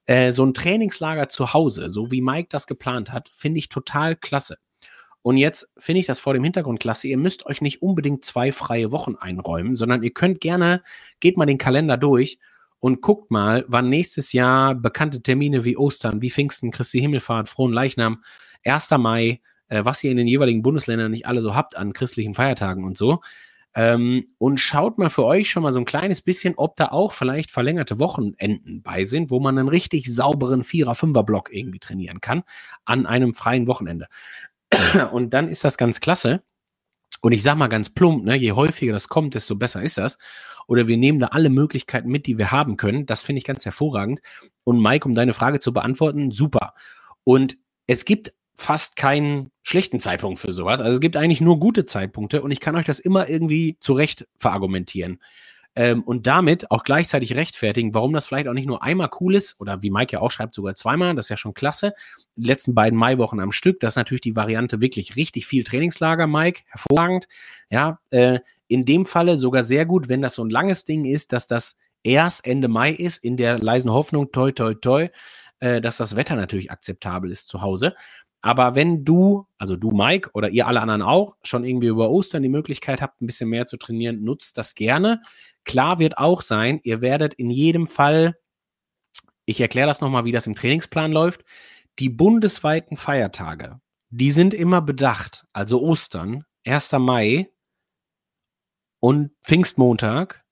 äh, 0.06 0.32
so 0.32 0.46
ein 0.46 0.54
Trainingslager 0.54 1.30
zu 1.30 1.54
Hause, 1.54 1.90
so 1.90 2.12
wie 2.12 2.22
Mike 2.22 2.50
das 2.52 2.68
geplant 2.68 3.12
hat, 3.12 3.28
finde 3.30 3.58
ich 3.60 3.70
total 3.70 4.16
klasse. 4.16 4.58
Und 5.24 5.36
jetzt 5.36 5.74
finde 5.78 6.00
ich 6.00 6.06
das 6.06 6.20
vor 6.20 6.34
dem 6.34 6.44
Hintergrund 6.44 6.80
klasse. 6.80 7.10
Ihr 7.10 7.18
müsst 7.18 7.46
euch 7.48 7.60
nicht 7.60 7.82
unbedingt 7.82 8.24
zwei 8.24 8.54
freie 8.54 8.92
Wochen 8.92 9.16
einräumen, 9.16 9.76
sondern 9.76 10.04
ihr 10.04 10.12
könnt 10.12 10.40
gerne, 10.40 10.84
geht 11.20 11.36
mal 11.36 11.46
den 11.46 11.58
Kalender 11.58 11.98
durch 11.98 12.40
und 12.80 13.02
guckt 13.02 13.32
mal, 13.32 13.66
wann 13.68 13.90
nächstes 13.90 14.34
Jahr 14.34 14.76
bekannte 14.76 15.22
Termine 15.22 15.66
wie 15.66 15.78
Ostern, 15.78 16.22
wie 16.22 16.30
Pfingsten, 16.30 16.72
Christi 16.72 17.00
Himmelfahrt, 17.00 17.50
Frohen 17.50 17.74
Leichnam, 17.74 18.24
1. 18.64 18.92
Mai, 18.98 19.42
äh, 19.70 19.84
was 19.84 20.04
ihr 20.04 20.12
in 20.12 20.18
den 20.18 20.28
jeweiligen 20.28 20.62
Bundesländern 20.62 21.12
nicht 21.12 21.26
alle 21.26 21.42
so 21.42 21.56
habt 21.56 21.76
an 21.76 21.94
christlichen 21.94 22.34
Feiertagen 22.34 22.84
und 22.84 22.98
so. 22.98 23.22
Ähm, 23.74 24.30
und 24.40 24.60
schaut 24.60 24.98
mal 24.98 25.10
für 25.10 25.24
euch 25.24 25.52
schon 25.52 25.62
mal 25.64 25.72
so 25.72 25.80
ein 25.80 25.86
kleines 25.86 26.22
bisschen, 26.22 26.56
ob 26.58 26.76
da 26.78 26.88
auch 26.88 27.12
vielleicht 27.12 27.52
verlängerte 27.52 28.00
Wochenenden 28.00 28.82
bei 28.82 29.04
sind, 29.04 29.30
wo 29.30 29.40
man 29.40 29.58
einen 29.58 29.68
richtig 29.68 30.12
sauberen 30.12 30.64
Vierer-, 30.64 30.96
Fünfer-Block 30.96 31.54
irgendwie 31.54 31.80
trainieren 31.80 32.20
kann 32.20 32.44
an 32.86 33.06
einem 33.06 33.34
freien 33.34 33.68
Wochenende. 33.68 34.08
Und 35.12 35.32
dann 35.32 35.48
ist 35.48 35.64
das 35.64 35.78
ganz 35.78 36.00
klasse. 36.00 36.42
Und 37.22 37.32
ich 37.32 37.44
sag 37.44 37.58
mal 37.58 37.68
ganz 37.68 37.90
plump, 37.90 38.26
ne, 38.26 38.36
je 38.36 38.52
häufiger 38.52 38.94
das 38.94 39.08
kommt, 39.08 39.34
desto 39.34 39.56
besser 39.56 39.82
ist 39.82 39.98
das. 39.98 40.18
Oder 40.68 40.88
wir 40.88 40.98
nehmen 40.98 41.20
da 41.20 41.28
alle 41.28 41.50
Möglichkeiten 41.50 42.10
mit, 42.10 42.28
die 42.28 42.38
wir 42.38 42.52
haben 42.52 42.78
können. 42.78 43.06
Das 43.06 43.22
finde 43.22 43.40
ich 43.40 43.46
ganz 43.46 43.64
hervorragend. 43.66 44.22
Und 44.64 44.82
Mike, 44.82 45.08
um 45.08 45.16
deine 45.16 45.34
Frage 45.34 45.60
zu 45.60 45.74
beantworten, 45.74 46.32
super. 46.32 46.74
Und 47.24 47.58
es 47.88 48.06
gibt 48.06 48.34
fast 48.56 48.96
keinen 48.96 49.52
schlechten 49.62 50.00
Zeitpunkt 50.00 50.40
für 50.40 50.52
sowas. 50.52 50.82
Also 50.82 50.96
es 50.96 51.02
gibt 51.02 51.16
eigentlich 51.16 51.42
nur 51.42 51.60
gute 51.60 51.86
Zeitpunkte 51.86 52.42
und 52.42 52.52
ich 52.52 52.60
kann 52.60 52.76
euch 52.76 52.86
das 52.86 53.00
immer 53.00 53.30
irgendwie 53.30 53.78
zurecht 53.80 54.28
verargumentieren. 54.40 55.22
Ähm, 55.80 56.02
und 56.02 56.26
damit 56.26 56.72
auch 56.72 56.84
gleichzeitig 56.84 57.36
rechtfertigen, 57.36 57.94
warum 57.94 58.12
das 58.12 58.26
vielleicht 58.26 58.48
auch 58.48 58.54
nicht 58.54 58.66
nur 58.66 58.82
einmal 58.82 59.12
cool 59.22 59.36
ist 59.36 59.62
oder 59.62 59.84
wie 59.84 59.92
Mike 59.92 60.12
ja 60.12 60.22
auch 60.22 60.32
schreibt, 60.32 60.56
sogar 60.56 60.74
zweimal, 60.74 61.14
das 61.14 61.28
ist 61.28 61.30
ja 61.30 61.38
schon 61.38 61.54
klasse. 61.54 61.94
Die 62.36 62.48
letzten 62.48 62.74
beiden 62.74 62.98
Maiwochen 62.98 63.40
am 63.40 63.52
Stück, 63.52 63.80
das 63.80 63.94
ist 63.94 63.98
natürlich 63.98 64.22
die 64.22 64.36
Variante 64.36 64.82
wirklich 64.82 65.16
richtig 65.16 65.46
viel 65.46 65.64
Trainingslager, 65.64 66.26
Mike, 66.26 66.64
hervorragend. 66.66 67.28
Ja, 67.70 68.00
äh, 68.10 68.40
in 68.68 68.86
dem 68.86 69.06
Falle 69.06 69.38
sogar 69.38 69.62
sehr 69.62 69.86
gut, 69.86 70.10
wenn 70.10 70.24
das 70.24 70.34
so 70.34 70.44
ein 70.44 70.50
langes 70.50 70.84
Ding 70.84 71.06
ist, 71.06 71.32
dass 71.32 71.46
das 71.46 71.78
erst 72.02 72.48
Ende 72.48 72.70
Mai 72.70 72.92
ist, 72.92 73.24
in 73.24 73.38
der 73.38 73.60
leisen 73.60 73.92
Hoffnung, 73.92 74.32
toi, 74.32 74.50
toi, 74.50 74.74
toi, 74.74 75.10
äh, 75.60 75.80
dass 75.80 75.98
das 75.98 76.16
Wetter 76.16 76.36
natürlich 76.36 76.72
akzeptabel 76.72 77.30
ist 77.30 77.50
zu 77.50 77.62
Hause. 77.62 77.94
Aber 78.42 78.76
wenn 78.76 79.04
du, 79.04 79.46
also 79.58 79.76
du 79.76 79.92
Mike 79.92 80.30
oder 80.34 80.50
ihr 80.50 80.68
alle 80.68 80.82
anderen 80.82 81.02
auch, 81.02 81.36
schon 81.44 81.64
irgendwie 81.64 81.88
über 81.88 82.10
Ostern 82.10 82.44
die 82.44 82.50
Möglichkeit 82.50 83.02
habt, 83.02 83.22
ein 83.22 83.28
bisschen 83.28 83.50
mehr 83.50 83.66
zu 83.66 83.78
trainieren, 83.78 84.24
nutzt 84.24 84.58
das 84.58 84.74
gerne. 84.74 85.22
Klar 85.68 86.00
wird 86.00 86.18
auch 86.18 86.42
sein, 86.42 86.80
ihr 86.84 87.02
werdet 87.02 87.34
in 87.34 87.50
jedem 87.50 87.88
Fall, 87.88 88.40
ich 89.46 89.62
erkläre 89.62 89.88
das 89.88 90.02
nochmal, 90.02 90.26
wie 90.26 90.32
das 90.32 90.48
im 90.48 90.56
Trainingsplan 90.56 91.12
läuft, 91.12 91.44
die 92.00 92.10
bundesweiten 92.10 92.96
Feiertage, 92.96 93.80
die 94.10 94.32
sind 94.32 94.54
immer 94.54 94.82
bedacht. 94.82 95.46
Also 95.52 95.82
Ostern, 95.82 96.46
1. 96.66 96.94
Mai 96.94 97.50
und 99.00 99.32
Pfingstmontag 99.44 100.46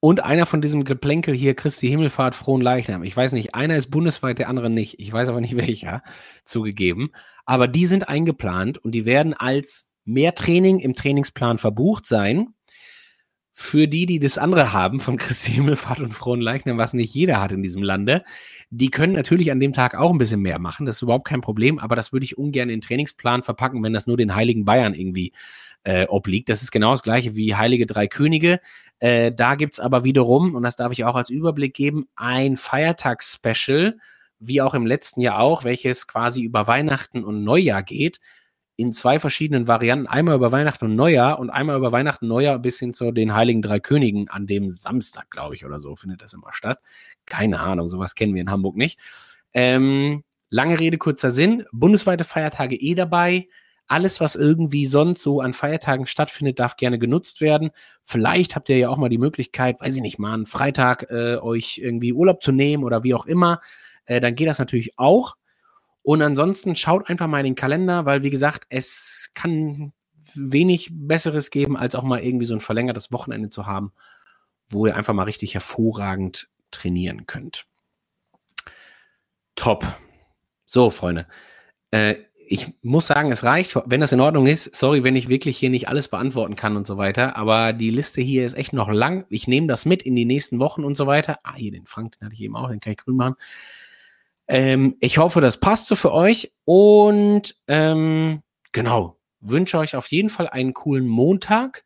und 0.00 0.24
einer 0.24 0.46
von 0.46 0.62
diesem 0.62 0.84
Geplänkel 0.84 1.34
hier, 1.34 1.54
Christi 1.54 1.88
Himmelfahrt, 1.88 2.34
Frohen 2.34 2.62
Leichnam. 2.62 3.04
Ich 3.04 3.16
weiß 3.16 3.32
nicht, 3.32 3.54
einer 3.54 3.76
ist 3.76 3.90
bundesweit, 3.90 4.38
der 4.38 4.48
andere 4.48 4.70
nicht. 4.70 4.98
Ich 5.00 5.12
weiß 5.12 5.28
aber 5.28 5.40
nicht 5.40 5.56
welcher, 5.58 6.02
zugegeben. 6.44 7.10
Aber 7.44 7.68
die 7.68 7.86
sind 7.86 8.08
eingeplant 8.08 8.78
und 8.78 8.92
die 8.92 9.04
werden 9.04 9.34
als 9.34 9.92
Mehrtraining 10.04 10.78
im 10.78 10.94
Trainingsplan 10.94 11.58
verbucht 11.58 12.06
sein. 12.06 12.54
Für 13.56 13.86
die, 13.86 14.04
die 14.04 14.18
das 14.18 14.36
andere 14.36 14.72
haben, 14.72 14.98
von 14.98 15.16
Christi 15.16 15.52
Himmelfahrt 15.52 16.00
und 16.00 16.12
Frohen 16.12 16.40
Leichnam, 16.40 16.76
was 16.76 16.92
nicht 16.92 17.14
jeder 17.14 17.40
hat 17.40 17.52
in 17.52 17.62
diesem 17.62 17.84
Lande, 17.84 18.24
die 18.70 18.90
können 18.90 19.12
natürlich 19.12 19.52
an 19.52 19.60
dem 19.60 19.72
Tag 19.72 19.94
auch 19.94 20.10
ein 20.10 20.18
bisschen 20.18 20.42
mehr 20.42 20.58
machen. 20.58 20.86
Das 20.86 20.96
ist 20.96 21.02
überhaupt 21.02 21.28
kein 21.28 21.40
Problem, 21.40 21.78
aber 21.78 21.94
das 21.94 22.12
würde 22.12 22.24
ich 22.24 22.36
ungern 22.36 22.68
in 22.68 22.80
den 22.80 22.80
Trainingsplan 22.80 23.44
verpacken, 23.44 23.80
wenn 23.84 23.92
das 23.92 24.08
nur 24.08 24.16
den 24.16 24.34
Heiligen 24.34 24.64
Bayern 24.64 24.92
irgendwie 24.92 25.32
äh, 25.84 26.06
obliegt. 26.08 26.48
Das 26.48 26.62
ist 26.62 26.72
genau 26.72 26.90
das 26.90 27.04
gleiche 27.04 27.36
wie 27.36 27.54
Heilige 27.54 27.86
Drei 27.86 28.08
Könige. 28.08 28.58
Äh, 28.98 29.30
da 29.30 29.54
gibt's 29.54 29.78
aber 29.78 30.02
wiederum, 30.02 30.56
und 30.56 30.64
das 30.64 30.74
darf 30.74 30.90
ich 30.90 31.04
auch 31.04 31.14
als 31.14 31.30
Überblick 31.30 31.74
geben, 31.74 32.08
ein 32.16 32.56
Feiertagsspecial, 32.56 33.98
wie 34.40 34.62
auch 34.62 34.74
im 34.74 34.84
letzten 34.84 35.20
Jahr 35.20 35.38
auch, 35.38 35.62
welches 35.62 36.08
quasi 36.08 36.42
über 36.42 36.66
Weihnachten 36.66 37.22
und 37.22 37.44
Neujahr 37.44 37.84
geht, 37.84 38.18
in 38.76 38.92
zwei 38.92 39.20
verschiedenen 39.20 39.68
Varianten. 39.68 40.06
Einmal 40.06 40.34
über 40.34 40.52
Weihnachten 40.52 40.86
und 40.86 40.96
Neujahr 40.96 41.38
und 41.38 41.50
einmal 41.50 41.76
über 41.76 41.92
Weihnachten 41.92 42.26
Neujahr 42.26 42.58
bis 42.58 42.78
hin 42.78 42.92
zu 42.92 43.12
den 43.12 43.34
Heiligen 43.34 43.62
Drei 43.62 43.78
Königen 43.80 44.28
an 44.28 44.46
dem 44.46 44.68
Samstag, 44.68 45.30
glaube 45.30 45.54
ich, 45.54 45.64
oder 45.64 45.78
so 45.78 45.94
findet 45.94 46.22
das 46.22 46.34
immer 46.34 46.52
statt. 46.52 46.80
Keine 47.26 47.60
Ahnung, 47.60 47.88
sowas 47.88 48.14
kennen 48.14 48.34
wir 48.34 48.40
in 48.40 48.50
Hamburg 48.50 48.76
nicht. 48.76 48.98
Ähm, 49.52 50.24
lange 50.50 50.80
Rede, 50.80 50.98
kurzer 50.98 51.30
Sinn. 51.30 51.64
Bundesweite 51.72 52.24
Feiertage 52.24 52.76
eh 52.76 52.94
dabei. 52.94 53.48
Alles, 53.86 54.20
was 54.20 54.34
irgendwie 54.34 54.86
sonst 54.86 55.22
so 55.22 55.40
an 55.40 55.52
Feiertagen 55.52 56.06
stattfindet, 56.06 56.58
darf 56.58 56.76
gerne 56.76 56.98
genutzt 56.98 57.40
werden. 57.40 57.70
Vielleicht 58.02 58.56
habt 58.56 58.70
ihr 58.70 58.78
ja 58.78 58.88
auch 58.88 58.96
mal 58.96 59.10
die 59.10 59.18
Möglichkeit, 59.18 59.80
weiß 59.80 59.94
ich 59.94 60.02
nicht, 60.02 60.18
mal 60.18 60.32
einen 60.32 60.46
Freitag 60.46 61.10
äh, 61.10 61.36
euch 61.36 61.78
irgendwie 61.78 62.14
Urlaub 62.14 62.42
zu 62.42 62.50
nehmen 62.50 62.82
oder 62.82 63.04
wie 63.04 63.14
auch 63.14 63.26
immer. 63.26 63.60
Äh, 64.06 64.20
dann 64.20 64.34
geht 64.34 64.48
das 64.48 64.58
natürlich 64.58 64.98
auch. 64.98 65.36
Und 66.04 66.20
ansonsten 66.20 66.76
schaut 66.76 67.08
einfach 67.08 67.26
mal 67.26 67.38
in 67.38 67.44
den 67.44 67.54
Kalender, 67.54 68.04
weil 68.04 68.22
wie 68.22 68.30
gesagt, 68.30 68.66
es 68.68 69.30
kann 69.34 69.94
wenig 70.34 70.90
Besseres 70.92 71.50
geben, 71.50 71.78
als 71.78 71.94
auch 71.94 72.02
mal 72.02 72.20
irgendwie 72.22 72.44
so 72.44 72.54
ein 72.54 72.60
verlängertes 72.60 73.10
Wochenende 73.10 73.48
zu 73.48 73.66
haben, 73.66 73.92
wo 74.68 74.86
ihr 74.86 74.96
einfach 74.96 75.14
mal 75.14 75.22
richtig 75.22 75.54
hervorragend 75.54 76.50
trainieren 76.70 77.26
könnt. 77.26 77.64
Top. 79.56 79.86
So, 80.66 80.90
Freunde. 80.90 81.26
Äh, 81.90 82.16
ich 82.46 82.74
muss 82.82 83.06
sagen, 83.06 83.30
es 83.30 83.42
reicht, 83.42 83.74
wenn 83.86 84.02
das 84.02 84.12
in 84.12 84.20
Ordnung 84.20 84.46
ist. 84.46 84.76
Sorry, 84.76 85.04
wenn 85.04 85.16
ich 85.16 85.30
wirklich 85.30 85.56
hier 85.56 85.70
nicht 85.70 85.88
alles 85.88 86.08
beantworten 86.08 86.54
kann 86.54 86.76
und 86.76 86.86
so 86.86 86.98
weiter. 86.98 87.36
Aber 87.36 87.72
die 87.72 87.88
Liste 87.88 88.20
hier 88.20 88.44
ist 88.44 88.58
echt 88.58 88.74
noch 88.74 88.90
lang. 88.90 89.24
Ich 89.30 89.48
nehme 89.48 89.68
das 89.68 89.86
mit 89.86 90.02
in 90.02 90.14
die 90.14 90.26
nächsten 90.26 90.58
Wochen 90.58 90.84
und 90.84 90.96
so 90.96 91.06
weiter. 91.06 91.38
Ah, 91.44 91.54
hier 91.54 91.72
den 91.72 91.86
Frank, 91.86 92.18
den 92.18 92.26
hatte 92.26 92.34
ich 92.34 92.42
eben 92.42 92.56
auch, 92.56 92.68
den 92.68 92.80
kann 92.80 92.92
ich 92.92 92.98
grün 92.98 93.16
machen. 93.16 93.36
Ähm, 94.46 94.96
ich 95.00 95.18
hoffe, 95.18 95.40
das 95.40 95.60
passt 95.60 95.86
so 95.86 95.94
für 95.94 96.12
euch. 96.12 96.52
Und 96.64 97.56
ähm, 97.66 98.42
genau, 98.72 99.18
wünsche 99.40 99.78
euch 99.78 99.96
auf 99.96 100.08
jeden 100.08 100.30
Fall 100.30 100.48
einen 100.48 100.74
coolen 100.74 101.06
Montag. 101.06 101.84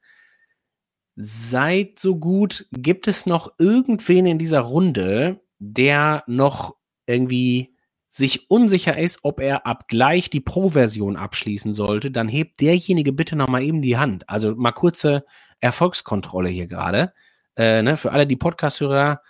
Seid 1.16 1.98
so 1.98 2.16
gut. 2.16 2.66
Gibt 2.72 3.09
es 3.09 3.26
noch 3.26 3.52
irgendwen 3.59 4.26
in 4.26 4.39
dieser 4.39 4.60
Runde, 4.60 5.40
der 5.59 6.24
noch 6.26 6.76
irgendwie 7.06 7.74
sich 8.09 8.51
unsicher 8.51 8.97
ist, 8.98 9.20
ob 9.22 9.40
er 9.40 9.66
ab 9.66 9.86
gleich 9.89 10.30
die 10.30 10.40
Pro-Version 10.40 11.16
abschließen 11.16 11.72
sollte, 11.72 12.10
dann 12.10 12.28
hebt 12.28 12.60
derjenige 12.60 13.12
bitte 13.12 13.36
nochmal 13.36 13.62
eben 13.62 13.82
die 13.82 13.98
Hand. 13.98 14.28
Also 14.28 14.55
mal 14.55 14.72
kurze 14.72 15.24
Erfolgskontrolle 15.60 16.48
hier 16.48 16.66
gerade. 16.66 17.12
Äh, 17.56 17.82
ne, 17.82 17.97
für 17.97 18.12
alle 18.12 18.26
die 18.26 18.36
Podcast-Hörer 18.36 19.20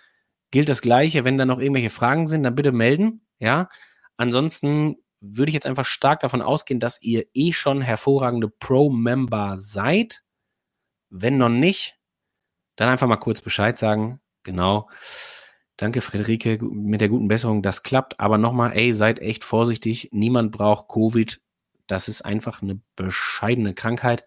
gilt 0.51 0.69
das 0.69 0.81
Gleiche. 0.81 1.25
Wenn 1.25 1.37
da 1.37 1.45
noch 1.45 1.59
irgendwelche 1.59 1.89
Fragen 1.89 2.27
sind, 2.27 2.43
dann 2.43 2.55
bitte 2.55 2.71
melden. 2.71 3.21
Ja. 3.39 3.69
Ansonsten 4.17 4.97
würde 5.21 5.49
ich 5.49 5.53
jetzt 5.53 5.67
einfach 5.67 5.85
stark 5.85 6.21
davon 6.21 6.41
ausgehen, 6.41 6.79
dass 6.79 7.01
ihr 7.01 7.25
eh 7.33 7.51
schon 7.51 7.81
hervorragende 7.81 8.49
Pro-Member 8.49 9.57
seid. 9.57 10.23
Wenn 11.09 11.37
noch 11.37 11.49
nicht, 11.49 11.97
dann 12.75 12.89
einfach 12.89 13.07
mal 13.07 13.17
kurz 13.17 13.41
Bescheid 13.41 13.77
sagen. 13.77 14.21
Genau. 14.43 14.89
Danke, 15.77 16.01
Friederike, 16.01 16.59
mit 16.61 17.01
der 17.01 17.09
guten 17.09 17.27
Besserung. 17.27 17.61
Das 17.61 17.83
klappt. 17.83 18.19
Aber 18.19 18.37
nochmal, 18.37 18.75
ey, 18.75 18.93
seid 18.93 19.19
echt 19.19 19.43
vorsichtig. 19.43 20.09
Niemand 20.11 20.51
braucht 20.51 20.87
Covid. 20.89 21.41
Das 21.87 22.07
ist 22.07 22.21
einfach 22.21 22.61
eine 22.61 22.79
bescheidene 22.95 23.73
Krankheit. 23.73 24.25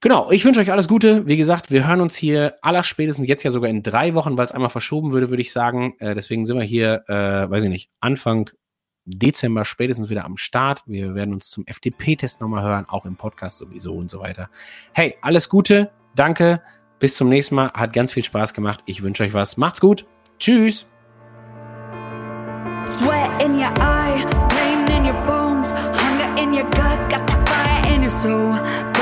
Genau, 0.00 0.30
ich 0.30 0.44
wünsche 0.44 0.60
euch 0.60 0.70
alles 0.70 0.86
Gute. 0.86 1.26
Wie 1.26 1.36
gesagt, 1.36 1.72
wir 1.72 1.88
hören 1.88 2.00
uns 2.00 2.14
hier 2.14 2.54
aller 2.62 2.84
spätestens 2.84 3.26
jetzt 3.26 3.42
ja 3.42 3.50
sogar 3.50 3.68
in 3.68 3.82
drei 3.82 4.14
Wochen, 4.14 4.38
weil 4.38 4.44
es 4.44 4.52
einmal 4.52 4.70
verschoben 4.70 5.12
würde, 5.12 5.30
würde 5.30 5.40
ich 5.40 5.52
sagen. 5.52 5.96
Äh, 5.98 6.14
deswegen 6.14 6.44
sind 6.44 6.56
wir 6.56 6.64
hier, 6.64 7.02
äh, 7.08 7.50
weiß 7.50 7.64
ich 7.64 7.68
nicht, 7.68 7.90
Anfang 8.00 8.48
Dezember 9.06 9.64
spätestens 9.64 10.08
wieder 10.08 10.24
am 10.24 10.36
Start. 10.36 10.82
Wir 10.86 11.16
werden 11.16 11.34
uns 11.34 11.48
zum 11.48 11.66
FDP-Test 11.66 12.40
nochmal 12.40 12.62
hören, 12.62 12.86
auch 12.88 13.06
im 13.06 13.16
Podcast 13.16 13.58
sowieso 13.58 13.94
und 13.94 14.08
so 14.08 14.20
weiter. 14.20 14.50
Hey, 14.92 15.16
alles 15.20 15.48
Gute. 15.48 15.90
Danke. 16.14 16.62
Bis 17.00 17.16
zum 17.16 17.28
nächsten 17.28 17.56
Mal. 17.56 17.72
Hat 17.72 17.92
ganz 17.92 18.12
viel 18.12 18.24
Spaß 18.24 18.54
gemacht. 18.54 18.80
Ich 18.86 19.02
wünsche 19.02 19.24
euch 19.24 19.34
was. 19.34 19.56
Macht's 19.56 19.80
gut. 19.80 20.06
Tschüss. 20.38 20.86
Sweat 22.86 23.42
in 23.42 23.54
your 23.54 23.72
eye, 23.80 24.24
pain 24.48 24.86
in 24.96 25.04
your 25.04 25.26
bones, 25.26 25.72
hunger 25.72 26.42
in 26.42 26.54
your 26.54 26.64
gut, 26.70 27.10
got 27.10 27.26
that 27.26 27.48
fire 27.48 27.94
in 27.94 28.02
your 28.02 28.10
soul, 28.10 28.97